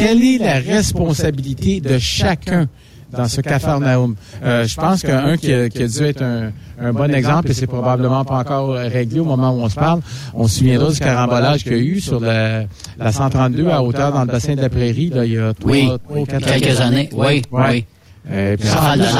quelle 0.00 0.22
est 0.24 0.38
la 0.38 0.54
responsabilité 0.58 1.80
de 1.80 1.98
chacun 1.98 2.66
dans 3.12 3.28
ce 3.28 3.40
cafarnaum? 3.40 4.16
Euh, 4.44 4.66
je 4.66 4.74
pense 4.76 5.02
qu'un 5.02 5.36
qui, 5.36 5.52
a- 5.52 5.68
qui 5.68 5.82
a 5.82 5.86
dû 5.88 6.02
être 6.04 6.22
un, 6.22 6.52
un 6.80 6.92
bon 6.92 7.12
exemple, 7.14 7.50
et 7.50 7.54
c'est 7.54 7.66
probablement 7.66 8.24
pas 8.24 8.38
encore 8.38 8.70
réglé 8.74 9.20
au 9.20 9.24
moment 9.24 9.52
où 9.52 9.60
on 9.60 9.68
se 9.68 9.74
parle, 9.76 10.00
on 10.34 10.46
se 10.48 10.58
souviendra 10.58 10.90
du 10.90 10.98
carambolage 10.98 11.62
qu'il 11.62 11.72
y 11.72 11.76
a 11.76 11.78
eu 11.78 12.00
sur 12.00 12.20
la, 12.20 12.64
la 12.98 13.12
132 13.12 13.68
à 13.68 13.82
hauteur 13.82 14.12
dans 14.12 14.22
le 14.22 14.26
bassin 14.26 14.54
de 14.54 14.60
la 14.62 14.68
Prairie, 14.68 15.10
là, 15.10 15.24
il 15.24 15.32
y 15.32 15.38
a 15.38 15.54
trois, 15.54 15.72
Oui, 15.72 15.88
trois 16.04 16.18
ou 16.18 16.24
quatre 16.26 16.44
quelques 16.46 16.80
années. 16.80 17.08
Oui, 17.12 17.42
oui. 17.52 17.84
Euh, 18.30 18.56
puis 18.56 18.68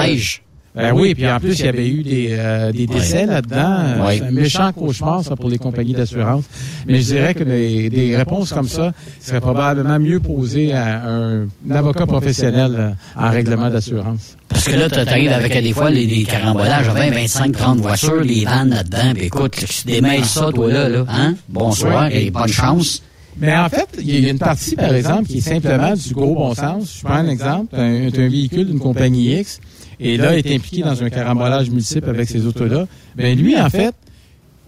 neige. 0.08 0.42
Ben 0.76 0.92
oui, 0.92 1.14
puis 1.14 1.26
en 1.26 1.40
plus, 1.40 1.58
il 1.58 1.64
y 1.64 1.68
avait 1.68 1.88
eu 1.88 2.02
des, 2.02 2.28
euh, 2.32 2.70
des 2.70 2.86
décès 2.86 3.24
là-dedans. 3.24 4.04
Ouais. 4.04 4.18
C'est 4.18 4.24
un 4.24 4.30
méchant 4.30 4.72
cauchemar, 4.72 5.24
ça, 5.24 5.34
pour 5.34 5.48
les 5.48 5.56
compagnies 5.56 5.94
d'assurance. 5.94 6.44
Mais 6.86 7.00
je 7.00 7.06
dirais 7.14 7.32
que 7.34 7.44
des, 7.44 7.88
des 7.88 8.14
réponses 8.14 8.52
comme 8.52 8.68
ça 8.68 8.92
seraient 9.20 9.40
probablement 9.40 9.98
mieux 9.98 10.20
posées 10.20 10.74
à 10.74 11.02
un, 11.08 11.44
un 11.44 11.74
avocat 11.74 12.04
professionnel 12.04 12.76
euh, 12.78 12.90
en 13.16 13.30
règlement 13.30 13.70
d'assurance. 13.70 14.36
Parce 14.48 14.64
que 14.68 14.76
là, 14.76 14.90
t'arrives 14.90 15.32
avec 15.32 15.56
euh, 15.56 15.62
des 15.62 15.72
fois 15.72 15.88
les, 15.88 16.06
des 16.06 16.24
carambolages, 16.24 16.88
20, 16.88 17.10
25, 17.10 17.52
30 17.52 17.78
voitures, 17.78 18.20
les 18.20 18.44
vannes 18.44 18.70
là-dedans, 18.70 19.14
puis 19.14 19.24
écoute, 19.24 19.52
tu 19.56 19.86
démêles 19.86 20.26
ça, 20.26 20.50
toi, 20.54 20.70
là, 20.70 20.88
là, 20.90 21.06
hein? 21.08 21.34
Bonsoir 21.48 22.08
et 22.12 22.30
bonne 22.30 22.48
chance. 22.48 23.02
Mais 23.38 23.56
en 23.56 23.68
fait, 23.68 23.88
il 23.98 24.20
y 24.24 24.26
a 24.26 24.30
une 24.30 24.38
partie, 24.38 24.76
par 24.76 24.94
exemple, 24.94 25.24
qui 25.24 25.38
est 25.38 25.40
simplement 25.40 25.94
du 25.94 26.14
gros 26.14 26.34
bon 26.34 26.54
sens. 26.54 26.98
Je 26.98 27.04
prends 27.04 27.16
un 27.16 27.28
exemple, 27.28 27.74
un, 27.76 28.06
un 28.08 28.28
véhicule 28.28 28.66
d'une 28.66 28.78
compagnie 28.78 29.38
X, 29.40 29.60
et 30.00 30.16
là, 30.16 30.36
est 30.36 30.54
impliqué 30.54 30.82
dans 30.82 31.02
un 31.02 31.10
carambolage 31.10 31.70
multiple 31.70 32.08
avec 32.08 32.28
ces 32.28 32.46
autos-là. 32.46 32.86
Ben 33.16 33.36
lui, 33.38 33.58
en 33.60 33.70
fait, 33.70 33.94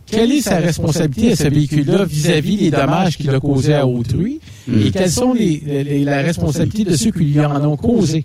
quelle 0.07 0.33
est 0.33 0.41
sa 0.41 0.57
responsabilité 0.57 1.33
à 1.33 1.37
ce 1.37 1.49
véhicule-là 1.49 2.05
vis-à-vis 2.05 2.57
des 2.57 2.71
dommages 2.71 3.17
qu'il 3.19 3.29
a 3.31 3.39
causés 3.41 3.75
à 3.75 3.87
autrui? 3.87 4.41
Et 4.87 4.91
quelles 4.91 5.11
sont 5.11 5.35
les, 5.35 5.63
les- 5.85 6.05
la 6.05 6.23
responsabilité 6.23 6.91
de 6.91 6.97
ceux 6.97 7.11
qui 7.11 7.25
lui 7.25 7.41
en 7.41 7.63
ont 7.65 7.77
causé? 7.77 8.25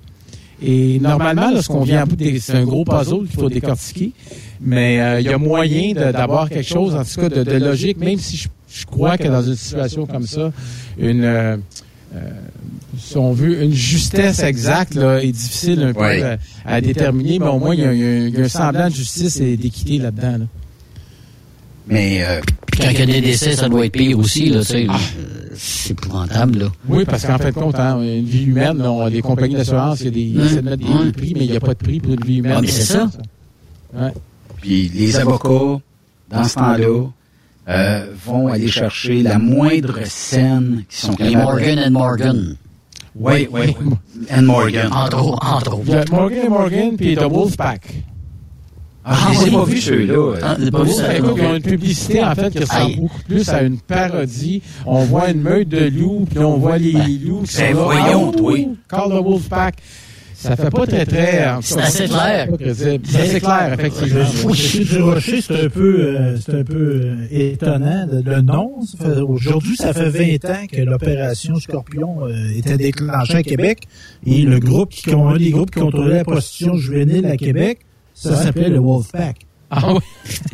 Et 0.66 0.98
normalement, 1.02 1.52
lorsqu'on 1.52 1.82
vient 1.84 2.04
à 2.04 2.06
bout 2.06 2.16
des, 2.16 2.40
c'est 2.40 2.54
un 2.54 2.64
gros 2.64 2.86
puzzle 2.86 3.28
qu'il 3.28 3.38
faut 3.38 3.50
décortiquer, 3.50 4.14
mais 4.62 5.02
euh, 5.02 5.20
il 5.20 5.26
y 5.26 5.30
a 5.34 5.38
moyen 5.38 5.94
d'avoir 5.94 6.48
quelque 6.50 6.68
chose, 6.68 6.96
en 6.96 7.04
tout 7.04 7.20
cas, 7.20 7.28
de, 7.28 7.44
de 7.44 7.58
logique, 7.58 7.98
même 7.98 8.18
si 8.18 8.38
je, 8.38 8.48
je 8.74 8.86
crois 8.86 9.18
que 9.18 9.28
dans 9.28 9.42
une 9.42 9.56
situation 9.58 10.06
comme 10.06 10.26
ça, 10.26 10.54
une, 10.98 11.26
euh, 11.26 11.58
euh, 12.16 12.30
si 13.00 13.18
on 13.18 13.34
veut, 13.34 13.64
une 13.64 13.74
justesse 13.74 14.40
exacte 14.40 14.94
là, 14.96 15.22
est 15.24 15.32
difficile 15.32 15.82
un 15.84 15.94
peu 15.94 16.02
Ouais. 16.02 16.22
euh, 16.24 16.38
à, 16.66 16.80
déterminer, 16.82 17.40
mais 17.40 17.48
au 17.48 17.60
moins, 17.60 17.74
il 17.74 17.82
y 17.82 17.86
a, 17.86 17.94
il 17.94 18.00
y 18.00 18.04
a 18.04 18.08
un- 18.08 18.28
il 18.28 18.34
y 18.38 18.42
a 18.42 18.46
un 18.46 18.50
semblant 18.50 18.88
de 18.90 18.94
justice 18.94 19.40
et 19.40 19.58
d'équité 19.58 19.98
là-dedans. 19.98 20.38
là. 20.40 20.46
Mais 21.88 22.24
euh, 22.24 22.40
Quand 22.78 22.90
il 22.92 23.00
y 23.00 23.02
a 23.02 23.06
des 23.06 23.22
décès, 23.22 23.56
ça 23.56 23.68
doit 23.68 23.86
être 23.86 23.92
pire 23.94 24.18
aussi, 24.18 24.50
là. 24.50 24.62
Ah. 24.90 24.98
C'est 25.56 25.92
épouvantable, 25.92 26.60
là. 26.60 26.72
Oui, 26.88 27.04
parce 27.06 27.26
qu'en 27.26 27.38
fait, 27.38 27.52
de 27.52 27.56
compte, 27.56 27.78
hein, 27.78 28.02
une 28.02 28.26
vie 28.26 28.46
humaine, 28.46 28.78
là, 28.78 28.92
on- 28.92 29.06
les 29.08 29.22
compagnies 29.22 29.56
d'assurance, 29.56 30.00
il 30.02 30.06
y 30.06 30.08
a 30.08 30.12
des, 30.12 30.22
ils 30.22 30.42
essaient 30.42 30.56
de 30.58 30.62
mettre 30.70 30.78
des, 30.78 31.06
des 31.06 31.12
prix, 31.12 31.34
mais 31.38 31.46
il 31.46 31.52
n'y 31.52 31.58
a 31.58 31.60
pas 31.60 31.74
de 31.74 31.80
prix 31.84 32.00
pour 32.00 32.14
une 32.14 32.24
vie 32.26 32.38
humaine. 32.38 32.54
Ah, 32.58 32.62
mais 32.62 32.68
c'est 32.68 32.84
ça. 32.94 33.10
Ouais. 33.96 34.12
puis 34.62 34.90
les 34.90 35.16
avocats, 35.18 35.80
dans 36.32 36.44
ce 36.46 36.56
temps-là, 36.56 37.08
euh, 37.70 38.08
vont 38.26 38.48
aller 38.48 38.68
chercher 38.68 39.22
la 39.24 39.40
moindre 39.40 40.00
scène 40.06 40.84
qui 40.90 40.98
sont 40.98 41.16
Les. 41.20 41.36
Morgan 41.36 41.80
and 41.80 41.92
Morgan. 41.92 42.56
Oui, 43.16 43.48
oui. 43.52 43.76
And 44.36 44.42
Morgan. 44.44 44.90
Entre 44.92 45.24
autres, 45.24 45.40
entre 45.46 45.80
Il 45.86 45.92
y 45.92 45.96
a 45.96 46.02
autres. 46.02 46.12
Morgan 46.14 46.50
Morgan, 46.50 46.98
puis 46.98 47.16
The 47.16 47.24
Wolfpack. 47.24 47.94
Ah, 49.06 49.18
je 49.34 49.40
les 49.40 49.42
ai 49.42 49.50
oui. 49.50 49.56
pas 49.56 49.64
vus, 49.66 49.82
ceux-là. 49.82 50.34
Ah, 50.42 50.56
j'ai 50.64 50.72
pas 50.72 50.84
vu 50.84 50.92
ça. 50.92 51.18
Écoute, 51.18 51.34
ils 51.38 51.46
ont 51.46 51.56
une 51.56 51.62
publicité, 51.62 52.24
en 52.24 52.36
fait, 52.36 52.52
qui 52.52 52.60
ressemble 52.60 52.96
beaucoup 52.96 53.22
plus 53.28 53.50
à 53.50 53.62
une 53.62 53.78
parodie. 53.78 54.62
On 54.86 55.04
voit 55.04 55.30
une 55.30 55.42
meute 55.42 55.68
de 55.68 55.90
loups, 55.90 56.26
puis 56.30 56.40
on 56.40 56.58
voit 56.58 56.78
les 56.78 56.94
loups 56.94 57.42
qui 57.44 57.54
sont 57.54 57.62
Ben, 57.64 57.76
là. 57.76 57.84
voyons, 57.84 58.32
Ah, 58.34 58.38
toi. 58.38 58.58
Call 58.90 59.10
the 59.10 59.24
Wolfpack. 59.24 59.76
Ça 60.44 60.56
fait 60.56 60.70
pas 60.70 60.86
très, 60.86 61.06
très... 61.06 61.54
C'est 61.62 61.80
assez 61.80 62.06
clair. 62.08 62.48
C'est 62.74 63.00
assez 63.20 63.40
clair, 63.40 63.74
effectivement. 63.74 64.26
Monsieur 64.50 64.84
du 64.86 65.02
Rocher, 65.02 65.42
c'est 65.42 65.66
un 65.66 65.70
peu, 65.70 66.00
euh, 66.00 66.38
c'est 66.38 66.60
un 66.60 66.64
peu 66.64 67.02
euh, 67.04 67.28
étonnant 67.32 68.06
de- 68.08 68.22
le 68.30 68.42
nom. 68.42 68.72
Aujourd'hui, 69.28 69.76
ça 69.78 69.94
fait 69.94 70.10
20 70.10 70.50
ans 70.50 70.66
que 70.72 70.82
l'opération 70.82 71.56
Scorpion 71.56 72.28
euh, 72.28 72.58
était 72.58 72.78
déclenchée 72.78 73.36
à 73.38 73.44
Québec 73.44 73.84
et 74.26 74.42
le 74.44 74.60
groupe 74.60 74.90
qui 74.90 75.14
un 75.14 75.38
des 75.38 75.52
groupes 75.52 75.72
qui 75.72 75.80
contrôlait 75.80 76.18
la 76.18 76.24
prostitution 76.24 76.76
juvénile 76.76 77.26
à 77.28 77.38
Québec, 77.38 77.80
ça 78.14 78.36
s'appelait 78.36 78.70
le 78.70 78.80
Wolfpack. 78.80 79.38
Ah 79.72 79.94
oui? 79.94 80.00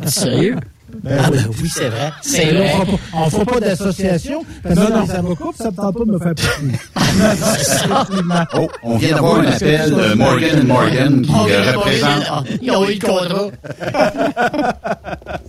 Sérieux? 0.06 0.56
Ben 1.02 1.18
Ah, 1.22 1.28
oui. 1.32 1.38
ben 1.38 1.46
oui, 1.62 1.68
c'est 1.72 1.88
vrai. 1.88 2.10
C'est 2.22 2.50
là, 2.52 2.60
on 2.62 2.68
fera 2.68 2.84
pas- 2.84 2.98
On 3.14 3.30
fera 3.30 3.44
pas 3.44 3.60
d'association 3.60 4.44
parce 4.62 4.74
que 4.74 4.80
les 4.80 5.10
avocats, 5.16 5.44
puis 5.44 5.54
ça 5.58 5.70
me 5.70 5.76
tente 5.76 5.96
pas 5.98 6.04
de 6.04 6.10
me 6.10 6.18
faire. 6.18 6.34
Oh, 8.54 8.68
on 8.82 8.96
vient 8.96 9.14
d'avoir 9.14 9.40
un 9.40 9.46
appel 9.46 9.90
de 9.90 10.14
Morgan 10.14 10.66
Morgan 10.66 11.22
qui 11.22 11.30
Oh, 11.34 11.46
euh, 11.48 11.72
représente... 11.72 12.24
ah, 12.30 12.42
Ils 12.62 12.70
ont 12.70 12.88
eu 12.88 12.94
le 12.94 13.00
contrat. 13.06 13.48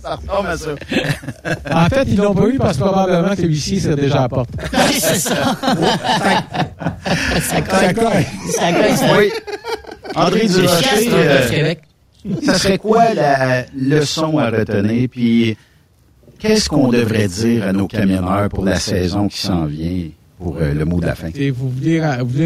Ça 0.02 0.16
ressemble 0.16 0.48
à 0.48 0.56
ça. 0.56 0.70
En 1.72 1.86
fait, 1.88 2.04
ils 2.08 2.16
l'ont 2.16 2.34
pas 2.34 2.46
eu 2.46 2.58
parce 2.58 2.76
que 2.76 2.82
probablement 2.82 3.34
que 3.36 3.42
l'huissier 3.42 3.80
serait 3.80 3.96
déjà 3.96 4.18
à 4.18 4.22
la 4.22 4.28
porte. 4.28 4.50
Oui, 4.72 4.98
c'est 5.00 5.18
ça. 5.18 5.34
ça 7.40 7.60
colle. 7.62 7.78
Ça 7.80 7.94
colle. 7.94 8.24
Ça 8.50 8.72
colle, 8.72 8.96
ça. 8.96 9.06
Oui. 9.18 9.32
André 10.14 10.46
Durocher, 10.46 11.08
euh, 11.12 11.48
Québec. 11.48 11.80
Ça 12.42 12.54
serait 12.58 12.78
quoi 12.78 13.14
la 13.14 13.64
leçon 13.76 14.38
à 14.38 14.50
retenir? 14.50 15.08
Puis, 15.10 15.56
qu'est-ce 16.38 16.68
qu'on 16.68 16.88
devrait 16.88 17.28
dire 17.28 17.64
à 17.64 17.72
nos 17.72 17.86
camionneurs 17.88 18.48
pour 18.48 18.64
la 18.64 18.76
saison 18.78 19.28
qui 19.28 19.38
s'en 19.38 19.64
vient, 19.66 20.08
pour 20.38 20.56
euh, 20.60 20.72
le 20.74 20.84
mot 20.84 21.00
de 21.00 21.06
la 21.06 21.14
fin? 21.14 21.28
Et 21.34 21.50
vous 21.50 21.68
voulez, 21.70 22.00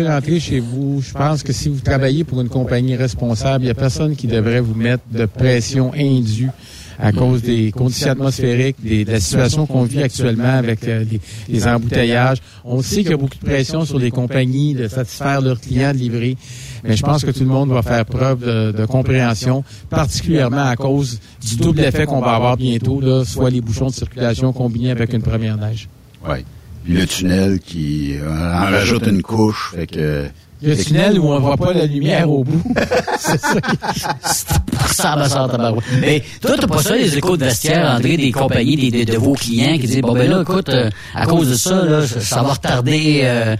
rentrer 0.09 0.41
chez 0.41 0.61
vous, 0.61 1.01
je 1.03 1.13
pense 1.13 1.43
que 1.43 1.53
si 1.53 1.69
vous 1.69 1.81
travaillez 1.81 2.25
pour 2.25 2.41
une 2.41 2.49
compagnie 2.49 2.97
responsable, 2.97 3.65
il 3.65 3.67
n'y 3.67 3.71
a 3.71 3.75
personne 3.75 4.17
qui 4.17 4.27
devrait 4.27 4.61
vous 4.61 4.75
mettre 4.75 5.03
de 5.11 5.27
pression 5.27 5.93
indue 5.95 6.51
à 6.99 7.13
cause 7.13 7.43
des 7.43 7.73
conditions 7.73 8.13
atmosphériques, 8.13 8.77
des- 8.83 9.05
de 9.05 9.13
la 9.13 9.21
situation 9.21 9.67
qu'on 9.67 9.83
vit 9.83 10.03
actuellement 10.03 10.45
avec 10.57 10.89
euh, 10.89 11.05
les 11.47 11.67
embouteillages. 11.69 12.39
On 12.65 12.81
sait 12.81 13.03
qu'il 13.03 13.11
y 13.11 13.13
a 13.15 13.19
beaucoup 13.19 13.37
de 13.39 13.45
pression 13.45 13.85
sur 13.85 13.99
les 13.99 14.11
compagnies 14.11 14.73
de 14.73 14.89
satisfaire 14.89 15.43
leurs 15.43 15.61
clients, 15.61 15.93
de 15.93 15.99
livrer, 15.99 16.39
mais 16.87 16.97
je 16.97 17.03
pense 17.03 17.25
que 17.25 17.31
tout 17.31 17.41
le 17.41 17.47
monde 17.47 17.71
va 17.71 17.83
faire 17.83 18.05
preuve 18.05 18.41
de, 18.41 18.73
de 18.73 18.87
compréhension, 18.87 19.65
particulièrement 19.91 20.67
à 20.67 20.77
cause 20.77 21.21
du 21.47 21.57
double 21.57 21.81
effet 21.81 22.07
qu'on 22.07 22.21
va 22.21 22.35
avoir 22.35 22.57
bientôt, 22.57 23.01
là, 23.01 23.25
soit 23.25 23.51
les 23.51 23.61
bouchons 23.61 23.89
de 23.89 23.95
circulation 23.95 24.53
combinés 24.53 24.91
avec 24.91 25.13
une 25.13 25.23
première 25.23 25.57
neige. 25.57 25.89
Oui. 26.29 26.45
Puis 26.85 26.95
le 26.95 27.07
tunnel 27.07 27.59
qui 27.59 28.17
euh, 28.17 28.31
en 28.31 28.71
rajoute 28.71 29.07
une 29.07 29.23
couche, 29.23 29.73
fait 29.75 29.87
que... 29.87 30.27
Le 30.63 30.75
tunnel 30.77 31.19
où 31.19 31.27
on 31.27 31.39
voit 31.39 31.57
pas 31.57 31.73
la 31.75 31.85
lumière 31.87 32.31
au 32.31 32.43
bout. 32.45 32.63
c'est 33.19 33.39
ça 33.41 33.61
qui 33.61 34.01
Ça 34.95 35.15
va 35.17 35.29
ça, 35.29 35.47
tabarouette. 35.51 35.85
Mais 36.01 36.23
toi, 36.41 36.53
t'as 36.59 36.67
pas 36.67 36.81
ça, 36.83 36.97
les 36.97 37.17
échos 37.19 37.37
de 37.37 37.45
vestiaire, 37.45 37.91
André, 37.97 38.17
des 38.17 38.33
compagnies, 38.33 38.77
des, 38.91 39.05
de, 39.05 39.13
de 39.13 39.19
vos 39.19 39.33
clients 39.35 39.75
qui 39.75 39.87
disent, 39.87 40.01
bon, 40.01 40.15
ben 40.15 40.31
là, 40.31 40.41
écoute, 40.43 40.69
euh, 40.71 40.89
à 41.15 41.27
cause 41.27 41.51
de 41.51 41.55
ça, 41.55 41.85
là, 41.85 42.07
ça, 42.07 42.21
ça 42.21 42.43
va 42.43 42.53
retarder, 42.55 43.21
euh, 43.25 43.57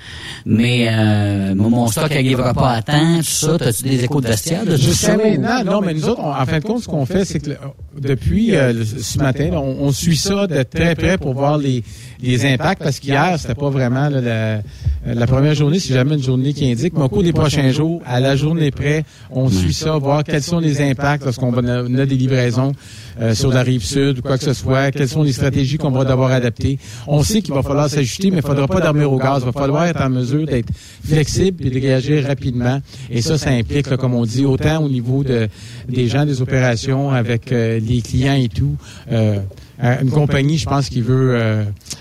mais 0.47 0.87
euh, 0.89 1.55
mon 1.55 1.89
stock 1.89 2.09
n'arrivera 2.11 2.55
pas 2.55 2.71
à 2.73 2.83
temps, 2.83 3.17
tout 3.19 3.25
ça. 3.25 3.59
T'as-tu 3.59 3.83
des 3.83 4.05
échos 4.05 4.21
de 4.21 4.29
vestiaire 4.29 4.65
de 4.65 4.77
Jusqu'à 4.77 5.09
ça? 5.09 5.17
maintenant, 5.17 5.65
non, 5.65 5.81
mais 5.83 5.93
nous 5.95 6.09
autres, 6.09 6.21
on- 6.23 6.31
en 6.33 6.47
fin 6.47 6.59
de 6.61 6.65
compte, 6.65 6.83
ce 6.83 6.89
qu'on 6.89 7.05
fait, 7.07 7.25
c'est 7.25 7.41
que 7.41 7.51
depuis 7.99 8.51
ce 8.53 9.19
matin, 9.19 9.51
là, 9.51 9.61
on, 9.61 9.77
on 9.87 9.93
suit 9.93 10.17
ça 10.17 10.47
de 10.47 10.63
très 10.63 10.95
près 10.95 11.19
pour 11.19 11.35
voir 11.35 11.59
les, 11.59 11.83
les 12.23 12.47
impacts, 12.47 12.83
parce 12.83 13.01
qu'hier, 13.01 13.35
c'était 13.39 13.55
pas 13.55 13.69
vraiment 13.71 14.09
là, 14.09 14.21
la, 14.21 15.15
la 15.15 15.27
première 15.27 15.55
journée, 15.55 15.79
c'est 15.81 15.93
jamais 15.95 16.15
une 16.15 16.23
journée 16.23 16.53
qui 16.55 16.71
indique, 16.71 16.86
mais 16.95 17.03
au 17.03 17.09
cours 17.09 17.23
des 17.23 17.33
prochains 17.33 17.71
jours, 17.71 18.03
à 18.05 18.21
la 18.21 18.37
journée 18.37 18.71
près, 18.71 19.05
on 19.31 19.49
suit 19.49 19.73
ça, 19.73 19.97
voir 19.99 20.25
quels 20.25 20.43
sont 20.43 20.59
les 20.59 20.81
impacts 20.81 21.25
lorsqu'on 21.25 21.53
a 21.57 22.07
des 22.07 22.17
livraisons 22.17 22.73
euh, 23.21 23.35
sur 23.35 23.51
la 23.51 23.63
rive 23.63 23.85
sud 23.85 24.19
ou 24.19 24.23
quoi 24.23 24.39
que 24.39 24.45
ce 24.45 24.53
soit, 24.53 24.91
quelles 24.91 25.09
sont 25.09 25.23
les 25.23 25.33
stratégies 25.33 25.79
qu'on 25.79 25.91
va 25.91 26.05
devoir 26.05 26.33
adapter. 26.33 26.79
On 27.07 27.23
sait 27.23 27.43
qu'il 27.43 27.55
va 27.55 27.63
falloir 27.63 27.89
s'ajuster, 27.89 28.31
mais 28.31 28.39
il 28.39 28.43
ne 28.43 28.49
faudra 28.49 28.67
pas 28.67 28.81
dormir 28.81 29.13
au 29.13 29.19
gaz. 29.19 29.43
Il 29.43 29.47
va 29.47 29.53
falloir 29.53 29.85
être 29.85 30.03
en 30.03 30.11
mesure 30.11 30.47
d'être 30.47 30.69
flexible 31.05 31.67
et 31.67 31.71
de 31.71 31.81
réagir 31.81 32.27
rapidement. 32.27 32.81
Et 33.11 33.23
ça, 33.23 33.39
ça 33.39 33.51
implique, 33.51 33.89
comme 33.97 34.15
on 34.15 34.25
dit, 34.25 34.45
autant 34.45 34.85
au 34.85 34.89
niveau 34.89 35.25
de, 35.25 35.49
des 35.89 36.09
gens 36.09 36.27
des 36.27 36.43
opérations 36.43 37.11
avec 37.11 37.53
euh, 37.53 37.81
les 37.81 38.03
clients 38.03 38.37
et 38.37 38.49
tout. 38.49 38.77
Euh, 39.11 39.39
une 39.79 40.11
compagnie, 40.11 40.57
je 40.57 40.67
pense, 40.67 40.89
qui 40.89 41.03
veut 41.03 41.39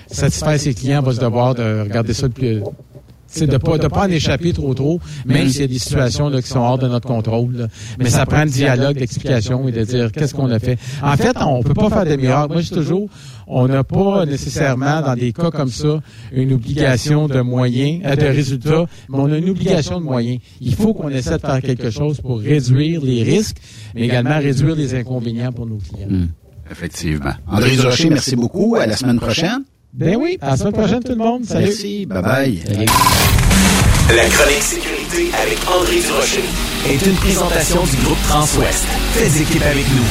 satisfaire 0.09 0.57
ses 0.57 0.73
clients 0.73 1.01
va 1.01 1.11
se 1.11 1.19
devoir 1.19 1.55
de 1.55 1.81
regarder 1.81 2.13
ça 2.13 2.27
le 2.27 2.31
plus 2.31 2.61
c'est 3.27 3.47
de 3.47 3.57
pas 3.57 3.77
de 3.77 3.87
pas 3.87 4.05
en 4.05 4.09
échapper 4.09 4.53
trop 4.53 4.73
trop, 4.73 4.99
même 5.25 5.49
s'il 5.49 5.61
y 5.61 5.63
a 5.63 5.67
des 5.67 5.79
situations 5.79 6.29
là, 6.29 6.41
qui 6.41 6.47
sont 6.47 6.59
hors 6.59 6.77
de 6.77 6.87
notre 6.87 7.07
contrôle. 7.07 7.55
là. 7.55 7.67
Mais 7.99 8.09
ça 8.09 8.25
prend 8.25 8.43
le 8.43 8.49
dialogue, 8.49 8.99
l'explication 8.99 9.67
et 9.67 9.71
de 9.71 9.83
dire 9.83 10.11
qu'est-ce 10.11 10.33
qu'on 10.33 10.49
a 10.51 10.59
fait. 10.59 10.77
En 11.01 11.17
fait, 11.17 11.35
on 11.41 11.61
peut 11.63 11.73
pas 11.73 11.89
faire 11.89 12.05
de 12.05 12.15
miracles. 12.15 12.53
Moi, 12.53 12.61
je 12.61 12.69
dis 12.69 12.75
toujours, 12.75 13.09
on 13.47 13.67
n'a 13.67 13.83
pas 13.83 14.25
nécessairement 14.25 15.01
dans 15.01 15.15
des 15.15 15.33
cas 15.33 15.51
comme 15.51 15.69
ça 15.69 15.99
une 16.31 16.53
obligation 16.53 17.27
de 17.27 17.41
moyens, 17.41 18.01
euh, 18.05 18.15
de 18.15 18.25
résultats, 18.25 18.85
mais 19.09 19.17
on 19.19 19.31
a 19.31 19.37
une 19.37 19.49
obligation 19.49 19.99
de 19.99 20.05
moyens. 20.05 20.39
Il 20.61 20.75
faut 20.75 20.93
qu'on 20.93 21.09
essaie 21.09 21.37
de 21.37 21.41
faire 21.41 21.61
quelque 21.61 21.89
chose 21.89 22.21
pour 22.21 22.39
réduire 22.39 23.01
les 23.01 23.23
risques, 23.23 23.57
mais 23.93 24.01
également 24.03 24.37
réduire 24.39 24.75
les 24.75 24.95
inconvénients 24.95 25.51
pour 25.51 25.65
nos 25.65 25.77
clients. 25.77 26.27
Effectivement. 26.71 27.33
André 27.47 27.75
Durocher, 27.75 28.09
merci 28.09 28.35
beaucoup. 28.35 28.75
À 28.75 28.87
la 28.87 28.95
semaine 28.95 29.19
prochaine. 29.19 29.63
Ben 29.97 30.17
oui, 30.17 30.37
à 30.41 30.51
la 30.51 30.57
semaine 30.57 30.73
prochaine 30.73 31.01
tout 31.03 31.11
le 31.13 31.17
monde. 31.17 31.45
Salut. 31.45 31.67
Merci. 31.67 32.05
Bye-bye. 32.05 32.59
La 34.13 34.25
chronique 34.29 34.61
sécurité 34.61 35.29
avec 35.41 35.57
André 35.73 36.01
Durocher 36.01 36.43
est 36.89 37.05
une 37.05 37.15
présentation 37.15 37.81
du 37.85 37.95
groupe 38.03 38.17
Transouest. 38.27 38.83
Faites 39.13 39.41
équipe 39.41 39.61
avec 39.61 39.85
nous. 39.87 40.03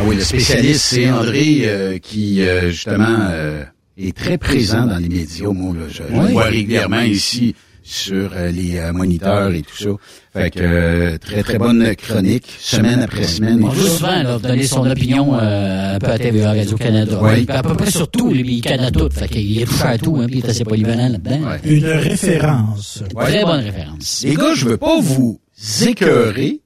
Ah 0.00 0.04
oui, 0.06 0.16
le 0.16 0.22
spécialiste, 0.22 0.80
c'est 0.86 1.10
André 1.10 1.62
euh, 1.64 1.98
qui, 1.98 2.40
euh, 2.40 2.70
justement, 2.70 3.18
euh, 3.30 3.62
est 3.98 4.16
très 4.16 4.38
présent 4.38 4.86
dans 4.86 4.96
les 4.96 5.10
médias. 5.10 5.48
Moi, 5.48 5.74
là, 5.74 5.84
je, 5.88 6.02
je 6.02 6.02
le 6.04 6.18
Oui. 6.18 6.32
vois 6.32 6.44
régulièrement 6.44 7.02
ici 7.02 7.54
sur 7.90 8.30
euh, 8.34 8.50
les 8.50 8.78
euh, 8.78 8.92
moniteurs 8.92 9.52
et 9.52 9.62
tout 9.62 9.76
ça. 9.76 9.90
Fait 10.32 10.50
que 10.50 10.60
euh, 10.60 11.18
très, 11.18 11.42
très 11.42 11.58
bonne 11.58 11.94
chronique, 11.96 12.46
semaine 12.58 13.00
après 13.00 13.24
semaine. 13.24 13.64
On 13.64 13.68
veut 13.68 13.88
souvent 13.88 14.22
là, 14.22 14.38
donner 14.38 14.62
son 14.62 14.88
opinion 14.88 15.34
euh, 15.34 15.96
un 15.96 15.98
peu 15.98 16.10
à 16.10 16.18
TVA, 16.18 16.50
Radio-Canada. 16.52 17.18
Oui. 17.20 17.44
Puis 17.46 17.56
À 17.56 17.62
peu 17.62 17.74
près 17.74 17.90
sur 17.90 18.08
tout, 18.10 18.30
lui, 18.30 18.56
il 18.56 18.62
connaît 18.62 18.90
tout. 18.92 19.08
Fait 19.10 19.28
qu'il 19.28 19.60
est 19.60 19.64
touché 19.64 19.84
à 19.84 19.98
tout, 19.98 20.16
hein, 20.16 20.26
puis 20.26 20.38
il 20.38 20.46
est 20.46 20.48
assez 20.48 20.64
polyvalent 20.64 21.08
là-dedans. 21.08 21.40
Une 21.64 21.86
référence. 21.86 23.02
Très 23.16 23.44
bonne 23.44 23.60
référence. 23.64 24.22
Les 24.24 24.34
gars, 24.34 24.54
je 24.54 24.66
veux 24.68 24.76
pas 24.76 25.00
vous 25.00 25.40
écœurer, 25.82 26.60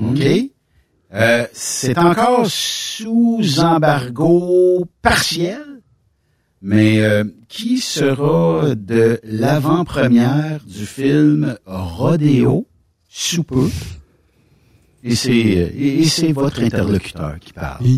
OK? 0.00 0.20
Euh, 1.14 1.46
c'est 1.52 1.96
encore 1.96 2.46
sous 2.48 3.60
embargo 3.60 4.84
partiel, 5.00 5.73
mais 6.66 6.98
euh, 7.00 7.24
qui 7.48 7.78
sera 7.78 8.74
de 8.74 9.20
l'avant-première 9.22 10.60
du 10.66 10.86
film 10.86 11.56
Rodéo 11.66 12.66
sous 13.08 13.42
peu? 13.44 13.68
Et 15.06 15.14
c'est 15.14 15.30
euh, 15.30 15.68
et 15.76 15.98
et 16.00 16.04
c'est 16.06 16.32
votre 16.32 16.62
interlocuteur 16.62 17.34
qui 17.38 17.52
parle. 17.52 17.84
Ouais, 17.84 17.90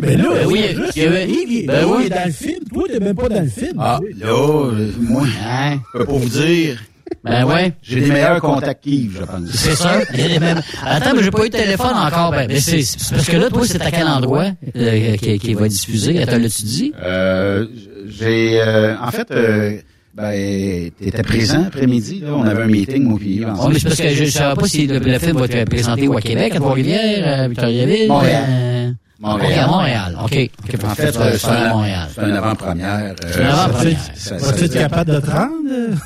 ben 0.00 0.22
là, 0.22 0.28
Ben 0.34 0.46
oui, 0.46 0.60
c'est 0.62 0.74
juste, 0.76 0.92
il 0.96 1.02
y 1.02 1.06
avait- 1.06 1.26
ben 1.66 1.84
oui. 1.88 2.04
est 2.06 2.10
dans 2.10 2.26
le 2.26 2.30
film. 2.32 2.64
Toi, 2.72 2.84
t'es 2.88 3.00
même 3.00 3.16
pas 3.16 3.28
dans 3.28 3.42
le 3.42 3.48
film. 3.48 3.74
Ah, 3.78 3.98
là, 4.16 4.28
euh, 4.28 4.92
moi, 5.00 5.24
Hein? 5.44 5.78
je 5.94 5.98
peux 5.98 6.04
pas 6.06 6.12
vous 6.12 6.28
dire. 6.28 6.80
Ben 7.24 7.44
ouais. 7.44 7.72
J'ai 7.82 8.00
des 8.00 8.10
meilleurs 8.10 8.40
contacts 8.40 8.82
qu'Yves, 8.84 9.16
je 9.20 9.24
pense. 9.24 9.48
C'est 9.52 9.74
ça. 9.76 9.98
Il 10.14 10.20
y 10.20 10.24
a 10.24 10.28
des 10.28 10.38
mêmes- 10.38 10.60
Attends, 10.84 11.14
mais 11.14 11.22
j'ai 11.22 11.30
pas 11.30 11.44
eu 11.46 11.50
de 11.50 11.56
téléphone 11.56 11.94
encore. 11.96 12.30
Ben, 12.32 12.46
mais 12.48 12.60
c'est 12.60 12.82
c'est 12.82 13.14
parce 13.14 13.26
que 13.28 13.36
là, 13.36 13.48
toi, 13.48 13.62
c'est 13.66 13.80
à 13.82 13.90
quel 13.90 14.06
endroit 14.08 14.46
euh, 14.76 15.16
qui, 15.16 15.38
qui 15.38 15.54
va 15.54 15.68
diffuser? 15.68 16.20
Attends, 16.22 16.38
l'as-tu 16.38 16.62
dit? 16.64 16.92
Euh, 17.02 17.66
j'ai, 18.08 18.60
euh, 18.60 18.94
en 19.00 19.10
fait, 19.10 19.30
euh, 19.30 19.78
Ben, 20.14 20.90
t'étais 20.98 21.22
présent 21.22 21.64
après-midi, 21.66 22.20
là. 22.24 22.30
On 22.34 22.42
avait 22.46 22.62
un 22.62 22.66
meeting, 22.68 23.02
moi, 23.04 23.18
puis 23.18 23.34
Yves, 23.36 23.52
Oh, 23.60 23.68
mais 23.68 23.78
c'est 23.78 23.88
parce 23.88 24.00
que 24.00 24.08
je 24.14 24.24
ne 24.24 24.30
savais 24.30 24.54
pas 24.54 24.66
si 24.68 24.86
le, 24.86 24.98
le 24.98 25.18
film 25.18 25.36
va 25.38 25.44
être 25.44 25.68
présenté 25.68 26.08
ou 26.08 26.16
à 26.16 26.20
Québec, 26.22 26.54
à 26.54 26.58
Trois-Rivières, 26.58 27.40
à 27.42 27.48
Victoriaville. 27.48 28.08
Montréal. 28.08 28.44
euh, 28.48 28.90
Montréal. 29.20 29.50
OK, 29.52 29.58
à 29.58 29.66
Montréal. 29.66 30.18
OK. 30.24 30.50
En 30.84 30.94
fait, 30.94 31.12
ça 31.12 31.18
va 31.18 31.24
euh, 31.26 31.36
c'est 31.38 31.46
un, 31.48 31.68
Montréal. 31.70 32.08
c'est 32.14 32.20
un 32.22 32.34
avant-première. 32.34 33.04
euh, 33.12 33.14
C'est 33.30 33.40
une 33.40 33.46
avant-première. 33.46 33.98
Vas-tu 34.40 34.64
être 34.64 34.74
capable 34.74 35.10
de 35.12 35.20
te 35.20 35.30
rendre? 35.30 35.96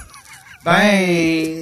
Ben, 0.65 1.57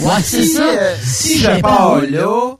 Ouais, 0.00 0.22
c'est 0.22 0.44
ça. 0.44 0.62
euh, 0.62 0.94
si 1.02 1.38
je 1.38 1.60
pars 1.60 2.00
là, 2.00 2.54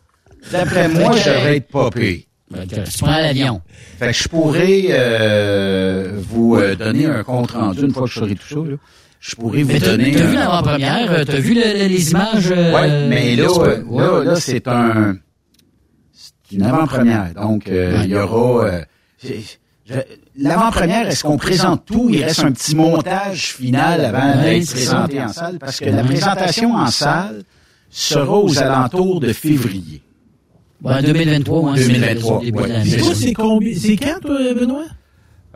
d'après 0.52 0.88
moi, 0.88 1.12
je 1.16 1.28
devrais 1.28 1.56
être 1.56 1.68
pas 1.68 1.90
pire. 1.90 2.20
Tu 2.66 2.98
prends 2.98 3.10
l'avion. 3.18 3.60
Fait 3.98 4.06
que 4.08 4.12
je 4.12 4.28
pourrais 4.28 4.84
euh, 4.90 6.12
vous 6.16 6.56
euh, 6.56 6.74
donner 6.76 7.06
un 7.06 7.22
compte 7.24 7.50
rendu 7.52 7.80
une 7.84 7.92
fois 7.92 8.04
que 8.04 8.08
je 8.10 8.18
saurai 8.20 8.34
tout 8.36 8.48
ça. 8.48 8.70
Là. 8.70 8.76
Je 9.20 9.34
pourrais 9.36 9.62
vous 9.64 9.72
Mais 9.72 9.78
donner. 9.80 10.12
t'as 10.12 10.24
vu 10.26 10.36
l'avant-première? 10.36 11.12
euh, 11.12 11.24
T'as 11.24 11.38
vu 11.38 11.54
le- 11.54 11.60
le- 11.60 11.88
les 11.88 12.10
images? 12.12 12.50
euh, 12.52 12.72
Ouais, 12.74 13.08
mais 13.08 13.34
là, 13.36 13.48
là, 13.90 14.24
là, 14.24 14.34
c'est 14.36 14.66
un, 14.68 15.16
c'est 16.12 16.56
une 16.56 16.62
avant-première. 16.62 17.34
Donc, 17.34 17.68
euh, 17.68 18.00
il 18.04 18.10
y 18.10 18.16
aura. 18.16 18.80
L'avant-première, 20.36 21.08
est-ce 21.08 21.24
qu'on 21.24 21.36
présente 21.36 21.84
tout? 21.84 22.08
Il 22.10 22.22
reste 22.22 22.44
un 22.44 22.52
petit 22.52 22.76
montage 22.76 23.54
final 23.54 24.04
avant 24.04 24.42
d'être 24.42 24.70
présenté 24.70 25.20
en 25.20 25.28
salle, 25.28 25.58
parce 25.58 25.80
que 25.80 25.90
la 25.90 26.04
présentation 26.04 26.74
en 26.74 26.86
salle 26.86 27.42
sera 27.90 28.38
aux 28.38 28.58
alentours 28.58 29.20
de 29.20 29.32
février. 29.32 30.02
Ouais, 30.82 31.02
2023, 31.02 31.72
ouais, 31.72 31.78
c'est 31.78 31.88
2023, 31.88 32.38
le 32.38 32.44
début 32.44 32.56
de 32.58 32.62
ouais. 32.62 32.68
l'année. 32.68 32.90
C'est 32.90 33.00
quoi, 33.00 33.14
c'est 33.14 33.32
combien? 33.32 33.72
C'est 33.76 33.96
quand, 33.96 34.20
toi, 34.20 34.38
Benoît? 34.54 34.84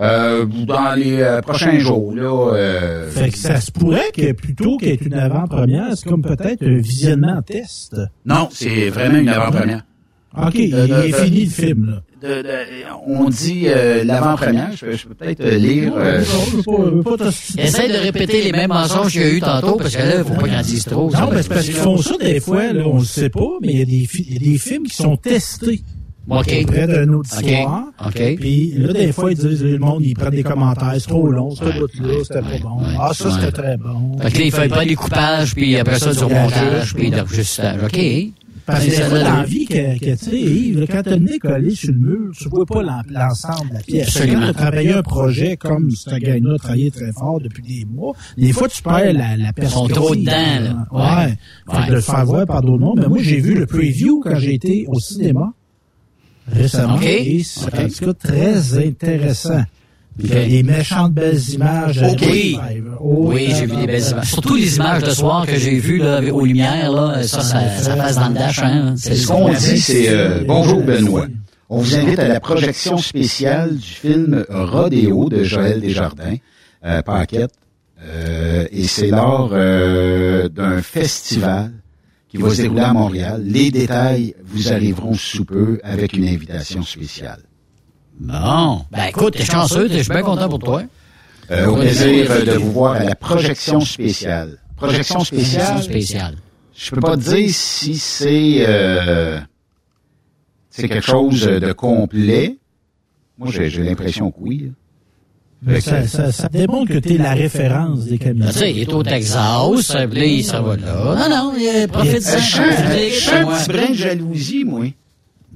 Euh, 0.01 0.47
dans 0.47 0.99
les 0.99 1.21
euh, 1.21 1.41
prochains 1.43 1.79
jours, 1.79 2.13
là. 2.15 2.55
euh, 2.55 3.11
Fait 3.11 3.29
que 3.29 3.39
ça 3.39 3.61
se 3.61 3.71
pourrait 3.71 4.11
que 4.13 4.33
plutôt 4.33 4.79
qu'être 4.79 5.03
une 5.03 5.15
avant-première, 5.15 5.97
c'est 5.97 6.09
comme 6.09 6.23
peut-être 6.23 6.67
un 6.67 6.79
visionnement 6.79 7.41
test. 7.43 7.97
Non, 8.25 8.49
c'est 8.51 8.89
vraiment 8.89 9.19
une 9.19 9.29
avant-première. 9.29 9.85
OK, 10.37 10.55
il 10.55 10.75
est 10.75 11.13
fini 11.13 11.45
le 11.45 11.51
film, 11.51 11.87
là. 11.91 12.03
De- 12.23 12.43
de- 12.43 12.49
on 13.07 13.29
dit 13.29 13.65
euh, 13.67 14.05
l'avant-première. 14.05 14.71
Je, 14.77 14.87
peux- 14.87 14.97
je 14.97 15.07
peux 15.09 15.15
peut-être 15.15 15.45
lire. 15.45 15.93
euh, 15.97 16.23
pas- 17.05 17.17
pas. 17.17 17.25
Essaye 17.59 17.89
de 17.91 17.97
répéter 17.99 18.43
les 18.43 18.53
mêmes 18.53 18.69
mensonges 18.71 19.13
qu'il 19.13 19.23
y 19.23 19.25
a 19.25 19.31
eu 19.31 19.41
tantôt, 19.41 19.77
parce 19.77 19.97
que 19.97 20.03
là, 20.03 20.19
il 20.19 20.25
faut 20.25 20.35
pas 20.41 20.47
qu'il 20.49 20.57
en 20.57 20.63
dise 20.63 20.85
trop. 20.85 21.11
Non, 21.11 21.29
mais 21.33 21.43
c'est 21.43 21.49
parce 21.49 21.65
qu'ils 21.65 21.75
font 21.75 21.97
ça 21.99 22.17
des 22.19 22.41
fois, 22.41 22.73
là, 22.73 22.83
on 22.87 22.99
le 22.99 23.05
sait 23.05 23.29
pas, 23.31 23.49
mais 23.61 23.73
il 23.73 23.79
y 23.79 23.83
a 23.83 23.85
des, 23.85 24.07
fi- 24.07 24.27
il 24.29 24.35
y 24.35 24.49
a 24.49 24.53
des 24.53 24.59
films 24.59 24.85
qui 24.85 24.95
sont 24.97 25.17
testés 25.17 25.83
OK. 26.31 26.55
auprès 26.63 26.87
d'un 26.87 27.09
auditoire. 27.13 27.85
OK. 28.01 28.07
OK. 28.07 28.37
Puis 28.39 28.73
là, 28.77 28.93
des 28.93 29.11
fois, 29.13 29.33
ils 29.33 29.37
disent, 29.39 29.65
le 29.65 29.79
monde, 29.79 30.03
ils 30.05 30.15
prennent 30.15 30.31
des 30.31 30.45
commentaires, 30.45 30.93
c'est 30.95 31.09
trop 31.09 31.27
long, 31.29 31.51
ce 31.57 31.65
bout-là, 31.65 32.15
c'était 32.23 32.41
pas 32.41 32.59
bon. 32.63 32.79
ah, 33.01 33.11
ça, 33.13 33.25
ouais. 33.29 33.35
c'était 33.41 33.51
très 33.63 33.77
bon. 33.77 34.17
Fait 34.21 34.31
que 34.31 34.39
là, 34.39 34.45
il 34.45 34.53
fait 34.53 34.69
pas 34.69 34.85
des 34.85 34.95
coupages, 34.95 35.55
puis 35.57 35.77
après 35.77 35.99
ça, 35.99 36.13
du 36.13 36.23
remontage, 36.23 36.95
puis 36.95 37.11
d'ajustage. 37.11 37.81
OK. 37.85 37.99
Parce 38.65 38.85
que 38.85 38.91
des 38.91 38.97
Ça 38.97 39.07
fois, 39.07 39.19
donne- 39.19 39.27
dans 39.27 39.37
la 39.39 39.45
vie, 39.45 39.65
que, 39.67 39.99
que, 39.99 40.11
tu 40.13 40.17
sais, 40.17 40.41
Yves, 40.41 40.81
là, 40.81 40.87
quand 40.89 41.03
t'as 41.03 41.11
le 41.17 41.25
nez 41.25 41.39
collé 41.39 41.75
sur 41.75 41.93
le 41.93 41.99
mur, 41.99 42.31
tu 42.39 42.49
vois 42.49 42.65
pas 42.65 42.83
l'en- 42.83 43.03
l'ensemble 43.11 43.71
de 43.71 43.75
la 43.75 43.81
pièce. 43.81 44.07
Absolument. 44.09 44.41
Quand 44.41 44.47
t'as 44.47 44.53
travaillé 44.53 44.93
un 44.93 45.03
projet 45.03 45.57
comme 45.57 45.91
ce 45.91 46.11
gars-là 46.17 46.55
a 46.55 46.59
travaillé 46.59 46.91
très 46.93 47.13
fort 47.13 47.41
depuis 47.41 47.63
des 47.63 47.85
mois, 47.85 48.15
des 48.39 48.53
fois, 48.53 48.69
tu 48.69 48.83
perds 48.83 49.13
la, 49.15 49.37
la 49.37 49.53
perspective. 49.53 49.95
trop 49.95 50.15
dedans, 50.15 50.31
là. 50.33 50.87
Ouais. 50.93 51.01
Ouais. 51.01 51.27
Fait 51.27 51.37
que 51.73 51.77
Ouais. 51.83 51.89
de 51.89 51.93
le 51.95 52.01
faire 52.01 52.25
voir 52.27 52.47
par 52.47 52.63
d'autres 52.63 52.79
mondes. 52.81 53.01
Mais 53.01 53.09
moi, 53.09 53.19
j'ai 53.21 53.41
vu 53.41 53.55
le 53.55 53.67
preview 53.67 54.21
quand 54.23 54.37
j'ai 54.39 54.55
été 54.55 54.85
au 54.89 55.01
cinéma 55.01 55.53
récemment. 56.53 56.95
OK. 56.97 57.05
Et 57.05 57.43
c'est 57.45 57.67
OK. 57.67 57.79
en 57.81 57.89
tout 57.89 58.05
cas 58.13 58.29
très 58.29 58.79
intéressant. 58.87 59.63
Il 60.19 60.27
y 60.27 60.37
a 60.37 60.47
des 60.47 60.63
méchantes 60.63 61.13
belles 61.13 61.41
images. 61.51 62.03
OK. 62.03 62.23
Oui, 62.23 62.59
Oui, 63.01 63.53
j'ai 63.57 63.67
vu 63.67 63.77
des 63.77 63.87
belles 63.87 64.11
images. 64.11 64.31
Surtout 64.31 64.57
les 64.57 64.77
images 64.77 65.03
de 65.03 65.11
soir 65.11 65.47
que 65.47 65.57
j'ai 65.57 65.79
vues 65.79 65.99
là, 65.99 66.21
aux 66.33 66.45
lumières, 66.45 66.93
là, 66.93 67.23
ça, 67.23 67.41
ça, 67.41 67.69
ça 67.69 67.97
passe 67.97 68.17
dans 68.17 68.29
le 68.29 68.35
dash. 68.35 68.59
Hein. 68.63 68.95
C'est 68.97 69.17
Ce 69.17 69.27
qu'on 69.27 69.49
dit, 69.53 69.79
c'est 69.81 70.09
euh, 70.09 70.45
Bonjour 70.47 70.83
Benoît. 70.83 71.27
On 71.71 71.79
vous 71.79 71.97
invite 71.97 72.19
à 72.19 72.29
la 72.29 72.39
projection 72.41 72.99
spéciale 72.99 73.77
du 73.77 73.89
film 73.89 74.45
Rodéo 74.51 75.31
de 75.31 75.43
Joël 75.43 75.81
Desjardins, 75.81 76.37
euh, 76.85 77.01
Paquette. 77.01 77.55
Euh, 78.05 78.67
et 78.71 78.85
c'est 78.85 79.09
lors 79.09 79.51
euh, 79.53 80.49
d'un 80.49 80.83
festival 80.83 81.73
qui 82.29 82.37
va 82.37 82.51
se 82.51 82.63
dérouler 82.63 82.83
à 82.83 82.93
Montréal. 82.93 83.43
Les 83.45 83.71
détails 83.71 84.35
vous 84.45 84.73
arriveront 84.73 85.15
sous 85.15 85.45
peu 85.45 85.81
avec 85.83 86.13
une 86.13 86.25
invitation 86.25 86.83
spéciale. 86.83 87.41
Bon. 88.23 88.83
Ben 88.93 89.07
écoute, 89.09 89.35
t'es 89.37 89.45
chanceux, 89.45 89.89
je 89.89 89.99
suis 89.99 90.09
bien 90.09 90.23
content 90.23 90.49
pour 90.49 90.61
toi. 90.61 90.83
Euh, 91.51 91.67
au 91.67 91.77
plaisir 91.77 92.45
de 92.45 92.53
vous 92.53 92.71
voir 92.71 92.93
à 92.95 93.05
la 93.05 93.17
projection 93.17 93.81
spéciale. 93.81 94.59
Projection 94.77 95.25
spéciale, 95.25 95.83
spéciale. 95.83 96.37
je 96.75 96.91
peux 96.93 97.01
pas 97.01 97.17
te 97.17 97.23
dire 97.23 97.51
si 97.51 97.97
c'est 97.97 98.65
euh, 98.67 99.41
c'est 100.71 100.89
quelque 100.89 101.05
chose 101.05 101.43
de 101.43 101.73
complet. 101.73 102.59
Moi, 103.39 103.49
j'ai 103.51 103.83
l'impression 103.83 104.31
que 104.31 104.37
oui. 104.41 104.59
là. 104.67 104.71
Mais 105.65 105.81
ça, 105.81 106.07
ça, 106.07 106.33
ça 106.33 106.49
démontre 106.49 106.93
que 106.93 106.99
tu 106.99 107.15
es 107.15 107.19
la 107.19 107.35
référence 107.35 108.05
des 108.07 108.19
camions. 108.19 108.47
Ben, 108.47 108.53
tu 108.53 108.59
sais, 108.59 108.71
il 108.73 108.81
est 108.81 108.93
au 108.93 109.03
Texas, 109.03 109.95
là, 109.95 110.07
il 110.25 110.45
s'en 110.45 110.63
va 110.63 110.77
là. 110.77 111.17
Non, 111.17 111.29
non, 111.29 111.55
il 111.57 111.89
profite 111.89 112.23
ça. 112.23 112.39
je 112.39 113.21
sens 113.21 113.35
un 113.35 113.47
petit 113.47 113.69
brin 113.69 113.91
de 113.91 113.95
jalousie, 113.95 114.65
moi. 114.65 114.87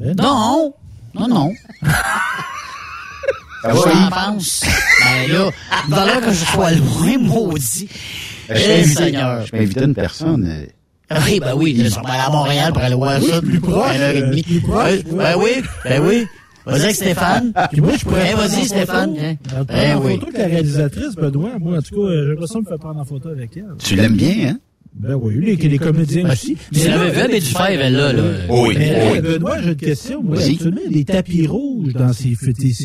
Non, 0.01 0.74
non, 1.14 1.28
non. 1.28 1.52
Ça 3.66 3.74
Je 3.74 3.88
va, 3.88 3.93
Yves? 3.93 4.10
pense. 4.10 4.60
Ben 5.01 5.32
là, 5.32 5.51
il 5.88 5.94
va 5.94 6.06
là 6.06 6.16
que 6.20 6.30
je 6.32 6.44
sois 6.44 6.70
loin, 6.72 7.18
maudit. 7.18 7.88
Ben, 8.48 8.56
je 8.56 8.62
Eh, 8.62 8.64
t'ai 8.66 8.80
invité- 8.80 8.94
Seigneur. 9.05 9.47
Je 9.47 9.56
m'invitais 9.56 9.84
une 9.84 9.94
personne. 9.94 10.47
euh, 10.48 10.66
Ah 11.10 11.18
Oui, 11.24 11.38
ben 11.40 11.55
oui, 11.56 11.74
ils 11.78 11.90
sont 11.90 12.01
allés 12.05 12.18
à 12.26 12.30
Montréal 12.30 12.72
pour 12.72 12.82
aller 12.82 12.94
voir 12.94 13.20
ça. 13.22 13.40
plus 13.40 13.60
proche, 13.60 13.94
une 13.94 14.01
heure 14.02 14.16
et 14.16 14.20
demie. 14.22 14.40
euh, 14.40 14.43
plus 14.51 14.60
proche, 14.60 15.05
Ben 15.12 15.34
oui, 15.38 15.51
ben 15.84 16.02
oui. 16.05 16.26
Vas-y 16.64 16.82
avec 16.82 16.97
Stéphane. 16.97 17.52
Puis 17.70 17.80
moi, 17.80 17.93
je 17.97 18.05
pourrais 18.05 18.28
Eh, 18.30 18.32
prendre 18.32 18.48
vas-y, 18.48 18.64
Stéphane. 18.66 19.14
photo. 19.14 19.24
Hein. 19.24 19.36
Euh, 19.56 19.64
prendre 19.64 19.82
Eh 19.84 19.93
en 19.94 20.01
oui. 20.02 20.18
photo 20.18 20.32
que 20.32 20.38
la 20.38 20.47
réalisatrice, 20.47 21.14
Benoît, 21.14 21.51
moi, 21.60 21.78
en 21.78 21.80
tout 21.82 21.94
cas, 21.94 22.01
euh, 22.09 22.22
j'ai 22.24 22.30
l'impression 22.30 22.59
de 22.59 22.64
me 22.64 22.68
faire 22.68 22.78
prendre 22.80 23.01
en 23.01 23.05
photo 23.05 23.28
avec 23.28 23.51
elle. 23.56 23.64
Tu 23.78 23.94
l'aimes 23.94 24.16
bien, 24.16 24.48
hein? 24.48 24.59
Ben 24.98 25.14
oui, 25.14 25.35
les, 25.43 25.56
les 25.56 25.78
comédiens 25.78 26.31
aussi. 26.31 26.56
Tu 26.73 26.89
l'avais 26.89 27.10
vu, 27.10 27.28
mais 27.31 27.40
du 27.40 27.47
fer, 27.47 27.66
elle 27.68 27.93
là, 27.93 28.12
là. 28.14 28.23
Oui, 28.48 28.74
Mais 28.78 28.93
là, 28.93 29.05
oui. 29.12 29.20
Benoît, 29.20 29.60
j'ai 29.62 29.68
une 29.70 29.77
question. 29.77 30.23
Moi, 30.23 30.36
mets 30.70 30.89
des 30.90 31.05
tapis 31.05 31.47
rouges 31.47 31.93
dans 31.93 32.12
ces, 32.12 32.35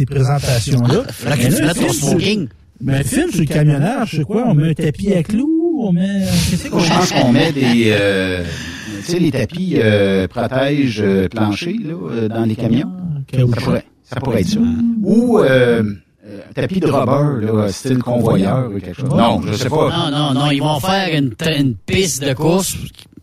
présentations-là. 0.05 1.03
Mais 1.25 1.49
ton 1.73 1.73
film 1.73 1.89
smoking. 1.93 2.39
sur- 2.39 2.47
Mais 2.81 2.97
le 2.97 3.03
film 3.05 3.31
sur 3.31 3.39
le 3.41 3.45
camionnage, 3.45 4.11
c'est 4.17 4.23
quoi? 4.23 4.43
On 4.47 4.53
met 4.55 4.69
un 4.69 4.73
tapis 4.73 5.13
à 5.13 5.23
clous? 5.23 5.81
On 5.83 5.93
met... 5.93 6.25
Qu'est-ce 6.49 6.69
qu'on 6.69 6.79
Je 6.79 6.89
pense 6.89 7.11
qu'on 7.11 7.31
met 7.31 7.51
des... 7.53 7.85
euh, 7.87 8.43
tu 9.05 9.11
sais, 9.13 9.19
les 9.19 9.31
tapis 9.31 9.75
euh, 9.77 10.27
protègent 10.27 11.01
euh, 11.03 11.27
plancher 11.29 11.75
là, 11.83 11.93
euh, 12.11 12.27
dans 12.27 12.45
les 12.45 12.55
camions. 12.55 12.91
Ça 13.33 13.45
pourrait, 13.61 13.85
ça 14.03 14.19
pourrait 14.19 14.41
être 14.41 14.49
ça. 14.49 14.59
Ou 15.03 15.39
euh, 15.39 15.83
tapis 16.55 16.79
de 16.79 16.87
rubber, 16.87 17.45
là, 17.45 17.71
style 17.71 17.99
convoyeur 17.99 18.69
ou 18.73 18.79
quelque 18.79 19.01
chose. 19.01 19.09
Non, 19.09 19.41
je 19.45 19.53
sais 19.53 19.69
pas. 19.69 19.89
Non, 19.89 20.11
non, 20.11 20.33
non, 20.33 20.51
ils 20.51 20.61
vont 20.61 20.79
faire 20.79 21.09
une, 21.15 21.33
une 21.59 21.75
piste 21.75 22.23
de 22.23 22.33
course 22.33 22.75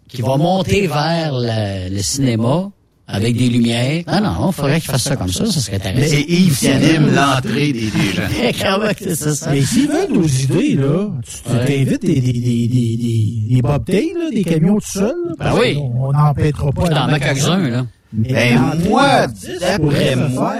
qui 0.08 0.22
va 0.22 0.36
monter 0.36 0.86
vers 0.86 1.32
le, 1.34 1.94
le 1.94 2.02
cinéma 2.02 2.70
avec 3.10 3.36
des 3.38 3.48
lumières. 3.48 4.02
Non, 4.06 4.20
non, 4.20 4.48
il 4.50 4.52
faudrait 4.54 4.80
qu'ils 4.80 4.90
fassent 4.90 5.02
ça 5.04 5.16
comme 5.16 5.32
ça, 5.32 5.46
ça 5.46 5.60
serait 5.60 5.76
intéressant. 5.76 6.14
C'est 6.14 6.22
Yves 6.28 6.58
qui 6.58 6.68
anime 6.68 7.14
l'entrée 7.14 7.72
des, 7.72 7.90
des 7.90 8.12
gens. 8.14 8.22
C'est 8.98 9.14
ça? 9.34 9.50
Mais 9.50 9.62
s'ils 9.62 9.88
veulent 9.88 10.12
nos 10.12 10.26
idées, 10.26 10.74
là, 10.74 11.08
tu 11.24 11.50
Ouais. 11.52 11.64
t'invites 11.64 12.02
des, 12.02 12.20
des, 12.20 12.32
des, 12.32 12.68
des, 12.68 12.68
des, 12.68 13.54
des 13.54 13.62
bobtails, 13.62 14.12
là, 14.14 14.30
des 14.30 14.44
camions 14.44 14.74
tout 14.74 14.86
seuls. 14.98 15.14
Ben 15.38 15.52
oui. 15.58 15.78
On 15.98 16.12
n'empêchera 16.12 16.70
pas. 16.72 16.84
Je 16.86 16.90
t'en 16.94 17.06
mets 17.06 17.20
quelques-uns, 17.20 17.68
là. 17.70 17.86
Mais 18.12 18.32
Ben, 18.32 18.88
moi, 18.88 19.26
d'après 19.60 20.16
moi-. 20.16 20.54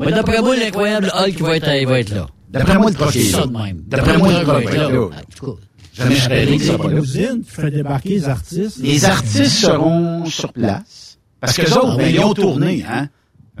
Ouais, 0.00 0.12
D'après 0.12 0.40
moi, 0.42 0.56
l'incroyable 0.56 1.12
Hulk 1.14 1.40
va 1.40 1.56
être, 1.56 1.68
il 1.80 1.86
va 1.86 2.00
être 2.00 2.14
là. 2.14 2.26
D'après 2.50 2.78
moi, 2.78 2.90
le 2.90 2.96
C'est 3.12 3.22
ça 3.24 3.46
de 3.46 3.52
même. 3.52 3.82
D'après 3.86 4.16
moi, 4.16 4.28
le 4.40 4.44
va 4.44 4.62
être 4.62 4.74
là. 4.74 4.88
là. 4.88 5.00
En 5.04 5.08
tout 5.36 5.46
cas, 5.46 5.60
Jamais 5.92 6.14
je 6.14 6.20
serais 6.22 6.58
ça 6.58 7.62
là. 7.62 7.70
débarquer 7.70 8.08
les 8.10 8.28
artistes. 8.28 8.78
Les 8.80 9.04
artistes 9.04 9.56
seront 9.58 10.24
sur 10.26 10.52
place. 10.52 11.18
Parce 11.40 11.56
que 11.56 11.62
les 11.62 11.72
autres, 11.72 11.96
ben, 11.96 12.08
ils 12.12 12.20
ont 12.20 12.34
tourné, 12.34 12.84
hein. 12.88 13.08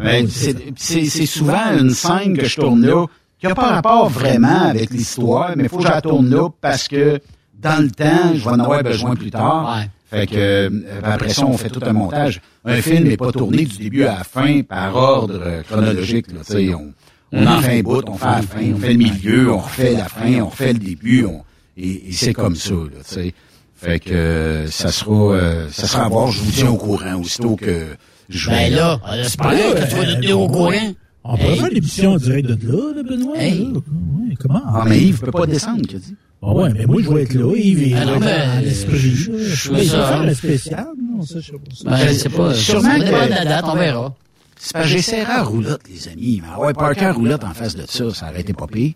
Ben, 0.02 0.28
c'est- 0.28 0.54
C'est 0.76 1.04
c'est 1.06 1.26
souvent 1.26 1.76
une 1.78 1.90
scène 1.90 2.36
que 2.36 2.46
je 2.46 2.56
tourne 2.60 2.86
là 2.86 3.06
qui 3.40 3.46
n'a 3.46 3.54
pas 3.54 3.68
rapport 3.74 4.08
vraiment 4.08 4.62
avec 4.68 4.90
l'histoire, 4.90 5.52
mais 5.56 5.64
il 5.64 5.68
faut 5.68 5.78
que 5.78 5.82
je 5.84 5.88
la 5.88 6.00
tourne 6.00 6.30
là 6.30 6.48
parce 6.60 6.86
que 6.88 7.20
dans 7.60 7.82
le 7.82 7.90
temps, 7.90 8.32
je 8.34 8.42
vais 8.44 8.50
en 8.50 8.60
avoir 8.60 8.82
besoin 8.84 9.16
plus 9.16 9.30
tard. 9.30 9.76
Ouais. 9.76 9.88
Fait 10.10 10.26
que 10.26 10.36
euh, 10.36 10.70
après 11.02 11.28
ça, 11.30 11.44
on 11.46 11.58
fait 11.58 11.68
tout 11.68 11.80
un 11.84 11.92
montage. 11.92 12.40
Un 12.64 12.80
film 12.80 13.04
n'est 13.04 13.16
pas 13.16 13.30
tourné 13.32 13.64
du 13.64 13.76
début 13.78 14.04
à 14.04 14.18
la 14.18 14.24
fin 14.24 14.62
par 14.62 14.96
ordre 14.96 15.40
euh, 15.44 15.62
chronologique. 15.62 16.28
Là, 16.32 16.40
Tu 16.46 16.52
sais, 16.52 16.74
on, 16.74 16.92
on 17.32 17.46
en 17.46 17.60
fait 17.60 17.78
un 17.78 17.82
bout, 17.82 18.08
on 18.08 18.14
fait 18.14 18.24
la 18.26 18.42
fin, 18.42 18.72
on 18.74 18.78
fait 18.78 18.92
le 18.92 18.98
milieu, 18.98 19.52
on 19.52 19.58
refait 19.58 19.92
la 19.94 20.08
fin, 20.08 20.40
on 20.40 20.46
refait 20.48 20.72
le 20.72 20.78
début, 20.78 21.26
on, 21.26 21.42
et, 21.76 22.08
et 22.08 22.12
c'est 22.12 22.32
comme 22.32 22.56
ça. 22.56 22.72
Là, 22.74 23.02
tu 23.06 23.14
sais. 23.14 23.34
Fait 23.76 24.00
que 24.00 24.10
euh, 24.12 24.66
ça 24.68 24.90
sera 24.90 25.34
euh, 25.34 25.68
ça 25.70 25.86
sera 25.86 26.06
à 26.06 26.08
voir, 26.08 26.30
je 26.32 26.40
vous 26.40 26.50
tiens 26.50 26.70
au 26.70 26.76
courant 26.78 27.14
aussitôt 27.20 27.54
que 27.54 27.86
je 28.28 28.50
vais. 28.50 28.70
ben 28.70 28.74
là, 28.74 29.00
on 29.06 29.12
espère 29.12 29.50
que 29.74 29.88
tu 29.88 29.94
vas 29.94 30.06
nous 30.06 30.14
tenir 30.14 30.40
au 30.40 30.48
courant. 30.48 30.92
On 31.30 31.36
pourrait 31.36 31.52
Hey. 31.52 31.58
faire 31.58 31.68
l'émission 31.70 32.12
en 32.12 32.16
direct 32.16 32.48
de 32.48 32.72
là, 32.72 32.92
là, 32.96 33.02
Benoît. 33.02 33.36
Hey. 33.38 33.58
là. 33.64 33.68
Ouais, 33.74 34.34
comment? 34.40 34.62
Ah, 34.66 34.84
mais 34.88 34.98
Yves 35.00 35.20
peut 35.20 35.30
pas 35.30 35.46
descendre, 35.46 35.82
qu'il 35.86 35.98
dit. 36.00 36.14
Ah 36.42 36.52
ouais, 36.52 36.70
mais 36.72 36.86
moi, 36.86 37.02
je 37.02 37.10
vais 37.10 37.22
être 37.24 37.34
là, 37.34 37.54
Yves, 37.56 37.94
Ah 37.96 38.04
vais 38.04 38.18
mais, 38.18 38.26
être 38.26 38.54
dans 38.54 38.60
l'esprit. 38.64 38.98
je- 38.98 39.30
là. 39.32 39.38
je 39.42 39.70
Mais 39.72 39.78
fais 39.78 39.84
il 39.84 39.88
ça, 39.90 39.96
va 39.98 40.06
faire 40.08 40.24
le 40.24 40.34
spécial, 40.34 40.86
non, 41.16 41.22
ça, 41.22 41.40
je 41.40 41.46
sais 41.46 41.52
pas. 41.52 41.90
Ben, 41.90 41.96
je 42.08 42.12
sais 42.14 42.28
pas. 42.30 42.54
Sûrement 42.54 42.98
que- 42.98 43.30
la 43.30 43.44
date, 43.44 43.64
on 43.68 43.74
verra. 43.76 44.14
C'est 44.60 44.82
j'ai 44.84 45.02
serré 45.02 45.30
à 45.32 45.42
roulotte, 45.44 45.82
les 45.88 46.08
amis. 46.08 46.42
Mais 46.42 46.64
ouais, 46.64 46.72
Parker 46.72 47.10
roulotte 47.10 47.44
en 47.44 47.52
face 47.54 47.76
de 47.76 47.84
ça, 47.86 48.12
ça 48.14 48.30
aurait 48.30 48.40
été 48.40 48.52
pas 48.54 48.66
pire. 48.66 48.92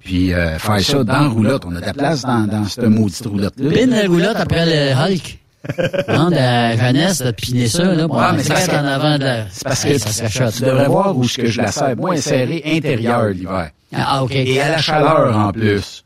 Puis 0.00 0.32
euh, 0.32 0.58
faire 0.58 0.80
ça 0.80 1.04
dans 1.04 1.30
roulotte, 1.30 1.64
on 1.66 1.74
a 1.76 1.80
de 1.80 1.86
la 1.86 1.92
place 1.94 2.22
dans, 2.22 2.46
dans 2.46 2.64
cette 2.64 2.84
maudite 2.84 3.24
roulotte-là. 3.26 3.70
Pine 3.70 3.90
la 3.90 4.06
roulotte 4.06 4.36
après 4.36 4.64
le 4.66 4.94
Hulk. 4.94 5.39
De 5.68 6.34
la 6.34 6.76
jeunesse, 6.76 7.18
de 7.22 7.30
piner 7.32 7.68
ça, 7.68 7.84
là. 7.94 8.06
Ouais, 8.06 8.26
mais 8.36 8.42
que- 8.42 8.74
en 8.74 8.84
avant 8.84 9.18
de 9.18 9.24
la... 9.24 9.46
C'est 9.50 9.64
parce 9.64 9.84
Hey, 9.84 9.92
que 9.94 9.98
ça 9.98 10.08
s'achète. 10.10 10.54
tu 10.54 10.62
devrais 10.62 10.86
voir 10.86 11.16
où 11.16 11.22
que 11.22 11.46
je 11.46 11.60
la 11.60 11.70
serre. 11.70 11.96
Moi, 11.96 12.12
elle 12.12 12.18
est 12.18 12.22
serrée 12.22 12.62
intérieure 12.64 13.28
l'hiver. 13.28 13.70
Ah, 13.94 14.22
OK. 14.24 14.32
Et 14.34 14.60
à 14.60 14.70
la 14.70 14.78
chaleur 14.78 15.36
en 15.36 15.52
plus. 15.52 16.04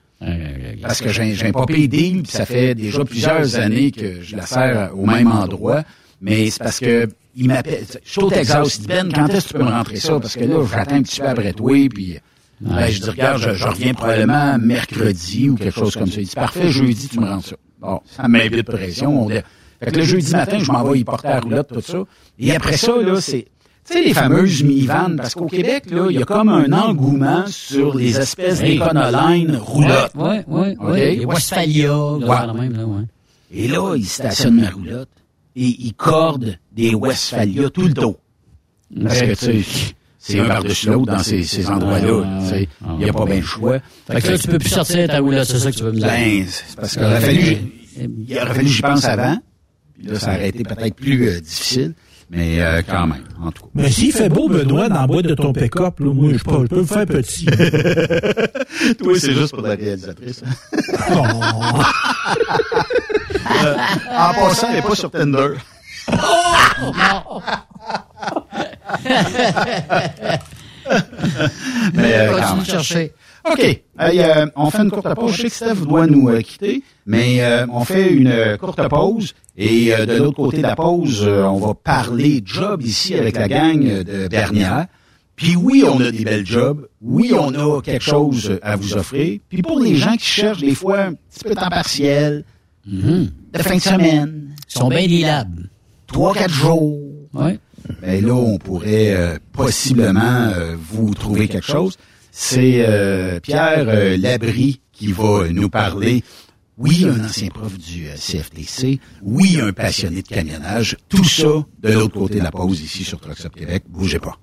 Parce 0.83 1.01
que 1.01 1.11
j'ai 1.11 1.35
j'ai 1.35 1.47
un 1.49 1.53
papier 1.53 1.87
deal, 1.89 2.23
puis 2.23 2.33
ça 2.33 2.47
fait 2.47 2.75
déjà 2.75 3.05
plusieurs 3.05 3.57
années 3.57 3.91
que 3.91 4.23
je 4.23 4.37
la 4.37 4.47
sers 4.47 4.91
au 4.97 5.07
même 5.07 5.31
endroit. 5.31 5.83
Mais 6.21 6.49
c'est 6.51 6.63
parce 6.63 6.81
que 6.81 7.09
il 7.37 7.49
m'appelle. 7.49 7.85
Je 8.05 8.11
suis 8.11 8.23
au 8.23 8.31
Texas, 8.31 8.77
il 8.77 8.81
dit 8.83 8.87
Ben, 8.87 9.13
quand 9.13 9.27
est-ce 9.29 9.49
que 9.49 9.53
tu 9.53 9.55
peux 9.59 9.65
me 9.65 9.71
rentrer 9.71 9.97
ça? 9.97 10.19
Parce 10.21 10.35
que 10.37 10.45
là, 10.45 10.65
j'attends 10.73 10.95
un 10.97 11.03
petit 11.03 11.21
peu 11.21 11.27
après 11.29 11.53
toi, 11.53 11.89
puis 11.93 12.19
ben, 12.61 12.87
je 12.89 13.01
dis 13.03 13.11
regarde, 13.11 13.39
je, 13.43 13.55
je 13.55 13.67
reviens 13.67 13.93
probablement 13.93 14.57
mercredi 14.59 15.51
ou 15.51 15.57
quelque 15.57 15.75
chose 15.79 15.95
comme 15.95 16.07
ça. 16.11 16.21
Il 16.21 16.27
dit 16.29 16.35
parfait, 16.35 16.71
jeudi, 16.71 17.09
tu 17.09 17.21
me 17.21 17.27
rentres 17.29 17.49
ça. 17.49 17.57
Bon, 17.85 18.01
ça 18.07 18.29
met 18.29 18.49
de 18.49 18.63
pression. 18.63 19.25
On 19.25 19.29
Fait 19.29 19.43
que 19.93 19.97
le 19.97 20.05
jeudi 20.05 20.33
matin, 20.33 20.59
je 20.59 20.71
m'en 20.73 20.83
vais 20.85 21.01
y 21.01 21.05
porter 21.05 21.29
à 21.29 21.35
la 21.35 21.41
roulotte, 21.41 21.69
tout 21.73 21.81
ça. 21.81 21.99
Et 22.39 22.55
après 22.55 22.77
ça, 22.77 22.97
là, 23.01 23.21
c'est. 23.21 23.47
Tu 23.87 23.93
sais, 23.93 24.03
les 24.03 24.15
fameuses 24.15 24.63
minivannes, 24.63 25.17
parce 25.17 25.35
qu'au 25.35 25.45
Québec, 25.45 25.91
là, 25.91 26.07
il 26.09 26.19
y 26.19 26.23
a 26.23 26.25
comme 26.25 26.49
un 26.49 26.73
engouement 26.73 27.45
sur 27.47 27.95
les 27.95 28.19
espèces 28.19 28.61
Oui. 28.63 28.79
d'éconoline 28.79 29.57
roulotte. 29.57 30.13
Ouais, 30.15 30.43
ouais, 30.49 30.75
OK? 30.81 30.89
ouais. 30.89 31.17
Les 31.17 31.27
Westphalia, 31.27 31.95
Ouais. 32.15 32.53
même, 32.55 32.73
là, 32.79 32.85
ouais. 32.87 33.03
Et 33.53 33.69
là, 33.69 33.95
ils 33.95 34.07
stationnent 34.07 34.63
ma 34.63 34.71
roulotte 34.71 35.11
et 35.55 35.67
ils 35.67 35.93
cordent 35.93 36.57
des 36.73 36.95
Westphalia 36.95 37.69
tout 37.69 37.83
le 37.83 37.91
dos. 37.93 38.17
Parce 39.03 39.21
que, 39.21 39.35
tu 39.35 39.63
sais, 39.63 39.95
c'est 40.27 40.41
un 40.41 40.47
par-dessus 40.47 40.89
l'autre 40.89 41.13
dans 41.13 41.19
ces, 41.19 41.43
ces 41.43 41.69
endroits-là. 41.69 42.23
Il 42.99 43.05
n'y 43.05 43.11
a 43.11 43.13
pas 43.13 43.27
bien 43.27 43.37
le 43.37 43.43
choix. 43.43 43.79
Fait 44.11 44.23
que 44.23 44.29
là, 44.29 44.39
tu 44.39 44.49
peux 44.49 44.59
plus 44.59 44.71
sortir 44.71 45.07
ta 45.07 45.21
roulotte, 45.21 45.45
c'est 45.45 45.59
ça 45.59 45.71
que 45.71 45.77
tu 45.77 45.83
veux 45.83 45.93
me 45.93 45.99
dire? 45.99 46.07
Ben, 46.07 46.47
c'est 46.49 46.77
parce 46.77 46.95
qu'il 46.95 47.05
aurait 47.05 47.21
fallu, 47.21 47.57
il 47.99 48.39
aurait 48.39 48.55
fallu 48.55 48.65
que 48.65 48.71
j'y 48.71 48.83
pense 48.83 49.05
avant. 49.05 49.37
Puis 49.99 50.09
là, 50.09 50.19
ça 50.19 50.35
aurait 50.35 50.49
été 50.49 50.63
peut-être 50.63 50.95
plus 50.97 51.29
euh, 51.29 51.41
difficile. 51.41 51.95
Mais 52.31 52.63
euh, 52.63 52.81
quand 52.89 53.07
même, 53.07 53.23
en 53.41 53.53
tout 53.53 53.65
cas. 53.65 53.69
Mais 53.75 53.91
s'il 53.91 54.11
fait 54.11 54.31
beau, 54.31 54.49
Benoît, 54.49 54.89
dans 54.89 55.03
la 55.03 55.07
boîte 55.07 55.27
de 55.27 55.35
ton 55.35 55.53
pick-up, 55.53 56.01
là, 56.01 56.13
moi, 56.13 56.33
je 56.33 56.43
peux, 56.43 56.63
je 56.63 56.67
peux 56.69 56.81
me 56.81 56.87
faire 56.87 57.05
petit. 57.05 57.45
Toi, 58.99 59.19
c'est 59.19 59.35
juste 59.35 59.53
pour 59.53 59.63
la 59.63 59.75
réalisatrice. 59.75 60.43
Euh, 63.63 63.77
en 64.11 64.35
passant, 64.35 64.69
elle 64.69 64.77
n'est 64.77 64.83
pas 64.83 64.95
sur 64.95 65.11
Tinder. 65.11 65.51
Mais 71.95 72.15
euh, 72.15 72.31
quand 72.31 72.35
Continue 72.41 72.55
même. 72.57 72.61
de 72.61 72.65
chercher. 72.71 73.13
OK. 73.51 73.61
Hey, 73.61 73.83
euh, 74.21 74.47
on 74.57 74.71
fait 74.71 74.83
une 74.83 74.91
courte 74.91 75.15
pause. 75.15 75.33
Je 75.33 75.37
sais 75.43 75.49
que 75.49 75.55
Steph 75.55 75.87
doit 75.87 76.07
nous 76.07 76.29
euh, 76.29 76.41
quitter, 76.41 76.83
mais 77.07 77.43
euh, 77.43 77.67
on 77.71 77.85
fait 77.85 78.11
une 78.13 78.29
euh, 78.29 78.57
courte 78.57 78.87
pause. 78.89 79.35
Et 79.57 79.95
euh, 79.95 80.07
de 80.07 80.15
l'autre 80.17 80.37
côté 80.37 80.59
de 80.59 80.63
la 80.63 80.75
pause, 80.77 81.23
euh, 81.27 81.45
on 81.45 81.59
va 81.59 81.75
parler 81.75 82.43
job 82.45 82.83
ici 82.83 83.15
avec 83.15 83.37
la 83.37 83.49
gang 83.49 83.85
euh, 83.87 84.03
de 84.05 84.29
Bernière. 84.29 84.87
Puis 85.37 85.57
oui, 85.57 85.85
on 85.87 86.01
a 86.01 86.11
des 86.11 86.25
belles 86.25 86.47
jobs. 86.47 86.87
Oui, 87.03 87.33
on 87.37 87.53
a 87.55 87.83
quelque 87.83 88.05
chose 88.05 88.59
à 88.63 88.77
vous 88.77 88.95
offrir. 88.97 89.41
Puis 89.49 89.63
pour 89.63 89.81
les 89.81 89.97
gens 89.97 90.17
qui 90.17 90.27
cherchent 90.27 90.61
des 90.61 90.75
fois 90.75 91.01
un 91.01 91.15
petit 91.15 91.43
peu 91.45 91.51
de 91.51 91.55
temps 91.57 91.69
partiel, 91.71 92.45
de 92.87 93.29
fin 93.59 93.77
de 93.77 93.81
semaine, 93.81 94.55
Ils 94.69 94.79
sont 94.79 94.89
bien 94.89 95.01
lilables. 95.01 95.69
trois, 96.07 96.35
quatre 96.35 96.55
jours, 96.55 97.01
Ouais. 97.33 97.59
Ben 98.05 98.27
là, 98.27 98.35
on 98.35 98.59
pourrait 98.59 99.15
euh, 99.15 99.39
possiblement 99.53 100.21
euh, 100.55 100.77
vous 100.93 101.15
trouver 101.15 101.49
quelque 101.49 101.67
chose. 101.67 101.97
C'est 102.31 102.85
euh, 102.87 103.41
Pierre 103.41 103.87
euh, 103.89 104.17
Labrie 104.19 104.81
qui 104.93 105.13
va 105.13 105.45
nous 105.51 105.71
parler. 105.71 106.23
Oui, 106.77 107.07
un 107.09 107.25
ancien 107.25 107.49
prof 107.49 107.79
du 107.79 108.09
euh, 108.09 108.15
CFTC. 108.17 108.99
Oui, 109.23 109.59
un 109.63 109.73
passionné 109.73 110.21
de 110.23 110.29
camionnage. 110.29 110.97
Tout 111.09 111.25
ça 111.25 111.47
de 111.83 111.93
l'autre 111.93 112.19
côté 112.19 112.41
de 112.41 112.45
la 112.45 112.51
pause 112.51 112.81
ici 112.81 113.05
sur 113.05 113.21
Trucks 113.21 113.49
Québec. 113.57 113.85
Bougez 113.89 114.19
pas. 114.19 114.37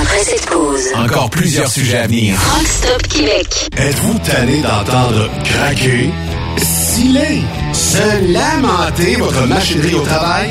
Après 0.00 0.22
cette 0.22 0.46
pause, 0.46 0.82
Encore 0.94 1.30
plusieurs 1.30 1.70
sujets 1.70 1.98
à 1.98 2.06
venir. 2.06 2.36
Rockstop 2.38 3.02
Québec. 3.08 3.68
Êtes-vous 3.76 4.18
tanné 4.18 4.62
d'entendre 4.62 5.30
craquer, 5.44 6.10
sciller, 6.58 7.42
se 7.72 8.32
lamenter 8.32 9.16
votre 9.16 9.46
machinerie 9.46 9.94
au 9.94 10.02
travail? 10.02 10.50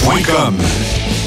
Saint-Michel.com. 0.00 1.21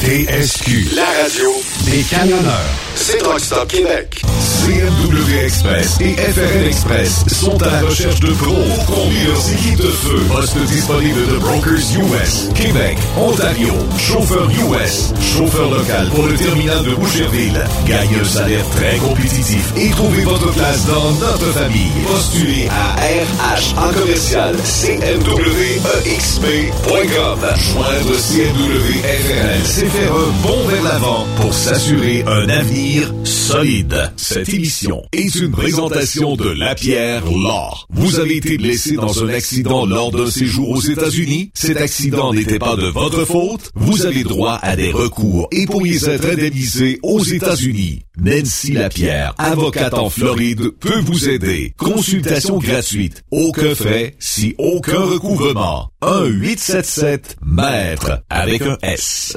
TSQ, 0.00 0.96
la 0.96 1.04
radio 1.04 1.52
des 1.84 2.00
camionneurs. 2.04 2.70
C'est 2.94 3.18
Truck 3.18 3.38
Stop 3.38 3.68
Québec. 3.68 4.22
CMW 4.64 5.44
Express 5.44 5.98
et 6.00 6.14
FRL 6.16 6.66
Express 6.66 7.22
sont 7.28 7.62
à 7.62 7.66
la 7.70 7.82
recherche 7.82 8.18
de 8.20 8.32
pros 8.32 8.54
pour 8.54 8.86
conduire 8.86 9.28
leurs 9.28 9.52
équipes 9.52 9.76
de 9.78 9.90
feu. 9.90 10.18
Poste 10.28 10.56
disponible 10.66 11.26
de 11.26 11.36
Brokers 11.38 11.98
US, 11.98 12.48
Québec, 12.54 12.96
Ontario, 13.18 13.74
chauffeur 13.98 14.48
US, 14.50 15.12
chauffeur 15.20 15.68
local 15.70 16.08
pour 16.14 16.26
le 16.26 16.34
terminal 16.34 16.82
de 16.84 16.94
Boucherville. 16.94 17.62
Gagnez 17.86 18.16
un 18.20 18.24
salaire 18.24 18.64
très 18.70 18.96
compétitif 18.98 19.72
et 19.76 19.90
trouvez 19.90 20.22
votre 20.24 20.50
place 20.52 20.86
dans 20.86 21.10
notre 21.12 21.52
famille. 21.52 21.90
Postulez 22.06 22.68
à 22.68 22.96
RH 22.96 23.74
en 23.78 23.92
commercial 23.92 24.56
CMWEXP.com. 24.64 27.38
Joindre 27.56 28.16
CMW 28.18 29.02
FRL, 29.02 29.64
faire 29.90 30.14
un 30.14 30.30
bond 30.42 30.68
vers 30.68 30.82
l'avant 30.84 31.26
pour 31.36 31.52
s'assurer 31.52 32.22
un 32.26 32.48
avenir 32.48 33.12
solide. 33.24 34.12
Cette 34.16 34.48
émission 34.48 35.02
est 35.12 35.34
une 35.34 35.50
présentation 35.50 36.36
de 36.36 36.48
La 36.48 36.76
Pierre 36.76 37.26
Law. 37.26 37.74
Vous 37.90 38.20
avez 38.20 38.36
été 38.36 38.56
blessé 38.56 38.94
dans 38.94 39.24
un 39.24 39.30
accident 39.30 39.84
lors 39.86 40.12
d'un 40.12 40.30
séjour 40.30 40.70
aux 40.70 40.80
États-Unis? 40.80 41.50
Cet 41.54 41.78
accident 41.78 42.32
n'était 42.32 42.60
pas 42.60 42.76
de 42.76 42.86
votre 42.86 43.24
faute? 43.24 43.72
Vous 43.74 44.06
avez 44.06 44.22
droit 44.22 44.60
à 44.62 44.76
des 44.76 44.92
recours 44.92 45.48
et 45.50 45.66
pourriez 45.66 46.08
être 46.08 46.30
indemnisé 46.30 47.00
aux 47.02 47.24
États-Unis. 47.24 48.02
Nancy 48.16 48.72
Lapierre, 48.72 49.34
avocate 49.38 49.94
en 49.94 50.10
Floride, 50.10 50.70
peut 50.78 51.00
vous 51.00 51.28
aider. 51.28 51.74
Consultation 51.78 52.58
gratuite. 52.58 53.24
Aucun 53.30 53.74
frais, 53.74 54.14
si 54.18 54.54
aucun 54.58 55.00
recouvrement. 55.00 55.88
1-877-MAître 56.02 58.20
avec 58.28 58.60
un 58.62 58.76
S. 58.82 59.36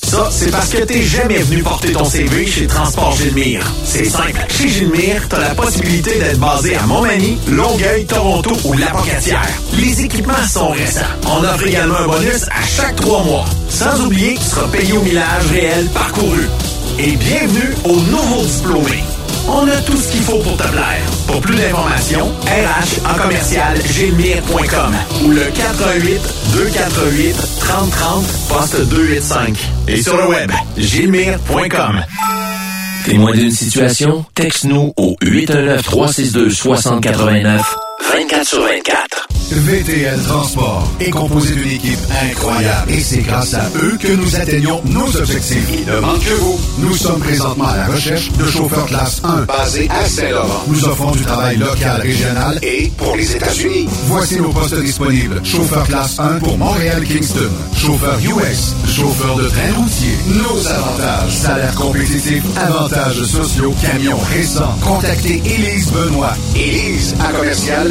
Ça, 0.11 0.27
c'est 0.29 0.51
parce 0.51 0.67
que 0.67 0.83
t'es 0.83 1.03
jamais 1.03 1.37
venu 1.37 1.63
porter 1.63 1.93
ton 1.93 2.03
CV 2.03 2.45
chez 2.45 2.67
Transport 2.67 3.15
Gilmire. 3.15 3.65
C'est 3.85 4.03
simple. 4.03 4.45
Chez 4.49 4.67
Gilmire, 4.67 5.25
t'as 5.29 5.39
la 5.39 5.55
possibilité 5.55 6.19
d'être 6.19 6.37
basé 6.37 6.75
à 6.75 6.85
Montmagny, 6.85 7.37
Longueuil, 7.47 8.05
Toronto 8.07 8.51
ou 8.65 8.73
Lapocatière. 8.73 9.47
Les 9.79 10.01
équipements 10.01 10.45
sont 10.45 10.71
récents. 10.71 10.99
On 11.27 11.41
offre 11.45 11.65
également 11.65 11.95
un 11.95 12.07
bonus 12.07 12.43
à 12.49 12.61
chaque 12.67 12.97
trois 12.97 13.23
mois. 13.23 13.45
Sans 13.69 14.01
oublier 14.01 14.33
que 14.33 14.39
tu 14.39 14.45
seras 14.47 14.67
payé 14.67 14.91
au 14.91 15.01
millage 15.01 15.45
réel 15.49 15.87
parcouru. 15.93 16.45
Et 16.99 17.15
bienvenue 17.15 17.73
aux 17.85 17.95
nouveaux 17.95 18.43
diplômés. 18.43 19.03
On 19.47 19.67
a 19.67 19.75
tout 19.81 19.97
ce 19.97 20.11
qu'il 20.11 20.21
faut 20.21 20.39
pour 20.39 20.55
te 20.57 20.67
plaire. 20.67 21.01
Pour 21.27 21.41
plus 21.41 21.55
d'informations, 21.55 22.27
RH 22.45 23.09
en 23.09 23.17
commercial 23.21 23.77
gilmire.com 23.85 24.95
ou 25.25 25.31
le 25.31 25.43
418 25.45 26.19
248 26.53 27.35
3030 27.59 28.25
poste 28.49 28.89
285 28.89 29.57
et 29.87 30.01
sur 30.01 30.17
le 30.17 30.27
web 30.27 30.51
gilmire.com. 30.77 32.01
Témoin 33.05 33.31
d'une 33.31 33.51
situation? 33.51 34.25
Texte-nous 34.35 34.93
au 34.95 35.15
819 35.21 35.81
362 35.81 36.49
6089 36.51 37.75
24 38.01 38.47
sur 38.47 38.61
24. 38.63 39.27
VTL 39.51 40.17
Transport 40.23 40.87
est 41.01 41.09
composé 41.09 41.53
d'une 41.53 41.71
équipe 41.71 41.99
incroyable 42.23 42.89
et 42.89 43.01
c'est 43.01 43.19
grâce 43.19 43.53
à 43.53 43.65
eux 43.83 43.97
que 43.99 44.13
nous 44.13 44.35
atteignons 44.37 44.81
nos 44.85 45.13
objectifs. 45.17 45.67
Il 45.73 45.85
ne 45.85 45.99
manque 45.99 46.23
que 46.23 46.33
vous. 46.35 46.57
Nous 46.79 46.95
sommes 46.95 47.19
présentement 47.19 47.67
à 47.67 47.75
la 47.75 47.87
recherche 47.87 48.31
de 48.31 48.45
chauffeurs 48.45 48.85
classe 48.85 49.21
1 49.25 49.41
basés 49.41 49.89
à 49.89 50.05
Saint-Laurent. 50.05 50.63
Nous 50.67 50.85
offrons 50.85 51.11
du 51.11 51.23
travail 51.25 51.57
local, 51.57 51.99
régional 52.01 52.59
et 52.61 52.91
pour 52.97 53.17
les 53.17 53.35
États-Unis. 53.35 53.89
Voici 54.05 54.39
nos 54.39 54.49
postes 54.49 54.79
disponibles. 54.79 55.41
Chauffeur 55.43 55.83
classe 55.83 56.17
1 56.17 56.39
pour 56.39 56.57
Montréal-Kingston. 56.57 57.51
Chauffeur 57.75 58.17
US. 58.19 58.73
Chauffeur 58.87 59.35
de 59.35 59.49
train 59.49 59.73
routier. 59.75 60.15
Nos 60.27 60.67
avantages. 60.67 61.29
Salaire 61.29 61.75
compétitif. 61.75 62.41
Avantages 62.55 63.21
sociaux. 63.23 63.75
Camions 63.81 64.19
récents. 64.33 64.75
Contactez 64.81 65.41
Élise 65.45 65.91
Benoît. 65.91 66.33
Élise 66.55 67.15
à 67.19 67.33
commercial 67.33 67.90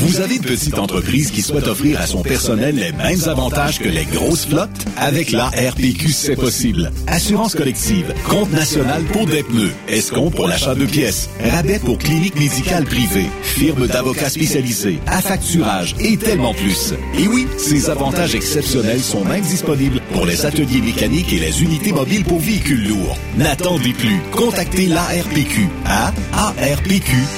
Vous 0.00 0.20
avez 0.20 0.36
une 0.36 0.42
petite 0.42 0.78
entreprise 0.78 1.32
qui 1.32 1.42
souhaite 1.42 1.66
offrir 1.66 2.00
à 2.00 2.06
son 2.06 2.22
personnel 2.22 2.76
les 2.76 2.92
mêmes 2.92 3.28
avantages 3.28 3.80
que 3.80 3.88
les 3.88 4.04
grosses 4.04 4.46
flottes? 4.46 4.70
Avec 4.96 5.32
la 5.32 5.46
RPQ, 5.46 6.12
c'est 6.12 6.36
possible. 6.36 6.92
Assurance 7.08 7.56
collective, 7.56 8.14
compte 8.28 8.52
national 8.52 9.02
pour 9.12 9.26
des 9.26 9.42
pneus, 9.42 9.72
escompte 9.88 10.36
pour 10.36 10.46
l'achat 10.46 10.76
de 10.76 10.86
pièces, 10.86 11.28
rabais 11.50 11.80
pour 11.80 11.98
clinique 11.98 12.38
médicale 12.38 12.84
privée, 12.84 13.26
firme 13.42 13.88
d'avocats 13.88 14.30
spécialisés, 14.30 15.00
affacturage 15.08 15.96
et 15.98 16.16
tellement 16.16 16.54
plus. 16.54 16.94
Et 17.18 17.26
oui, 17.26 17.48
ces 17.58 17.90
avantages 17.90 18.36
exceptionnels 18.36 19.02
sont 19.02 19.24
même 19.24 19.42
disponibles 19.42 20.00
pour 20.12 20.26
les 20.26 20.46
ateliers 20.46 20.80
mécaniques 20.80 21.32
et 21.32 21.40
les 21.40 21.62
unités 21.62 21.92
mobiles 21.92 22.24
pour 22.24 22.38
véhicules 22.38 22.88
lourds. 22.88 23.18
N'attendez 23.36 23.92
plus. 23.94 24.20
Contactez 24.30 24.86
l'ARPQ 24.86 25.68
à 25.86 26.12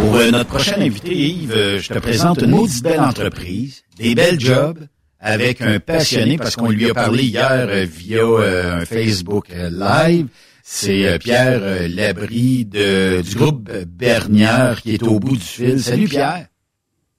Pour 0.00 0.16
euh, 0.16 0.30
notre 0.30 0.48
prochain 0.48 0.80
invité, 0.80 1.14
Yves, 1.14 1.52
euh, 1.52 1.78
je 1.78 1.88
te 1.92 1.98
présente 1.98 2.40
une 2.40 2.50
maudite 2.50 2.82
belle 2.82 3.00
entreprise, 3.00 3.82
des 3.98 4.14
belles 4.14 4.40
jobs, 4.40 4.78
avec 5.18 5.60
un 5.60 5.78
passionné, 5.78 6.38
parce 6.38 6.56
qu'on 6.56 6.70
lui 6.70 6.88
a 6.88 6.94
parlé 6.94 7.24
hier 7.24 7.66
euh, 7.68 7.84
via 7.84 8.22
euh, 8.22 8.80
un 8.80 8.84
Facebook 8.86 9.50
euh, 9.50 9.68
Live. 9.70 10.28
C'est 10.62 11.06
euh, 11.06 11.18
Pierre 11.18 11.60
euh, 11.62 11.86
Labrie 11.86 12.64
de, 12.64 13.20
du 13.20 13.36
groupe 13.36 13.70
Bernière 13.86 14.80
qui 14.80 14.94
est 14.94 15.02
au 15.02 15.20
bout 15.20 15.36
du 15.36 15.44
fil. 15.44 15.82
Salut 15.82 16.08
Pierre. 16.08 16.46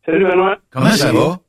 Salut 0.03 0.25
Benoît. 0.25 0.57
Comment 0.71 0.91
ça 0.91 1.11
va? 1.11 1.39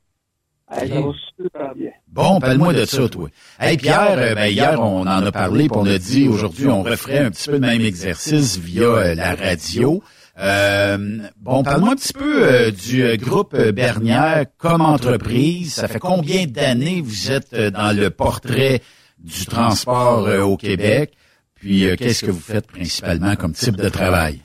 Hey, 0.71 0.89
ça 0.89 0.95
va 1.01 1.11
super 1.35 1.75
bien. 1.75 1.91
Bon, 2.07 2.39
parle-moi 2.39 2.73
de 2.73 2.85
ça, 2.85 3.09
toi. 3.09 3.27
Hey 3.59 3.77
Pierre, 3.77 4.35
ben, 4.35 4.45
hier, 4.45 4.79
on 4.79 5.01
en 5.01 5.07
a 5.07 5.31
parlé, 5.31 5.67
puis 5.67 5.77
on 5.79 5.85
a 5.87 5.97
dit 5.97 6.27
aujourd'hui, 6.27 6.67
on 6.67 6.83
referait 6.83 7.19
un 7.19 7.31
petit 7.31 7.47
peu 7.47 7.53
le 7.53 7.59
même 7.59 7.81
exercice 7.81 8.57
via 8.57 8.83
euh, 8.83 9.15
la 9.15 9.33
radio. 9.33 10.03
Euh, 10.39 10.97
bon, 11.39 11.61
parle-moi 11.61 11.91
un 11.91 11.95
petit 11.95 12.13
peu 12.13 12.43
euh, 12.43 12.71
du 12.71 13.03
euh, 13.03 13.17
groupe 13.17 13.53
euh, 13.53 13.71
Bernière 13.71 14.45
comme 14.57 14.81
entreprise. 14.81 15.75
Ça 15.75 15.87
fait 15.87 15.99
combien 15.99 16.47
d'années 16.47 17.01
vous 17.01 17.31
êtes 17.31 17.53
euh, 17.53 17.69
dans 17.69 17.95
le 17.95 18.09
portrait 18.09 18.79
du 19.19 19.45
transport 19.45 20.27
euh, 20.27 20.41
au 20.41 20.57
Québec? 20.57 21.13
Puis, 21.55 21.87
euh, 21.87 21.95
qu'est-ce 21.95 22.25
que 22.25 22.31
vous 22.31 22.39
faites 22.39 22.67
principalement 22.67 23.35
comme 23.35 23.53
type 23.53 23.77
de 23.77 23.89
travail? 23.89 24.41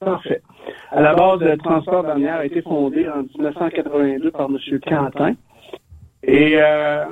Parfait. 0.00 0.42
À 0.90 1.00
la 1.00 1.14
base, 1.14 1.40
le 1.40 1.56
transport 1.56 2.02
dernière 2.02 2.36
a 2.36 2.44
été 2.44 2.60
fondé 2.62 3.08
en 3.08 3.22
1982 3.22 4.30
par 4.32 4.48
M. 4.50 4.80
Quentin. 4.80 5.34
Et 6.24 6.56
euh, 6.60 7.04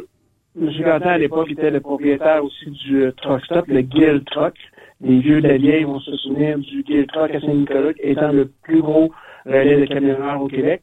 M. 0.60 0.70
Quentin, 0.82 1.10
à 1.10 1.18
l'époque, 1.18 1.50
était 1.52 1.70
le 1.70 1.80
propriétaire 1.80 2.42
aussi 2.42 2.70
du 2.70 3.04
euh, 3.04 3.12
truck 3.12 3.44
stop, 3.44 3.66
le 3.68 3.82
Guild 3.82 4.24
Truck. 4.24 4.54
Les 5.00 5.20
vieux 5.20 5.40
de 5.40 5.84
vont 5.86 6.00
se 6.00 6.16
souvenir 6.16 6.58
du 6.58 6.82
Guild 6.82 7.06
Truck 7.08 7.32
à 7.32 7.40
Saint-Nicolas, 7.40 7.92
étant 7.98 8.32
le 8.32 8.50
plus 8.62 8.80
gros 8.80 9.12
relais 9.46 9.80
de 9.80 9.86
camionneurs 9.86 10.42
au 10.42 10.48
Québec. 10.48 10.82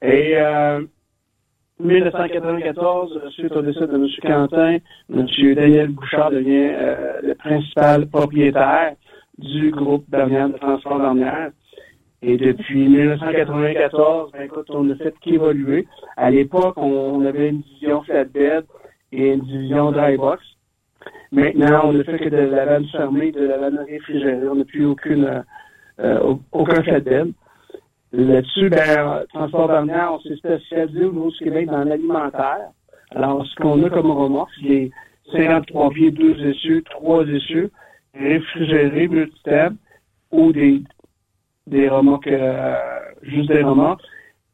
Et 0.00 0.32
euh, 0.36 0.80
1994, 1.78 3.30
suite 3.32 3.52
au 3.52 3.60
décès 3.60 3.86
de 3.86 3.94
M. 3.94 4.06
Quentin, 4.22 4.78
M. 5.12 5.54
Daniel 5.54 5.88
Bouchard 5.88 6.30
devient 6.30 6.70
euh, 6.72 7.20
le 7.22 7.34
principal 7.34 8.06
propriétaire 8.08 8.94
du 9.36 9.70
groupe 9.70 10.08
Bernière 10.08 10.48
de 10.48 10.56
transport 10.56 10.98
Bernière. 10.98 11.50
Et 12.22 12.38
depuis 12.38 12.88
1994, 12.88 14.32
ben, 14.32 14.42
écoute, 14.42 14.66
on 14.70 14.84
ne 14.84 14.94
fait 14.94 15.14
qu'évoluer. 15.20 15.86
À 16.16 16.30
l'époque, 16.30 16.78
on 16.78 17.24
avait 17.26 17.50
une 17.50 17.60
division 17.60 18.02
flatbed 18.02 18.64
et 19.12 19.34
une 19.34 19.40
division 19.40 19.92
dry 19.92 20.16
box. 20.16 20.42
Maintenant, 21.32 21.80
on 21.84 21.92
ne 21.92 22.02
fait 22.02 22.18
que 22.18 22.28
de 22.28 22.36
la 22.36 22.66
vanne 22.66 22.86
fermée, 22.86 23.32
de 23.32 23.44
la 23.44 23.58
vanne 23.58 23.78
réfrigérée. 23.88 24.48
On 24.48 24.56
n'a 24.56 24.64
plus 24.64 24.84
aucune, 24.84 25.24
euh, 25.24 25.42
euh, 26.00 26.34
aucun 26.52 26.82
flatbed. 26.82 27.32
Là-dessus, 28.12 28.70
ben, 28.70 29.24
Transport 29.34 29.68
Bernière, 29.68 30.12
on 30.14 30.20
s'est 30.20 30.36
spécialisé 30.36 31.04
au 31.04 31.12
niveau 31.12 31.30
du 31.30 31.38
Québec 31.38 31.66
dans 31.66 31.84
l'alimentaire. 31.84 32.70
Alors, 33.14 33.44
ce 33.46 33.54
qu'on 33.56 33.82
a 33.84 33.90
comme 33.90 34.10
remorque, 34.10 34.50
c'est 34.60 34.68
les 34.68 34.90
53 35.32 35.90
pieds, 35.90 36.10
2 36.12 36.46
essieux, 36.46 36.82
3 36.82 37.26
essieux, 37.26 37.70
réfrigérés, 38.14 39.08
multithèmes, 39.08 39.76
ou 40.30 40.52
des, 40.52 40.82
des 41.66 41.88
remorques, 41.88 42.28
euh, 42.28 42.76
juste 43.22 43.50
des 43.50 43.62
remorques. 43.62 44.02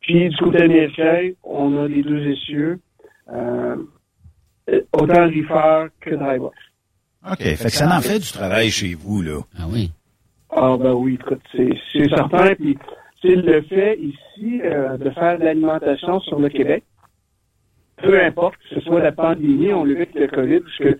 Puis, 0.00 0.28
du 0.28 0.36
côté 0.38 0.62
américain, 0.62 1.30
on 1.44 1.76
a 1.76 1.86
les 1.86 2.02
deux 2.02 2.26
essieux, 2.26 2.80
euh, 3.32 3.76
autant 4.92 5.26
reefer 5.26 5.86
que 6.00 6.10
dry 6.14 6.38
box. 6.38 6.56
OK. 7.30 7.38
Fait 7.42 7.56
que 7.56 7.70
ça 7.70 7.96
en 7.96 8.00
fait 8.00 8.18
du 8.18 8.32
travail 8.32 8.70
chez 8.70 8.94
vous, 8.94 9.22
là. 9.22 9.40
Ah 9.58 9.64
oui. 9.68 9.90
Ah 10.50 10.76
ben 10.78 10.92
oui, 10.92 11.14
écoute, 11.20 11.40
c'est 11.52 11.70
c'est 11.92 12.08
certain. 12.08 12.54
Puis 12.54 12.76
c'est 13.22 13.36
le 13.36 13.62
fait 13.62 13.98
ici 13.98 14.60
euh, 14.64 14.96
de 14.96 15.10
faire 15.10 15.38
de 15.38 15.44
l'alimentation 15.44 16.20
sur 16.20 16.38
le 16.40 16.48
Québec. 16.48 16.84
Peu 18.02 18.20
importe 18.22 18.56
que 18.56 18.74
ce 18.74 18.80
soit 18.80 19.00
la 19.00 19.12
pandémie, 19.12 19.72
on 19.72 19.84
le 19.84 19.94
vit 19.94 20.00
avec 20.02 20.14
le 20.14 20.26
COVID, 20.26 20.60
parce 20.60 20.78
que 20.78 20.98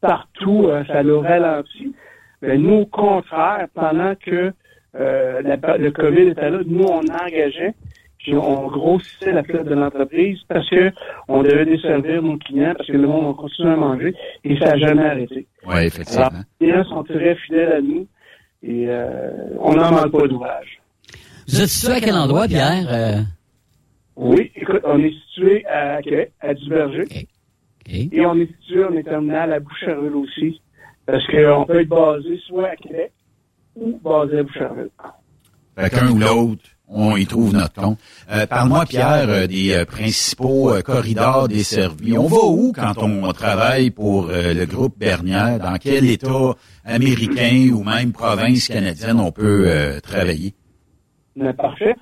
partout, 0.00 0.66
euh, 0.68 0.84
ça 0.86 1.02
l'a 1.02 1.20
ralenti. 1.20 1.94
Mais 2.42 2.56
nous, 2.58 2.74
au 2.82 2.86
contraire, 2.86 3.66
pendant 3.74 4.14
que 4.14 4.52
euh, 4.96 5.42
la- 5.42 5.76
le 5.78 5.90
COVID 5.90 6.28
était 6.28 6.50
là, 6.50 6.60
nous, 6.64 6.84
on 6.84 7.00
engageait, 7.00 7.74
puis 8.24 8.34
on 8.34 8.66
grossissait 8.68 9.32
la 9.32 9.44
flotte 9.44 9.66
de 9.66 9.74
l'entreprise 9.74 10.38
parce 10.48 10.68
que 10.70 10.90
on 11.28 11.42
devait 11.42 11.66
desservir 11.66 12.22
nos 12.22 12.38
clients, 12.38 12.74
parce 12.76 12.88
que 12.88 12.96
le 12.96 13.06
monde 13.06 13.26
on 13.26 13.34
continue 13.34 13.70
à 13.70 13.76
manger, 13.76 14.14
et 14.42 14.58
ça 14.58 14.70
n'a 14.70 14.78
jamais 14.78 15.04
arrêté. 15.04 15.46
Oui, 15.66 15.84
effectivement. 15.84 16.26
Alors, 16.26 16.40
les 16.60 16.66
clients 16.66 16.84
sont 16.84 17.04
très 17.04 17.36
fidèles 17.36 17.72
à 17.72 17.80
nous, 17.80 18.06
et 18.62 18.86
euh, 18.88 19.30
on 19.60 19.74
n'en 19.74 19.92
manque 19.92 20.10
pas 20.10 20.26
d'ouvrage. 20.26 20.80
Vous 21.46 21.60
êtes 21.60 21.68
situé 21.68 21.92
à 21.92 22.00
quel 22.00 22.14
endroit, 22.14 22.48
Pierre? 22.48 22.86
Euh, 22.90 23.20
Oui, 24.16 24.50
écoute, 24.56 24.80
on 24.84 24.98
est 25.00 25.12
situé 25.28 25.66
à 25.66 26.00
Québec, 26.00 26.32
à 26.40 26.54
Duverger. 26.54 27.04
Et 27.86 28.24
on 28.24 28.34
est 28.36 28.48
situé, 28.62 28.84
on 28.84 28.96
est 28.96 29.02
terminal 29.02 29.52
à 29.52 29.60
Boucherville 29.60 30.14
aussi. 30.14 30.62
Parce 31.04 31.26
qu'on 31.26 31.66
peut 31.66 31.80
être 31.80 31.88
basé 31.88 32.40
soit 32.46 32.68
à 32.68 32.76
Québec 32.76 33.12
ou 33.76 34.00
basé 34.02 34.38
à 34.38 34.42
Boucherville. 34.42 34.88
Fait 35.76 35.90
qu'un 35.90 36.10
ou 36.10 36.18
l'autre, 36.18 36.64
on 36.88 37.16
y 37.16 37.26
trouve 37.26 37.54
notre 37.54 37.74
compte. 37.80 37.98
Euh, 38.30 38.46
Parle-moi, 38.46 38.84
Pierre, 38.86 39.28
euh, 39.28 39.46
des 39.46 39.72
euh, 39.72 39.84
principaux 39.84 40.70
euh, 40.70 40.82
corridors 40.82 41.48
desservis. 41.48 42.18
On 42.18 42.26
va 42.26 42.44
où 42.46 42.72
quand 42.72 43.02
on 43.02 43.32
travaille 43.32 43.90
pour 43.90 44.28
euh, 44.28 44.54
le 44.54 44.66
groupe 44.66 44.98
Bernière? 44.98 45.58
Dans 45.58 45.76
quel 45.76 46.08
État 46.08 46.54
américain 46.84 47.70
ou 47.72 47.82
même 47.82 48.12
province 48.12 48.68
canadienne 48.68 49.18
on 49.18 49.32
peut 49.32 50.00
travailler? 50.02 50.54
Mais 51.36 51.52
parfait. 51.54 51.94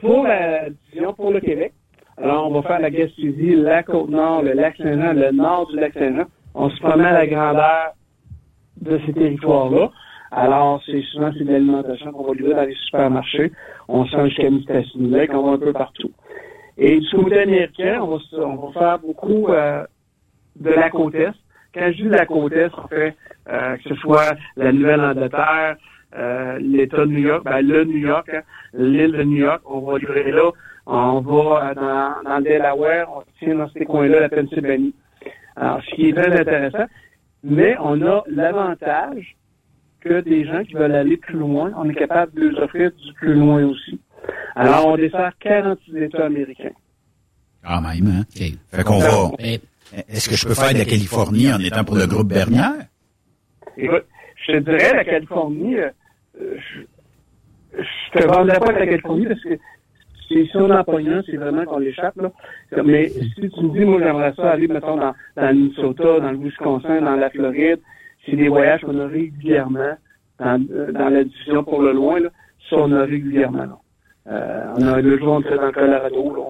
Pour 0.00 0.24
la 0.24 0.70
division 0.70 1.12
pour 1.14 1.30
le 1.30 1.40
Québec, 1.40 1.74
alors 2.16 2.50
on 2.50 2.60
va 2.60 2.62
faire 2.66 2.80
la 2.80 2.90
Gaspésie, 2.90 3.54
la 3.56 3.82
Côte-Nord, 3.82 4.42
le 4.42 4.52
Lac-Saint-Jean, 4.52 5.12
le 5.12 5.30
nord 5.32 5.68
du 5.68 5.78
Lac-Saint-Jean. 5.78 6.24
On 6.54 6.70
se 6.70 6.78
promène 6.80 7.06
à 7.06 7.12
la 7.12 7.26
grandeur 7.26 7.92
de 8.80 9.00
ces 9.06 9.12
territoires-là. 9.12 9.90
Alors, 10.30 10.82
c'est 10.84 11.02
souvent 11.12 11.30
c'est 11.36 11.44
de 11.44 11.52
l'alimentation 11.52 12.12
qu'on 12.12 12.24
va 12.24 12.34
livrer 12.34 12.54
dans 12.54 12.66
les 12.66 12.74
supermarchés. 12.74 13.52
On 13.88 14.04
se 14.04 14.14
rend 14.14 14.26
jusqu'à 14.26 14.50
Mistassini-Lake, 14.50 15.30
on 15.32 15.42
va 15.42 15.52
un 15.52 15.58
peu 15.58 15.72
partout. 15.72 16.10
Et 16.76 17.00
du 17.00 17.10
côté 17.10 17.40
américain, 17.40 18.00
on 18.02 18.16
va, 18.16 18.44
on 18.44 18.56
va 18.56 18.80
faire 18.80 18.98
beaucoup 18.98 19.48
euh, 19.48 19.84
de 20.56 20.70
la 20.70 20.90
côte 20.90 21.14
Est. 21.14 21.32
Quand 21.74 21.90
je 21.92 22.02
dis 22.02 22.08
la 22.08 22.26
côte 22.26 22.52
Est, 22.52 22.70
on 22.76 22.88
fait 22.88 23.16
euh, 23.48 23.76
que 23.78 23.88
ce 23.88 23.94
soit 23.96 24.36
la 24.56 24.72
Nouvelle-Angleterre, 24.72 25.76
euh, 26.16 26.58
l'État 26.60 27.04
de 27.04 27.10
New 27.10 27.18
York, 27.18 27.44
ben, 27.44 27.60
le 27.66 27.84
New 27.84 27.98
York, 27.98 28.30
l'île 28.74 29.12
de 29.12 29.22
New 29.24 29.38
York, 29.38 29.62
on 29.66 29.80
va 29.80 29.98
livrer 29.98 30.30
là. 30.30 30.50
On 30.86 31.20
va 31.20 31.74
dans, 31.74 32.22
dans 32.24 32.38
le 32.38 32.44
Delaware, 32.44 33.08
on 33.14 33.22
tient 33.38 33.56
dans 33.56 33.68
ces 33.70 33.84
coins-là 33.84 34.20
la 34.20 34.28
Pennsylvanie. 34.28 34.94
Alors, 35.56 35.82
ce 35.82 35.94
qui 35.94 36.08
est 36.08 36.12
très 36.12 36.40
intéressant, 36.40 36.86
mais 37.42 37.76
on 37.80 38.00
a 38.06 38.22
l'avantage 38.28 39.36
que 40.00 40.20
des 40.20 40.44
gens 40.44 40.62
qui 40.64 40.74
veulent 40.74 40.94
aller 40.94 41.16
plus 41.16 41.38
loin, 41.38 41.72
on 41.76 41.88
est 41.88 41.94
capable 41.94 42.32
de 42.40 42.48
les 42.48 42.58
offrir 42.58 42.90
du 42.90 43.12
plus 43.14 43.34
loin 43.34 43.64
aussi. 43.64 44.00
Alors, 44.54 44.86
on 44.86 44.96
dessert 44.96 45.32
46 45.40 45.96
États 45.96 46.26
américains. 46.26 46.72
Quand 47.64 47.80
même, 47.80 48.06
hein? 48.06 48.24
Fait 48.70 48.84
qu'on 48.84 48.98
va... 48.98 49.30
Est-ce 50.08 50.28
que 50.28 50.36
je 50.36 50.46
peux 50.46 50.54
faire 50.54 50.72
de 50.72 50.78
la 50.78 50.84
Californie 50.84 51.52
en 51.52 51.58
étant 51.60 51.84
pour 51.84 51.96
le 51.96 52.06
groupe 52.06 52.28
Bernière? 52.28 52.74
Écoute, 53.76 54.04
je 54.46 54.52
te 54.52 54.58
dirais, 54.58 54.94
la 54.94 55.04
Californie, 55.04 55.76
euh, 55.76 55.90
je, 56.38 56.80
je 57.72 58.18
te 58.18 58.26
vendrais 58.26 58.58
pas 58.58 58.72
la 58.72 58.86
Californie 58.86 59.26
parce 59.26 59.42
que 59.42 59.58
c'est 60.28 60.44
si 60.44 60.56
on 60.56 60.70
en 60.70 60.84
pogne 60.84 61.08
un, 61.08 61.22
c'est 61.24 61.36
vraiment 61.36 61.64
qu'on 61.64 61.78
l'échappe, 61.78 62.16
là. 62.16 62.30
Mais 62.84 63.08
si 63.08 63.32
tu 63.34 63.62
me 63.62 63.72
dis, 63.72 63.84
moi, 63.84 64.00
j'aimerais 64.02 64.34
ça 64.36 64.50
aller, 64.50 64.68
mettons, 64.68 64.96
dans, 64.96 65.14
dans 65.36 65.48
le 65.48 65.54
Minnesota, 65.54 66.20
dans 66.20 66.30
le 66.32 66.38
Wisconsin, 66.38 67.00
dans 67.00 67.16
la 67.16 67.30
Floride, 67.30 67.80
c'est 68.30 68.36
des 68.36 68.48
voyages 68.48 68.80
qu'on 68.82 68.98
a 69.00 69.06
régulièrement 69.06 69.96
dans, 70.38 70.62
euh, 70.70 70.92
dans 70.92 71.08
la 71.08 71.24
division 71.24 71.64
pour 71.64 71.82
le 71.82 71.92
loin, 71.92 72.20
là. 72.20 72.28
Ça, 72.68 72.76
on 72.78 72.92
a 72.92 73.04
régulièrement, 73.04 73.64
là. 73.64 73.78
Euh, 74.30 74.74
on 74.76 74.86
a 74.86 75.02
deux 75.02 75.18
jours, 75.18 75.34
on 75.34 75.40
était 75.40 75.56
dans 75.56 75.66
le 75.66 75.72
Colorado, 75.72 76.36
là. 76.36 76.42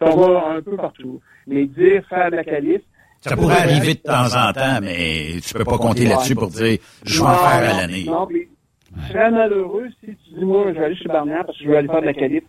On 0.00 0.16
va 0.16 0.48
un 0.56 0.62
peu 0.62 0.76
partout. 0.76 1.20
Mais 1.46 1.64
dire 1.66 2.02
faire 2.08 2.30
de 2.30 2.36
la 2.36 2.44
calife, 2.44 2.82
Ça 3.20 3.36
pourrait 3.36 3.56
arriver 3.56 3.94
de 3.94 4.00
temps 4.00 4.26
en 4.36 4.52
temps, 4.52 4.80
mais 4.82 5.40
tu 5.42 5.54
peux 5.54 5.64
pas 5.64 5.78
compter 5.78 6.06
là-dessus 6.06 6.34
pour 6.34 6.48
dire 6.48 6.78
je 7.04 7.20
vais 7.20 7.26
en 7.26 7.34
faire 7.34 7.74
à 7.74 7.80
l'année. 7.80 8.04
Non, 8.06 8.26
mais 8.30 8.48
je 9.06 9.12
serais 9.12 9.30
malheureux 9.30 9.88
si 10.00 10.14
tu 10.14 10.38
dis, 10.38 10.44
moi, 10.44 10.64
je 10.68 10.78
vais 10.78 10.84
aller 10.84 10.96
chez 10.96 11.08
Barnière 11.08 11.44
parce 11.46 11.56
que 11.58 11.64
je 11.64 11.68
veux 11.70 11.76
aller 11.76 11.88
faire 11.88 12.00
de 12.00 12.06
la 12.06 12.14
qualif. 12.14 12.44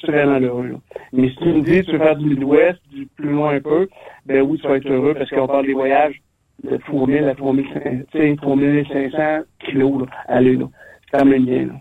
Je 0.00 0.06
serais 0.06 0.26
malheureux. 0.26 0.66
là. 0.68 0.76
Mais 1.12 1.28
si 1.30 1.36
tu 1.36 1.46
me 1.46 1.60
dis, 1.62 1.82
tu 1.84 1.92
veux 1.92 1.98
faire 1.98 2.16
du 2.16 2.26
Midwest, 2.26 2.78
du 2.92 3.06
plus 3.16 3.30
loin 3.30 3.56
un 3.56 3.60
peu, 3.60 3.88
ben 4.26 4.42
oui, 4.42 4.58
tu 4.62 4.68
vas 4.68 4.76
être 4.76 4.88
heureux 4.88 5.14
parce 5.14 5.28
qu'on 5.30 5.46
parle 5.48 5.66
des 5.66 5.72
voyages 5.74 6.20
de 6.64 6.76
3000 6.76 7.24
à 7.24 7.34
3500, 7.34 7.80
tu 8.10 8.18
sais, 8.18 8.36
3500 8.40 9.18
kilos, 9.64 10.00
là, 10.00 10.06
aller, 10.26 10.56
là. 10.56 10.66
C'est 11.10 11.18
quand 11.18 11.24
même 11.24 11.44
bien, 11.44 11.66
là. 11.66 11.74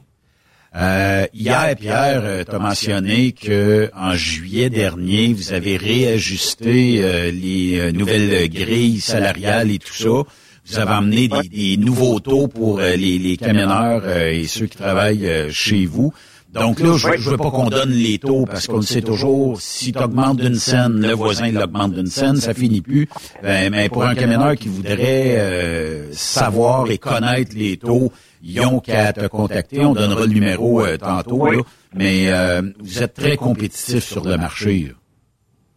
Euh, 0.76 1.26
hier, 1.34 1.76
Pierre, 1.80 2.46
tu 2.46 2.56
as 2.56 2.60
mentionné 2.60 3.32
que 3.32 3.90
en 3.96 4.12
juillet 4.12 4.70
dernier, 4.70 5.34
vous 5.34 5.54
avez 5.54 5.76
réajusté 5.78 7.00
euh, 7.02 7.32
les 7.32 7.80
euh, 7.80 7.92
nouvelles 7.92 8.48
grilles 8.50 9.00
salariales 9.00 9.72
et 9.72 9.80
tout 9.80 9.94
ça. 9.94 10.24
Vous 10.68 10.80
avez 10.80 10.92
amené 10.92 11.30
des, 11.30 11.48
des 11.48 11.78
nouveaux 11.78 12.20
taux 12.20 12.48
pour 12.48 12.80
euh, 12.80 12.96
les, 12.96 13.18
les 13.18 13.38
camionneurs 13.38 14.02
euh, 14.04 14.32
et 14.32 14.44
ceux 14.44 14.68
qui 14.68 14.78
travaillent 14.78 15.26
euh, 15.26 15.50
chez 15.50 15.86
vous. 15.86 16.14
Donc 16.54 16.80
là, 16.80 16.94
je, 16.98 17.18
je 17.18 17.30
veux 17.30 17.38
pas 17.38 17.52
qu'on 17.52 17.70
donne 17.70 17.90
les 17.92 18.18
taux 18.20 18.46
parce 18.46 18.68
qu'on 18.68 18.78
le 18.78 18.82
sait 18.82 19.02
toujours, 19.02 19.60
si 19.62 19.92
tu 19.92 20.00
augmentes 20.02 20.38
d'une 20.38 20.56
scène, 20.56 21.02
le 21.02 21.14
voisin 21.14 21.52
l'augmente 21.52 21.94
d'une 21.94 22.08
scène, 22.08 22.38
ça 22.38 22.54
finit 22.54 22.82
plus. 22.82 23.08
Ben, 23.44 23.70
mais 23.70 23.90
pour 23.90 24.04
un 24.06 24.16
camionneur 24.16 24.56
qui 24.56 24.70
voudrait 24.70 25.36
euh, 25.38 26.12
savoir 26.14 26.90
et 26.90 26.98
connaître 26.98 27.52
les 27.56 27.78
taux, 27.78 28.12
ils 28.42 28.60
ont 28.66 28.80
qu'à 28.80 29.14
te 29.14 29.28
contacter. 29.28 29.84
On 29.86 29.94
donnera 29.94 30.22
le 30.22 30.34
numéro 30.34 30.82
euh, 30.82 30.98
tantôt. 30.98 31.46
là. 31.52 31.60
Mais 31.94 32.32
euh, 32.32 32.62
vous 32.80 33.04
êtes 33.04 33.14
très 33.14 33.36
compétitif 33.38 34.04
sur 34.04 34.24
le 34.26 34.38
marché. 34.38 34.88
là. 34.90 34.94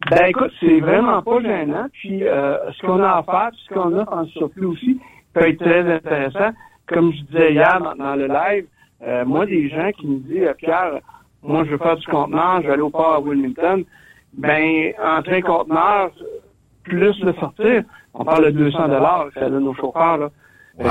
Ben 0.09 0.25
écoute, 0.29 0.51
c'est 0.59 0.79
vraiment 0.79 1.21
pas 1.21 1.41
gênant. 1.41 1.85
Puis 1.93 2.23
euh, 2.23 2.57
ce 2.71 2.81
qu'on 2.87 3.03
a 3.03 3.17
à 3.17 3.23
faire, 3.23 3.49
puis 3.51 3.59
ce 3.69 3.73
qu'on 3.73 3.99
a 3.99 4.09
en 4.11 4.25
surplus 4.27 4.65
aussi, 4.65 4.99
peut 5.33 5.47
être 5.47 5.59
très 5.59 5.93
intéressant. 5.95 6.55
Comme 6.87 7.11
je 7.13 7.21
disais 7.31 7.53
hier 7.53 7.79
dans, 7.83 7.95
dans 7.95 8.15
le 8.15 8.27
live, 8.27 8.65
euh, 9.03 9.25
moi, 9.25 9.45
des 9.45 9.69
gens 9.69 9.91
qui 9.97 10.07
me 10.07 10.19
disent 10.19 10.43
euh, 10.43 10.53
Pierre, 10.53 10.99
moi 11.43 11.63
je 11.65 11.71
veux 11.71 11.77
faire 11.77 11.95
du 11.97 12.05
conteneur, 12.07 12.61
je 12.61 12.67
vais 12.67 12.73
aller 12.73 12.81
au 12.81 12.89
port 12.89 13.15
à 13.15 13.19
Wilmington. 13.19 13.83
Ben, 14.33 14.93
en 15.03 15.21
train 15.21 15.41
conteneur, 15.41 16.11
plus 16.83 17.19
le 17.23 17.33
sortir, 17.33 17.83
on 18.13 18.23
parle 18.23 18.45
de 18.45 18.51
200 18.51 18.87
dollars, 18.87 19.27
ça 19.33 19.49
donne 19.49 19.67
aux 19.67 19.73
chauffeurs, 19.73 20.17
là. 20.17 20.29
Mais 20.77 20.85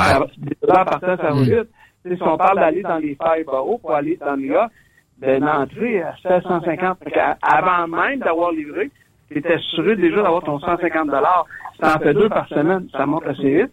ça 0.68 0.82
en 0.82 0.84
partant, 0.84 1.16
ça 1.16 1.30
va 1.30 1.42
vite. 1.42 1.68
Tu 2.04 2.10
sais, 2.10 2.16
si 2.16 2.22
on 2.22 2.36
parle 2.36 2.56
d'aller 2.58 2.82
dans 2.82 2.98
les 2.98 3.14
failles 3.14 3.44
barreaux 3.44 3.78
pour 3.78 3.92
aller 3.94 4.16
dans 4.16 4.36
New 4.36 4.46
York, 4.52 4.70
ben, 5.18 5.42
l'entrée, 5.44 6.02
à 6.02 6.14
750. 6.22 6.98
Fait 7.04 7.10
qu'à- 7.10 7.36
avant 7.42 7.86
même 7.88 8.20
d'avoir 8.20 8.52
livré, 8.52 8.90
tu 9.30 9.38
étais 9.38 9.54
assuré 9.54 9.96
déjà 9.96 10.22
d'avoir 10.22 10.42
ton 10.42 10.58
150 10.58 11.06
dollars. 11.06 11.46
Ça 11.80 11.96
en 11.96 11.98
fait 11.98 12.14
deux 12.14 12.28
par 12.28 12.46
semaine. 12.48 12.88
Ça 12.92 13.04
monte 13.06 13.26
assez 13.26 13.62
vite. 13.62 13.70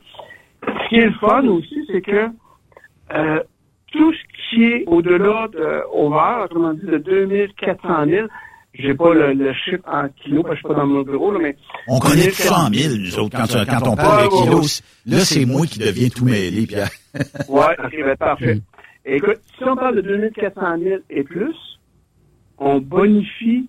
Ce 0.65 0.89
qui 0.89 0.95
est 0.95 1.05
le 1.05 1.13
fun 1.13 1.45
aussi, 1.47 1.85
c'est 1.91 2.01
que, 2.01 2.29
euh, 3.13 3.39
tout 3.91 4.13
ce 4.13 4.49
qui 4.49 4.63
est 4.63 4.83
au-delà 4.87 5.47
de 5.53 5.83
over, 5.91 6.43
autrement 6.43 6.73
dit 6.73 6.85
de 6.85 6.97
2400 6.97 8.05
000, 8.07 8.27
j'ai 8.73 8.93
pas 8.93 9.13
le, 9.13 9.33
le 9.33 9.53
chiffre 9.53 9.83
en 9.87 10.07
kilos, 10.09 10.43
parce 10.43 10.55
que 10.55 10.55
je 10.55 10.67
suis 10.67 10.67
pas 10.67 10.81
dans 10.81 10.87
mon 10.87 11.01
bureau, 11.01 11.31
là, 11.31 11.39
mais... 11.41 11.55
On 11.87 11.99
connaît 11.99 12.27
tout 12.27 12.43
ça 12.43 12.65
en 12.65 12.69
mille, 12.69 13.01
nous 13.01 13.19
autres, 13.19 13.35
quand, 13.35 13.47
quand 13.65 13.89
on 13.89 13.95
parle 13.95 14.25
de 14.25 14.43
kilos. 14.43 14.83
Là, 15.05 15.19
c'est 15.19 15.45
moi 15.45 15.65
qui 15.65 15.79
deviens 15.79 16.09
tout 16.09 16.25
mêlé, 16.25 16.67
Pierre. 16.67 16.89
Ouais, 17.49 17.75
ok, 17.83 17.91
ben, 17.91 18.15
parfait. 18.15 18.61
Écoute, 19.05 19.39
si 19.57 19.63
on 19.63 19.75
parle 19.75 19.95
de 19.95 20.01
2400 20.01 20.61
000 20.83 20.95
et 21.09 21.23
plus, 21.23 21.55
on 22.59 22.77
bonifie 22.79 23.67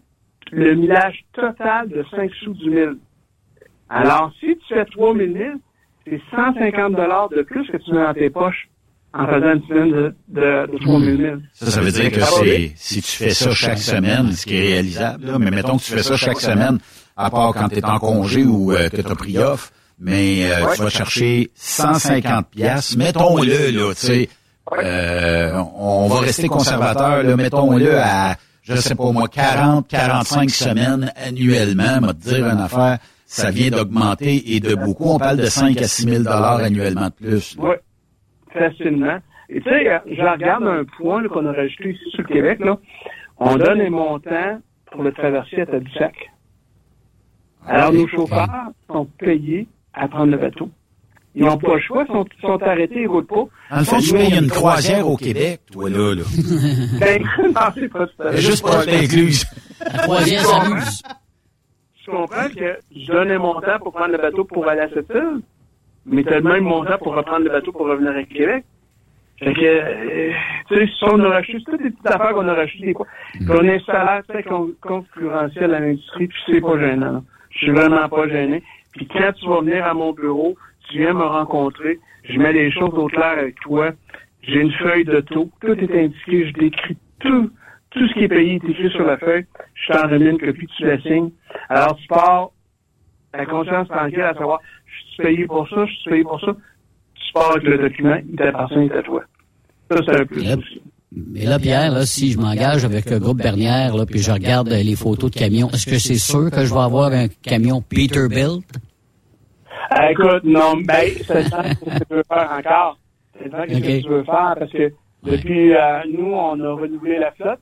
le 0.53 0.75
millage 0.75 1.25
total 1.33 1.89
de 1.89 2.05
5 2.11 2.31
sous 2.43 2.53
du 2.55 2.71
mille. 2.71 2.99
Alors, 3.89 4.33
si 4.41 4.59
tu 4.59 4.75
fais 4.75 4.85
3000 4.85 5.33
000, 5.33 5.51
c'est 6.07 6.21
150 6.31 6.95
dollars 6.95 7.29
de 7.31 7.43
plus 7.43 7.67
que 7.69 7.79
tu 7.79 7.93
mets 7.93 8.03
dans 8.05 8.15
tes 8.15 8.29
poches 8.29 8.69
en 9.15 9.27
faisant 9.27 9.53
une 9.55 9.63
semaine 9.69 9.91
de, 9.93 10.15
de, 10.29 10.73
de 10.73 10.79
3000 10.85 11.17
000. 11.17 11.37
Ça, 11.55 11.71
ça 11.71 11.81
veut 11.81 11.91
dire 11.93 12.11
que 12.11 12.21
va 12.21 12.27
c'est, 12.27 12.73
si 12.77 13.03
tu 13.03 13.11
fais 13.11 13.31
ça 13.31 13.51
chaque 13.53 13.79
semaine, 13.79 14.33
ce 14.33 14.45
qui 14.47 14.57
est 14.57 14.61
réalisable, 14.73 15.27
là, 15.27 15.39
mais 15.39 15.51
mettons 15.51 15.79
que 15.79 15.83
tu 15.83 15.93
fais 15.93 16.03
ça 16.03 16.17
chaque 16.17 16.41
semaine, 16.41 16.79
à 17.17 17.31
part 17.31 17.53
quand 17.55 17.69
tu 17.69 17.77
es 17.79 17.85
en 17.85 17.99
congé 17.99 18.45
ou 18.45 18.73
euh, 18.73 18.89
que 18.89 19.01
tu 19.01 19.11
as 19.11 19.15
pris 19.15 19.39
off, 19.39 19.73
mais 19.99 20.51
euh, 20.53 20.67
Ouais. 20.67 20.75
tu 20.77 20.83
vas 20.83 20.89
chercher 20.91 21.51
150 21.57 22.49
pièces, 22.51 22.97
mettons-le, 22.97 23.71
là, 23.71 23.93
tu 23.95 24.07
sais, 24.07 24.29
euh, 24.83 25.63
on 25.77 26.07
va 26.09 26.21
rester 26.21 26.47
conservateur, 26.49 27.23
là, 27.23 27.37
mettons-le 27.37 27.99
à, 27.99 28.37
je 28.63 28.77
sais 28.77 28.95
pas 28.95 29.11
moi, 29.11 29.27
40, 29.29 29.89
45 29.89 30.51
semaines 30.51 31.13
annuellement, 31.17 32.01
m'a 32.03 32.13
te 32.15 32.29
dire 32.29 32.47
une 32.47 32.61
affaire, 32.61 32.99
ça 33.27 33.51
vient 33.51 33.71
d'augmenter 33.71 34.55
et 34.55 34.61
de 34.61 34.75
beaucoup. 34.75 35.11
On 35.11 35.19
parle 35.19 35.39
de 35.39 35.47
5 35.47 35.77
à 35.83 35.89
6 35.89 36.03
000 36.05 36.17
dollars 36.23 36.59
annuellement 36.59 37.07
de 37.07 37.27
plus. 37.29 37.57
là. 37.57 37.75
Facilement. 38.53 39.19
Et 39.49 39.61
tu 39.61 39.71
sais, 39.71 40.01
je 40.07 40.23
regarde 40.23 40.65
un 40.65 40.85
point 40.85 41.27
qu'on 41.29 41.47
a 41.47 41.53
rajouté 41.53 41.91
ici 41.91 42.11
sur 42.11 42.23
le 42.23 42.29
Québec. 42.29 42.61
Là. 42.61 42.79
On 43.39 43.57
donne 43.57 43.79
les 43.79 43.91
montants 43.91 44.61
pour 44.91 45.03
le 45.03 45.13
traversier 45.13 45.63
à 45.63 45.67
Tadoussac. 45.67 46.15
Alors, 47.67 47.93
nos 47.93 48.09
chauffeurs 48.09 48.71
sont 48.89 49.07
payés 49.19 49.69
à 49.95 50.09
prendre 50.09 50.33
le 50.33 50.39
bateau. 50.39 50.71
Ils 51.35 51.45
n'ont 51.45 51.59
pas 51.59 51.75
le 51.75 51.81
choix, 51.81 52.05
ils 52.09 52.13
sont, 52.13 52.25
sont 52.41 52.63
arrêtés, 52.63 53.03
ils 53.03 53.07
roulent 53.07 53.27
pas. 53.27 53.45
En 53.71 53.85
fait, 53.85 53.99
tu 53.99 54.13
payes 54.13 54.37
une 54.37 54.49
croisière 54.49 55.07
au 55.07 55.17
Québec, 55.17 55.61
toi, 55.71 55.89
là, 55.89 56.15
là. 56.15 56.23
Ben, 57.01 57.23
non, 57.45 57.61
c'est 57.75 57.89
pas 57.89 58.07
tout 58.07 58.23
à 58.23 58.33
fait. 58.33 58.39
Juste 58.39 58.65
pas 58.65 58.81
incluse. 58.89 59.47
La 59.81 59.99
croisière 59.99 60.41
s'amuse. 60.41 61.03
Je 62.05 62.11
comprends? 62.11 62.49
que 62.49 62.79
je 62.97 63.13
donne 63.13 63.31
un 63.31 63.39
montant 63.39 63.79
pour 63.79 63.93
prendre 63.93 64.13
le 64.13 64.19
bateau 64.19 64.45
pour 64.45 64.67
aller 64.67 64.81
à 64.81 64.89
cette 64.89 65.11
île, 65.11 65.43
mais 66.09 66.23
tu 66.25 66.33
as 66.33 66.41
le 66.41 66.49
même 66.49 66.65
montant 66.65 66.99
pour 66.99 67.15
reprendre 67.15 67.45
le 67.45 67.51
bateau 67.51 67.73
pour 67.73 67.87
revenir 67.87 68.11
à 68.17 68.23
Québec. 68.25 68.65
Fait 69.39 69.55
que, 69.55 69.61
euh, 69.65 70.33
tu 70.69 70.75
sais, 70.75 70.87
si 70.87 71.05
on 71.05 71.21
a 71.21 71.29
racheté, 71.29 71.59
c'est 71.59 71.71
toutes 71.71 71.83
des 71.83 71.91
petites 71.91 72.07
affaires 72.07 72.33
qu'on 72.33 72.49
a 72.49 72.55
rachetées, 72.55 72.93
quoi. 72.93 73.07
Puis 73.35 73.47
on 73.49 73.69
a 73.69 73.73
un 73.73 73.79
salaire 73.81 74.23
très 74.29 74.43
con- 74.43 74.73
concurrentiel 74.81 75.75
à 75.75 75.81
l'industrie, 75.81 76.27
puis 76.27 76.39
c'est 76.47 76.61
pas 76.61 76.77
gênant. 76.79 77.13
là. 77.13 77.23
Je 77.51 77.59
suis 77.59 77.71
vraiment 77.71 78.09
pas 78.09 78.29
gêné. 78.29 78.63
Puis 78.97 79.07
quand 79.07 79.33
tu 79.35 79.47
vas 79.49 79.61
venir 79.61 79.87
à 79.87 79.95
mon 79.95 80.13
bureau, 80.13 80.57
tu 80.91 80.99
viens 80.99 81.13
me 81.15 81.23
rencontrer, 81.23 82.01
je 82.29 82.37
mets 82.39 82.53
les 82.53 82.73
choses 82.73 82.95
au 82.95 83.07
clair 83.07 83.37
avec 83.39 83.55
toi, 83.61 83.91
j'ai 84.43 84.61
une 84.61 84.73
feuille 84.73 85.05
de 85.05 85.21
taux, 85.21 85.51
tout 85.61 85.79
est 85.79 86.05
indiqué, 86.05 86.49
je 86.49 86.53
décris 86.55 86.97
tout, 87.21 87.51
tout 87.91 88.09
ce 88.09 88.15
qui 88.15 88.25
est 88.25 88.29
payé 88.29 88.55
est 88.55 88.69
écrit 88.69 88.91
sur 88.91 89.05
la 89.05 89.19
feuille, 89.19 89.47
je 89.75 89.93
t'en 89.93 90.09
remets 90.09 90.31
une 90.31 90.39
copie, 90.39 90.67
tu 90.77 90.85
la 90.85 90.99
signes. 91.01 91.31
Alors 91.69 91.97
tu 91.97 92.07
pars 92.09 92.51
la 93.35 93.47
conscience 93.47 93.87
tranquille 93.89 94.21
à 94.23 94.35
savoir, 94.35 94.61
suis 95.23 95.35
payé 95.35 95.47
pour 95.47 95.69
ça, 95.69 95.85
je 95.87 95.93
suis 95.93 96.11
payé 96.11 96.23
pour 96.23 96.41
ça, 96.41 96.55
tu 97.15 97.33
pars 97.33 97.51
avec 97.53 97.65
le 97.65 97.79
document, 97.79 98.17
il 98.29 98.37
t'appartient, 98.37 98.91
à 98.93 99.03
toi. 99.03 99.23
Ça, 99.91 99.97
c'est 100.07 100.21
un 100.21 100.25
plus. 100.25 100.43
Yep. 100.43 100.61
Mais 101.11 101.47
là, 101.47 101.59
Pierre, 101.59 101.93
là, 101.93 102.05
si 102.05 102.33
je 102.33 102.39
m'engage 102.39 102.85
avec 102.85 103.09
le 103.11 103.19
groupe 103.19 103.39
Bernière, 103.39 103.97
là, 103.97 104.05
puis 104.05 104.19
je 104.19 104.31
regarde 104.31 104.69
euh, 104.69 104.83
les 104.83 104.95
photos 104.95 105.31
de 105.31 105.39
camions, 105.39 105.69
est-ce 105.71 105.87
que 105.87 105.99
c'est 105.99 106.19
sûr 106.19 106.51
que 106.51 106.65
je 106.65 106.75
vais 106.75 106.81
avoir 106.81 107.13
un 107.13 107.29
camion 107.29 107.81
Peterbilt? 107.81 108.65
Ah, 109.91 110.13
écoute, 110.13 110.45
non, 110.45 110.77
ben, 110.85 111.11
c'est 111.27 111.45
ça 111.45 111.63
que 111.63 111.75
tu 111.75 112.05
veux 112.11 112.23
faire 112.29 112.51
encore. 112.59 112.99
C'est 113.41 113.51
ça 113.51 113.67
que 113.67 114.01
tu 114.03 114.09
veux 114.09 114.25
faire 114.25 114.55
parce 114.59 114.71
que 114.71 114.93
depuis, 115.25 115.75
euh, 115.75 116.01
nous, 116.13 116.31
on 116.31 116.61
a 116.61 116.73
renouvelé 116.75 117.19
la 117.19 117.33
flotte. 117.33 117.61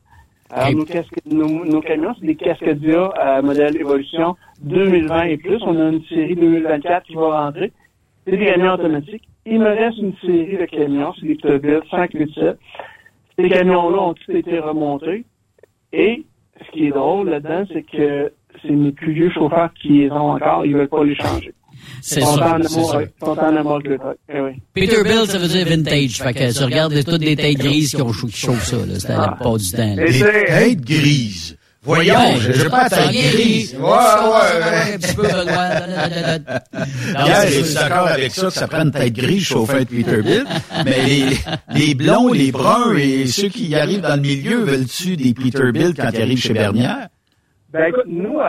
Alors, 0.50 0.68
Ok. 0.68 0.74
nos, 0.76 0.84
casques, 0.84 1.18
nos, 1.26 1.64
nos 1.64 1.80
camions, 1.80 2.14
c'est 2.20 2.26
des 2.26 2.36
Cascadia 2.36 3.12
euh, 3.18 3.42
modèle 3.42 3.76
Évolution 3.76 4.36
2020 4.62 5.22
et 5.24 5.36
plus. 5.38 5.58
On 5.62 5.76
a 5.78 5.88
une 5.90 6.04
série 6.04 6.36
2024 6.36 7.06
qui 7.06 7.14
va 7.14 7.44
rentrer. 7.46 7.72
C'est 8.24 8.36
des 8.36 8.44
camions 8.46 8.74
automatiques. 8.74 9.28
Il 9.44 9.60
me 9.60 9.68
reste 9.68 9.98
une 9.98 10.14
série 10.18 10.56
de 10.56 10.64
camions, 10.66 11.12
c'est 11.18 11.26
des 11.26 11.34
Peterbilt 11.36 11.84
587. 11.90 12.58
Ces 13.38 13.48
camions-là 13.48 13.98
ont 14.02 14.14
tous 14.14 14.32
été 14.32 14.58
remontés. 14.58 15.24
Et 15.92 16.24
ce 16.64 16.70
qui 16.72 16.86
est 16.86 16.90
drôle 16.90 17.28
là-dedans, 17.28 17.64
c'est 17.72 17.82
que 17.82 18.32
c'est 18.62 18.70
mes 18.70 18.92
plus 18.92 19.12
vieux 19.12 19.30
chauffeurs 19.30 19.72
qui 19.74 19.88
les 20.00 20.10
ont 20.10 20.30
encore, 20.32 20.64
ils 20.64 20.74
veulent 20.74 20.88
pas 20.88 21.04
les 21.04 21.14
changer. 21.14 21.52
C'est 22.02 22.20
sûr, 22.20 22.42
amour 22.42 22.94
avec- 22.94 23.12
le. 23.84 23.98
Eh 24.34 24.40
oui. 24.40 24.50
Peterbilt, 24.74 25.30
ça 25.30 25.38
veut 25.38 25.48
dire 25.48 25.66
vintage. 25.66 26.22
Fait 26.22 26.34
que 26.34 26.52
tu 26.56 26.64
regardes 26.64 27.04
toutes 27.04 27.20
des 27.20 27.36
têtes 27.36 27.58
grises 27.58 27.90
qui, 27.94 28.02
ont, 28.02 28.12
chau- 28.12 28.26
qui 28.28 28.36
chauffent 28.38 28.66
ça, 28.68 28.76
là. 28.76 28.98
C'était 28.98 29.12
à 29.12 29.18
la 29.20 29.28
part 29.40 29.56
du 29.56 29.70
temps, 29.70 29.94
Des 29.96 30.20
têtes 30.20 30.80
grises. 30.82 31.56
Voyons, 31.82 32.14
Ouais, 32.14 32.34
je 32.40 32.62
n'ai 32.64 32.68
pas 32.68 32.88
vient 32.88 33.30
grise. 33.30 33.74
Ouais, 33.74 33.80
ouais, 33.80 34.94
Un 34.94 34.98
petit 34.98 35.14
peu, 35.14 35.22
Pierre, 37.24 37.36
c'est- 37.42 37.60
es-tu 37.60 37.74
d'accord 37.74 38.06
avec 38.08 38.32
ça 38.32 38.46
que 38.46 38.52
ça 38.52 38.66
prend 38.66 38.82
une 38.82 38.90
tête 38.90 39.12
grise 39.12 39.44
chauffée 39.44 39.84
de 39.84 39.90
Peterbilt? 39.90 40.46
Mais 40.84 41.06
les, 41.06 41.26
les 41.74 41.94
blonds, 41.94 42.32
les 42.32 42.50
bruns 42.50 42.96
et 42.96 43.26
ceux 43.28 43.48
qui 43.48 43.72
arrivent 43.76 44.00
dans 44.00 44.16
le 44.16 44.22
milieu 44.22 44.64
veulent-tu 44.64 45.16
des 45.16 45.32
Peterbilt 45.32 45.96
quand 45.96 46.10
ils 46.12 46.22
arrivent 46.22 46.40
chez 46.42 46.54
Bernière? 46.54 47.08
Ben 47.76 47.88
écoute, 47.88 48.04
nous, 48.06 48.40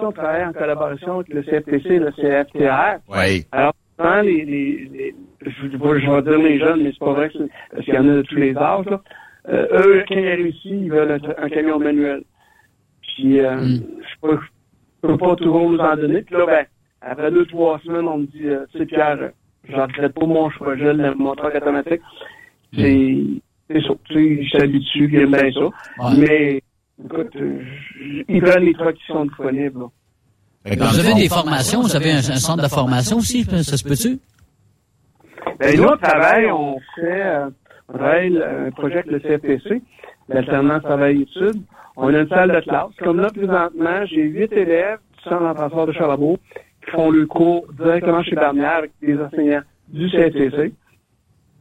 sais, 0.00 0.06
on 0.06 0.12
travaille 0.12 0.44
en 0.44 0.52
collaboration 0.52 1.14
avec 1.16 1.28
le 1.28 1.42
CFTC 1.42 1.86
et 1.94 1.98
le 1.98 2.10
CFTR. 2.12 2.98
Oui. 3.08 3.44
Alors, 3.52 3.74
les, 4.22 4.44
les, 4.44 4.88
les- 4.92 5.14
je, 5.46 5.50
je 5.70 5.76
vais- 5.76 6.22
dire 6.22 6.38
les 6.38 6.58
jeunes, 6.58 6.82
mais 6.82 6.90
c'est 6.92 6.98
pas 7.04 7.12
vrai 7.12 7.28
que 7.28 7.38
c'est- 7.38 7.50
parce 7.70 7.84
qu'il 7.84 7.94
y 7.94 7.98
en 7.98 8.08
a 8.08 8.12
de 8.16 8.22
tous 8.22 8.36
les 8.36 8.56
âges, 8.56 8.86
là. 8.86 9.00
Euh, 9.48 9.66
eux, 9.86 10.04
quand 10.08 10.14
ils 10.16 10.46
ici, 10.48 10.70
ils 10.70 10.90
veulent 10.90 11.12
un, 11.38 11.44
un 11.44 11.48
camion 11.50 11.78
manuel. 11.78 12.22
Puis, 13.02 13.40
euh, 13.40 13.56
Mm. 13.56 13.82
je 14.00 14.20
peux, 14.28 14.38
je 15.02 15.08
peux 15.08 15.16
pas 15.18 15.36
toujours 15.36 15.70
nous 15.70 15.78
en 15.78 15.96
donner. 15.96 16.22
Puis 16.22 16.34
là, 16.34 16.46
ben, 16.46 16.64
après 17.02 17.30
deux, 17.30 17.44
trois 17.46 17.78
semaines, 17.84 18.08
on 18.08 18.18
me 18.18 18.26
dit, 18.26 18.46
euh, 18.46 18.64
tu 18.72 18.78
sais, 18.78 18.86
Pierre, 18.86 19.18
euh, 19.20 19.28
je 19.68 19.74
regrette 19.76 20.14
pas 20.14 20.26
mon 20.26 20.48
choix, 20.50 20.76
je 20.76 20.84
le 20.84 21.14
moteur 21.14 21.54
automatique. 21.54 22.00
C'est, 22.74 23.16
c'est 23.70 23.80
ça. 23.82 23.94
Tu 24.08 24.14
sais, 24.14 24.42
je 24.44 24.58
s'habitue, 24.58 25.10
j'aime 25.12 25.30
bien 25.30 25.52
ça. 25.52 25.64
Ouais. 25.64 26.14
Mais, 26.18 26.62
écoute, 27.02 27.32
ils 28.28 28.42
prennent 28.42 28.64
les 28.64 28.74
trucs 28.74 28.96
qui 28.98 29.06
sont 29.06 29.24
disponibles, 29.24 29.84
Vous 30.64 31.00
avez 31.00 31.14
des 31.14 31.28
formations? 31.28 31.82
Vous 31.82 31.96
avez 31.96 32.12
un, 32.12 32.18
un 32.18 32.36
centre 32.36 32.62
de 32.62 32.68
formation 32.68 33.18
aussi? 33.18 33.44
Ça 33.44 33.76
se 33.76 33.84
peut-tu? 33.84 34.18
Ben, 35.58 35.76
nous, 35.76 35.84
on 35.84 35.96
travaille, 35.96 36.50
on 36.50 36.78
fait, 36.94 37.22
euh, 37.22 37.50
on 37.88 37.98
travaille 37.98 38.42
un 38.42 38.70
projet 38.70 38.98
avec 38.98 39.06
le 39.06 39.20
CFTC, 39.20 39.82
l'alternance 40.28 40.82
travail-études. 40.82 41.62
On 41.96 42.12
a 42.12 42.20
une 42.20 42.28
salle 42.28 42.52
de 42.52 42.60
classe. 42.60 42.90
Comme 42.98 43.20
là, 43.20 43.28
présentement, 43.30 44.04
j'ai 44.06 44.22
huit 44.22 44.52
élèves 44.52 44.98
du 45.16 45.22
centre 45.30 45.42
d'entraînement 45.42 45.86
de 45.86 45.92
Charlebourg 45.92 46.38
qui 46.84 46.90
font 46.90 47.10
le 47.10 47.26
cours 47.26 47.66
directement 47.78 48.22
chez 48.22 48.34
Barnière 48.34 48.76
avec 48.78 48.92
des 49.00 49.16
enseignants 49.18 49.62
du 49.88 50.10
CFTC. 50.10 50.72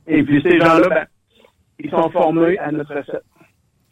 Et 0.08 0.24
puis, 0.24 0.42
ces 0.42 0.60
gens-là, 0.60 0.90
ben, 0.90 1.06
ils 1.80 1.90
sont 1.92 2.10
formés 2.10 2.58
à 2.58 2.72
notre 2.72 2.96
recette. 2.96 3.24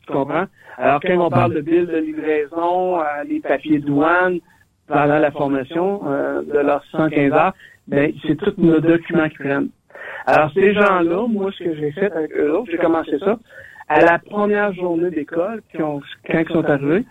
Tu 0.08 0.14
comprends? 0.14 0.46
Alors, 0.78 1.00
quand 1.02 1.18
on 1.18 1.30
parle 1.30 1.54
de 1.54 1.62
billes 1.62 1.86
de 1.86 1.98
livraison, 1.98 3.00
euh, 3.00 3.04
les 3.28 3.40
papiers 3.40 3.80
de 3.80 3.86
douane, 3.86 4.40
pendant 4.88 5.20
la 5.20 5.32
formation 5.32 6.02
euh, 6.08 6.42
de 6.42 6.60
leurs 6.60 6.84
115 6.92 7.32
heures, 7.34 7.54
ben, 7.88 8.12
c'est 8.26 8.36
tous 8.36 8.54
nos 8.58 8.80
documents 8.80 9.30
qu'ils 9.30 9.40
prennent. 9.40 9.70
Alors, 10.26 10.52
ces 10.54 10.74
gens-là, 10.74 11.28
moi, 11.28 11.52
ce 11.58 11.64
que 11.64 11.76
j'ai 11.76 11.92
fait 11.92 12.12
avec 12.12 12.32
eux 12.36 12.60
j'ai 12.70 12.78
commencé 12.78 13.18
ça 13.20 13.38
à 13.90 14.02
la 14.02 14.20
première 14.20 14.74
journée 14.74 15.10
d'école, 15.10 15.62
quand 15.78 16.00
ils 16.30 16.48
sont 16.50 16.64
arrivés, 16.66 17.04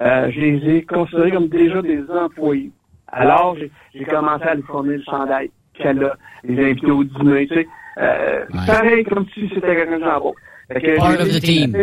euh, 0.00 0.30
je 0.30 0.40
les 0.40 0.76
ai 0.76 0.82
considérés 0.82 1.32
comme 1.32 1.48
déjà 1.48 1.82
des 1.82 2.02
employés. 2.10 2.70
Alors, 3.08 3.56
j'ai 3.58 3.70
j'ai 3.94 4.04
commencé 4.04 4.44
à 4.44 4.54
les 4.54 4.62
former 4.62 4.98
le 4.98 5.02
chandail 5.02 5.50
qu'elle 5.74 6.04
a, 6.04 6.16
les 6.44 6.70
inviter 6.70 6.90
au 6.90 7.02
dîner, 7.02 7.46
tu 7.48 7.54
sais. 7.54 7.68
Euh, 7.98 8.44
Ouais. 8.52 8.66
Pareil 8.66 9.04
comme 9.04 9.26
si 9.34 9.48
c'était 9.52 9.74
quelqu'un 9.74 9.98
de 9.98 10.96
Part 10.96 11.20
of 11.20 11.28
the 11.28 11.40
team. 11.40 11.76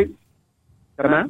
Comment? 0.98 1.26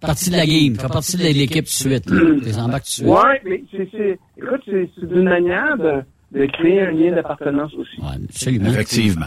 Partie 0.00 0.30
de 0.30 0.36
la 0.36 0.46
game. 0.46 0.76
Fait 0.76 0.88
partie 0.88 1.16
de 1.16 1.22
l'équipe 1.24 1.64
tout 1.66 1.88
de 1.88 1.92
suite. 1.92 2.08
là. 2.10 2.20
T'es 2.42 2.56
embarques 2.58 2.84
tout 2.84 2.88
de 2.88 2.88
suite. 2.88 3.06
Ouais, 3.06 3.40
mais 3.44 3.62
c'est, 3.70 3.88
c'est, 3.92 4.18
écoute, 4.38 4.60
c'est, 4.64 4.88
c'est 4.98 5.06
d'une 5.06 5.24
manière 5.24 5.76
de, 5.76 6.02
de 6.38 6.46
créer 6.46 6.80
un 6.82 6.92
lien 6.92 7.12
d'appartenance 7.14 7.72
aussi. 7.74 8.00
Effectivement. 8.48 9.26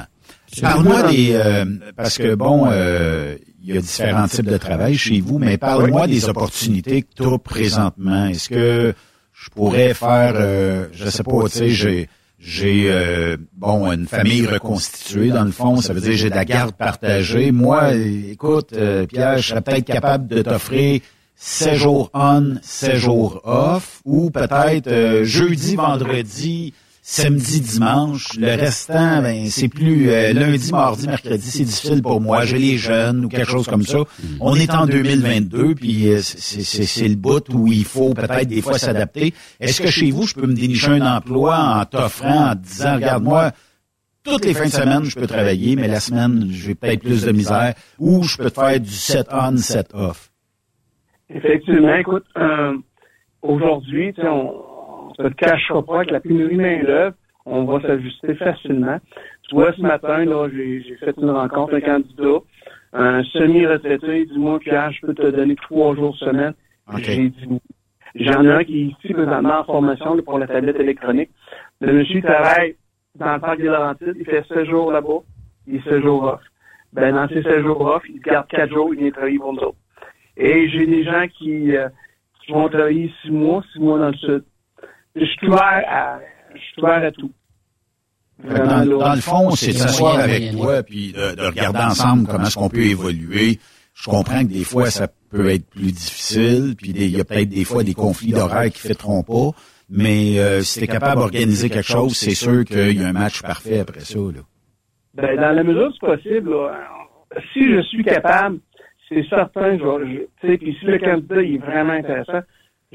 Parle-moi 0.62 1.04
des... 1.12 1.34
euh, 1.34 1.66
parce 1.96 2.18
que, 2.18 2.34
bon, 2.36 2.68
euh, 2.72 3.36
il 3.64 3.74
y 3.74 3.78
a 3.78 3.82
différents 3.82 4.28
types 4.28 4.46
de 4.46 4.58
travail 4.58 4.96
chez 4.96 5.20
vous, 5.20 5.38
mais 5.40 5.58
parle-moi 5.58 6.08
des 6.08 6.28
opportunités 6.30 7.04
que 7.04 7.08
tu 7.16 7.24
as 7.24 7.38
présentement. 7.38 8.26
Est-ce 8.28 8.50
que 8.50 8.94
je 9.34 9.50
pourrais 9.50 9.94
faire, 9.94 10.34
euh, 10.36 10.88
je 10.92 11.06
sais 11.06 11.24
pas, 11.24 11.44
tu 11.44 11.50
sais, 11.50 11.70
j'ai... 11.70 12.10
J'ai 12.46 12.92
euh, 12.92 13.38
bon 13.56 13.90
une 13.90 14.06
famille 14.06 14.46
reconstituée 14.46 15.30
dans 15.30 15.46
le 15.46 15.52
fond, 15.52 15.80
ça 15.80 15.94
veut 15.94 16.02
dire 16.02 16.12
j'ai 16.14 16.30
de 16.30 16.36
la 16.36 16.44
garde 16.44 16.76
partagée. 16.76 17.54
Moi, 17.54 17.94
écoute, 17.94 18.74
euh, 18.74 19.06
Pierre, 19.06 19.38
je 19.38 19.48
serais 19.48 19.62
peut-être 19.62 19.86
capable 19.86 20.28
de 20.28 20.42
t'offrir 20.42 21.00
7 21.38 21.76
jours 21.76 22.12
on, 22.14 22.60
7 22.62 22.96
jours 22.98 23.42
off, 23.46 24.02
ou 24.04 24.30
peut-être 24.30 24.88
euh, 24.88 25.24
jeudi, 25.24 25.78
vendredi, 25.78 26.74
samedi, 27.06 27.60
dimanche. 27.60 28.30
Le 28.40 28.56
restant, 28.56 29.22
ben, 29.22 29.48
c'est 29.50 29.68
plus 29.68 30.10
euh, 30.10 30.32
lundi, 30.32 30.72
mardi, 30.72 31.06
mercredi, 31.06 31.52
c'est 31.52 31.66
difficile 31.66 32.02
pour 32.02 32.22
moi. 32.22 32.46
J'ai 32.46 32.58
les 32.58 32.78
jeunes 32.78 33.26
ou 33.26 33.30
quelque 33.30 33.50
chose 33.50 33.68
comme 33.68 33.84
ça. 33.84 34.00
On 34.40 34.56
est 34.56 34.74
en 34.74 34.88
2022, 34.88 35.76
puis 35.76 36.08
euh, 36.08 36.22
c'est 36.22 36.62
c'est- 36.64 36.86
c'est 36.86 37.08
le 37.08 37.16
bout 37.16 37.44
où 37.54 37.68
il 37.68 37.84
faut 37.84 38.14
peut-être 38.14 38.48
des 38.48 38.62
fois 38.62 38.80
s'adapter. 38.80 39.34
Est-ce 39.60 39.82
que 39.82 39.90
chez 39.90 40.12
vous, 40.12 40.26
je 40.26 40.34
peux 40.34 40.48
me 40.48 40.54
dénicher 40.54 40.92
un 40.92 41.16
emploi 41.18 41.58
en 41.60 41.86
t'offrant, 41.86 42.52
en 42.52 42.56
te 42.56 42.62
disant, 42.62 42.96
regarde-moi, 42.96 43.52
toutes 44.24 44.46
les 44.46 44.54
fins 44.54 44.66
de 44.68 44.72
semaine, 44.72 45.04
je 45.04 45.16
peux 45.20 45.28
travailler, 45.28 45.76
mais 45.76 45.90
la 45.90 46.00
semaine, 46.00 46.48
j'ai 46.52 46.74
peut-être 46.76 47.02
plus 47.02 47.24
de 47.24 47.32
misère, 47.34 47.74
ou 48.00 48.24
je 48.24 48.38
peux 48.38 48.50
te 48.50 48.60
faire 48.62 48.80
du 48.80 48.90
7 48.90 49.28
on, 49.34 49.58
7 49.58 49.90
off? 49.94 50.32
Effectivement, 51.30 51.94
écoute, 51.96 52.24
euh, 52.38 52.78
aujourd'hui, 53.42 54.14
tu 54.14 54.22
sais, 54.22 54.28
on 54.30 54.63
se 55.16 55.28
cachera 55.30 55.84
pas 55.84 55.98
avec 55.98 56.12
la 56.12 56.20
pénurie 56.20 56.58
de 56.58 56.62
main-d'œuvre, 56.62 57.16
on 57.46 57.66
va 57.66 57.82
s'ajuster 57.82 58.36
facilement. 58.36 59.00
Tu 59.50 59.56
vois, 59.56 59.74
ce 59.74 59.82
matin, 59.82 60.26
là, 60.26 60.48
j'ai 60.54 60.82
j'ai 60.82 60.96
fait 60.96 61.16
une 61.18 61.30
rencontre, 61.30 61.76
un 61.76 61.82
candidat, 61.82 62.40
un 62.94 63.24
semi-retraité, 63.24 64.22
il 64.22 64.28
dit, 64.28 64.38
moi, 64.38 64.60
Pierre, 64.60 64.92
je 64.92 65.02
peux 65.06 65.14
te 65.14 65.28
donner 65.28 65.56
trois 65.56 65.96
jours 65.96 66.16
semaine. 66.18 66.54
J'ai 66.98 67.30
dit. 67.30 67.60
J'en 68.16 68.44
ai 68.44 68.52
un 68.52 68.64
qui 68.64 68.82
est 68.82 68.86
ici 68.86 69.14
présentement 69.14 69.62
en 69.62 69.64
formation 69.64 70.14
là, 70.14 70.22
pour 70.22 70.38
la 70.38 70.46
tablette 70.46 70.80
électronique. 70.80 71.32
Le 71.82 71.94
monsieur 71.94 72.18
il 72.18 72.24
travaille 72.24 72.76
dans 73.16 73.34
le 73.34 73.40
parc 73.40 73.58
des 73.58 73.64
Laurentides, 73.64 74.16
il 74.20 74.26
fait 74.26 74.46
16 74.48 74.66
jours 74.68 74.92
là-bas, 74.92 75.22
il 75.68 75.78
est 75.78 75.84
16 75.84 76.02
jours 76.02 76.24
off. 76.24 76.42
Ben, 76.94 77.16
dans 77.16 77.28
ces 77.28 77.42
16 77.42 77.64
jours 77.64 77.82
off, 77.82 78.04
il 78.08 78.20
garde 78.20 78.48
4 78.48 78.70
jours, 78.70 78.94
il 78.94 79.00
vient 79.00 79.12
travailler 79.12 79.40
pour 79.40 79.54
nous 79.54 79.62
autres. 79.62 79.78
Et 80.38 80.70
j'ai 80.70 80.86
des 80.86 81.04
gens 81.04 81.26
qui, 81.28 81.76
euh, 81.76 81.90
qui 82.46 82.52
vont 82.52 82.70
travailler 82.70 83.12
6 83.24 83.32
mois, 83.32 83.64
6 83.74 83.80
mois 83.80 83.98
dans 83.98 84.10
le 84.10 84.18
sud. 84.18 84.44
Je 85.16 85.26
suis 85.26 85.48
ouvert 85.48 85.84
à, 85.88 86.20
je 86.56 86.60
suis 86.60 86.82
ouvert 86.82 87.04
à 87.04 87.12
tout. 87.12 87.32
Dans, 88.44 88.86
dans 89.00 89.14
le 89.16 89.22
fond, 89.22 89.52
c'est 89.52 89.68
de 89.68 89.78
s'asseoir 89.78 90.20
avec 90.20 90.52
toi 90.52 90.84
puis 90.84 91.14
de, 91.14 91.36
de 91.36 91.42
regarder 91.46 91.80
ensemble 91.80 92.28
comment 92.28 92.44
est-ce 92.46 92.56
qu'on 92.58 92.70
peut 92.70 92.80
évoluer. 92.86 93.60
Je 93.94 94.10
comprends 94.10 94.42
que 94.42 94.52
des 94.52 94.64
fois, 94.64 94.90
ça 94.90 95.08
peut 95.30 95.50
être 95.50 95.70
plus 95.70 95.92
difficile, 95.92 96.74
puis 96.76 96.94
des- 96.94 97.06
il 97.06 97.16
y 97.18 97.22
a 97.22 97.26
peut-être 97.26 97.50
des 97.50 97.64
fois 97.64 97.84
des 97.84 97.94
conflits 97.94 98.32
d'horaires 98.32 98.72
qui 98.72 98.88
ne 98.88 98.94
fêteront 98.94 99.22
pas, 99.24 99.52
mais 99.90 100.40
euh, 100.40 100.62
si 100.62 100.80
tu 100.80 100.86
es 100.86 100.88
capable 100.88 101.22
d'organiser 101.22 101.70
quelque 101.70 101.86
chose, 101.88 102.18
c'est 102.18 102.34
sûr 102.36 102.66
qu'il 102.66 103.00
y 103.00 103.04
a 103.04 103.08
un 103.08 103.14
match 103.14 103.42
parfait 103.44 103.80
après 103.80 104.00
ça. 104.02 104.18
Là. 104.18 104.42
Ben, 105.14 105.36
dans 105.40 105.52
la 105.52 105.64
mesure 105.64 105.92
du 105.92 106.00
possible, 106.00 106.50
là, 106.50 106.76
si 107.54 107.72
je 107.72 107.82
suis 107.84 108.04
capable, 108.04 108.58
c'est 109.08 109.24
certain, 109.30 109.78
je 109.78 109.84
vais, 109.84 110.28
je- 110.42 110.56
puis 110.58 110.76
si 110.80 110.86
le 110.86 110.98
candidat 110.98 111.42
est 111.44 111.58
vraiment 111.60 111.94
intéressant, 111.94 112.42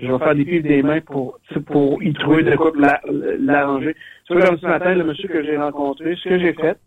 je 0.00 0.12
vais 0.12 0.18
faire 0.18 0.34
des 0.34 0.44
pieds 0.44 0.60
des 0.60 0.82
mains 0.82 1.00
pour, 1.00 1.38
pour 1.66 2.02
y 2.02 2.12
trouver 2.14 2.42
de 2.42 2.56
quoi 2.56 2.72
la- 2.76 3.00
l'arranger. 3.38 3.94
Vois, 4.30 4.42
comme 4.42 4.58
ce 4.58 4.66
matin, 4.66 4.94
le 4.94 5.04
monsieur 5.04 5.28
que 5.28 5.42
j'ai 5.42 5.56
rencontré, 5.56 6.14
ce 6.16 6.28
que 6.28 6.38
j'ai 6.38 6.52
fait, 6.52 6.78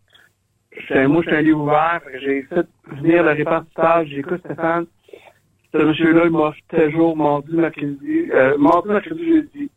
j'étais- 0.77 1.07
moi, 1.07 1.21
j'étais 1.23 1.37
un 1.37 1.41
livre 1.41 1.61
ouvert, 1.61 2.01
j'ai 2.21 2.43
fait 2.43 2.67
venir 2.87 3.23
le 3.23 3.31
répartiteur, 3.31 4.03
j'ai 4.05 4.15
dit, 4.15 4.19
écoute, 4.19 4.41
Stéphane, 4.45 4.85
ce 5.73 5.77
monsieur-là, 5.77 6.21
il 6.25 6.31
m'a 6.31 6.51
fait 6.51 6.77
tel 6.77 6.91
jour, 6.91 7.15
mardi, 7.17 7.55
mercredi, 7.55 8.29
euh, 8.33 8.57
mardi, 8.57 8.89
mercredi, 8.89 9.25
jeudi. 9.27 9.71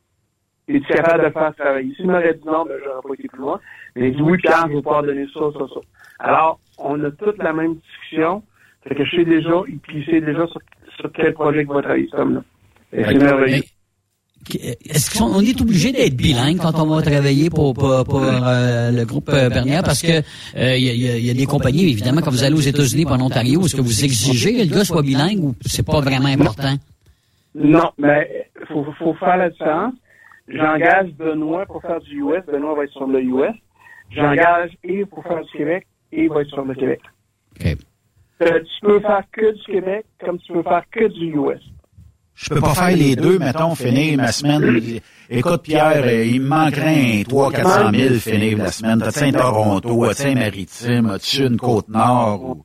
Es-tu 0.66 0.86
capable 0.86 1.24
de 1.24 1.30
faire 1.30 1.54
travailler? 1.54 1.94
S'il 1.94 2.06
m'aurait 2.06 2.34
dit 2.34 2.46
non, 2.46 2.64
ben, 2.64 2.78
j'aurais 2.82 3.02
pas 3.06 3.14
été 3.14 3.28
plus 3.28 3.38
loin. 3.40 3.60
Mais 3.94 4.08
il 4.08 4.16
dit 4.16 4.22
oui, 4.22 4.38
Pierre, 4.38 4.62
je 4.66 4.68
vais 4.68 4.82
pouvoir 4.82 5.02
donner 5.02 5.26
ça, 5.32 5.40
ça, 5.52 5.66
ça. 5.74 5.80
Alors, 6.20 6.58
on 6.78 7.04
a 7.04 7.10
toute 7.10 7.36
la 7.38 7.52
même 7.52 7.74
discussion. 7.76 8.42
Fait 8.88 8.94
que 8.94 9.04
je 9.04 9.16
sais 9.16 9.24
déjà, 9.24 9.62
puis 9.82 9.98
il 9.98 10.04
sait 10.06 10.20
déjà 10.22 10.46
sur, 10.46 10.60
sur 10.96 11.12
quel 11.12 11.34
projet 11.34 11.62
il 11.62 11.66
va 11.68 11.82
travailler, 11.82 12.08
cet 12.10 12.18
homme-là. 12.18 12.42
Et 12.94 13.04
c'est 13.04 13.14
merveilleux. 13.18 13.62
Est-ce 14.90 15.18
qu'on 15.18 15.40
est 15.40 15.58
obligé 15.62 15.90
d'être 15.92 16.14
bilingue 16.16 16.58
quand 16.58 16.78
on 16.78 16.86
va 16.86 17.00
travailler 17.00 17.48
pour, 17.48 17.72
pour, 17.72 18.04
pour, 18.04 18.20
euh, 18.22 18.90
le 18.90 19.04
groupe 19.06 19.30
euh, 19.30 19.48
Bernier? 19.48 19.80
Parce 19.82 20.02
que 20.02 20.12
euh, 20.56 20.76
il 20.76 20.84
y, 20.84 20.90
a- 20.90 20.94
y 20.94 21.08
a- 21.08 21.16
il 21.16 21.24
y 21.24 21.30
a 21.30 21.34
des 21.34 21.46
compagnies, 21.46 21.84
évidemment, 21.90 22.20
quand 22.20 22.30
vous 22.30 22.44
allez 22.44 22.54
aux 22.54 22.60
États-Unis, 22.60 23.06
en 23.06 23.20
Ontario, 23.22 23.64
est-ce 23.64 23.74
que 23.74 23.80
vous 23.80 24.04
exigez 24.04 24.52
que 24.54 24.68
le 24.68 24.74
gars 24.76 24.84
soit 24.84 25.00
bilingue 25.02 25.42
ou 25.42 25.54
c'est 25.64 25.84
pas 25.86 26.00
vraiment 26.00 26.28
important? 26.28 26.74
Non, 27.54 27.90
mais 27.96 28.50
faut, 28.68 28.84
faut 28.98 29.14
faire 29.14 29.38
la 29.38 29.48
différence. 29.48 29.94
J'engage 30.46 31.10
Benoît 31.18 31.64
pour 31.64 31.80
faire 31.80 32.00
du 32.00 32.20
US. 32.20 32.42
Benoît 32.46 32.74
va 32.76 32.84
être 32.84 32.92
sur 32.92 33.06
le 33.06 33.22
US. 33.22 33.54
J'engage 34.10 34.72
Yves 34.84 35.06
pour 35.06 35.22
faire 35.22 35.42
du 35.42 35.50
Québec. 35.56 35.86
Yves 36.12 36.30
va 36.32 36.42
être 36.42 36.48
sur 36.50 36.64
le 36.64 36.74
Québec. 36.74 37.00
Euh, 37.64 38.60
tu 38.60 38.80
peux 38.86 39.00
faire 39.00 39.22
que 39.32 39.54
du 39.54 39.62
Québec 39.62 40.04
comme 40.22 40.38
tu 40.38 40.52
peux 40.52 40.62
faire 40.62 40.82
que 40.92 41.06
du 41.08 41.32
US. 41.34 41.62
Je 42.34 42.48
peux 42.50 42.60
pas 42.60 42.74
faire 42.74 42.96
les 42.96 43.16
deux, 43.16 43.38
mettons, 43.38 43.74
finir 43.74 44.16
ma 44.16 44.32
semaine. 44.32 44.80
Écoute, 45.30 45.62
Pierre, 45.62 46.10
il 46.24 46.40
me 46.40 46.48
manquerait 46.48 47.20
un 47.20 47.22
300-400 47.22 47.96
000 47.96 48.14
finir 48.14 48.58
la 48.58 48.70
semaine. 48.72 48.98
T'as-tu 48.98 49.24
un 49.24 49.32
Toronto, 49.32 50.04
as-tu 50.04 50.26
un 50.26 50.34
Maritime, 50.34 51.10
as-tu 51.10 51.46
une 51.46 51.56
Côte-Nord? 51.56 52.42
ou- 52.44 52.64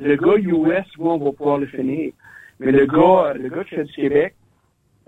Le 0.00 0.16
gars 0.16 0.36
US, 0.38 0.86
moi, 0.98 1.14
on 1.14 1.18
va 1.24 1.32
pouvoir 1.32 1.58
le 1.58 1.66
finir. 1.66 2.12
Mais 2.60 2.72
le 2.72 2.86
gars, 2.86 3.34
le 3.34 3.48
gars 3.48 3.64
qui 3.64 3.74
fait 3.74 3.84
du 3.84 3.92
Québec, 3.92 4.34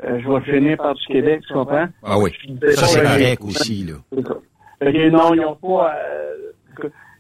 euh, 0.05 0.21
je 0.21 0.29
vais 0.29 0.35
le 0.35 0.41
finir 0.59 0.77
par 0.77 0.95
du 0.95 1.07
Québec, 1.07 1.41
tu 1.47 1.55
comprends? 1.55 1.87
Ah 2.03 2.19
oui, 2.19 2.31
ça 2.75 2.87
c'est 2.87 3.03
correct 3.03 3.43
aussi, 3.45 3.85
là. 3.85 3.95
C'est 4.13 4.27
ça. 4.27 5.11
Non, 5.11 5.33
ils 5.35 5.41
n'ont 5.41 5.55
pas. 5.57 5.95
euh, 5.97 6.35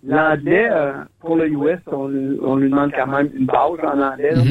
L'anglais, 0.06 0.68
euh, 0.70 0.93
pour 1.20 1.36
le 1.36 1.48
US, 1.48 1.78
on, 1.90 2.09
lui- 2.09 2.39
on 2.43 2.56
lui 2.56 2.68
demande 2.68 2.93
quand 2.94 3.06
même 3.06 3.31
une 3.35 3.47
base 3.47 3.78
en 3.82 4.01
anglais. 4.01 4.35
là. 4.35 4.43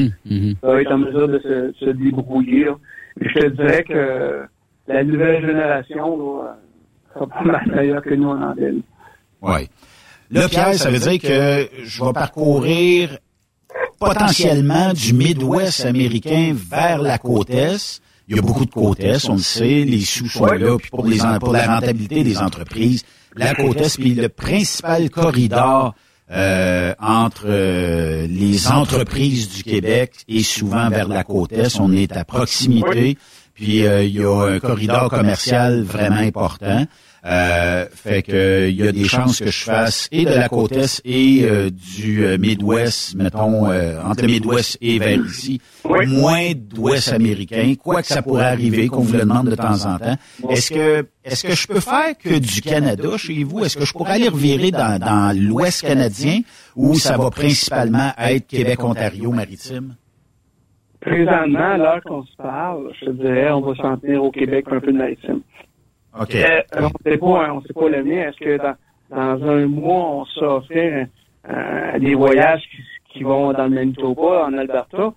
Ça 0.60 0.66
va 0.68 0.80
être 0.82 0.92
en 0.92 0.98
mesure 0.98 1.28
de 1.28 1.38
se, 1.38 1.72
se 1.78 1.90
débrouiller. 1.90 2.64
là. 2.64 2.76
Je 3.20 3.28
te 3.40 3.46
dirais 3.50 3.84
que 3.84 4.42
la 4.88 5.04
nouvelle 5.04 5.46
génération 5.46 6.18
là, 6.18 6.48
euh, 6.48 7.14
sera 7.14 7.26
pas 7.28 7.42
mal 7.44 7.70
meilleure 7.72 8.02
que 8.02 8.14
nous 8.14 8.28
en 8.28 8.42
anglais. 8.42 8.72
Oui. 9.42 9.68
Là, 10.30 10.48
Pierre, 10.48 10.74
ça 10.74 10.90
veut 10.90 10.98
dire 10.98 11.20
que 11.20 11.68
je 11.84 12.04
vais 12.04 12.12
parcourir 12.12 13.10
potentiellement 14.00 14.92
du 14.92 15.12
Midwest 15.14 15.84
américain 15.86 16.54
vers 16.54 17.00
la 17.00 17.18
côte 17.18 17.50
Est. 17.50 18.00
Il 18.26 18.36
y 18.36 18.38
a 18.38 18.42
beaucoup 18.42 18.64
de 18.64 18.70
côte 18.70 19.00
Est, 19.00 19.28
on 19.28 19.34
le 19.34 19.38
sait, 19.38 19.84
les 19.84 20.00
sous 20.00 20.26
sont 20.28 20.46
là, 20.46 20.76
puis 20.78 20.90
pour, 20.90 21.06
les, 21.06 21.22
en- 21.22 21.38
pour 21.38 21.52
la 21.52 21.66
rentabilité 21.66 22.24
des 22.24 22.38
entreprises, 22.38 23.04
la 23.36 23.54
côte 23.54 23.80
Est, 23.80 23.98
puis 23.98 24.14
le 24.14 24.28
principal 24.28 25.10
corridor 25.10 25.94
euh, 26.30 26.94
entre 27.00 27.44
euh, 27.46 28.26
les 28.26 28.68
entreprises 28.68 29.48
du 29.50 29.62
Québec 29.62 30.12
et 30.26 30.42
souvent 30.42 30.88
vers 30.88 31.08
la 31.08 31.24
côte 31.24 31.52
Est, 31.52 31.78
on 31.80 31.92
est 31.92 32.12
à 32.16 32.24
proximité, 32.24 33.18
puis 33.54 33.86
euh, 33.86 34.04
il 34.04 34.14
y 34.14 34.24
a 34.24 34.54
un 34.54 34.58
corridor 34.58 35.10
commercial 35.10 35.82
vraiment 35.82 36.16
important. 36.16 36.86
Euh, 37.26 37.86
fait 37.90 38.22
que 38.22 38.68
il 38.68 38.76
y 38.76 38.86
a 38.86 38.92
des 38.92 39.04
chances 39.04 39.38
que 39.38 39.50
je 39.50 39.64
fasse 39.64 40.08
et 40.12 40.26
de 40.26 40.30
la 40.30 40.50
côte 40.50 40.72
est 40.72 41.00
et 41.06 41.44
euh, 41.44 41.70
du 41.70 42.26
euh, 42.26 42.36
Midwest, 42.36 43.14
mettons 43.14 43.70
euh, 43.70 43.98
entre 44.02 44.22
le 44.22 44.28
Midwest 44.28 44.76
et 44.82 44.98
vers 44.98 45.24
ici, 45.24 45.58
moins 46.06 46.52
d'Ouest 46.54 47.14
américain, 47.14 47.72
quoi 47.82 48.02
que 48.02 48.08
ça 48.08 48.20
pourrait 48.20 48.44
arriver, 48.44 48.88
qu'on 48.88 49.00
vous 49.00 49.14
le 49.14 49.20
demande 49.20 49.48
de 49.48 49.56
temps 49.56 49.86
en 49.86 49.98
temps. 49.98 50.16
Est-ce 50.50 50.70
que 50.70 51.06
est-ce 51.24 51.46
que 51.46 51.54
je 51.54 51.66
peux 51.66 51.80
faire 51.80 52.16
que 52.18 52.38
du 52.38 52.60
Canada 52.60 53.16
chez 53.16 53.42
vous? 53.42 53.64
Est-ce 53.64 53.78
que 53.78 53.86
je 53.86 53.94
pourrais 53.94 54.12
aller 54.12 54.28
revirer 54.28 54.70
dans, 54.70 54.98
dans 54.98 55.34
l'Ouest 55.34 55.80
canadien 55.80 56.40
ou 56.76 56.94
ça 56.96 57.16
va 57.16 57.30
principalement 57.30 58.10
être 58.18 58.46
Québec, 58.46 58.84
Ontario, 58.84 59.30
maritime? 59.30 59.96
Présentement, 61.00 61.72
à 61.72 61.76
l'heure 61.78 62.02
qu'on 62.04 62.24
se 62.24 62.36
parle, 62.36 62.90
je 63.00 63.06
te 63.06 63.10
dirais, 63.12 63.50
on 63.50 63.60
va 63.60 63.74
s'en 63.76 63.96
tenir 63.96 64.22
au 64.22 64.30
Québec 64.30 64.66
un 64.70 64.80
peu 64.80 64.92
de 64.92 64.98
maritime. 64.98 65.40
Ok. 66.20 66.34
Euh, 66.34 66.62
on 66.76 66.90
sait 67.02 67.18
pas, 67.18 67.44
hein, 67.44 67.52
on 67.54 67.60
sait 67.62 67.72
pas 67.72 67.88
l'avenir. 67.88 68.28
Est-ce 68.28 68.38
que 68.38 68.56
dans, 68.58 68.76
dans 69.10 69.48
un 69.48 69.66
mois, 69.66 70.04
on 70.10 70.24
s'offre 70.26 70.72
euh, 70.72 71.98
des 71.98 72.14
voyages 72.14 72.62
qui, 72.70 72.82
qui 73.12 73.22
vont 73.24 73.52
dans 73.52 73.64
le 73.64 73.70
Manitoba, 73.70 74.46
en 74.46 74.56
Alberta? 74.56 75.12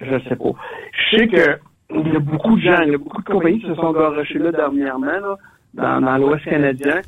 Je 0.00 0.18
sais 0.28 0.36
pas. 0.36 0.52
Je 0.92 1.16
sais 1.16 1.28
que 1.28 1.58
il 1.90 2.12
y 2.12 2.16
a 2.16 2.20
beaucoup 2.20 2.56
de 2.56 2.60
gens, 2.60 2.82
il 2.82 2.92
y 2.92 2.94
a 2.94 2.98
beaucoup 2.98 3.22
de 3.22 3.28
compagnies 3.28 3.60
qui 3.60 3.66
se 3.66 3.74
sont 3.74 3.92
garochées 3.92 4.38
là 4.38 4.52
dernièrement, 4.52 5.06
là, 5.06 5.36
dans, 5.74 6.00
dans 6.02 6.18
l'Ouest 6.18 6.44
canadien. 6.44 7.00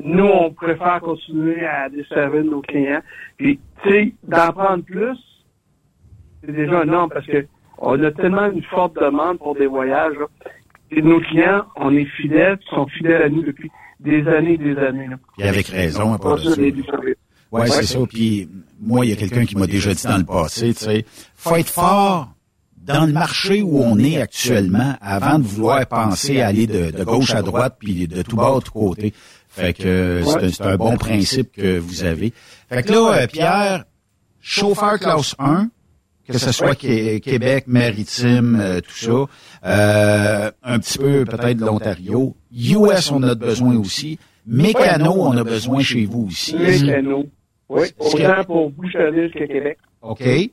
Nous, 0.00 0.26
on 0.26 0.50
préfère 0.50 1.00
continuer 1.00 1.64
à 1.64 1.88
desservir 1.88 2.44
nos 2.44 2.60
clients. 2.60 3.00
Puis, 3.36 3.60
tu 3.82 3.90
sais, 3.90 4.12
d'en 4.24 4.52
prendre 4.52 4.84
plus, 4.84 5.16
c'est 6.44 6.52
déjà 6.52 6.80
un 6.80 6.84
nombre 6.84 7.14
parce 7.14 7.26
que 7.26 7.46
on 7.78 8.02
a 8.02 8.10
tellement 8.10 8.50
une 8.50 8.62
forte 8.64 8.96
demande 9.00 9.38
pour 9.38 9.54
des 9.54 9.66
voyages. 9.66 10.14
là. 10.18 10.26
Et 10.96 11.02
nos 11.02 11.20
clients, 11.20 11.64
on 11.76 11.94
est 11.96 12.04
fidèles, 12.04 12.58
sont 12.70 12.86
fidèles 12.86 13.22
à 13.22 13.28
nous 13.28 13.42
depuis 13.42 13.70
des 14.00 14.26
années 14.28 14.54
et 14.54 14.58
des 14.58 14.76
années. 14.76 15.08
Puis 15.38 15.46
avec 15.48 15.66
raison, 15.68 16.12
à 16.14 16.18
part 16.18 16.36
de 16.36 16.42
service. 16.54 16.84
Ouais, 17.50 17.68
c'est 17.68 17.84
ça. 17.86 17.98
Puis 18.08 18.48
moi, 18.80 19.04
il 19.06 19.10
y 19.10 19.12
a 19.12 19.16
quelqu'un 19.16 19.44
qui 19.44 19.56
m'a 19.56 19.66
déjà 19.66 19.94
dit 19.94 20.02
dans 20.04 20.18
le 20.18 20.24
passé, 20.24 20.74
tu 20.74 20.84
sais, 20.84 21.04
faut 21.36 21.56
être 21.56 21.68
fort 21.68 22.30
dans 22.84 23.06
le 23.06 23.12
marché 23.12 23.62
où 23.62 23.80
on 23.82 23.98
est 23.98 24.20
actuellement 24.20 24.94
avant 25.00 25.38
de 25.38 25.44
vouloir 25.44 25.86
penser 25.86 26.40
à 26.40 26.48
aller 26.48 26.66
de, 26.66 26.90
de 26.90 27.04
gauche 27.04 27.32
à 27.34 27.42
droite 27.42 27.76
puis 27.78 28.06
de 28.06 28.22
tout 28.22 28.36
bas 28.36 28.54
à 28.56 28.60
tout 28.60 28.72
côté. 28.72 29.14
Fait 29.48 29.72
que 29.72 29.84
euh, 29.86 30.22
c'est 30.50 30.60
un- 30.62 30.70
un 30.72 30.76
bon 30.76 30.96
principe 30.96 31.52
que 31.52 31.78
vous 31.78 32.04
avez. 32.04 32.32
Fait 32.68 32.82
que 32.82 32.92
là, 32.92 33.12
euh, 33.22 33.26
Pierre, 33.28 33.84
chauffeur 34.40 34.98
classe 34.98 35.34
1, 35.38 35.68
que 36.26 36.38
ce 36.38 36.52
soit 36.52 36.74
Qué- 36.74 37.20
Québec, 37.20 37.64
Maritime, 37.66 38.58
euh, 38.60 38.80
tout 38.80 38.90
ça, 38.92 39.26
euh, 39.66 40.50
un 40.62 40.78
petit 40.78 40.98
peu 40.98 41.24
peut-être 41.24 41.58
de 41.58 41.64
l'Ontario. 41.64 42.36
US, 42.52 43.10
on 43.10 43.22
a 43.22 43.34
besoin 43.34 43.76
aussi. 43.76 44.18
Mécano, 44.46 45.12
on 45.18 45.36
a 45.36 45.44
besoin 45.44 45.82
chez 45.82 46.04
vous 46.04 46.26
aussi. 46.28 46.56
Mécano. 46.56 47.24
Oui, 47.68 47.88
autant 47.98 48.44
pour 48.44 48.70
Boucherville 48.70 49.30
que 49.32 49.44
Québec. 49.46 49.78
OK. 50.02 50.18
Fait 50.22 50.50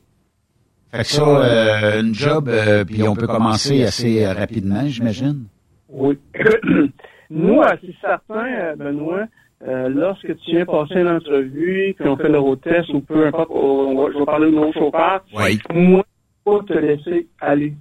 que 0.92 1.06
ça, 1.06 1.22
euh, 1.22 2.00
une 2.00 2.14
job, 2.14 2.48
euh, 2.48 2.84
puis 2.84 3.02
on 3.02 3.14
peut 3.14 3.26
commencer 3.26 3.82
assez 3.82 4.24
euh, 4.24 4.32
rapidement, 4.34 4.86
j'imagine. 4.86 5.44
Oui. 5.88 6.18
Nous, 7.30 7.62
c'est 7.80 7.94
certain, 8.00 8.44
euh, 8.46 8.76
Benoît, 8.76 9.24
euh, 9.66 9.88
lorsque 9.88 10.36
tu 10.38 10.50
viens 10.52 10.64
passer 10.66 11.00
une 11.00 11.08
entrevue, 11.08 11.94
puis 11.98 12.08
on 12.08 12.16
fait 12.16 12.28
le 12.28 12.38
road 12.38 12.60
test, 12.60 12.88
ou 12.90 13.00
peu 13.00 13.26
importe, 13.26 13.50
on 13.50 13.94
va- 13.96 14.12
je 14.12 14.18
vais 14.18 14.24
parler 14.24 14.50
de 14.50 14.56
mon 14.56 14.72
chauffeur, 14.72 15.24
Oui. 15.36 15.58
moi, 15.72 16.02
faut 16.44 16.62
te 16.62 16.72
laisser 16.72 17.28
aller. 17.40 17.74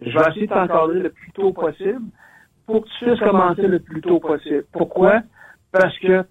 Je 0.00 0.10
vais 0.10 0.30
essayer 0.30 0.46
de 0.46 0.52
t'encadrer 0.52 1.00
le 1.00 1.10
plus 1.10 1.30
tôt 1.32 1.52
possible 1.52 2.00
pour 2.66 2.82
que 2.82 2.88
tu 2.98 3.04
puisses 3.04 3.20
commencer 3.20 3.62
le 3.66 3.78
plus 3.80 4.00
tôt 4.00 4.18
possible. 4.18 4.64
Pourquoi? 4.72 5.20
Parce 5.72 5.96
que, 5.98 6.24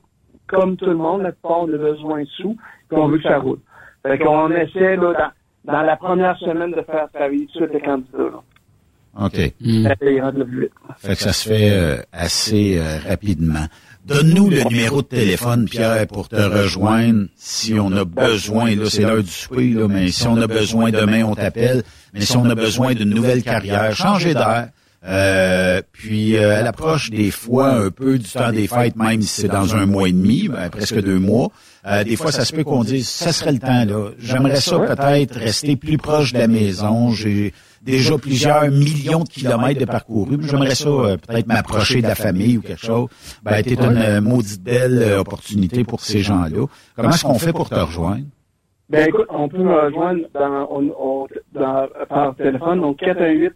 comme 0.47 0.75
tout 0.75 0.85
le 0.87 0.95
monde, 0.95 1.21
la 1.21 1.31
plupart 1.31 1.61
a 1.63 1.65
besoin 1.67 2.21
de 2.21 2.27
sous, 2.27 2.55
puis 2.89 2.97
on 2.97 3.07
veut 3.07 3.17
que 3.17 3.23
ça 3.23 3.39
roule. 3.39 3.59
Fait 4.05 4.17
qu'on 4.17 4.49
essaie, 4.51 4.95
là, 4.95 5.31
dans, 5.65 5.73
dans 5.73 5.81
la 5.81 5.95
première 5.97 6.37
semaine 6.39 6.71
de 6.71 6.81
faire 6.81 7.07
travailler 7.13 7.45
tout 7.47 7.59
de 7.59 7.65
suite 7.65 7.73
les 7.73 7.81
candidats, 7.81 8.17
là. 8.17 8.41
OK. 9.17 9.53
Vite. 10.49 10.71
Fait 10.97 11.15
que 11.15 11.21
ça 11.21 11.33
se 11.33 11.47
fait 11.47 11.71
euh, 11.71 11.97
assez 12.11 12.77
euh, 12.77 12.99
rapidement. 13.07 13.65
Donne-nous 14.05 14.49
le 14.49 14.63
numéro 14.63 15.01
de 15.01 15.07
téléphone, 15.07 15.65
Pierre, 15.69 16.07
pour 16.07 16.29
te 16.29 16.35
rejoindre 16.35 17.27
si 17.35 17.75
on 17.79 17.91
a 17.91 18.05
besoin. 18.05 18.75
Là, 18.75 18.89
c'est 18.89 19.03
l'heure 19.03 19.21
du 19.21 19.29
souper, 19.29 19.69
là, 19.69 19.87
mais 19.87 20.09
si 20.09 20.25
on 20.27 20.37
a 20.37 20.47
besoin 20.47 20.89
demain, 20.89 21.23
on 21.23 21.35
t'appelle. 21.35 21.83
Mais 22.13 22.21
si 22.21 22.35
on 22.37 22.45
a 22.45 22.55
besoin 22.55 22.93
d'une 22.93 23.09
nouvelle 23.09 23.43
carrière, 23.43 23.95
changer 23.95 24.33
d'air. 24.33 24.69
Euh, 25.05 25.81
puis 25.93 26.35
euh, 26.35 26.59
à 26.59 26.61
l'approche 26.61 27.09
des 27.09 27.31
fois 27.31 27.71
un 27.71 27.89
peu 27.89 28.17
du 28.17 28.27
temps 28.27 28.51
des 28.51 28.67
fêtes, 28.67 28.97
même 28.97 29.21
si 29.21 29.41
c'est 29.41 29.47
dans 29.47 29.73
un 29.75 29.85
mois 29.85 30.09
et 30.09 30.11
demi, 30.11 30.49
ben, 30.49 30.69
presque 30.69 31.01
deux 31.01 31.19
mois, 31.19 31.51
euh, 31.87 32.03
des 32.03 32.17
fois 32.17 32.33
ça 32.33 32.43
se 32.43 32.51
peut 32.51 32.65
qu'on 32.65 32.83
dise 32.83 33.07
ça 33.07 33.31
serait 33.31 33.53
le 33.53 33.59
temps 33.59 33.85
là. 33.85 34.09
J'aimerais 34.19 34.59
ça 34.59 34.77
peut-être 34.77 35.39
rester 35.39 35.77
plus 35.77 35.97
proche 35.97 36.33
de 36.33 36.39
la 36.39 36.49
maison. 36.49 37.13
J'ai 37.13 37.53
déjà 37.83 38.17
plusieurs 38.17 38.69
millions 38.69 39.23
de 39.23 39.29
kilomètres 39.29 39.79
de 39.79 39.85
parcourus. 39.85 40.37
J'aimerais 40.41 40.75
ça 40.75 40.89
euh, 40.89 41.17
peut-être 41.17 41.47
m'approcher 41.47 42.01
de 42.01 42.07
la 42.07 42.15
famille 42.15 42.57
ou 42.57 42.61
quelque 42.61 42.85
chose. 42.85 43.07
Ben, 43.43 43.61
t'es 43.63 43.75
une 43.75 43.97
euh, 43.97 44.21
maudite 44.21 44.63
belle 44.63 44.99
euh, 45.01 45.19
opportunité 45.21 45.83
pour 45.83 46.01
ces 46.01 46.19
gens-là. 46.19 46.65
Comment 46.95 47.09
est-ce 47.09 47.23
qu'on 47.23 47.39
fait 47.39 47.53
pour 47.53 47.69
te 47.69 47.75
rejoindre? 47.79 48.25
Ben 48.89 49.07
écoute, 49.07 49.27
on 49.29 49.47
peut 49.47 49.59
me 49.59 49.73
rejoindre 49.85 50.21
dans, 50.33 50.67
on- 50.71 50.93
on- 50.99 51.27
dans- 51.53 51.87
par 52.09 52.35
téléphone, 52.35 52.81
donc 52.81 52.97
418 52.97 53.51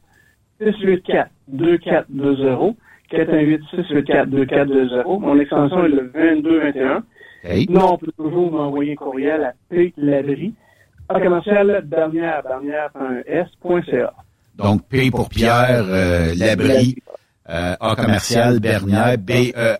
684 0.60 1.30
2420 1.48 2.76
418 3.10 3.62
684 3.76 4.30
2420 4.30 5.20
Mon 5.20 5.40
extension 5.40 5.86
est 5.86 5.90
le 5.90 6.12
2221. 6.14 7.04
Hey. 7.44 7.66
Sinon, 7.66 7.94
on 7.94 7.98
peut 7.98 8.12
toujours 8.18 8.52
m'envoyer 8.52 8.94
un 8.94 8.96
courriel 8.96 9.44
à 9.44 9.54
plabri 9.70 10.54
à 11.14 11.20
commercial 11.20 11.84
dernière, 11.88 12.42
dernière.s.ca. 12.44 14.14
Donc, 14.56 14.88
P 14.88 15.12
pour 15.12 15.30
Pierre 15.30 15.86
euh, 15.88 16.34
Labrie, 16.36 16.98
euh, 17.50 17.76
A 17.80 17.96
commercial 17.96 18.60
Bernière, 18.60 19.18
B-E-R-N-I-E-R-E-S 19.18 19.80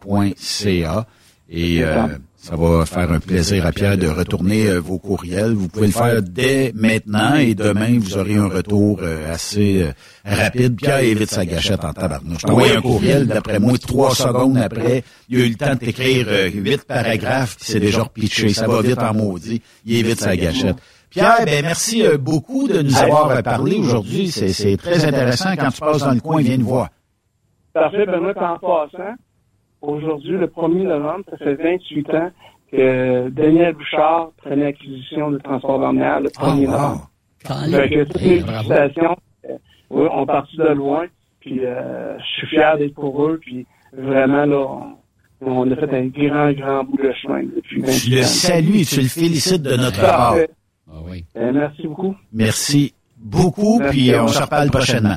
point 0.00 0.30
C-A. 0.36 1.06
Et 1.48 1.84
euh, 1.84 2.06
ça 2.46 2.54
va 2.54 2.86
faire 2.86 3.10
un 3.10 3.18
plaisir 3.18 3.66
à 3.66 3.72
Pierre 3.72 3.98
de 3.98 4.06
retourner 4.06 4.68
euh, 4.68 4.78
vos 4.78 5.00
courriels. 5.00 5.54
Vous 5.54 5.66
pouvez 5.66 5.88
le 5.88 5.92
faire 5.92 6.22
dès 6.22 6.70
maintenant 6.76 7.34
et 7.34 7.56
demain, 7.56 7.98
vous 7.98 8.16
aurez 8.16 8.36
un 8.36 8.46
retour 8.46 9.00
euh, 9.02 9.32
assez 9.32 9.82
euh, 9.82 9.90
rapide. 10.24 10.76
Pierre 10.76 11.00
évite 11.00 11.28
sa 11.28 11.44
gâchette 11.44 11.84
en 11.84 11.92
tabarnouche. 11.92 12.42
Je 12.42 12.46
t'envoie 12.46 12.68
un 12.76 12.80
courriel, 12.80 13.26
d'après 13.26 13.58
moi, 13.58 13.76
trois 13.78 14.14
secondes 14.14 14.58
après, 14.58 15.02
il 15.28 15.40
a 15.40 15.44
eu 15.44 15.48
le 15.48 15.56
temps 15.56 15.74
euh, 15.74 16.48
huit 16.54 16.84
paragraphes, 16.84 17.56
puis 17.56 17.66
c'est 17.66 17.80
déjà 17.80 18.04
repitché. 18.04 18.50
Ça 18.50 18.68
va 18.68 18.80
vite 18.80 19.02
en 19.02 19.12
maudit. 19.12 19.60
Il 19.84 19.96
évite 19.96 20.20
sa 20.20 20.36
gâchette. 20.36 20.76
Pierre, 21.10 21.44
ben 21.46 21.64
merci 21.64 22.04
beaucoup 22.20 22.68
de 22.68 22.80
nous 22.80 22.96
avoir 22.96 23.42
parlé 23.42 23.74
aujourd'hui. 23.74 24.30
C'est, 24.30 24.76
très 24.76 25.04
intéressant. 25.04 25.56
Quand 25.56 25.72
tu 25.72 25.80
passes 25.80 26.02
dans 26.02 26.14
le 26.14 26.20
coin, 26.20 26.42
viens 26.42 26.58
nous 26.58 26.66
voir. 26.66 26.90
Parfait, 27.72 28.06
Benoît, 28.06 28.32
en 28.36 28.58
passant, 28.58 29.16
aujourd'hui, 29.82 30.36
le 30.38 30.46
1er 30.46 30.84
novembre, 30.84 31.24
ça 31.30 31.36
fait 31.38 31.54
28 31.54 32.10
ans 32.14 32.30
que 32.72 33.28
Daniel 33.30 33.74
Bouchard 33.74 34.30
prenait 34.38 34.66
acquisition 34.66 35.30
de 35.30 35.38
transport 35.38 35.78
dernière 35.78 36.20
le 36.20 36.28
1er 36.30 36.66
novembre. 36.66 37.10
Fait 37.44 37.88
que 37.90 38.04
toutes 38.04 38.22
mes 38.22 38.40
félicitations. 38.40 39.16
Euh, 39.48 39.56
oui, 39.90 40.08
on 40.12 40.26
partit 40.26 40.56
de 40.56 40.68
loin, 40.68 41.06
puis 41.40 41.60
euh, 41.64 42.18
je 42.18 42.24
suis 42.38 42.46
fier 42.48 42.76
d'être 42.76 42.94
pour 42.94 43.24
eux, 43.24 43.38
puis 43.40 43.66
vraiment, 43.92 44.44
là, 44.46 44.56
on, 44.58 44.96
on 45.40 45.70
a 45.70 45.76
fait 45.76 45.94
un 45.94 46.06
grand, 46.06 46.52
grand 46.52 46.84
bout 46.84 46.96
de 46.96 47.12
chemin 47.22 47.42
depuis 47.44 47.80
28 47.82 47.88
ans. 47.88 47.98
Tu 48.02 48.10
le 48.10 48.22
salues 48.22 48.80
et 48.80 48.84
tu 48.84 49.00
le 49.00 49.08
félicites 49.08 49.62
de 49.62 49.76
notre 49.76 50.00
part. 50.00 50.34
Ah 50.90 50.94
oui. 51.04 51.24
Euh, 51.36 51.52
merci 51.52 51.86
beaucoup. 51.86 52.16
Merci 52.32 52.94
beaucoup, 53.16 53.78
Merci. 53.78 53.96
puis 54.10 54.14
on 54.18 54.28
se 54.28 54.42
reparle 54.42 54.70
prochainement. 54.70 55.16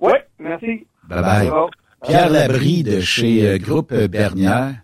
Oui, 0.00 0.12
merci. 0.38 0.86
Bye 1.08 1.22
bye. 1.22 1.48
Bon. 1.48 1.68
Pierre 2.04 2.30
Labrie 2.30 2.82
de 2.82 3.00
chez 3.00 3.46
euh, 3.46 3.58
Groupe 3.58 3.94
Bernière, 3.94 4.74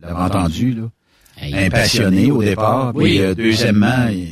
vous 0.00 0.08
l'avez 0.08 0.20
entendu, 0.20 0.72
là. 0.74 0.88
Un 1.42 1.70
passionné 1.70 2.30
au 2.30 2.42
départ. 2.42 2.92
Oui. 2.94 3.04
Puis, 3.04 3.20
euh, 3.22 3.34
deuxièmement, 3.34 4.06
il, 4.10 4.28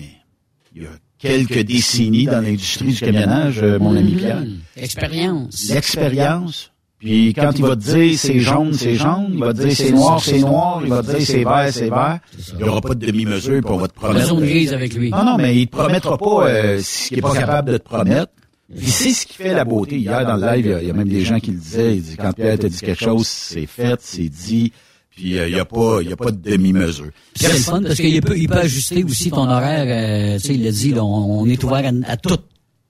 il 0.77 0.83
y 0.83 0.87
a 0.87 0.91
quelques 1.19 1.61
décennies 1.61 2.27
dans 2.27 2.41
l'industrie 2.43 2.93
du 2.93 3.01
camionnage, 3.01 3.61
euh, 3.63 3.79
mon 3.79 3.97
ami 3.97 4.13
Pierre. 4.13 4.37
Hum, 4.39 4.59
Expérience. 4.77 5.71
L'expérience. 5.71 6.71
Puis 6.99 7.33
quand 7.33 7.53
il 7.57 7.65
va 7.65 7.77
te 7.77 7.81
dire 7.95 8.19
c'est 8.19 8.41
jaune, 8.41 8.73
c'est 8.73 8.97
jaune, 8.97 9.29
il 9.33 9.39
va 9.39 9.55
te 9.55 9.63
dire 9.63 9.73
c'est 9.77 9.93
noir, 9.93 10.21
c'est 10.21 10.41
noir, 10.41 10.81
il 10.83 10.91
va 10.91 11.01
te 11.03 11.17
dire 11.17 11.21
c'est 11.27 11.45
vert, 11.45 11.69
c'est 11.71 11.89
vert. 11.91 12.19
Il 12.55 12.57
n'y 12.65 12.69
aura 12.69 12.81
pas 12.81 12.95
de 12.95 13.07
demi-mesure, 13.07 13.61
puis 13.63 13.71
on 13.73 13.77
va 13.77 13.87
te 13.87 13.95
Pas 13.95 14.01
promettre. 14.09 14.27
zone 14.27 14.41
grise 14.45 14.73
avec 14.73 14.95
lui. 14.95 15.11
Non, 15.11 15.25
non, 15.25 15.37
mais 15.39 15.57
il 15.57 15.69
te 15.69 15.77
promettra 15.77 16.19
pas 16.19 16.49
euh, 16.49 16.81
ce 16.83 17.09
qu'il 17.09 17.19
est 17.19 17.23
pas 17.23 17.35
capable 17.35 17.71
de 17.73 17.77
te 17.79 17.85
promettre. 17.85 18.33
C'est 18.77 19.11
ce 19.13 19.27
qui 19.27 19.35
fait 19.35 19.55
la 19.55 19.65
beauté. 19.65 19.97
Hier, 19.99 20.27
dans 20.27 20.37
le 20.37 20.47
live, 20.47 20.67
il 20.67 20.71
y 20.71 20.75
a- 20.75 20.83
il 20.83 20.89
y, 20.89 20.91
a 20.91 20.95
même 20.95 21.09
des 21.09 21.23
gens 21.25 21.41
qui 21.41 21.53
le 21.53 21.57
disaient. 21.59 21.97
Il 21.97 22.03
dit, 22.03 22.17
quand 22.17 22.33
Pierre 22.33 22.59
t'a 22.59 22.69
dit 22.69 22.79
quelque 22.79 23.03
chose, 23.03 23.27
c'est 23.27 23.65
fait, 23.67 23.99
c'est 24.03 24.29
dit. 24.29 24.73
Puis 25.11 25.39
euh, 25.39 25.49
il 25.49 25.55
n'y 25.55 25.61
a 25.61 25.65
pas, 25.65 25.99
il 26.03 26.11
y 26.11 26.13
a 26.13 26.17
pas 26.17 26.31
de 26.31 26.37
demi-mesure. 26.51 27.09
C'est 27.35 27.49
le 27.49 27.55
fun 27.59 27.83
parce 27.83 27.95
qu'il 27.97 28.21
peut, 28.21 28.37
il 28.39 28.47
peut 28.49 28.59
ajuster 28.59 29.03
aussi 29.05 29.31
ton 29.31 29.49
horaire. 29.49 29.87
euh, 29.89 30.39
tu 30.39 30.47
sais, 30.49 30.55
il 30.55 30.65
l'a 30.65 30.71
dit, 30.71 30.93
là, 30.93 31.03
on, 31.05 31.41
on 31.41 31.47
est 31.49 31.63
ouvert 31.65 31.85
à, 32.07 32.11
à 32.13 32.17
tout. 32.19 32.37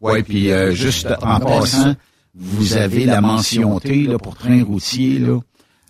Oui, 0.00 0.22
puis 0.24 0.50
euh, 0.50 0.72
juste 0.74 1.08
en 1.22 1.38
passant, 1.40 1.94
vous 2.34 2.76
avez 2.76 3.04
la 3.06 3.20
mention 3.20 3.78
T 3.80 4.02
là, 4.04 4.18
pour 4.18 4.34
train 4.36 4.62
routier. 4.64 5.18
Là. 5.20 5.38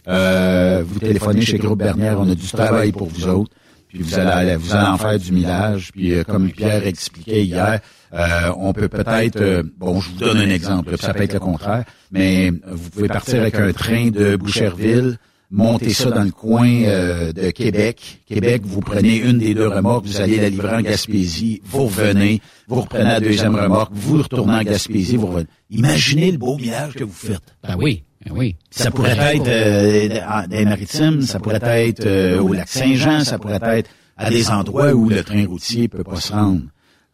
Euh, 0.07 0.85
vous 0.87 1.01
téléphonez 1.01 1.41
chez 1.43 1.59
Groupe 1.59 1.79
Bernière, 1.79 2.19
on 2.21 2.31
a 2.31 2.35
du 2.35 2.47
travail 2.47 2.93
pour 2.93 3.09
vous 3.09 3.27
autres. 3.27 3.51
Puis 3.99 4.07
vous 4.07 4.19
allez, 4.19 4.55
vous 4.55 4.75
allez 4.77 4.87
en 4.87 4.97
faire 4.97 5.19
du 5.19 5.33
millage. 5.33 5.91
Puis 5.91 6.15
euh, 6.15 6.23
comme 6.23 6.53
Pierre 6.53 6.87
expliquait 6.87 7.45
hier, 7.45 7.81
euh, 8.15 8.53
on 8.57 8.73
peut 8.73 8.89
peut-être, 8.89 9.41
euh, 9.41 9.65
bon, 9.77 10.01
je 10.01 10.11
vous 10.11 10.19
donne 10.19 10.39
un 10.39 10.51
exemple, 10.51 10.97
ça 10.97 11.13
peut 11.13 11.25
être 11.25 11.33
le 11.33 11.41
contraire, 11.41 11.85
mais 12.13 12.51
vous 12.51 12.91
pouvez 12.91 13.09
partir 13.09 13.41
avec 13.41 13.57
un 13.57 13.73
train 13.73 14.11
de 14.11 14.37
Boucherville, 14.37 15.19
monter 15.51 15.91
ça 15.91 16.11
dans 16.11 16.23
le 16.23 16.31
coin 16.31 16.69
euh, 16.69 17.33
de 17.33 17.51
Québec. 17.51 18.21
Québec, 18.27 18.63
vous 18.65 18.81
prenez 18.81 19.17
une 19.17 19.39
des 19.39 19.53
deux 19.53 19.67
remorques, 19.67 20.07
vous 20.07 20.21
allez 20.21 20.37
la 20.37 20.49
livrer 20.49 20.77
en 20.77 20.81
Gaspésie, 20.81 21.61
vous 21.65 21.87
revenez, 21.87 22.41
vous 22.69 22.83
reprenez 22.83 23.05
la 23.05 23.21
deuxième 23.21 23.57
remorque, 23.57 23.93
vous 23.95 24.23
retournez 24.23 24.55
en 24.55 24.63
Gaspésie, 24.63 25.17
vous 25.17 25.27
revenez. 25.27 25.47
Imaginez 25.71 26.31
le 26.31 26.39
beau 26.39 26.57
millage 26.57 26.95
que 26.95 27.03
vous 27.05 27.13
faites. 27.13 27.43
Ben 27.65 27.75
oui, 27.77 28.05
oui. 28.31 28.57
Ça 28.71 28.91
pourrait 28.91 29.17
être 29.37 29.49
euh, 29.49 30.47
les 30.51 30.65
maritimes, 30.65 31.23
ça 31.23 31.39
pourrait 31.39 31.61
être 31.63 32.05
euh, 32.05 32.41
au 32.41 32.53
lac 32.53 32.69
Saint-Jean, 32.69 33.25
ça 33.25 33.39
pourrait 33.39 33.61
être 33.63 33.91
à 34.17 34.31
des 34.31 34.51
endroits 34.51 34.93
où 34.93 35.09
le 35.09 35.23
train 35.23 35.47
routier 35.47 35.89
peut 35.89 36.05
pas 36.05 36.17
se 36.21 36.33
rendre. 36.33 36.63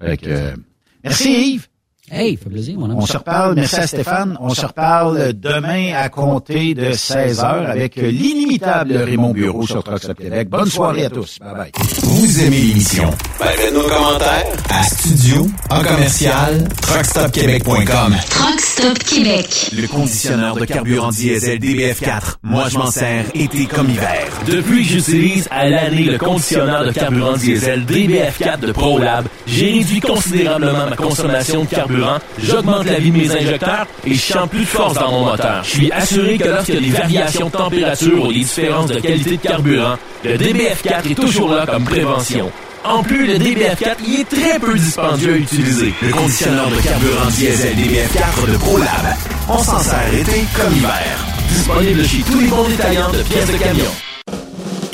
Fait 0.00 0.16
que, 0.16 0.28
euh, 0.28 0.54
merci 1.02 1.52
Yves. 1.54 1.68
Hey, 2.10 2.36
fait 2.36 2.50
plaisir, 2.50 2.78
mon 2.78 2.84
ami. 2.90 2.96
On 3.00 3.06
se 3.06 3.16
reparle, 3.16 3.54
merci 3.54 3.76
à 3.76 3.86
Stéphane. 3.86 4.36
On 4.38 4.50
se 4.50 4.66
reparle 4.66 5.32
demain 5.32 5.94
à 5.96 6.10
compter 6.10 6.74
de 6.74 6.92
16 6.92 7.40
heures 7.40 7.66
avec 7.70 7.96
l'inimitable 7.96 8.94
Raymond 8.94 9.32
Bureau 9.32 9.66
sur 9.66 9.82
Truck 9.82 10.00
Stop 10.02 10.18
Québec. 10.18 10.50
Bonne 10.50 10.68
soirée 10.68 11.06
à 11.06 11.10
tous. 11.10 11.38
Bye 11.38 11.54
bye. 11.54 11.72
Vous 12.02 12.40
aimez 12.42 12.58
l'émission? 12.60 13.10
Ben, 13.40 13.46
faites-nous 13.46 13.80
un 13.80 13.88
commentaire. 13.88 14.44
À 14.68 14.82
studio, 14.84 15.46
en 15.70 15.82
commercial, 15.82 16.68
truckstopquebec.com. 16.82 18.14
Truck 18.28 18.60
Stop 18.60 18.98
Québec. 18.98 19.70
Le 19.74 19.86
conditionneur 19.88 20.56
de 20.56 20.66
carburant 20.66 21.08
diesel 21.08 21.58
DBF4. 21.58 22.34
Moi, 22.42 22.68
je 22.68 22.76
m'en 22.76 22.90
sers 22.90 23.24
été 23.34 23.64
comme 23.64 23.88
hiver. 23.88 24.26
Depuis 24.46 24.82
que 24.86 24.92
j'utilise 24.92 25.48
à 25.50 25.70
l'année 25.70 26.04
le 26.04 26.18
conditionneur 26.18 26.84
de 26.84 26.92
carburant 26.92 27.38
diesel 27.38 27.86
DBF4 27.86 28.60
de 28.60 28.72
ProLab, 28.72 29.24
j'ai 29.46 29.72
réduit 29.72 30.00
considérablement 30.00 30.90
ma 30.90 30.96
consommation 30.96 31.62
de 31.64 31.68
carburant, 31.68 31.93
j'augmente 32.38 32.86
la 32.86 32.98
vie 32.98 33.10
de 33.10 33.16
mes 33.16 33.30
injecteurs 33.30 33.86
et 34.06 34.14
je 34.14 34.20
sens 34.20 34.48
plus 34.48 34.60
de 34.60 34.66
force 34.66 34.94
dans 34.94 35.10
mon 35.10 35.24
moteur. 35.24 35.62
Je 35.64 35.70
suis 35.70 35.92
assuré 35.92 36.38
que 36.38 36.48
lorsqu'il 36.48 36.74
y 36.74 36.78
a 36.78 36.80
des 36.80 36.90
variations 36.90 37.46
de 37.46 37.52
température 37.52 38.24
ou 38.24 38.32
des 38.32 38.40
différences 38.40 38.90
de 38.90 39.00
qualité 39.00 39.36
de 39.36 39.42
carburant, 39.42 39.96
le 40.24 40.36
DBF4 40.36 41.10
est 41.10 41.14
toujours 41.14 41.50
là 41.50 41.66
comme 41.66 41.84
prévention. 41.84 42.50
En 42.84 43.02
plus, 43.02 43.26
le 43.26 43.34
DBF4 43.38 43.96
y 44.06 44.20
est 44.20 44.28
très 44.28 44.58
peu 44.58 44.74
dispendieux 44.74 45.32
à 45.32 45.36
utiliser. 45.36 45.94
Le 46.02 46.12
conditionneur 46.12 46.68
de 46.68 46.76
carburant 46.76 47.30
diesel 47.30 47.74
DBF4 47.76 48.52
de 48.52 48.56
ProLab. 48.58 49.16
On 49.48 49.58
s'en 49.58 49.78
sert 49.78 50.14
été 50.14 50.44
comme 50.54 50.76
hiver. 50.76 51.26
Disponible 51.48 52.04
chez 52.04 52.22
tous 52.22 52.40
les 52.40 52.48
bons 52.48 52.68
détaillants 52.68 53.10
de 53.10 53.22
pièces 53.22 53.50
de 53.50 53.56
camion. 53.56 54.03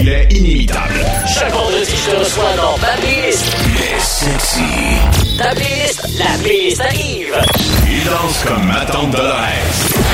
Il 0.00 0.08
est 0.08 0.26
inimitable. 0.32 0.94
Chaque 1.26 1.52
vendredi, 1.52 1.90
je 2.04 2.10
te 2.10 2.16
reçois 2.16 2.52
dans 2.56 2.76
ma 2.78 2.88
playlist. 3.00 3.56
Il 3.66 3.80
est 3.82 4.00
sexy. 4.00 5.38
Ta 5.38 5.50
playlist, 5.54 6.06
la 6.18 6.38
playlist 6.42 6.80
arrive. 6.80 7.34
Il 7.90 8.04
danse 8.04 8.44
comme 8.46 8.66
ma 8.66 8.84
tante 8.86 9.10
Dolores. 9.10 9.38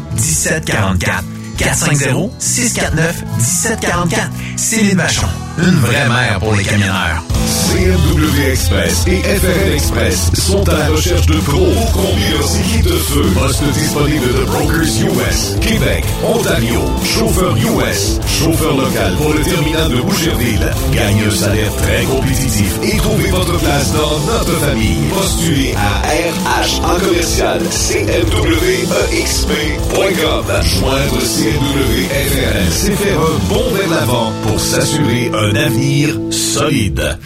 1744. 0.17 1.40
450-649-1744. 1.61 4.29
Céline 4.57 4.97
Vachon, 4.97 5.27
une 5.57 5.79
vraie 5.79 6.07
mère 6.07 6.39
pour 6.39 6.53
les 6.55 6.63
camionneurs. 6.63 7.23
CMW 7.71 8.49
Express 8.51 9.05
et 9.07 9.21
FRL 9.23 9.73
Express 9.73 10.29
sont 10.33 10.67
à 10.69 10.77
la 10.77 10.87
recherche 10.87 11.25
de 11.25 11.35
pros 11.35 11.65
pour 11.65 11.91
conduire 11.91 12.37
leurs 12.37 12.55
équipes 12.59 12.83
de 12.85 12.97
feu. 12.97 13.23
Poste 13.33 13.63
disponible 13.73 14.27
de 14.33 14.43
Brokers 14.45 15.01
US, 15.05 15.55
Québec, 15.61 16.03
Ontario, 16.23 16.81
chauffeur 17.03 17.55
US, 17.55 18.19
chauffeur 18.27 18.75
local 18.75 19.15
pour 19.15 19.33
le 19.33 19.41
terminal 19.41 19.89
de 19.89 20.01
Boucherville. 20.01 20.69
Gagnez 20.93 21.25
un 21.25 21.31
salaire 21.31 21.73
très 21.77 22.03
compétitif 22.03 22.77
et 22.83 22.97
trouvez 22.97 23.29
votre 23.29 23.57
place 23.59 23.91
dans 23.93 24.19
notre 24.19 24.57
famille. 24.59 25.07
Postulez 25.13 25.73
à 25.75 26.01
RH 26.01 26.81
en 26.83 26.99
commercial 26.99 27.61
CMWEXP.com. 27.69 30.45
Joindre 30.61 31.21
CMW 31.21 31.50
FRL, 31.59 32.63
c'est 32.69 32.95
faire 32.95 33.19
un 33.19 33.37
bond 33.49 33.73
vers 33.73 33.89
l'avant 33.89 34.31
pour 34.47 34.57
s'assurer 34.59 35.31
un 35.33 35.55
avenir 35.55 36.15
solide. 36.29 37.17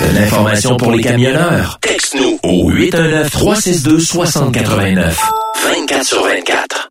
De 0.00 0.06
l'information 0.18 0.76
pour 0.76 0.90
les 0.92 1.02
camionneurs. 1.02 1.78
Texte-nous 1.80 2.38
Au 2.42 2.70
819-362-6089. 2.72 5.12
24 5.62 6.04
sur 6.04 6.22
24. 6.24 6.88